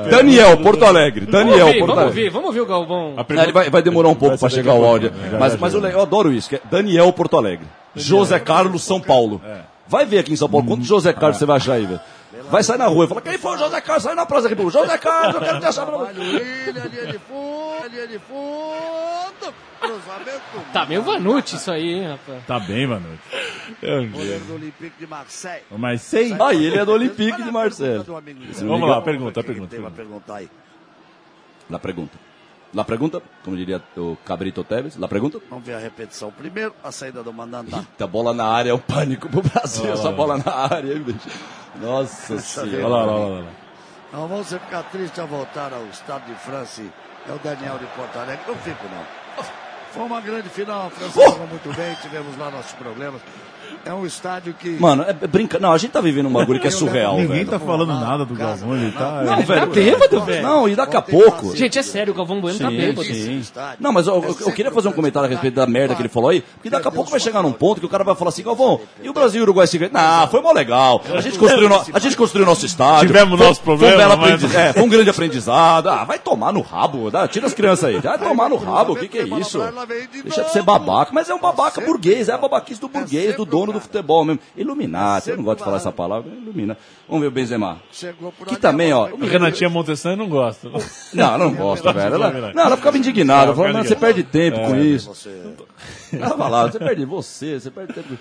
Daniel, 0.10 0.58
Porto 0.58 0.86
Alegre. 0.86 1.26
Vamos 1.26 1.32
Daniel, 1.50 1.68
ouvir, 1.68 1.80
Porto 1.80 1.92
vamos 1.96 2.04
Alegre. 2.04 2.20
ouvir, 2.22 2.30
vamos 2.32 2.48
ouvir 2.48 2.62
o 2.62 2.66
Galvão. 2.66 3.14
É, 3.18 3.24
pergunta- 3.24 3.44
ele 3.46 3.52
vai, 3.54 3.70
vai 3.70 3.82
demorar 3.82 4.10
um 4.10 4.16
pouco 4.16 4.38
ser 4.38 4.50
chegar 4.50 4.72
daqui 4.74 4.84
o 4.84 4.86
a 4.86 4.90
áudio. 4.90 5.12
já, 5.32 5.40
Mas, 5.40 5.58
mas 5.58 5.74
legal, 5.74 5.92
eu 5.92 6.02
adoro 6.02 6.32
isso, 6.32 6.50
que 6.50 6.56
é 6.56 6.62
Daniel 6.70 7.12
Porto 7.14 7.38
Alegre. 7.38 7.66
José 7.96 8.40
Carlos, 8.40 8.84
São 8.84 9.00
Paulo. 9.00 9.42
Vai 9.88 10.06
ver 10.06 10.20
aqui 10.20 10.34
em 10.34 10.36
São 10.36 10.50
Paulo 10.50 10.66
quanto 10.66 10.84
José 10.84 11.14
Carlos 11.14 11.38
você 11.38 11.46
vai 11.46 11.58
achar 11.58 11.74
aí, 11.74 11.86
velho. 11.86 12.00
Vai 12.52 12.62
sair 12.64 12.78
na 12.78 12.86
rua 12.88 13.06
e 13.06 13.08
fala, 13.08 13.22
quem 13.22 13.38
foi 13.38 13.56
o 13.56 13.58
José 13.58 13.82
Carlos? 13.82 14.04
Sai 14.04 14.14
na 14.16 14.26
Praça 14.26 14.48
República. 14.50 14.80
José 14.80 14.98
Carlos, 14.98 15.36
eu 15.36 15.42
quero 15.42 15.60
te 15.60 15.66
achar 15.66 15.86
pra 15.86 15.98
você. 15.98 16.14
Trabalho 16.14 16.36
ele, 16.38 16.80
linha 16.90 17.06
de 17.12 17.18
fundo, 17.20 17.90
linha 17.92 18.08
de 18.08 18.20
fundo, 18.20 19.54
cruzamento. 19.88 20.72
Tá 20.74 20.86
meio 20.86 21.02
Vanucci 21.02 21.56
isso 21.56 21.72
aí, 21.72 21.94
hein, 21.94 22.08
rapaz. 22.10 22.46
tá 22.46 22.60
bem, 22.60 22.88
mano. 22.88 23.20
Goleiro 24.12 24.46
do 24.46 24.56
Olympique 24.56 24.98
de 25.00 25.08
Marseille. 25.08 25.64
Mas 25.72 26.02
sei. 26.02 26.36
Ah, 26.40 26.54
e 26.54 26.66
ele 26.66 26.78
é 26.78 26.86
do 26.86 26.92
Olympique 26.92 27.42
de 27.42 27.52
Marcelo. 27.52 28.04
Vamos 28.04 28.90
lá, 28.90 29.02
pergunta, 29.02 29.44
pergunta. 29.44 29.76
Tem 29.76 29.92
pergunta 29.92 30.36
aí. 30.36 30.50
La 31.70 31.80
pergunta. 31.80 32.18
La 32.74 32.84
pergunta, 32.84 33.22
como 33.44 33.56
diria 33.56 33.82
o 33.96 34.18
Cabrito 34.26 34.62
Teves, 34.64 34.98
La 34.98 35.08
pergunta. 35.08 35.40
Vamos 35.50 35.66
ver 35.66 35.76
a 35.76 35.80
repetição. 35.80 36.30
Primeiro, 36.30 36.74
a 36.84 36.92
saída 36.92 37.24
do 37.24 37.32
Mandandá. 37.32 37.78
Eita, 37.78 38.06
bola 38.06 38.34
na 38.34 38.46
área 38.46 38.72
é 38.72 38.74
um 38.74 38.80
pânico 38.80 39.30
pro 39.30 39.42
Brasil, 39.42 39.94
essa 39.94 40.12
bola 40.12 40.38
na 40.38 40.52
área, 40.54 40.94
hein, 40.94 41.00
bicho. 41.00 41.30
Nossa 41.82 42.38
senhora. 42.38 42.86
Olha 42.86 42.88
lá, 42.88 42.98
olha 42.98 43.12
lá, 43.12 43.26
olha 43.28 43.44
lá. 43.46 43.52
Não 44.12 44.28
vamos 44.28 44.52
ficar 44.52 44.84
triste 44.84 45.22
ao 45.22 45.28
voltar 45.28 45.74
ao 45.74 45.86
estado 45.88 46.26
de 46.26 46.36
França. 46.36 46.82
É 47.28 47.32
o 47.32 47.40
Daniel 47.40 47.78
de 47.78 47.86
Porto 47.88 48.18
Alegre. 48.18 48.44
Não 48.46 48.56
fico, 48.56 48.86
não. 48.90 49.46
Foi 49.96 50.04
uma 50.04 50.20
grande 50.20 50.50
final. 50.50 50.88
A 50.88 50.90
França 50.90 51.22
jogou 51.22 51.48
muito 51.48 51.74
bem. 51.74 51.96
Tivemos 52.02 52.38
lá 52.38 52.52
nossos 52.52 52.74
problemas. 52.74 53.22
É 53.86 53.94
um 53.94 54.06
estádio 54.06 54.54
que. 54.60 54.70
Mano, 54.80 55.04
é, 55.04 55.12
é 55.12 55.28
brinca... 55.28 55.60
Não, 55.60 55.72
a 55.72 55.78
gente 55.78 55.92
tá 55.92 56.02
vivendo 56.02 56.26
um 56.28 56.32
bagulho 56.34 56.60
que 56.60 56.68
é 56.68 56.72
surreal, 56.72 57.18
Ninguém 57.18 57.38
velho. 57.46 57.50
tá 57.50 57.60
falando 57.60 57.94
nada 57.94 58.26
do 58.26 58.34
Galvão, 58.34 58.76
ele 58.76 58.92
tá... 58.92 59.22
Não, 59.24 59.36
Tá 59.38 59.42
velho. 59.44 59.68
bêbado, 59.68 60.22
velho. 60.22 60.44
Não, 60.44 60.68
e 60.68 60.76
daqui 60.76 60.98
a 60.98 61.02
pouco. 61.02 61.56
Gente, 61.56 61.78
é 61.78 61.84
sério, 61.84 62.12
o 62.12 62.16
Galvão 62.16 62.42
Bueno 62.42 62.58
tá 62.58 62.70
Sim, 62.70 62.78
bêbado. 62.78 63.04
sim. 63.04 63.44
Não, 63.80 63.92
mas 63.94 64.08
eu, 64.08 64.16
eu- 64.24 64.38
eu 64.48 64.52
queria 64.54 64.72
fazer 64.72 64.88
um 64.88 64.92
comentário 64.92 65.28
a 65.28 65.30
respeito 65.32 65.54
da 65.56 65.68
merda 65.68 65.94
que 65.96 66.02
ele 66.02 66.10
falou 66.10 66.30
aí, 66.30 66.42
porque 66.42 66.70
daqui 66.70 66.88
a 66.88 66.92
pouco 66.92 67.12
vai 67.12 67.20
chegar 67.20 67.44
num 67.44 67.52
ponto 67.52 67.80
que 67.80 67.86
o 67.86 67.90
cara 67.90 68.04
vai 68.04 68.16
falar 68.16 68.30
assim, 68.30 68.44
Galvão, 68.44 68.82
e 69.04 69.10
o 69.10 69.14
Brasil 69.14 69.40
e 69.40 69.42
o 69.42 69.44
Uruguai 69.44 69.68
se 69.68 69.78
Não, 69.92 70.28
foi 70.30 70.42
mó 70.42 70.52
legal. 70.52 71.02
A 71.14 71.22
gente 71.22 71.38
construiu, 71.38 71.70
no- 71.70 71.84
a 71.94 72.00
gente 72.00 72.18
construiu 72.18 72.46
nosso 72.46 72.66
estádio. 72.66 73.08
Tivemos 73.08 73.38
Foi- 73.38 73.48
nosso 73.48 73.62
foi 73.62 73.74
um 73.76 73.78
problema, 73.78 73.98
belo 73.98 74.18
mas- 74.22 74.34
aprendi- 74.44 74.56
é, 74.58 74.74
foi 74.74 74.82
um 74.84 74.90
grande 74.90 75.10
aprendizado. 75.10 75.90
Ah, 75.90 76.04
vai 76.04 76.18
tomar 76.18 76.52
no 76.52 76.62
rabo. 76.62 77.12
dá, 77.12 77.28
tira 77.28 77.46
as 77.46 77.54
crianças 77.54 77.86
aí. 77.86 78.00
Vai 78.00 78.18
tomar 78.18 78.50
no 78.50 78.56
rabo. 78.56 78.94
O 78.94 78.96
que, 78.96 79.08
que 79.08 79.20
é 79.20 79.24
isso? 79.24 79.60
Deixa 80.24 80.44
de 80.44 80.52
ser 80.52 80.64
babaca. 80.64 81.12
Mas 81.14 81.30
é 81.30 81.36
um 81.36 81.40
babaca 81.40 81.82
burguês. 81.82 82.30
É 82.30 82.34
a 82.34 82.38
babaquice 82.38 82.80
do 82.82 82.88
burguês, 82.88 83.36
do 83.36 83.46
dono 83.46 83.75
do 83.76 83.82
futebol 83.82 84.26
mesmo. 84.26 84.40
Iluminati. 84.58 85.30
Eu 85.30 85.38
não 85.38 85.44
gosto 85.44 85.60
de 85.60 85.64
falar 85.66 85.78
essa 85.78 85.92
palavra. 85.92 86.32
Ilumina. 86.32 86.78
Vamos 87.08 87.22
ver 87.22 87.28
o 87.28 87.32
Benzema. 87.32 87.82
Chegou 87.92 88.32
por 88.32 88.48
Que 88.48 88.56
também, 88.58 88.92
ó. 88.94 89.06
A 89.08 89.26
Renatinha 89.26 89.70
Montessan 89.70 90.16
não 90.16 90.28
gosta. 90.28 90.70
Não, 91.14 91.24
ela 91.26 91.38
não 91.38 91.54
gosta, 91.54 91.94
velho. 91.94 92.16
Ela, 92.16 92.54
não, 92.54 92.64
ela 92.66 92.78
ficava 92.78 92.98
indignada. 92.98 93.44
Ela 93.48 93.56
falava, 93.56 93.74
"Mano, 93.74 93.86
você 93.88 93.96
perde 93.96 94.24
tempo 94.24 94.58
com 94.60 94.76
isso. 94.78 95.30
Ela 96.14 96.38
falava, 96.38 96.72
você 96.72 96.80
perde 96.80 97.06
você, 97.06 97.60
você 97.60 97.72
perde 97.72 97.94
tempo. 97.94 98.14
O- 98.14 98.18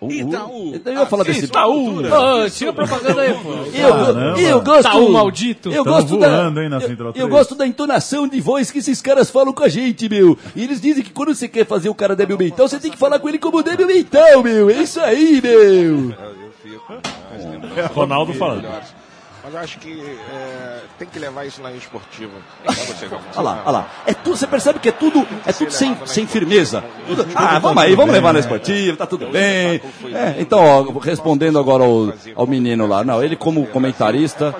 o- 0.00 0.10
Itaú. 0.10 0.72
Então 0.74 0.92
eu 0.92 1.00
ia 1.00 1.06
falar 1.06 1.24
desse 1.24 1.44
Itaú. 1.44 2.00
Ô, 2.00 2.50
tira 2.50 2.70
a 2.70 2.74
propaganda 2.74 3.20
aí, 3.22 3.34
pô. 3.34 3.50
Eu, 3.52 4.38
eu 4.38 4.60
gosto. 4.62 4.88
Itaú 4.88 5.12
maldito. 5.12 5.70
Eu 5.72 5.84
gosto 5.84 6.16
da. 6.18 6.28
voando, 6.28 6.60
hein, 6.62 6.68
na 6.68 6.76
eu, 6.78 6.88
eu 6.90 7.12
3. 7.12 7.28
gosto 7.28 7.54
da 7.54 7.66
entonação 7.66 8.26
de 8.28 8.40
voz 8.40 8.70
que 8.70 8.78
esses 8.78 9.00
caras 9.02 9.30
falam 9.30 9.52
com 9.52 9.62
a 9.64 9.68
gente, 9.68 10.08
meu. 10.08 10.38
E 10.56 10.62
eles 10.64 10.80
dizem 10.80 11.02
que 11.02 11.10
quando 11.10 11.34
você 11.34 11.46
quer 11.48 11.66
fazer 11.66 11.88
o 11.88 11.94
cara 11.94 12.16
débil 12.16 12.38
mental, 12.38 12.68
você 12.68 12.78
tem 12.78 12.90
que 12.90 12.98
falar 12.98 13.18
com 13.18 13.28
ele 13.28 13.38
como 13.38 13.62
débil 13.62 13.86
mental, 13.86 14.42
meu. 14.42 14.70
É 14.70 14.74
isso 14.82 15.00
aí, 15.00 15.40
meu. 15.42 16.14
Ronaldo 17.94 18.32
falando. 18.34 18.66
Mas 19.48 19.54
eu 19.54 19.60
acho 19.60 19.78
que 19.78 19.98
é, 20.30 20.80
tem 20.98 21.08
que 21.08 21.18
levar 21.18 21.46
isso 21.46 21.62
na 21.62 21.72
esportiva. 21.72 22.32
Olha 23.34 23.42
lá, 23.42 23.62
olha 23.64 23.70
lá. 23.70 23.90
É 24.04 24.12
tudo, 24.12 24.36
você 24.36 24.46
percebe 24.46 24.78
que 24.78 24.90
é 24.90 24.92
tudo, 24.92 25.26
é 25.46 25.52
tudo 25.54 25.70
sem, 25.70 25.96
sem 26.04 26.26
firmeza. 26.26 26.84
Tudo, 27.06 27.26
ah, 27.34 27.58
vamos 27.58 27.82
aí, 27.82 27.94
vamos 27.94 28.12
levar 28.12 28.34
na 28.34 28.40
esportiva, 28.40 28.98
tá 28.98 29.06
tudo 29.06 29.30
bem. 29.30 29.80
É, 30.12 30.36
então, 30.38 30.60
ó, 30.60 30.98
respondendo 30.98 31.58
agora 31.58 31.82
ao, 31.82 32.12
ao 32.34 32.46
menino 32.46 32.86
lá. 32.86 33.02
Não, 33.02 33.24
ele 33.24 33.36
como 33.36 33.66
comentarista, 33.68 34.54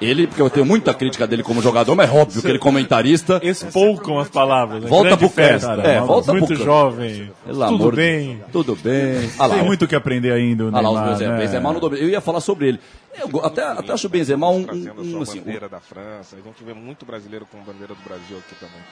ele, 0.00 0.28
porque 0.28 0.42
eu 0.42 0.50
tenho 0.50 0.64
muita 0.64 0.94
crítica 0.94 1.26
dele 1.26 1.42
como 1.42 1.60
jogador, 1.60 1.96
mas 1.96 2.08
é 2.08 2.16
óbvio 2.16 2.42
que 2.42 2.48
ele 2.48 2.60
comentarista. 2.60 3.40
Espolcam 3.42 4.20
as 4.20 4.28
palavras. 4.28 4.84
né? 4.84 4.88
Volta 4.88 5.16
pro 5.16 5.28
festa. 5.28 5.72
É, 5.82 6.00
volta 6.00 6.32
Muito 6.32 6.54
pro 6.54 6.56
jovem. 6.56 7.32
Pelo 7.44 7.66
Tudo 7.66 7.90
bem. 7.90 8.40
Tudo 8.52 8.76
bem. 8.76 9.28
Tem 9.28 9.64
muito 9.64 9.86
o 9.86 9.88
que 9.88 9.96
aprender 9.96 10.30
ainda, 10.30 10.66
Olha 10.66 10.80
lá 10.80 10.88
os 10.88 10.94
Neymar, 10.94 11.10
Benzema. 11.10 11.32
né? 11.32 11.38
Benzema 11.40 11.72
no. 11.72 11.96
Eu 11.96 12.08
ia 12.08 12.20
falar 12.20 12.40
sobre 12.40 12.68
ele. 12.68 12.80
Eu 13.18 13.44
até, 13.44 13.62
até 13.62 13.92
acho 13.92 14.06
o 14.06 14.10
Benzema 14.10 14.48
um, 14.48 14.60
um, 14.60 14.66
a 14.68 15.18
um, 15.18 15.22
assim, 15.22 15.38
bandeira 15.40 15.68
da 15.68 15.80
França. 15.80 16.36
A 16.36 16.40
gente 16.40 16.64
vê 16.64 16.74
muito 16.74 17.04
brasileiro 17.04 17.46
com 17.50 17.58
bandeira 17.58 17.94
do 17.94 18.02
Brasil 18.02 18.38
aqui 18.38 18.54
também. 18.56 18.82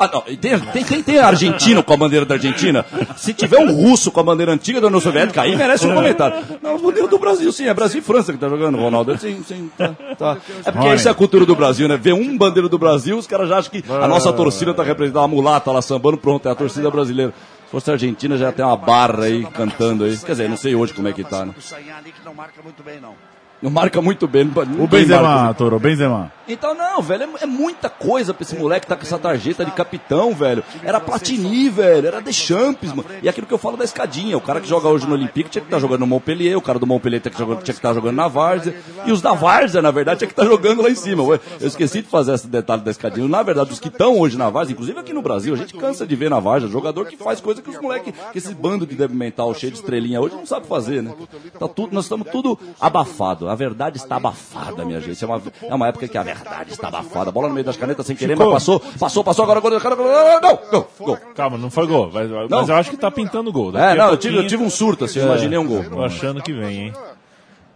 Ah, 0.00 0.08
não, 0.10 0.22
tem, 0.22 0.36
tem, 0.38 0.82
tem, 0.82 1.02
tem 1.02 1.18
argentino 1.18 1.82
com 1.82 1.92
a 1.92 1.96
bandeira 1.96 2.24
da 2.24 2.34
Argentina. 2.36 2.86
Se 3.18 3.34
tiver 3.34 3.58
um 3.58 3.70
russo 3.70 4.10
com 4.10 4.18
a 4.18 4.22
bandeira 4.22 4.50
antiga 4.50 4.80
da 4.80 4.86
União 4.86 4.98
Soviética, 4.98 5.42
aí 5.42 5.54
merece 5.54 5.86
um 5.86 5.94
comentário. 5.94 6.42
Não, 6.62 6.76
a 6.76 6.78
bandeira 6.78 7.06
do 7.06 7.18
Brasil, 7.18 7.52
sim, 7.52 7.66
é 7.66 7.74
Brasil 7.74 7.98
e 7.98 8.02
França 8.02 8.32
que 8.32 8.38
tá 8.38 8.48
jogando, 8.48 8.78
Ronaldo. 8.78 9.18
Sim, 9.18 9.42
sim, 9.46 9.70
tá. 9.76 9.94
tá. 10.16 10.38
É 10.64 10.72
porque 10.72 10.88
essa 10.88 11.10
é 11.10 11.12
a 11.12 11.14
cultura 11.14 11.44
do 11.44 11.54
Brasil, 11.54 11.86
né? 11.86 11.98
Ver 11.98 12.14
um 12.14 12.38
bandeira 12.38 12.66
do 12.66 12.78
Brasil, 12.78 13.18
os 13.18 13.26
caras 13.26 13.50
já 13.50 13.58
acham 13.58 13.70
que 13.70 13.84
a 13.92 14.08
nossa 14.08 14.32
torcida 14.32 14.72
tá 14.72 14.82
representando 14.82 15.20
uma 15.20 15.28
mulata 15.28 15.70
lá 15.70 15.82
sambando, 15.82 16.16
pronto, 16.16 16.48
é 16.48 16.52
a 16.52 16.54
torcida 16.54 16.90
brasileira. 16.90 17.34
Se 17.66 17.70
fosse 17.70 17.90
a 17.90 17.92
Argentina, 17.92 18.38
já 18.38 18.50
tem 18.50 18.64
uma 18.64 18.78
barra 18.78 19.24
aí 19.24 19.44
cantando 19.52 20.04
aí. 20.04 20.16
Quer 20.16 20.32
dizer, 20.32 20.48
não 20.48 20.56
sei 20.56 20.74
hoje 20.74 20.94
como 20.94 21.08
é 21.08 21.12
que 21.12 21.22
tá, 21.22 21.44
né? 21.44 21.52
O 21.54 22.04
que 22.04 22.24
não 22.24 22.32
marca 22.32 22.62
muito 22.62 22.82
bem, 22.82 22.98
não. 23.00 23.14
Não 23.62 23.70
marca 23.70 24.00
muito 24.00 24.26
bem. 24.26 24.50
O 24.78 24.86
Benzema, 24.86 25.52
Toro, 25.54 25.76
o 25.76 25.80
Benzema. 25.80 26.32
então, 26.48 26.74
não, 26.74 27.02
velho, 27.02 27.24
é, 27.24 27.42
é 27.42 27.46
muita 27.46 27.90
coisa 27.90 28.32
pra 28.32 28.42
esse 28.42 28.56
moleque 28.56 28.86
tá 28.86 28.96
com 28.96 29.02
essa 29.02 29.18
tarjeta 29.18 29.64
de 29.64 29.70
capitão, 29.72 30.34
velho. 30.34 30.64
Era 30.82 30.98
Platini, 30.98 31.68
velho, 31.68 32.06
era 32.08 32.20
Deschamps, 32.20 32.90
mano. 32.92 33.04
E 33.22 33.28
aquilo 33.28 33.46
que 33.46 33.52
eu 33.52 33.58
falo 33.58 33.76
da 33.76 33.84
escadinha, 33.84 34.36
o 34.36 34.40
cara 34.40 34.60
que 34.60 34.68
joga 34.68 34.88
hoje 34.88 35.06
no 35.06 35.14
Olympique 35.14 35.50
tinha 35.50 35.60
que 35.60 35.66
estar 35.66 35.78
jogando 35.78 36.00
no 36.00 36.06
Montpellier, 36.06 36.56
o 36.56 36.62
cara 36.62 36.78
do 36.78 36.86
Montpellier 36.86 37.20
tinha 37.20 37.32
que 37.32 37.40
que 37.40 37.70
estar 37.70 37.92
jogando 37.92 38.16
na 38.16 38.28
Várzea, 38.28 38.74
e 39.04 39.12
os 39.12 39.20
da 39.20 39.32
Várzea, 39.32 39.82
na 39.82 39.90
verdade, 39.90 40.20
tinha 40.20 40.28
que 40.28 40.32
estar 40.32 40.46
jogando 40.46 40.82
lá 40.82 40.88
em 40.88 40.94
cima. 40.94 41.22
Eu 41.22 41.66
esqueci 41.66 42.02
de 42.02 42.08
fazer 42.08 42.32
esse 42.32 42.46
detalhe 42.46 42.82
da 42.82 42.90
escadinha. 42.90 43.28
Na 43.28 43.42
verdade, 43.42 43.72
os 43.72 43.78
que 43.78 43.88
estão 43.88 44.18
hoje 44.18 44.38
na 44.38 44.48
Várzea, 44.48 44.72
inclusive 44.72 44.98
aqui 44.98 45.12
no 45.12 45.22
Brasil, 45.22 45.52
a 45.52 45.56
gente 45.56 45.74
cansa 45.74 46.06
de 46.06 46.16
ver 46.16 46.30
na 46.30 46.40
Várzea, 46.40 46.68
jogador 46.68 47.06
que 47.06 47.16
faz 47.16 47.40
coisa 47.40 47.60
que 47.60 47.68
os 47.68 47.78
moleques, 47.78 48.14
que 48.32 48.38
esse 48.38 48.54
bando 48.54 48.86
de 48.86 48.94
débil 48.94 49.16
mental 49.16 49.54
cheio 49.54 49.72
de 49.72 49.78
estrelinha 49.78 50.20
hoje 50.20 50.34
não 50.34 50.46
sabe 50.46 50.66
fazer, 50.66 51.02
né? 51.02 51.14
Tá 51.58 51.68
tudo, 51.68 51.92
nós 51.92 52.04
estamos 52.06 52.26
tudo 52.30 52.58
abafado. 52.80 53.49
A 53.50 53.54
verdade 53.56 53.96
está 53.96 54.14
abafada, 54.14 54.84
minha 54.84 55.00
gente. 55.00 55.24
É 55.24 55.26
uma, 55.26 55.42
é 55.62 55.74
uma 55.74 55.88
época 55.88 56.06
que 56.06 56.16
a 56.16 56.22
verdade 56.22 56.70
está 56.70 56.86
abafada. 56.86 57.32
Bola 57.32 57.48
no 57.48 57.54
meio 57.54 57.66
das 57.66 57.76
canetas 57.76 58.06
sem 58.06 58.14
querer, 58.14 58.36
mas 58.36 58.48
passou, 58.48 58.78
passou, 58.78 59.24
passou, 59.24 59.42
agora, 59.42 59.58
agora, 59.58 59.76
agora, 59.76 59.94
agora, 59.94 60.40
gol, 60.40 60.60
gol, 60.70 60.90
gol. 61.00 61.16
Calma, 61.34 61.58
não 61.58 61.68
foi 61.68 61.84
gol. 61.88 62.12
Mas, 62.14 62.30
mas 62.30 62.48
Não? 62.48 62.64
eu 62.64 62.74
acho 62.76 62.90
que 62.90 62.96
tá 62.96 63.10
pintando 63.10 63.50
gol. 63.50 63.76
É, 63.76 63.96
não, 63.96 64.10
eu 64.10 64.16
tive, 64.16 64.36
eu 64.36 64.46
tive 64.46 64.62
um 64.62 64.70
surto, 64.70 65.04
assim, 65.04 65.18
eu 65.18 65.26
imaginei 65.26 65.58
um 65.58 65.66
gol. 65.66 65.82
Tô 65.82 66.00
achando 66.04 66.40
que 66.40 66.52
vem, 66.52 66.78
hein? 66.78 66.92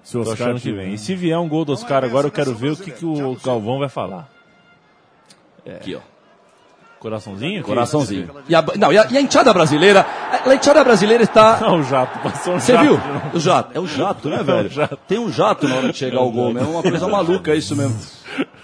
Se 0.05 0.17
Oscar 0.17 0.35
achando 0.35 0.61
que 0.61 0.71
vem. 0.71 0.95
E 0.95 0.99
se 0.99 1.17
vier 1.17 1.39
um 1.41 1.49
gol 1.49 1.65
dos 1.65 1.83
caras 1.83 2.09
agora, 2.09 2.29
eu 2.29 2.31
quero 2.31 2.55
ver 2.55 2.71
o 2.71 2.77
que, 2.77 2.93
que 2.93 3.05
o 3.05 3.37
Galvão 3.45 3.81
vai 3.81 3.89
falar. 3.89 4.31
Aqui, 5.67 5.97
ó. 5.97 6.14
Coraçãozinho? 7.05 7.63
Coraçãozinho. 7.63 8.31
E 8.49 8.55
a, 8.55 8.65
não, 8.79 8.91
e 8.91 8.97
a, 8.97 9.07
e 9.11 9.19
a 9.19 9.21
enteada 9.21 9.53
brasileira, 9.53 10.07
a, 10.33 10.49
a 10.49 10.55
enteada 10.55 10.83
brasileira 10.83 11.23
está... 11.23 11.61
Não, 11.61 11.77
o 11.81 11.83
jato. 11.83 12.19
Passou 12.21 12.55
um 12.55 12.59
Você 12.59 12.73
jato 12.73 12.85
viu? 12.85 12.97
de. 13.31 13.37
O 13.37 13.41
jato. 13.41 13.71
É 13.75 13.79
o 13.81 13.87
jato, 13.87 14.29
né, 14.31 14.41
velho? 14.43 14.71
jato. 14.71 14.97
Tem 15.07 15.19
um 15.19 15.31
jato 15.31 15.69
na 15.69 15.77
hora 15.77 15.93
de 15.93 15.99
chegar 15.99 16.23
o 16.23 16.31
gol 16.31 16.55
mesmo. 16.55 16.69
É 16.71 16.73
uma 16.73 16.83
coisa 16.83 17.07
maluca, 17.07 17.53
é 17.53 17.57
isso 17.57 17.77
mesmo. 17.77 17.95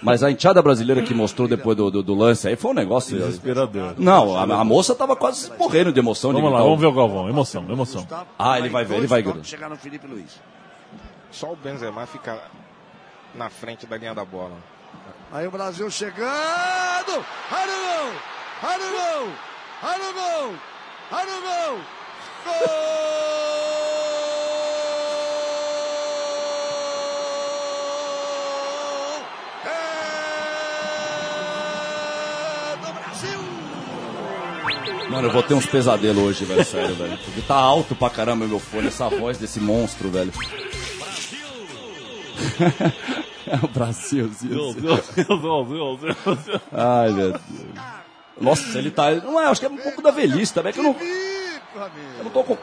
Mas 0.01 0.23
a 0.23 0.31
enteada 0.31 0.59
brasileira 0.59 1.03
que 1.03 1.13
mostrou 1.13 1.47
depois 1.47 1.77
do, 1.77 1.91
do, 1.91 2.01
do 2.01 2.15
lance 2.15 2.47
aí 2.47 2.55
foi 2.55 2.71
um 2.71 2.73
negócio. 2.73 3.15
Desesperador. 3.15 3.93
Não, 3.99 4.35
a, 4.35 4.41
a 4.61 4.63
moça 4.63 4.95
tava 4.95 5.15
quase 5.15 5.51
morrendo 5.59 5.93
de 5.93 5.99
emoção. 5.99 6.31
de 6.33 6.37
Vamos 6.41 6.51
lá, 6.51 6.57
gritar 6.57 6.63
o- 6.65 6.69
vamos 6.75 6.81
ver 6.81 6.87
o 6.87 6.93
Galvão. 6.93 7.29
Emoção, 7.29 7.63
emoção. 7.69 8.07
Ah, 8.39 8.57
ele 8.57 8.69
vai 8.69 8.83
ver, 8.83 8.95
ele 8.97 9.05
vai 9.07 9.23
chegar 9.43 9.69
no 9.69 9.75
Felipe 9.75 10.07
Luiz. 10.07 10.39
Só 11.29 11.51
o 11.51 11.55
Benzema 11.55 12.07
fica 12.07 12.39
na 13.35 13.51
frente 13.51 13.85
da 13.85 13.95
linha 13.97 14.15
da 14.15 14.25
bola. 14.25 14.51
Aí 15.33 15.47
o 15.47 15.51
Brasil 15.51 15.89
chegando! 15.89 16.27
Olha 17.07 17.71
o 17.71 17.87
gol! 17.87 18.11
Olha 18.63 18.85
o 18.85 18.91
gol! 18.91 19.31
Olha 19.81 20.09
o 20.09 20.13
gol! 20.13 20.55
Olha 21.09 21.37
o 21.37 21.41
gol! 21.41 21.79
Gol! 22.43 22.51
É 29.65 29.69
do 32.75 32.91
Brasil! 32.91 33.39
Mano, 35.09 35.29
eu 35.29 35.31
vou 35.31 35.43
ter 35.43 35.53
uns 35.53 35.65
pesadelos 35.65 36.21
hoje, 36.21 36.43
velho, 36.43 36.65
sério, 36.65 36.93
velho. 36.95 37.17
Porque 37.19 37.39
tá 37.39 37.55
alto 37.55 37.95
pra 37.95 38.09
caramba 38.09 38.45
meu 38.45 38.59
fone, 38.59 38.87
essa 38.89 39.07
voz 39.07 39.37
desse 39.37 39.61
monstro, 39.61 40.09
velho. 40.09 40.33
é 42.59 42.91
o 43.63 43.67
Brasil, 43.67 44.29
Ai, 46.71 47.11
meu 47.11 47.31
Deus. 47.31 47.41
Nossa, 48.39 48.77
ele 48.77 48.89
tá. 48.89 49.11
Não 49.11 49.39
é, 49.39 49.45
acho 49.45 49.59
que 49.59 49.67
é 49.67 49.69
um 49.69 49.77
pouco 49.77 50.01
da 50.01 50.11
velhice 50.11 50.53
também, 50.53 50.73
que 50.73 50.79
eu 50.79 50.83
não. 50.83 50.95
Eu 52.17 52.23
não 52.23 52.31
tô 52.31 52.43
com. 52.43 52.57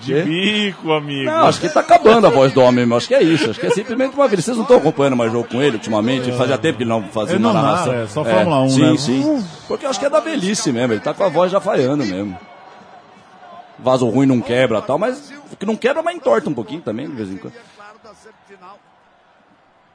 De 0.00 0.22
bico, 0.22 0.92
amigo. 0.92 1.24
Não, 1.24 1.46
acho 1.46 1.58
que 1.58 1.68
tá 1.68 1.80
acabando 1.80 2.26
a 2.26 2.30
voz 2.30 2.52
do 2.52 2.60
homem, 2.60 2.84
meu. 2.84 2.98
Acho 2.98 3.08
que 3.08 3.14
é 3.14 3.22
isso. 3.22 3.50
Acho 3.50 3.58
que 3.58 3.66
é 3.66 3.70
simplesmente 3.70 4.14
uma 4.14 4.28
velhice. 4.28 4.46
Vocês 4.46 4.56
não 4.56 4.64
estão 4.64 4.76
acompanhando 4.76 5.16
mais 5.16 5.32
jogo 5.32 5.48
com 5.48 5.62
ele 5.62 5.76
ultimamente? 5.76 6.30
Fazia 6.32 6.58
tempo 6.58 6.76
que 6.76 6.82
ele 6.82 6.90
não 6.90 7.02
fazia 7.04 7.36
Ele 7.36 7.44
uma 7.44 7.54
não 7.54 7.62
narra, 7.62 7.94
é 7.94 8.06
só 8.06 8.22
Fórmula 8.22 8.62
1, 8.62 8.68
sim, 8.70 8.80
né? 8.80 8.96
Sim, 8.98 9.44
Porque 9.66 9.86
eu 9.86 9.90
acho 9.90 9.98
que 9.98 10.06
é 10.06 10.10
da 10.10 10.20
velhice 10.20 10.70
mesmo. 10.72 10.92
Ele 10.92 11.00
tá 11.00 11.14
com 11.14 11.24
a 11.24 11.28
voz 11.28 11.50
já 11.50 11.60
falhando 11.60 12.04
mesmo. 12.04 12.38
Vaso 13.78 14.08
ruim 14.08 14.26
não 14.26 14.40
quebra 14.40 14.78
e 14.78 14.82
tal, 14.82 14.98
mas 14.98 15.32
o 15.50 15.56
que 15.56 15.66
não 15.66 15.74
quebra, 15.74 16.02
mas 16.02 16.16
entorta 16.16 16.48
um 16.48 16.54
pouquinho 16.54 16.82
também, 16.82 17.08
de 17.08 17.16
vez 17.16 17.30
em 17.30 17.36
quando. 17.38 17.54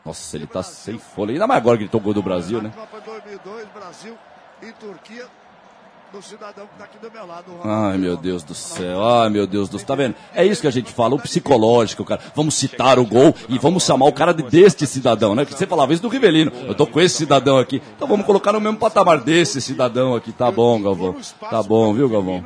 Nossa, 0.07 0.37
ele 0.37 0.47
tá 0.47 0.63
sem 0.63 0.97
fôlego. 0.97 1.33
Ainda 1.33 1.47
mais 1.47 1.59
agora 1.59 1.77
que 1.77 1.83
ele 1.83 1.89
tocou 1.89 2.13
do 2.13 2.21
Brasil, 2.23 2.61
né? 2.61 2.71
Copa 2.75 3.01
2002, 3.05 3.67
Brasil 3.75 4.13
e 4.63 4.71
Turquia, 4.71 5.25
do 6.13 6.21
cidadão 6.21 6.65
que 6.65 6.77
tá 6.77 6.85
aqui 6.85 6.97
do 6.97 7.11
meu 7.11 7.27
lado. 7.27 7.51
Ai, 7.65 7.97
meu 7.97 8.15
Deus 8.15 8.41
do 8.41 8.55
céu. 8.55 9.05
Ai, 9.05 9.29
meu 9.29 9.45
Deus 9.45 9.67
do 9.67 9.77
céu. 9.77 9.85
Tá 9.87 9.95
vendo? 9.95 10.15
É 10.33 10.45
isso 10.45 10.61
que 10.61 10.67
a 10.67 10.71
gente 10.71 10.93
fala, 10.93 11.15
o 11.15 11.19
psicológico, 11.19 12.05
cara. 12.05 12.21
Vamos 12.33 12.55
citar 12.55 12.97
o 12.97 13.05
gol 13.05 13.35
e 13.49 13.59
vamos 13.59 13.83
chamar 13.83 14.05
o 14.05 14.13
cara 14.13 14.33
de- 14.33 14.43
deste 14.43 14.87
cidadão, 14.87 15.35
né? 15.35 15.43
Porque 15.43 15.57
você 15.57 15.67
falava 15.67 15.91
isso 15.91 16.01
do 16.01 16.07
Rivelino. 16.07 16.51
Eu 16.65 16.73
tô 16.73 16.87
com 16.87 17.01
esse 17.01 17.15
cidadão 17.17 17.57
aqui. 17.57 17.81
Então 17.97 18.07
vamos 18.07 18.25
colocar 18.25 18.53
no 18.53 18.61
mesmo 18.61 18.77
patamar 18.77 19.19
desse 19.19 19.59
cidadão 19.59 20.15
aqui. 20.15 20.31
Tá 20.31 20.49
bom, 20.49 20.81
Galvão. 20.81 21.17
Tá 21.49 21.61
bom, 21.61 21.93
viu, 21.93 22.07
Galvão? 22.07 22.45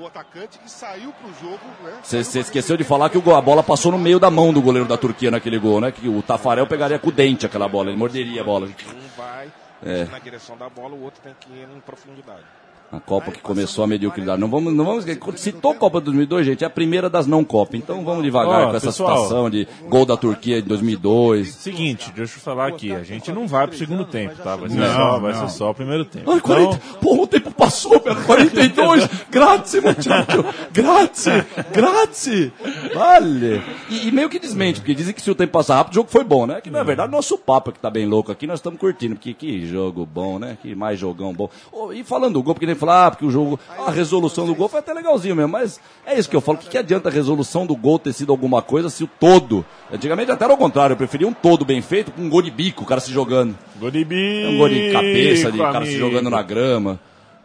O, 0.00 0.06
atacante 0.06 0.58
que 0.58 0.70
saiu 0.70 1.12
pro 1.12 1.28
jogo, 1.40 1.60
né? 1.82 1.98
Você 2.02 2.40
esqueceu 2.40 2.76
de 2.76 2.84
falar 2.84 3.10
que 3.10 3.18
o 3.18 3.34
a 3.36 3.40
bola 3.42 3.62
passou 3.62 3.92
no 3.92 3.98
meio 3.98 4.18
da 4.18 4.30
mão 4.30 4.52
do 4.52 4.62
goleiro 4.62 4.88
da 4.88 4.96
Turquia 4.96 5.30
naquele 5.30 5.58
gol, 5.58 5.80
né? 5.80 5.92
Que 5.92 6.08
o 6.08 6.22
Tafarel 6.22 6.66
pegaria 6.66 6.98
com 6.98 7.08
o 7.08 7.12
dente 7.12 7.44
aquela 7.44 7.68
bola, 7.68 7.90
ele 7.90 7.98
morderia 7.98 8.40
a 8.40 8.44
bola. 8.44 8.66
Um 8.66 9.16
vai 9.16 9.50
É. 9.84 10.04
na 10.04 10.18
direção 10.18 10.56
da 10.56 10.68
bola, 10.68 10.94
o 10.94 11.02
outro 11.02 11.20
tem 11.22 11.34
que 11.38 11.50
ir 11.50 11.68
em 11.74 11.80
profundidade. 11.80 12.44
A 12.92 12.98
Copa 12.98 13.30
que 13.30 13.40
começou 13.40 13.84
a 13.84 13.86
mediocridade. 13.86 14.40
Não 14.40 14.48
vamos, 14.48 14.74
não 14.74 14.84
vamos 14.84 15.06
esquecer. 15.06 15.38
Citou 15.38 15.70
a 15.70 15.74
Copa 15.76 16.00
de 16.00 16.06
2002, 16.06 16.44
gente, 16.46 16.64
é 16.64 16.66
a 16.66 16.70
primeira 16.70 17.08
das 17.08 17.26
não 17.26 17.44
Copa. 17.44 17.76
Então 17.76 18.04
vamos 18.04 18.24
devagar 18.24 18.62
Ó, 18.66 18.70
com 18.70 18.76
essa 18.76 18.86
pessoal. 18.88 19.16
situação 19.16 19.48
de 19.48 19.68
gol 19.88 20.04
da 20.04 20.16
Turquia 20.16 20.60
de 20.60 20.68
2002. 20.68 21.54
Seguinte, 21.54 22.10
deixa 22.14 22.36
eu 22.38 22.42
falar 22.42 22.66
aqui. 22.68 22.92
A 22.92 23.02
gente 23.04 23.30
não 23.30 23.46
vai 23.46 23.68
pro 23.68 23.76
segundo 23.78 24.04
tempo, 24.04 24.34
tá? 24.42 24.56
Vai 24.56 24.68
ser, 24.70 24.76
Não, 24.76 24.92
só, 24.94 25.18
vai 25.20 25.32
não. 25.32 25.40
ser 25.48 25.56
só 25.56 25.70
o 25.70 25.74
primeiro 25.74 26.04
tempo. 26.04 26.30
Ai, 26.30 26.38
Então, 26.38 26.54
40, 26.56 26.78
porra, 27.00 27.22
o 27.22 27.26
tempo 27.28 27.50
passou, 27.52 28.00
velho. 28.00 28.24
42. 28.24 29.08
grazie, 29.30 29.80
muchacho. 29.80 30.44
Grazie, 30.72 31.44
grazie. 31.72 32.52
Vale. 32.94 33.62
E, 33.88 34.08
e 34.08 34.12
meio 34.12 34.28
que 34.28 34.38
desmente, 34.38 34.80
porque 34.80 34.94
dizem 34.94 35.14
que 35.14 35.22
se 35.22 35.30
o 35.30 35.34
tempo 35.34 35.52
passar 35.52 35.76
rápido, 35.76 35.92
o 35.92 35.94
jogo 35.96 36.10
foi 36.10 36.24
bom, 36.24 36.46
né? 36.46 36.60
Que 36.60 36.70
na 36.70 36.82
verdade 36.82 37.12
nosso 37.12 37.38
papo 37.38 37.70
é 37.70 37.72
que 37.72 37.78
tá 37.78 37.90
bem 37.90 38.06
louco 38.06 38.32
aqui, 38.32 38.46
nós 38.46 38.58
estamos 38.58 38.78
curtindo, 38.80 39.14
porque 39.14 39.32
que 39.34 39.64
jogo 39.66 40.04
bom, 40.06 40.38
né? 40.38 40.58
Que 40.60 40.74
mais 40.74 40.98
jogão 40.98 41.32
bom. 41.32 41.48
Ô, 41.72 41.92
e 41.92 42.02
falando 42.02 42.34
do 42.34 42.42
gol, 42.42 42.54
porque 42.54 42.66
nem 42.66 42.74
falar, 42.80 43.06
ah, 43.06 43.10
porque 43.10 43.24
o 43.24 43.30
jogo, 43.30 43.58
a 43.78 43.90
resolução 43.90 44.46
do 44.46 44.54
gol 44.54 44.68
foi 44.68 44.80
até 44.80 44.92
legalzinho 44.92 45.36
mesmo, 45.36 45.52
mas 45.52 45.80
é 46.04 46.18
isso 46.18 46.28
que 46.28 46.34
eu 46.34 46.40
falo. 46.40 46.58
O 46.58 46.60
que, 46.60 46.68
que 46.68 46.78
adianta 46.78 47.08
a 47.08 47.12
resolução 47.12 47.66
do 47.66 47.76
gol 47.76 47.98
ter 47.98 48.12
sido 48.12 48.32
alguma 48.32 48.62
coisa 48.62 48.90
se 48.90 49.04
o 49.04 49.06
todo. 49.06 49.64
Antigamente 49.92 50.30
até 50.30 50.44
era 50.44 50.54
o 50.54 50.56
contrário, 50.56 50.94
eu 50.94 50.96
preferia 50.96 51.28
um 51.28 51.32
todo 51.32 51.64
bem 51.64 51.80
feito 51.82 52.10
com 52.10 52.22
um 52.22 52.28
gol 52.28 52.42
de 52.42 52.50
bico, 52.50 52.82
o 52.82 52.86
cara 52.86 53.00
se 53.00 53.12
jogando. 53.12 53.56
gol 53.78 53.90
de 53.90 54.04
bico, 54.04 54.48
Um 54.48 54.58
gol 54.58 54.68
de 54.68 54.92
cabeça, 54.92 55.52
de 55.52 55.58
cara 55.58 55.84
se 55.84 55.96
jogando 55.96 56.30
na 56.30 56.42
grama. 56.42 56.98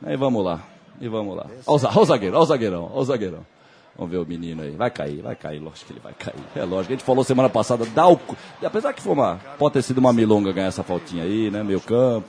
Aí 0.06 0.18
vamos 0.18 0.44
lá. 0.44 0.62
E 1.00 1.08
vamos 1.08 1.36
lá. 1.36 1.46
Olha 1.68 1.90
o 1.90 2.02
o 2.02 2.06
zagueiro, 2.06 2.36
olha 2.36 2.44
o 2.44 2.46
zagueirão, 2.46 2.90
olha 2.92 3.02
o 3.02 3.04
zagueirão. 3.04 3.56
Vamos 3.98 4.12
ver 4.12 4.18
o 4.18 4.26
menino 4.26 4.62
aí. 4.62 4.72
Vai 4.72 4.92
cair, 4.92 5.22
vai 5.22 5.36
cair, 5.36 5.60
lógico 5.60 5.88
que 5.88 5.94
ele 5.94 6.02
vai 6.04 6.14
cair. 6.14 6.36
É 6.56 6.64
lógico. 6.66 6.94
A 6.94 6.96
gente 6.96 7.06
falou 7.06 7.24
semana 7.24 7.50
passada, 7.50 7.86
dá 7.86 8.08
o. 8.08 8.20
Apesar 8.64 8.94
que 8.94 9.02
foi 9.02 9.14
uma. 9.14 9.40
Pode 9.58 9.74
ter 9.74 9.82
sido 9.82 10.00
uma 10.00 10.12
milonga 10.12 10.52
ganhar 10.52 10.68
essa 10.68 10.84
faltinha 10.84 11.24
aí, 11.24 11.50
né? 11.50 11.64
Meio 11.64 11.80
campo. 11.80 12.28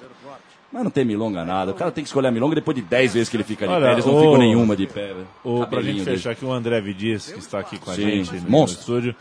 Mas 0.73 0.83
não 0.83 0.91
tem 0.91 1.05
milonga 1.05 1.45
nada. 1.45 1.71
O 1.71 1.75
cara 1.75 1.91
tem 1.93 2.03
que 2.03 2.09
escolher 2.09 2.29
a 2.29 2.31
milonga 2.31 2.55
depois 2.57 2.75
de 2.75 2.83
10 2.83 3.15
vezes 3.15 3.29
que 3.29 3.37
ele 3.37 3.45
fica 3.45 3.67
de 3.67 3.73
Olha, 3.73 3.87
pé. 3.87 3.93
Eles 3.93 4.05
não 4.07 4.15
ô- 4.17 4.21
ficam 4.21 4.37
nenhuma 4.39 4.77
de 4.77 4.87
pé, 4.87 5.07
velho. 5.09 5.29
Ô, 5.45 5.67
pra 5.67 5.81
gente 5.81 6.03
fechar 6.05 6.33
aqui, 6.33 6.45
o 6.45 6.53
André 6.53 6.81
Vidias, 6.81 7.31
que 7.31 7.39
está 7.39 7.61
aqui 7.61 7.79
com 7.79 7.91
a 7.91 7.95
Sim, 7.95 8.03
gente 8.25 8.35
no, 8.41 8.51
monstro. 8.51 8.81
estúdio. 8.81 9.15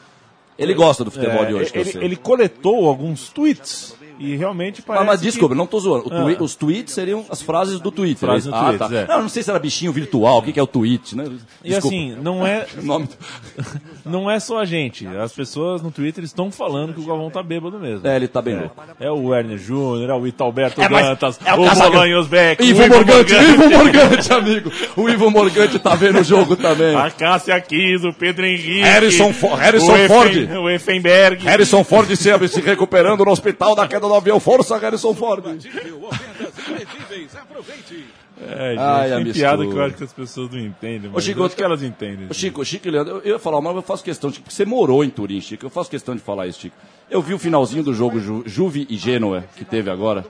Ele 0.58 0.74
gosta 0.74 1.04
do 1.04 1.12
futebol 1.12 1.43
É, 1.43 1.46
de 1.48 1.54
hoje, 1.54 1.72
ele, 1.74 1.91
ele 2.06 2.16
coletou 2.16 2.88
alguns 2.88 3.30
tweets 3.30 3.96
e 4.20 4.36
realmente 4.36 4.78
Mas, 4.80 4.86
parece 4.86 5.05
mas 5.05 5.20
que- 5.20 5.26
desculpa, 5.28 5.55
não 5.55 5.66
tô 5.68 5.80
zoando. 5.80 6.07
O 6.09 6.13
Ah. 6.13 6.22
twi- 6.24 6.38
Os 6.39 6.55
tweets 6.55 6.93
seriam 6.93 7.26
as 7.30 7.41
frases 7.41 7.80
do 7.80 7.91
Twitter. 7.91 8.28
Frases 8.28 8.45
isso? 8.45 8.53
Twitter, 8.57 8.82
ah, 8.86 8.89
tá. 8.89 8.95
é. 8.95 9.07
Não, 9.07 9.22
não 9.24 9.30
sei 9.30 9.43
se 9.43 9.49
era 9.49 9.59
bichinho 9.59 9.91
virtual, 9.91 10.39
o 10.39 10.41
que, 10.41 10.51
que 10.53 10.59
é 10.59 10.63
o 10.63 10.68
tweet, 10.68 11.16
né? 11.16 11.26
E 11.63 11.76
assim, 11.76 12.16
não 12.22 12.45
é, 12.45 12.66
nome 12.84 13.07
não 14.05 14.30
é 14.30 14.39
só 14.39 14.59
a 14.59 14.66
gente. 14.66 15.05
As 15.07 15.32
pessoas 15.34 15.82
no 15.82 15.91
Twitter 15.91 16.24
estão 16.24 16.51
falando 16.51 16.93
que 16.93 16.99
o 16.99 17.05
Galvão 17.05 17.30
tá 17.30 17.41
bêbado 17.41 17.80
mesmo. 17.80 18.07
É, 18.07 18.16
ele 18.16 18.28
tá 18.28 18.41
bem 18.41 18.55
É. 18.55 18.59
louco. 18.59 18.76
É 18.99 19.11
o 19.11 19.28
Werner 19.28 19.57
Júnior, 19.57 20.09
é 20.09 20.13
o 20.13 20.28
Italberto 20.28 20.82
É, 20.82 20.89
mas 20.89 21.05
Dantas, 21.07 21.39
é 21.45 21.53
o 21.53 22.20
o 22.22 22.26
Beck, 22.26 22.63
Ivo 22.63 22.84
o 22.84 22.89
Morgante, 22.89 23.34
Ivo 23.34 23.70
Morgante, 23.70 24.34
amigo. 24.34 24.72
O 24.95 25.09
Ivo 25.09 25.30
Morgante 25.32 25.80
tá 25.80 25.95
vendo 25.95 26.20
o 26.20 26.24
jogo 26.24 26.55
também. 26.55 26.95
a 26.95 27.09
Cássia 27.09 27.59
Kiss, 27.61 28.05
o 28.05 28.13
Pedro 28.13 28.45
Henrique, 28.45 28.82
Harrison 28.82 29.34
Fo- 29.34 29.53
Harrison 29.55 29.93
o 29.93 30.07
Ford. 30.07 30.49
o 30.63 30.70
Effenberg. 30.70 31.43
Harrison 31.43 31.84
Ford 31.84 32.07
se, 32.16 32.47
se 32.47 32.61
recuperando 32.61 33.24
no 33.26 33.32
hospital 33.32 33.76
da 33.76 33.88
queda 33.88 34.05
do 34.08 34.16
avião. 34.16 34.39
Força, 34.39 34.78
Harrison 34.78 35.14
Ford. 35.14 35.43
É, 38.41 38.70
gente, 38.72 38.80
Ai, 38.80 39.10
tem 39.10 39.24
mistura. 39.24 39.34
piada 39.34 39.66
que 39.66 39.72
eu 39.74 39.84
acho 39.84 39.95
que 39.95 40.03
as 40.03 40.14
pessoas 40.14 40.51
não 40.51 40.60
entendem, 40.60 41.10
mas 41.14 41.24
Chico, 41.24 41.39
eu 41.39 41.45
acho 41.45 41.56
que 41.56 41.64
elas 41.64 41.82
entendem. 41.82 42.28
Ô, 42.30 42.34
Chico, 42.34 42.66
Chico 42.66 42.88
e 42.88 42.91
Leandro, 42.91 43.16
eu, 43.16 43.22
eu 43.22 43.34
ia 43.34 43.39
falar, 43.39 43.62
mas 43.62 43.76
eu 43.76 43.82
faço 43.82 44.03
questão 44.03 44.30
de. 44.30 44.39
Porque 44.39 44.53
você 44.53 44.66
morou 44.66 45.03
em 45.03 45.10
Turim, 45.10 45.39
Chico. 45.39 45.66
Eu 45.66 45.70
faço 45.70 45.89
questão 45.89 46.16
de 46.16 46.22
falar 46.22 46.47
isso, 46.47 46.60
Chico. 46.60 46.76
Eu 47.10 47.22
vi 47.22 47.34
o 47.34 47.39
finalzinho 47.39 47.84
do 47.84 47.93
jogo 47.93 48.20
Ju, 48.20 48.43
Juve 48.45 48.86
e 48.89 48.97
Genoa, 48.97 49.45
que 49.56 49.64
teve 49.64 49.89
agora. 49.89 50.26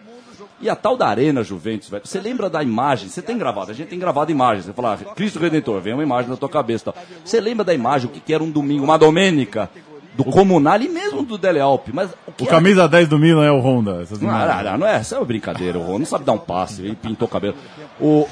E 0.62 0.70
a 0.70 0.76
tal 0.76 0.96
da 0.96 1.08
Arena 1.08 1.44
Juventus, 1.44 1.90
velho. 1.90 2.06
Você 2.06 2.20
lembra 2.20 2.50
da 2.50 2.64
imagem? 2.64 3.10
Você 3.10 3.22
tem 3.22 3.38
gravado, 3.38 3.72
a 3.72 3.74
gente 3.74 3.90
tem 3.90 4.00
gravado 4.00 4.32
imagens. 4.32 4.66
Você 4.66 4.74
fala, 4.74 4.94
ah, 4.94 5.14
Cristo 5.14 5.38
Redentor, 5.38 5.82
vem 5.82 5.94
uma 5.94 6.04
imagem 6.04 6.30
na 6.30 6.38
tua 6.38 6.48
cabeça. 6.48 6.84
e 6.90 6.94
Tal. 6.94 7.04
Você 7.26 7.42
lembra 7.42 7.66
da 7.66 7.74
imagem, 7.74 8.10
o 8.10 8.12
que, 8.14 8.22
que 8.22 8.34
era 8.34 8.42
um 8.42 8.50
domingo, 8.50 8.84
uma 8.84 8.98
domênica, 8.98 9.70
do 10.18 10.24
Comunal 10.26 10.82
e 10.82 10.88
mesmo 10.90 11.24
do 11.24 11.38
Dele 11.38 11.60
Alpe. 11.60 11.92
Mas 11.94 12.10
o 12.12 12.14
O 12.32 12.34
era- 12.42 12.50
camisa 12.50 12.88
10 12.88 13.08
do 13.08 13.20
Milan 13.20 13.46
é 13.46 13.52
o 13.52 13.60
Honda. 13.60 14.02
Essas 14.02 14.20
Não, 14.20 14.30
imagens. 14.30 14.64
não, 14.64 14.72
não, 14.72 14.78
não 14.80 14.88
é, 14.88 15.02
isso 15.02 15.14
é 15.14 15.18
uma 15.20 15.26
brincadeira, 15.26 15.78
o 15.78 15.84
Ron 15.84 16.00
não 16.00 16.06
sabe 16.06 16.24
dar 16.24 16.32
um 16.34 16.38
passe, 16.38 16.82
ele 16.82 16.96
pintou 16.96 17.28
o 17.28 17.32
cabelo. 17.32 17.56
O... 18.00 18.28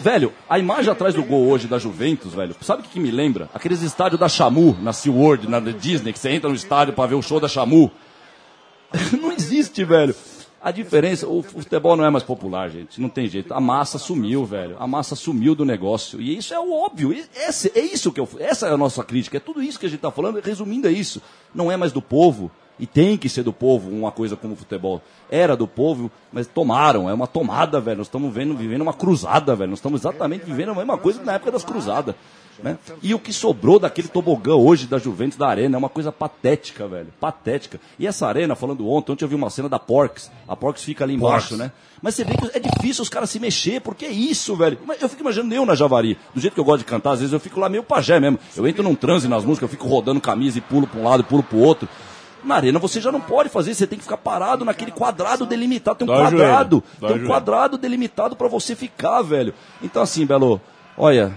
velho, 0.00 0.32
a 0.48 0.58
imagem 0.58 0.90
atrás 0.90 1.14
do 1.14 1.22
gol 1.22 1.46
hoje 1.48 1.66
da 1.68 1.78
Juventus, 1.78 2.32
velho, 2.34 2.54
sabe 2.60 2.80
o 2.80 2.84
que, 2.84 2.90
que 2.90 3.00
me 3.00 3.10
lembra? 3.10 3.48
Aqueles 3.54 3.82
estádios 3.82 4.18
da 4.20 4.28
Chamu, 4.28 4.76
na 4.82 4.92
SeaWorld, 4.92 5.48
na 5.48 5.60
Disney, 5.60 6.12
que 6.12 6.18
você 6.18 6.30
entra 6.30 6.48
no 6.48 6.54
estádio 6.56 6.94
pra 6.94 7.06
ver 7.06 7.14
o 7.14 7.22
show 7.22 7.38
da 7.40 7.48
Chamu. 7.48 7.90
não 9.20 9.32
existe, 9.32 9.84
velho. 9.84 10.14
A 10.62 10.70
diferença, 10.70 11.26
o 11.26 11.42
futebol 11.42 11.96
não 11.96 12.04
é 12.04 12.10
mais 12.10 12.22
popular, 12.22 12.68
gente. 12.68 13.00
Não 13.00 13.08
tem 13.08 13.26
jeito. 13.26 13.54
A 13.54 13.60
massa 13.60 13.96
sumiu, 13.98 14.44
velho. 14.44 14.76
A 14.78 14.86
massa 14.86 15.16
sumiu 15.16 15.54
do 15.54 15.64
negócio. 15.64 16.20
E 16.20 16.36
isso 16.36 16.52
é 16.52 16.60
o 16.60 16.72
óbvio. 16.72 17.12
Esse, 17.34 17.72
é 17.74 17.80
isso 17.80 18.12
que 18.12 18.20
eu, 18.20 18.28
essa 18.38 18.68
é 18.68 18.72
a 18.72 18.76
nossa 18.76 19.02
crítica. 19.02 19.38
É 19.38 19.40
tudo 19.40 19.62
isso 19.62 19.80
que 19.80 19.86
a 19.86 19.88
gente 19.88 20.00
tá 20.00 20.10
falando. 20.10 20.38
Resumindo, 20.38 20.86
é 20.86 20.92
isso. 20.92 21.22
Não 21.54 21.72
é 21.72 21.78
mais 21.78 21.92
do 21.92 22.02
povo. 22.02 22.50
E 22.80 22.86
tem 22.86 23.18
que 23.18 23.28
ser 23.28 23.42
do 23.42 23.52
povo 23.52 23.90
uma 23.90 24.10
coisa 24.10 24.34
como 24.36 24.54
o 24.54 24.56
futebol. 24.56 25.02
Era 25.30 25.54
do 25.54 25.68
povo, 25.68 26.10
mas 26.32 26.46
tomaram. 26.46 27.10
É 27.10 27.12
uma 27.12 27.26
tomada, 27.26 27.78
velho. 27.78 27.98
Nós 27.98 28.06
estamos 28.06 28.32
vendo, 28.32 28.56
vivendo 28.56 28.80
uma 28.80 28.94
cruzada, 28.94 29.54
velho. 29.54 29.70
Nós 29.70 29.78
estamos 29.78 30.00
exatamente 30.00 30.46
vivendo 30.46 30.70
a 30.70 30.74
mesma 30.74 30.96
coisa 30.96 31.20
que 31.20 31.26
na 31.26 31.34
época 31.34 31.52
das 31.52 31.62
cruzadas. 31.62 32.14
Né? 32.62 32.76
E 33.02 33.14
o 33.14 33.18
que 33.18 33.32
sobrou 33.32 33.78
daquele 33.78 34.08
tobogã 34.08 34.54
hoje 34.54 34.86
da 34.86 34.98
Juventus 34.98 35.38
da 35.38 35.48
Arena 35.48 35.76
é 35.76 35.78
uma 35.78 35.88
coisa 35.88 36.12
patética, 36.12 36.86
velho. 36.86 37.08
Patética. 37.18 37.80
E 37.98 38.06
essa 38.06 38.26
arena, 38.26 38.54
falando 38.54 38.88
ontem, 38.88 39.12
ontem 39.12 39.24
eu 39.24 39.28
vi 39.28 39.34
uma 39.34 39.50
cena 39.50 39.68
da 39.68 39.78
Porks. 39.78 40.30
A 40.46 40.54
Porks 40.54 40.82
fica 40.82 41.04
ali 41.04 41.14
embaixo, 41.14 41.50
Porks. 41.50 41.58
né? 41.58 41.72
Mas 42.02 42.14
você 42.14 42.24
vê 42.24 42.34
que 42.34 42.56
é 42.56 42.60
difícil 42.60 43.02
os 43.02 43.08
caras 43.08 43.30
se 43.30 43.38
mexer, 43.38 43.80
porque 43.80 44.04
é 44.06 44.10
isso, 44.10 44.54
velho. 44.56 44.78
Eu 45.00 45.08
fico 45.08 45.22
imaginando 45.22 45.54
eu 45.54 45.66
na 45.66 45.74
Javari. 45.74 46.18
Do 46.34 46.40
jeito 46.40 46.54
que 46.54 46.60
eu 46.60 46.64
gosto 46.64 46.80
de 46.80 46.84
cantar, 46.86 47.12
às 47.12 47.20
vezes 47.20 47.32
eu 47.32 47.40
fico 47.40 47.60
lá 47.60 47.68
meio 47.68 47.82
pajé 47.82 48.20
mesmo. 48.20 48.38
Eu 48.56 48.66
entro 48.66 48.82
num 48.82 48.94
transe 48.94 49.28
nas 49.28 49.44
músicas, 49.44 49.68
eu 49.68 49.68
fico 49.68 49.88
rodando 49.88 50.20
camisa 50.20 50.58
e 50.58 50.60
pulo 50.60 50.86
pra 50.86 51.00
um 51.00 51.04
lado 51.04 51.20
e 51.20 51.24
pulo 51.24 51.42
pro 51.42 51.58
outro. 51.58 51.88
Na 52.44 52.56
arena 52.56 52.78
você 52.78 53.00
já 53.00 53.12
não 53.12 53.20
pode 53.20 53.48
fazer, 53.48 53.74
você 53.74 53.86
tem 53.86 53.98
que 53.98 54.04
ficar 54.04 54.16
parado 54.16 54.64
naquele 54.64 54.90
quadrado 54.90 55.46
delimitado. 55.46 55.98
Tem 55.98 56.08
um 56.08 56.16
quadrado, 56.16 56.82
tem 56.98 57.08
um 57.08 57.12
joelho. 57.12 57.26
quadrado 57.26 57.78
delimitado 57.78 58.36
pra 58.36 58.48
você 58.48 58.74
ficar, 58.74 59.22
velho. 59.22 59.54
Então 59.82 60.02
assim, 60.02 60.24
Belo, 60.26 60.60
olha, 60.96 61.32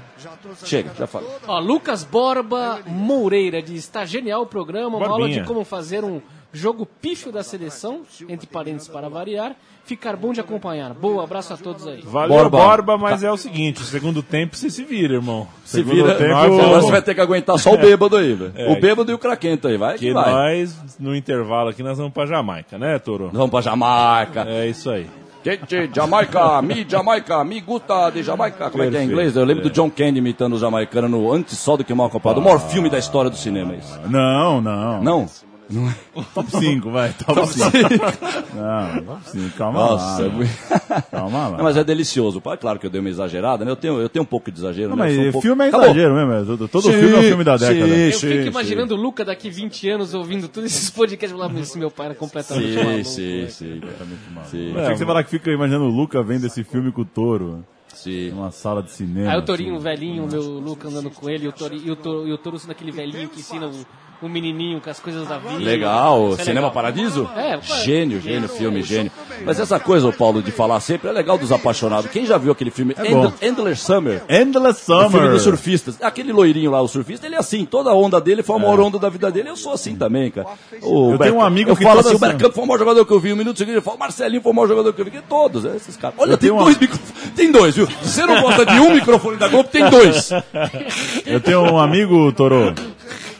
chega, 0.65 0.91
já 0.97 1.07
falei. 1.07 1.29
Ó, 1.47 1.59
Lucas 1.59 2.03
Borba 2.03 2.79
Moreira 2.85 3.61
diz: 3.61 3.79
está 3.79 4.05
genial 4.05 4.43
o 4.43 4.47
programa, 4.47 4.97
uma 4.97 5.07
aula 5.07 5.29
de 5.29 5.43
como 5.43 5.63
fazer 5.63 6.03
um 6.03 6.21
jogo 6.53 6.85
pífio 6.85 7.31
da 7.31 7.43
seleção, 7.43 8.03
entre 8.29 8.45
parênteses 8.47 8.87
para 8.87 9.09
variar, 9.09 9.55
ficar 9.83 10.15
bom 10.15 10.31
de 10.31 10.39
acompanhar. 10.39 10.93
Boa, 10.93 11.23
abraço 11.23 11.53
a 11.53 11.57
todos 11.57 11.85
aí. 11.87 12.01
Valeu, 12.03 12.29
Borba. 12.29 12.57
Borba, 12.57 12.97
mas 12.97 13.23
é 13.23 13.31
o 13.31 13.35
seguinte, 13.35 13.81
o 13.81 13.85
segundo 13.85 14.21
tempo 14.21 14.55
você 14.55 14.69
se 14.69 14.83
vira, 14.83 15.15
irmão. 15.15 15.47
Se 15.65 15.77
Segundo 15.77 15.95
vira, 15.95 16.15
tempo, 16.15 16.35
agora 16.35 16.81
você 16.81 16.91
vai 16.91 17.01
ter 17.01 17.15
que 17.15 17.21
aguentar 17.21 17.57
só 17.57 17.73
o 17.73 17.77
bêbado 17.81 18.15
aí, 18.15 18.33
velho. 18.33 18.53
É. 18.55 18.71
o 18.71 18.79
bêbado 18.79 19.11
e 19.11 19.15
o 19.15 19.17
craquento 19.17 19.67
aí, 19.67 19.77
vai 19.77 19.97
que, 19.97 20.07
que 20.07 20.13
vai. 20.13 20.31
nós, 20.31 20.97
no 20.99 21.15
intervalo 21.15 21.69
aqui, 21.69 21.81
nós 21.81 21.97
vamos 21.97 22.13
pra 22.13 22.25
Jamaica, 22.25 22.77
né, 22.77 22.99
Toro? 22.99 23.31
Vamos 23.33 23.49
pra 23.49 23.61
Jamaica. 23.61 24.45
É 24.47 24.67
isso 24.67 24.91
aí. 24.91 25.09
Gente, 25.43 25.89
Jamaica, 25.93 26.61
mi 26.63 26.85
Jamaica, 26.87 27.43
mi 27.43 27.59
gusta 27.59 28.09
de 28.11 28.23
Jamaica. 28.23 28.69
Como 28.69 28.83
é 28.83 28.89
que 28.89 28.95
é 28.95 29.03
em 29.03 29.07
inglês? 29.07 29.35
Eu 29.35 29.43
lembro 29.43 29.63
do 29.63 29.69
John 29.69 29.89
Candy 29.89 30.19
imitando 30.19 30.53
o 30.53 30.57
jamaicano 30.57 31.09
no 31.09 31.33
Antes 31.33 31.57
Só 31.57 31.75
do 31.75 31.83
que 31.83 31.93
Mal 31.93 32.09
Comprado. 32.09 32.37
O 32.37 32.41
maior 32.41 32.59
filme 32.59 32.89
da 32.89 32.97
história 32.97 33.29
do 33.29 33.35
cinema, 33.35 33.73
é 33.73 33.77
isso. 33.77 33.99
Não, 34.07 34.61
não. 34.61 35.03
Não? 35.03 35.27
Top 36.33 36.49
5, 36.51 36.91
vai. 36.91 37.13
Top 37.25 37.47
5. 37.47 37.63
Não, 38.55 39.03
top 39.03 39.29
5. 39.29 39.57
Calma 39.57 39.79
Nossa, 39.79 40.05
lá. 40.05 40.19
é 40.19 40.29
né? 40.29 40.35
muito- 40.35 41.09
Calma 41.11 41.47
lá. 41.49 41.57
Não, 41.57 41.63
mas 41.63 41.77
é 41.77 41.83
delicioso. 41.83 42.41
Claro 42.59 42.79
que 42.79 42.85
eu 42.85 42.89
dei 42.89 42.99
uma 42.99 43.09
exagerada, 43.09 43.65
né? 43.65 43.71
Eu 43.71 43.75
tenho, 43.75 43.99
eu 43.99 44.09
tenho 44.09 44.23
um 44.23 44.25
pouco 44.27 44.51
de 44.51 44.59
exagero, 44.59 44.89
Não, 44.89 44.97
né? 44.97 45.11
Eu 45.11 45.17
mas 45.17 45.27
um 45.27 45.31
pouco- 45.31 45.47
filme 45.47 45.63
é 45.65 45.67
Acabou. 45.69 45.85
exagero 45.87 46.13
mesmo. 46.15 46.33
é 46.33 46.45
Todo, 46.45 46.67
todo 46.67 46.81
Sim, 46.83 46.91
filme 46.93 47.15
é 47.15 47.19
um 47.19 47.23
filme 47.23 47.43
da 47.43 47.57
sim, 47.57 47.65
década. 47.65 47.87
Eu 47.95 48.11
sim, 48.13 48.19
fico 48.27 48.41
sim. 48.43 48.47
imaginando 48.47 48.93
o 48.95 48.97
Luca 48.97 49.25
daqui 49.25 49.49
20 49.49 49.89
anos 49.89 50.13
ouvindo 50.13 50.47
todos 50.47 50.69
esses 50.71 50.89
podcasts 50.89 51.37
lá, 51.37 51.51
esse 51.59 51.77
meu 51.77 51.89
pai 51.91 52.07
era 52.07 52.15
completamente 52.15 52.73
Sim, 52.73 52.83
maluco. 52.83 53.03
sim, 53.05 53.41
né? 53.41 53.47
sim. 53.49 53.81
Eu 53.83 54.43
Sim, 54.45 54.71
achei 54.77 54.91
que 54.93 54.97
você 54.97 55.05
falar 55.05 55.23
que 55.23 55.29
fica 55.31 55.51
imaginando 55.51 55.85
o 55.85 55.89
Luca 55.89 56.21
vendo 56.23 56.45
esse 56.45 56.63
filme 56.63 56.91
com 56.91 57.01
o 57.01 57.05
Toro. 57.05 57.63
sim. 57.93 58.29
Numa 58.31 58.51
sala 58.51 58.81
de 58.83 58.91
cinema. 58.91 59.31
Aí 59.31 59.37
o 59.37 59.41
Torinho, 59.41 59.73
o 59.73 59.75
assim. 59.77 59.83
velhinho, 59.83 60.25
o 60.25 60.27
meu 60.31 60.41
Luca 60.59 60.87
andando 60.87 61.09
com 61.09 61.29
ele, 61.29 61.45
e 61.45 61.47
o 61.47 61.51
Torinho, 61.51 61.83
e 61.87 61.91
o 61.91 61.95
Toro, 61.95 62.27
e 62.27 62.33
o 62.33 62.37
Toro 62.37 62.59
sendo 62.59 62.71
aquele 62.71 62.91
velhinho 62.91 63.29
que 63.29 63.39
ensina 63.39 63.67
o, 63.67 63.71
o 64.25 64.29
menininho 64.29 64.79
com 64.81 64.89
as 64.89 64.99
coisas 64.99 65.27
da 65.27 65.37
vida. 65.37 65.57
Legal, 65.57 66.29
Isso 66.31 66.41
é 66.41 66.43
Cinema 66.45 66.67
legal. 66.67 66.71
Paradiso? 66.71 67.29
É, 67.35 67.59
Gênio, 67.83 68.19
gênio, 68.21 68.47
filme, 68.49 68.81
gênio. 68.81 69.11
Mas 69.45 69.59
essa 69.59 69.79
coisa, 69.79 70.11
Paulo, 70.11 70.41
de 70.41 70.51
falar 70.51 70.79
sempre, 70.79 71.09
é 71.09 71.11
legal 71.11 71.37
dos 71.37 71.51
apaixonados. 71.51 72.09
Quem 72.11 72.25
já 72.25 72.37
viu 72.37 72.51
aquele 72.51 72.71
filme 72.71 72.95
É. 72.97 73.11
End- 73.11 73.33
Endless 73.41 73.83
Summer? 73.83 74.21
Endless 74.29 74.81
O 74.81 74.85
Summer. 74.85 75.09
filme 75.11 75.29
dos 75.29 75.41
surfistas. 75.41 75.97
Aquele 76.01 76.31
loirinho 76.31 76.71
lá, 76.71 76.81
o 76.81 76.87
surfista, 76.87 77.25
ele 77.25 77.35
é 77.35 77.39
assim. 77.39 77.65
Toda 77.65 77.89
a 77.89 77.93
onda 77.95 78.19
dele 78.21 78.43
foi 78.43 78.55
a 78.55 78.59
maior 78.59 78.79
onda 78.79 78.97
da 78.99 79.09
vida 79.09 79.29
dele. 79.31 79.49
Eu 79.49 79.55
sou 79.57 79.73
assim 79.73 79.95
também, 79.95 80.31
cara. 80.31 80.47
O 80.81 81.11
Eu 81.13 81.17
tenho 81.17 81.35
um 81.35 81.41
amigo 81.41 81.71
eu 81.71 81.75
que 81.75 81.83
falo 81.83 81.97
toda 81.97 82.09
assim, 82.09 82.17
o 82.17 82.19
Bergkamp 82.19 82.53
foi 82.53 82.63
o 82.63 82.67
maior 82.67 82.79
jogador 82.79 83.05
que 83.05 83.11
eu 83.13 83.19
vi. 83.19 83.33
Um 83.33 83.35
minuto 83.35 83.57
seguinte, 83.57 83.75
ele 83.75 83.81
fala, 83.81 83.97
o 83.97 83.99
Marcelinho 83.99 84.41
foi 84.41 84.51
o 84.51 84.55
maior 84.55 84.67
jogador 84.67 84.93
que 84.93 85.01
eu 85.01 85.05
vi. 85.05 85.11
Todos, 85.27 85.65
é, 85.65 85.75
esses 85.75 85.95
caras. 85.97 86.15
Olha, 86.19 86.31
Eu 86.31 86.37
tem 86.37 86.49
dois 86.49 86.61
uma- 86.75 86.79
microfones. 86.79 87.13
Tem 87.35 87.51
dois, 87.51 87.75
viu? 87.75 87.87
Se 87.87 88.09
você 88.09 88.25
não 88.25 88.41
gosta 88.41 88.65
de 88.65 88.79
um 88.79 88.93
microfone 88.93 89.37
da 89.37 89.47
Globo, 89.47 89.69
tem 89.69 89.89
dois. 89.89 90.29
Eu 91.25 91.39
tenho 91.39 91.61
um 91.61 91.77
amigo, 91.79 92.31
Toro. 92.33 92.73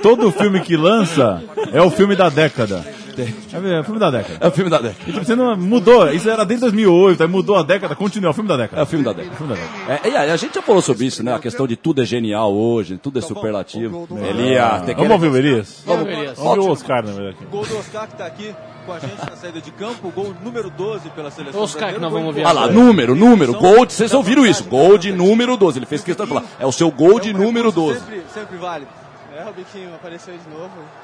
Todo 0.04 0.32
filme 0.32 0.60
que 0.60 0.76
lança 0.78 1.42
é 1.72 1.82
o 1.82 1.90
filme 1.90 2.16
da 2.16 2.30
década. 2.30 2.86
É 3.16 3.80
o 3.80 3.84
filme 3.84 4.00
da 4.00 4.10
década. 4.10 4.38
É 4.42 4.48
o 4.48 4.52
filme 4.52 4.70
da 4.72 4.78
década. 4.80 5.00
E 5.08 5.12
tipo, 5.12 5.24
você 5.24 5.36
não 5.36 5.56
mudou, 5.56 6.12
isso 6.12 6.28
era 6.30 6.44
desde 6.44 6.62
2008, 6.66 7.22
aí 7.22 7.30
mudou 7.30 7.56
a 7.56 7.62
década, 7.64 7.96
continua, 7.96 8.30
é 8.30 8.32
o 8.32 8.34
filme 8.34 8.50
da 8.50 8.58
década. 8.58 8.82
É 8.82 8.84
o 8.84 8.88
filme 8.88 9.06
da 9.06 9.14
década. 9.14 9.34
É 9.34 9.38
filme 9.38 9.54
da 9.54 9.60
década. 9.62 10.08
É, 10.08 10.10
e 10.10 10.16
a, 10.18 10.34
a 10.34 10.38
gente 10.38 10.56
já 10.56 10.62
falou 10.64 10.82
sobre 10.82 11.06
isso, 11.06 11.24
né? 11.24 11.34
A 11.34 11.40
questão 11.40 11.68
de 11.68 11.76
tudo 11.76 12.02
é 12.02 12.06
genial 12.06 12.52
hoje, 12.54 12.98
tudo 12.98 13.20
é 13.20 13.22
superlativo. 13.22 14.08
Que- 14.08 14.94
Vamos 14.96 15.12
ouvir 15.12 15.28
o 15.30 15.38
Elias? 15.38 15.84
Vamos, 15.86 16.08
ouvir 16.40 16.60
o 16.60 16.72
Oscar, 16.72 17.06
na 17.06 17.12
verdade. 17.14 17.38
O 17.42 17.50
gol 17.52 17.66
do 17.66 17.78
Oscar 17.78 18.08
que 18.08 18.14
está 18.14 18.26
aqui 18.26 18.54
com 18.86 18.92
a 18.94 19.00
gente 19.00 19.16
na 19.30 19.36
saída 19.38 19.62
de 19.62 19.72
campo, 19.72 20.08
o 20.08 20.12
gol 20.12 20.34
número 20.44 20.70
12 20.72 21.10
pela 21.12 21.30
seleção 21.32 21.62
Oscar 21.62 21.94
que 21.94 22.00
nós 22.00 22.12
vamos 22.12 22.34
ver 22.36 22.46
Ah 22.46 22.52
lá, 22.52 22.68
número, 22.68 23.14
número, 23.16 23.54
gol 23.54 23.86
de, 23.86 23.94
vocês 23.94 24.14
ouviram 24.14 24.46
isso, 24.46 24.64
gol 24.66 24.98
de 24.98 25.12
número 25.14 25.56
12, 25.56 25.80
ele 25.80 25.86
fez 25.86 26.04
questão 26.04 26.26
de 26.26 26.34
falar, 26.34 26.46
é 26.60 26.66
o 26.66 26.72
seu 26.72 26.90
gol 26.92 27.18
de 27.20 27.30
É 27.30 27.34
número 27.34 27.70
recurso 27.70 27.94
12. 27.94 28.00
Sempre, 28.00 28.24
sempre 28.34 28.58
válido. 28.58 29.03
É, 29.44 29.50
o 29.50 29.54
biquinho 29.54 29.94
apareceu 29.94 30.38
de 30.38 30.48
novo. 30.48 31.03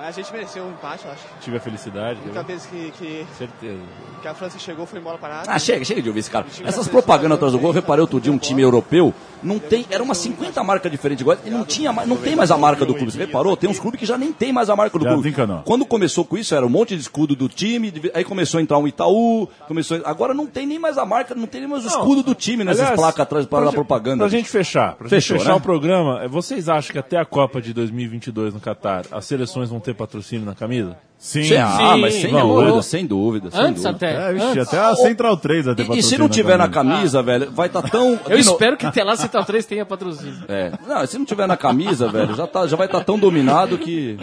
Mas 0.00 0.16
a 0.16 0.22
gente 0.22 0.32
mereceu 0.32 0.64
um 0.64 0.70
empate, 0.70 1.04
eu 1.04 1.12
acho. 1.12 1.22
Tive 1.42 1.58
a 1.58 1.60
felicidade. 1.60 2.18
A 2.20 2.24
única 2.24 2.42
vez 2.42 2.64
que, 2.64 2.90
que, 2.92 3.26
Certeza. 3.36 3.82
que 4.22 4.26
a 4.28 4.32
França 4.32 4.58
chegou 4.58 4.86
foi 4.86 4.98
em 4.98 5.02
bola 5.02 5.18
parada. 5.18 5.52
Ah, 5.52 5.58
chega, 5.58 5.84
chega 5.84 6.00
de 6.00 6.08
ouvir 6.08 6.20
esse 6.20 6.30
cara. 6.30 6.46
Essas 6.64 6.88
propagandas 6.88 7.36
atrás 7.36 7.52
do 7.52 7.58
gol, 7.58 7.68
eu 7.68 7.74
reparei 7.74 8.00
outro 8.00 8.18
dia 8.18 8.32
um 8.32 8.38
time 8.38 8.62
europeu, 8.62 9.12
não 9.42 9.58
tem, 9.58 9.84
era 9.90 10.02
umas 10.02 10.16
50 10.16 10.62
marcas 10.64 10.90
diferentes 10.90 11.20
iguais, 11.20 11.40
e 11.44 11.50
não 11.50 11.66
tinha, 11.66 11.92
não 11.92 12.16
tem 12.16 12.34
mais 12.34 12.50
a 12.50 12.56
marca 12.56 12.86
do 12.86 12.94
clube. 12.94 13.12
Você 13.12 13.18
reparou? 13.18 13.56
Tem 13.58 13.68
uns 13.68 13.78
clubes 13.78 14.00
que 14.00 14.06
já 14.06 14.16
nem 14.16 14.32
tem 14.32 14.52
mais 14.52 14.70
a 14.70 14.76
marca 14.76 14.98
do 14.98 15.04
clube. 15.04 15.34
Quando 15.66 15.84
começou 15.84 16.24
com 16.24 16.38
isso, 16.38 16.54
era 16.54 16.64
um 16.64 16.70
monte 16.70 16.94
de 16.96 17.02
escudo 17.02 17.36
do 17.36 17.48
time, 17.48 17.92
aí 18.14 18.24
começou 18.24 18.58
a 18.58 18.62
entrar 18.62 18.78
um 18.78 18.88
Itaú, 18.88 19.48
começou, 19.68 20.00
agora 20.06 20.32
não 20.32 20.46
tem 20.46 20.66
nem 20.66 20.78
mais 20.78 20.96
a 20.96 21.04
marca, 21.04 21.34
não 21.34 21.46
tem 21.46 21.60
nem 21.60 21.68
mais 21.68 21.84
o 21.84 21.88
escudo 21.88 22.22
do 22.22 22.34
time 22.34 22.64
nessas 22.64 22.80
Aliás, 22.80 22.98
placas 22.98 23.20
atrás 23.20 23.44
para 23.44 23.68
a 23.68 23.72
propaganda. 23.72 24.24
Pra 24.24 24.28
gente 24.28 24.48
fechar, 24.48 24.94
pra 24.94 25.10
Fechou, 25.10 25.36
gente 25.36 25.44
fechar 25.44 25.54
né? 25.54 25.58
o 25.58 25.60
programa, 25.60 26.26
vocês 26.28 26.70
acham 26.70 26.92
que 26.92 26.98
até 26.98 27.18
a 27.18 27.24
Copa 27.24 27.60
de 27.60 27.74
2022 27.74 28.54
no 28.54 28.60
Catar 28.60 29.04
as 29.10 29.24
seleções 29.24 29.68
vão 29.68 29.80
ter 29.80 29.89
ter 29.92 29.94
patrocínio 29.94 30.44
na 30.46 30.54
camisa? 30.54 30.96
Sim. 31.18 31.44
Sim, 31.44 31.56
ah, 31.56 31.96
mas 31.98 32.14
sem 32.14 32.30
dúvida, 32.32 32.70
vamos. 32.70 32.86
sem 32.86 33.06
dúvida. 33.06 33.50
sem 33.50 33.60
Antes 33.60 33.82
dúvida. 33.82 34.06
até. 34.08 34.28
É, 34.30 34.32
vixe, 34.32 34.46
Antes. 34.46 34.68
até 34.68 34.78
a 34.78 34.94
Central 34.96 35.36
3 35.36 35.66
vai 35.66 35.74
ter 35.74 35.82
E, 35.82 35.84
e 35.84 35.86
se 35.86 35.92
patrocínio 35.92 36.18
não 36.20 36.28
tiver 36.30 36.56
na 36.56 36.68
camisa. 36.68 36.94
camisa, 36.96 37.22
velho, 37.22 37.50
vai 37.50 37.66
estar 37.66 37.82
tão. 37.82 38.18
Eu 38.28 38.38
espero 38.38 38.76
que 38.76 38.86
até 38.86 39.04
lá 39.04 39.16
Central 39.16 39.44
3 39.44 39.66
tenha 39.66 39.84
patrocínio. 39.84 40.44
É. 40.48 40.72
Não, 40.86 41.06
se 41.06 41.18
não 41.18 41.24
tiver 41.26 41.46
na 41.46 41.56
camisa, 41.56 42.08
velho, 42.08 42.34
já, 42.34 42.46
tá, 42.46 42.66
já 42.66 42.76
vai 42.76 42.86
estar 42.86 43.04
tão 43.04 43.18
dominado 43.18 43.76
que. 43.76 44.18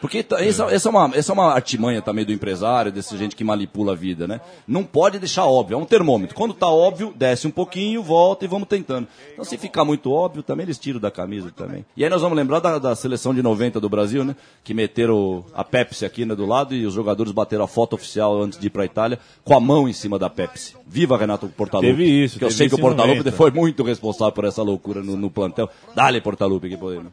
Porque 0.00 0.22
tá- 0.22 0.42
essa, 0.44 0.64
essa, 0.64 0.88
é 0.88 0.90
uma, 0.90 1.10
essa 1.14 1.32
é 1.32 1.34
uma 1.34 1.52
artimanha 1.52 2.00
também 2.02 2.24
do 2.24 2.32
empresário, 2.32 2.90
desse 2.92 3.16
gente 3.16 3.34
que 3.36 3.44
manipula 3.44 3.92
a 3.92 3.94
vida, 3.96 4.26
né? 4.26 4.40
Não 4.66 4.84
pode 4.84 5.18
deixar 5.18 5.44
óbvio, 5.46 5.74
é 5.74 5.78
um 5.78 5.84
termômetro. 5.84 6.34
Quando 6.36 6.54
tá 6.54 6.68
óbvio, 6.68 7.12
desce 7.16 7.46
um 7.46 7.50
pouquinho, 7.50 8.02
volta 8.02 8.44
e 8.44 8.48
vamos 8.48 8.68
tentando. 8.68 9.06
Então 9.32 9.44
se 9.44 9.56
ficar 9.58 9.84
muito 9.84 10.10
óbvio, 10.12 10.42
também 10.42 10.64
eles 10.64 10.78
tiram 10.78 11.00
da 11.00 11.10
camisa 11.10 11.50
também. 11.54 11.84
E 11.96 12.04
aí 12.04 12.10
nós 12.10 12.22
vamos 12.22 12.36
lembrar 12.36 12.60
da, 12.60 12.78
da 12.78 12.94
seleção 12.96 13.34
de 13.34 13.42
90 13.42 13.80
do 13.80 13.88
Brasil, 13.88 14.24
né? 14.24 14.34
Que 14.64 14.72
meteram 14.74 15.44
a 15.54 15.64
Pepsi 15.64 16.04
aqui 16.04 16.24
né, 16.24 16.34
do 16.34 16.46
lado 16.46 16.74
e 16.74 16.86
os 16.86 16.94
jogadores 16.94 17.32
bateram 17.32 17.64
a 17.64 17.68
foto 17.68 17.94
oficial 17.94 18.40
antes 18.42 18.58
de 18.58 18.66
ir 18.66 18.70
pra 18.70 18.84
Itália 18.84 19.18
com 19.44 19.54
a 19.56 19.60
mão 19.60 19.88
em 19.88 19.92
cima 19.92 20.18
da 20.18 20.30
Pepsi. 20.30 20.74
Viva 20.86 21.16
Renato 21.16 21.48
Portaluppi. 21.48 21.90
Teve 21.90 22.04
isso, 22.04 22.38
Que 22.38 22.44
eu 22.44 22.50
sei 22.50 22.68
que 22.68 22.74
o 22.74 22.78
Portaluppi 22.78 23.18
90. 23.18 23.36
foi 23.36 23.50
muito 23.50 23.82
responsável 23.82 24.32
por 24.32 24.44
essa 24.44 24.62
loucura 24.62 25.02
no, 25.02 25.16
no 25.16 25.30
plantel. 25.30 25.68
Dale 25.94 26.20
Portaluppi 26.20 26.68
que 26.68 26.76
podemos. 26.76 27.12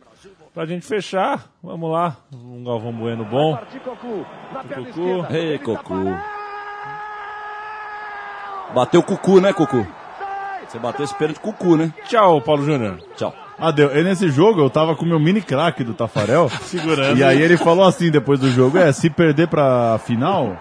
Pra 0.55 0.65
gente 0.65 0.85
fechar, 0.85 1.49
vamos 1.61 1.91
lá. 1.91 2.15
Um 2.33 2.63
Galvão 2.63 2.93
Bueno 2.93 3.25
bom. 3.25 3.59
Cucu. 3.83 4.25
Ei, 5.29 5.59
Cocu. 5.59 6.17
Bateu 8.73 9.03
Cucu, 9.03 9.41
né, 9.41 9.51
Cucu? 9.51 9.85
Você 10.65 10.79
bateu 10.79 11.03
esse 11.03 11.13
pênalti 11.15 11.41
Cucu, 11.41 11.75
né? 11.75 11.93
Tchau, 12.05 12.39
Paulo 12.39 12.63
Júnior. 12.63 12.99
Tchau. 13.17 13.35
Adeu. 13.59 13.93
E 13.97 14.01
nesse 14.01 14.29
jogo 14.29 14.61
eu 14.61 14.69
tava 14.69 14.95
com 14.95 15.03
o 15.03 15.07
meu 15.09 15.19
mini 15.19 15.41
craque 15.41 15.83
do 15.83 15.93
Tafarel. 15.93 16.47
Segurando. 16.63 17.17
E 17.17 17.23
aí 17.23 17.41
ele 17.41 17.57
falou 17.57 17.83
assim 17.83 18.09
depois 18.09 18.39
do 18.39 18.49
jogo: 18.49 18.77
é, 18.77 18.93
se 18.93 19.09
perder 19.09 19.49
pra 19.49 19.99
final, 20.05 20.55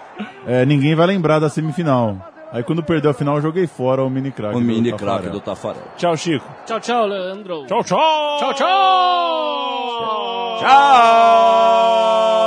é, 0.44 0.66
ninguém 0.66 0.96
vai 0.96 1.06
lembrar 1.06 1.38
da 1.38 1.48
semifinal. 1.48 2.33
Aí 2.54 2.62
quando 2.62 2.84
perdeu 2.84 3.10
a 3.10 3.14
final, 3.14 3.34
eu 3.34 3.42
joguei 3.42 3.66
fora 3.66 4.00
o 4.04 4.08
mini 4.08 4.30
craque. 4.30 4.54
O 4.56 4.60
do 4.60 4.64
mini 4.64 4.92
Tafarel. 4.92 5.14
craque 5.18 5.28
do 5.32 5.40
Tafarel. 5.40 5.82
Tchau, 5.96 6.16
Chico. 6.16 6.46
Tchau, 6.64 6.78
tchau, 6.78 7.04
Leandro. 7.04 7.66
Tchau, 7.66 7.82
tchau. 7.82 8.38
Tchau, 8.38 8.54
tchau. 8.54 9.34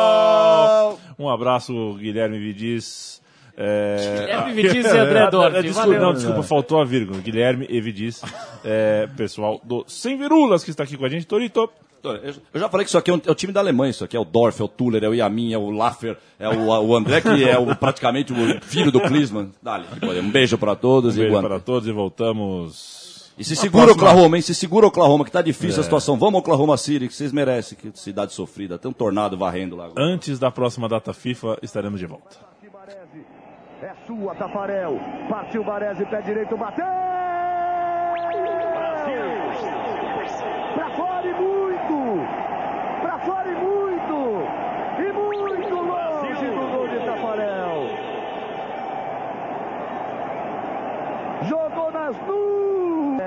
Tchau! 0.07 0.99
Um 1.19 1.27
abraço, 1.29 1.73
Guilherme 1.95 2.39
Vidiz. 2.39 3.21
É... 3.57 3.97
Guilherme 4.21 4.53
Vidiz 4.53 4.85
e 4.85 4.95
André 4.97 5.29
Dorf. 5.29 5.61
Desculpa, 5.61 5.87
Valeu. 5.87 6.01
não, 6.01 6.13
desculpa, 6.13 6.43
faltou 6.43 6.79
a 6.79 6.85
vírgula. 6.85 7.19
Guilherme 7.19 7.67
Evidiz, 7.69 8.21
é, 8.63 9.07
pessoal 9.17 9.59
do 9.61 9.83
Sem 9.89 10.17
Virulas 10.17 10.63
que 10.63 10.69
está 10.69 10.83
aqui 10.83 10.95
com 10.95 11.03
a 11.03 11.09
gente. 11.09 11.27
Torito. 11.27 11.69
Eu 12.53 12.59
já 12.59 12.69
falei 12.69 12.83
que 12.85 12.89
isso 12.89 12.97
aqui 12.97 13.11
é, 13.11 13.13
um- 13.13 13.21
é 13.25 13.31
o 13.31 13.35
time 13.35 13.51
da 13.53 13.59
Alemanha, 13.59 13.91
isso 13.91 14.03
aqui 14.03 14.15
é 14.15 14.19
o 14.19 14.25
Dorf, 14.25 14.59
é 14.61 14.63
o 14.63 14.67
Tuller, 14.67 15.03
é 15.03 15.07
o 15.09 15.13
Yamin, 15.13 15.53
é 15.53 15.57
o 15.57 15.69
Laffer, 15.69 16.17
é 16.39 16.47
o, 16.49 16.65
o 16.67 16.95
André, 16.95 17.21
que 17.21 17.43
é 17.47 17.57
o, 17.57 17.73
praticamente 17.77 18.33
o 18.33 18.61
filho 18.61 18.91
do 18.91 18.99
Klinsmann. 19.01 19.51
Que 19.93 19.99
podemos. 19.99 20.25
um 20.25 20.31
beijo 20.31 20.57
pra 20.57 20.75
todos 20.75 21.15
Um 21.17 21.19
e 21.19 21.23
beijo 21.29 21.41
para 21.41 21.59
todos 21.59 21.87
e 21.87 21.91
voltamos. 21.91 23.15
E 23.37 23.43
se 23.43 23.55
segura 23.55 23.85
próxima- 23.85 24.09
Oklahoma, 24.09 24.35
hein? 24.37 24.41
Se 24.41 24.55
segura 24.55 24.87
Oklahoma, 24.87 25.23
que 25.23 25.29
tá 25.31 25.43
difícil 25.43 25.77
É. 25.77 25.81
a 25.81 25.83
situação. 25.83 26.17
Vamos 26.17 26.39
Oklahoma 26.39 26.75
City, 26.75 27.07
que 27.07 27.13
vocês 27.13 27.31
merecem, 27.31 27.77
que 27.77 27.91
cidade 27.99 28.33
sofrida. 28.33 28.79
Tem 28.79 28.89
um 28.89 28.93
tornado 28.93 29.37
varrendo 29.37 29.75
lá 29.75 29.85
agora. 29.85 30.03
Antes 30.03 30.39
da 30.39 30.49
próxima 30.49 30.89
data 30.89 31.13
FIFA, 31.13 31.57
estaremos 31.61 31.99
de 31.99 32.07
volta. 32.07 32.35
É 33.79 33.91
sua, 34.07 34.33
Tafarel. 34.33 34.99
Partiu 35.29 35.63
Baresi, 35.63 36.03
pé 36.07 36.19
direito, 36.23 36.57
bateu! 36.57 36.83
Pra 40.73 40.89
fora 40.95 41.27
e 41.27 41.33
muito! 41.35 42.27
Pra 43.03 43.19
fora 43.19 43.47
e 43.49 43.55
muito! 43.55 44.17
E 44.97 45.13
muito 45.13 45.75
longe 45.75 46.45
do 46.47 46.71
gol 46.75 46.87
de 46.87 47.05
Tafarel! 47.05 47.87
Jogou 52.07 53.17